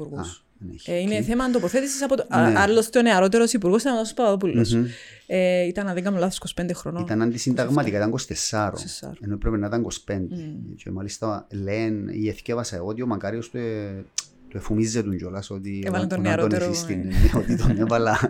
Υπουργούς. 0.62 0.88
Α, 0.88 0.90
δεν 0.92 0.96
έχει. 0.98 1.10
Ε, 1.12 1.16
είναι 1.16 1.18
Οκ. 1.18 1.24
θέμα 1.26 1.50
τοποθέτησης 1.52 2.02
από 2.02 2.16
το. 2.16 2.26
Ναι. 2.30 2.54
Άλλωστε, 2.60 3.00
ο 3.00 3.02
νεαρότερος 3.02 3.54
υπουργός 3.54 3.82
ήταν 3.82 3.98
ο 3.98 4.02
Παπαδόπουλος. 4.16 4.66
Μμμ. 4.74 4.86
Ε, 5.28 5.62
ήταν, 5.64 5.88
αν 5.88 5.94
δεν 5.94 6.04
κάνω 6.04 6.18
λάθος, 6.18 6.54
25 6.62 6.70
χρονών. 6.74 7.02
Ήταν 7.04 7.22
αντισυνταγματικά, 7.22 7.98
ήταν 7.98 8.10
24. 8.10 8.72
24. 9.02 9.12
Ενώ 9.22 9.38
πρέπει 9.38 9.58
να 9.58 9.68
ήταν 9.68 9.82
25. 9.82 10.14
Μμ. 10.30 10.76
Και 10.76 10.90
μάλιστα 10.92 11.48
λένε, 11.52 12.12
ή 12.14 12.28
εθκιέβασα 12.30 12.76
εγώ 12.76 12.88
ότι 12.88 13.02
ο 13.02 13.06
Μακάριος 13.08 13.52
το, 13.52 13.58
ε, 13.58 14.06
το 14.50 14.58
εφουμίζεται 14.58 15.10
του 15.10 15.16
κιόλας 15.16 15.50
ότι 15.50 15.84
Έβαλε 15.86 16.06
τον 16.08 16.20
ο 16.20 16.22
νεαρότερο, 16.22 16.62
Αντώνης 16.64 16.80
στην- 16.80 17.00
ε. 17.00 17.04
ναι, 17.14 17.30
ότι 17.36 17.56
τον 17.58 17.78
έβαλα. 17.80 18.30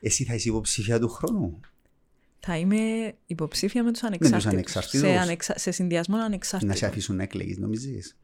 Εσύ 0.00 0.24
θα 0.24 0.34
είσαι 0.34 0.48
υποψήφια 0.48 0.98
του 0.98 1.08
χρόνου; 1.08 1.60
Θα 2.40 2.56
είμαι 2.58 3.12
υποψήφια 3.26 3.82
με 3.84 3.92
τους 3.92 4.02
ανεξάρτητους. 4.02 4.46
ανεξάρτητους. 4.52 5.00
Σε, 5.08 5.16
ανεξα... 5.16 5.54
σε 5.58 5.70
συνδυασμό 5.70 6.16
Να 6.16 6.24
ανεξάρτητων. 6.24 6.76
σε 6.76 6.86
αφήσουν 6.86 7.16
να 7.16 7.22
εκλεγείς 7.22 7.58
νομίζεις; 7.58 8.16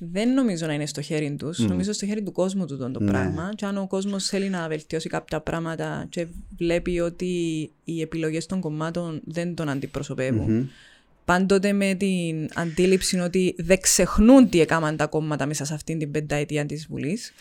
Δεν 0.00 0.32
νομίζω 0.34 0.66
να 0.66 0.72
είναι 0.72 0.86
στο 0.86 1.00
χέρι 1.00 1.34
τους. 1.38 1.58
Νομίζω 1.58 1.92
στο 1.92 2.06
χέρι 2.06 2.22
του 2.22 2.32
κόσμου 2.32 2.66
του 2.66 2.76
το 2.76 2.88
Ναι. 2.88 3.10
πράγμα. 3.10 3.52
Και 3.54 3.64
αν 3.64 3.78
ο 3.78 3.86
κόσμος 3.86 4.26
θέλει 4.26 4.48
να 4.48 4.68
βελτιώσει 4.68 5.08
κάποια 5.08 5.40
πράγματα 5.40 6.06
και 6.08 6.26
βλέπει 6.56 7.00
ότι 7.00 7.26
οι 7.84 8.00
επιλογές 8.00 8.46
των 8.46 8.60
κομμάτων 8.60 9.20
δεν 9.24 9.54
τον 9.54 9.68
αντιπροσωπεύουν. 9.68 10.52
Μμμ. 10.52 10.66
Πάντοτε 11.24 11.72
με 11.72 11.94
την 11.94 12.48
αντίληψη 12.54 13.18
ότι 13.18 13.54
δεν 13.58 13.80
ξεχνούν 13.80 14.48
τι 14.48 14.60
έκαναν 14.60 14.96
τα 14.96 15.06
κόμματα 15.06 15.46
μέσα 15.46 15.64
σε 15.64 15.74
αυτήν 15.74 15.98
την 15.98 16.10
πενταετία 16.10 16.66
της 16.66 16.86
Βουλής 16.90 17.32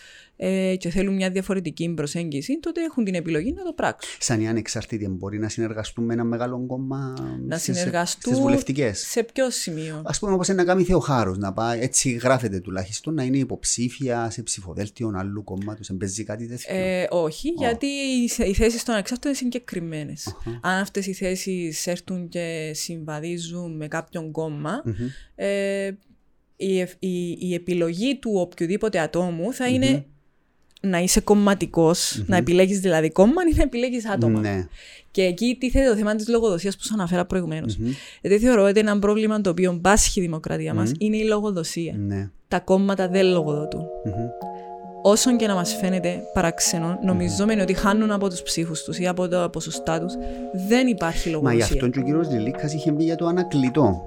ε, 0.41 0.75
και 0.75 0.89
θέλουν 0.89 1.15
μια 1.15 1.29
διαφορετική 1.29 1.89
προσέγγιση, 1.89 2.59
τότε 2.59 2.83
έχουν 2.83 3.03
την 3.03 3.15
επιλογή 3.15 3.53
να 3.53 3.63
το 3.63 3.73
πράξουν. 3.73 4.11
Σαν 4.19 4.41
οι 4.41 4.47
ανεξάρτητοι 4.47 5.07
μπορεί 5.07 5.39
να 5.39 5.49
συνεργαστούν 5.49 6.05
με 6.05 6.13
ένα 6.13 6.23
μεγάλο 6.23 6.65
κόμμα 6.67 7.13
Να 7.45 7.57
στις- 7.57 7.77
συνεργαστούν 7.77 8.33
στις 8.33 8.43
βουλευτικές; 8.43 8.99
σε 8.99 9.23
ποιο 9.23 9.49
σημείο; 9.49 10.01
Ας 10.05 10.19
πούμε 10.19 10.33
όπως 10.33 10.47
είναι 10.47 10.57
να 10.57 10.63
κάνει 10.63 10.83
Θεοχάρος, 10.83 11.37
να 11.37 11.53
πάει, 11.53 11.79
έτσι 11.79 12.09
γράφεται 12.11 12.59
τουλάχιστον, 12.59 13.13
να 13.13 13.23
είναι 13.23 13.37
υποψήφια 13.37 14.29
σε 14.29 14.41
ψηφοδέλτιο 14.43 15.11
άλλου 15.15 15.43
κόμματος, 15.43 15.89
εμπέζει 15.89 16.23
κάτι 16.23 16.47
τέτοιο; 16.47 16.75
Ε, 16.75 17.07
όχι, 17.09 17.49
γιατί 17.49 17.85
οι, 17.85 18.29
οι 18.49 18.53
θέσεις 18.53 18.83
των 18.83 18.93
ανεξάρτητων 18.93 19.31
είναι 19.31 19.39
συγκεκριμένες. 19.39 20.35
Αν 20.61 20.79
αυτές 20.81 21.05
οι 21.07 21.13
θέσεις 21.13 21.87
έρθουν 21.87 22.27
και 22.27 22.71
συμβαδίζουν 22.73 23.75
με 23.75 23.87
κάποιον 23.87 24.31
κόμμα, 24.31 24.81
Μμμ. 24.85 24.93
ε, 25.35 25.97
η, 26.55 26.79
ευ- 26.79 26.95
η, 27.03 27.31
η 27.39 27.53
επιλογή 27.53 28.17
του 28.19 28.31
οποιοδήποτε 28.35 28.99
ατόμου 28.99 29.53
θα 29.53 29.67
είναι 29.67 30.05
να 30.81 30.99
είσαι 30.99 31.19
κομματικός, 31.19 32.23
να 32.27 32.37
επιλέγεις 32.37 32.79
δηλαδή 32.79 33.09
κόμμα 33.11 33.41
ή 33.51 33.55
να 33.55 33.63
επιλέγεις 33.63 34.09
άτομα. 34.09 34.39
Ναι. 34.39 34.67
Και 35.11 35.21
εκεί 35.21 35.57
τίθεται 35.59 35.89
το 35.89 35.95
θέμα 35.95 36.15
της 36.15 36.27
λογοδοσίας 36.27 36.75
που 36.75 36.81
σας 36.83 36.91
αναφέρα 36.93 37.25
προηγουμένως. 37.25 37.77
Γιατί 38.21 38.39
θεωρώ 38.39 38.63
ότι 38.63 38.79
ένα 38.79 38.99
πρόβλημα 38.99 39.41
το 39.41 39.49
οποίο 39.49 39.77
μπάσχει 39.81 40.19
η 40.19 40.23
δημοκρατία 40.23 40.73
μας 40.73 40.91
είναι 40.97 41.17
η 41.17 41.23
λογοδοσία. 41.23 41.93
Ναι. 41.97 42.29
Τα 42.47 42.59
κόμματα 42.59 43.07
δεν 43.07 43.25
λογοδοτούν. 43.25 43.81
Μμμ. 44.05 44.13
Όσον 45.01 45.37
και 45.37 45.47
να 45.47 45.53
μας 45.53 45.75
φαίνεται 45.81 46.21
παραξενό, 46.33 46.99
νομιζόμενοι 47.03 47.61
ότι 47.61 47.73
χάνουν 47.73 48.11
από 48.11 48.29
τους 48.29 48.41
ψήφους 48.41 48.83
τους 48.83 48.97
ή 48.99 49.07
από 49.07 49.27
τα 49.27 49.49
ποσοστά 49.49 49.99
τους, 49.99 50.13
δεν 50.67 50.87
υπάρχει 50.87 51.29
Μα 51.29 51.37
γι' 51.37 51.43
λογοδοσία. 51.43 51.65
αυτό 51.75 51.87
και 51.87 51.99
ο 51.99 52.01
κύριος 52.03 52.29
Λιλίκας 52.29 52.73
είχε 52.73 52.91
μπει 52.91 53.03
για 53.03 53.15
το 53.15 53.25
ανακλητό. 53.25 54.01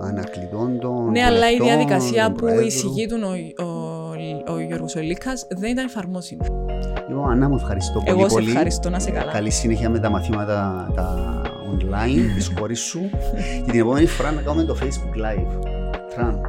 Ανακλητό 0.00 0.70
των 0.80 1.10
Ναι, 1.10 1.22
αλλά 1.22 1.50
η 1.50 1.56
βουλευτών, 1.56 1.66
διαδικασία 1.66 2.24
των 2.24 2.32
που 2.32 2.38
προέδρου. 2.40 2.66
εισηγείτουν 2.66 3.22
ο, 3.22 3.28
ο, 4.46 4.52
ο 4.52 4.60
Γιώργος 4.60 4.96
Ολίκας 4.96 5.46
δεν 5.50 5.70
ήταν 5.70 5.84
εφαρμόσιμη. 5.84 6.40
Λοιπόν, 7.08 7.30
Ανά 7.30 7.48
μου 7.48 7.56
ευχαριστώ 7.56 8.00
πολύ 8.00 8.10
Εγώ 8.18 8.28
σε 8.28 8.34
πολύ. 8.34 8.48
ευχαριστώ, 8.48 8.90
να 8.90 8.98
σε 8.98 9.10
καλά. 9.10 9.32
Καλή 9.32 9.50
συνέχεια 9.50 9.90
με 9.90 9.98
τα 9.98 10.10
μαθήματα 10.10 10.90
τα 10.94 11.42
online 11.70 12.34
της 12.34 12.48
κόρης 12.52 12.80
σου. 12.80 13.10
και 13.64 13.70
την 13.70 13.80
επόμενη 13.80 14.06
φορά 14.06 14.32
να 14.32 14.42
κάνουμε 14.42 14.64
το 14.64 14.76
Facebook 14.80 15.16
Live. 15.24 15.64
Τραν. 16.14 16.40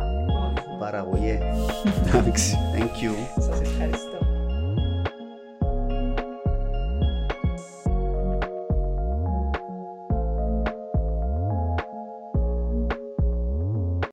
Παραγωγέ. 0.79 1.39
Εντάξει. 2.07 2.57
Thank 2.77 3.03
you. 3.03 3.41
Σας 3.41 3.61
ευχαριστώ. 3.61 4.14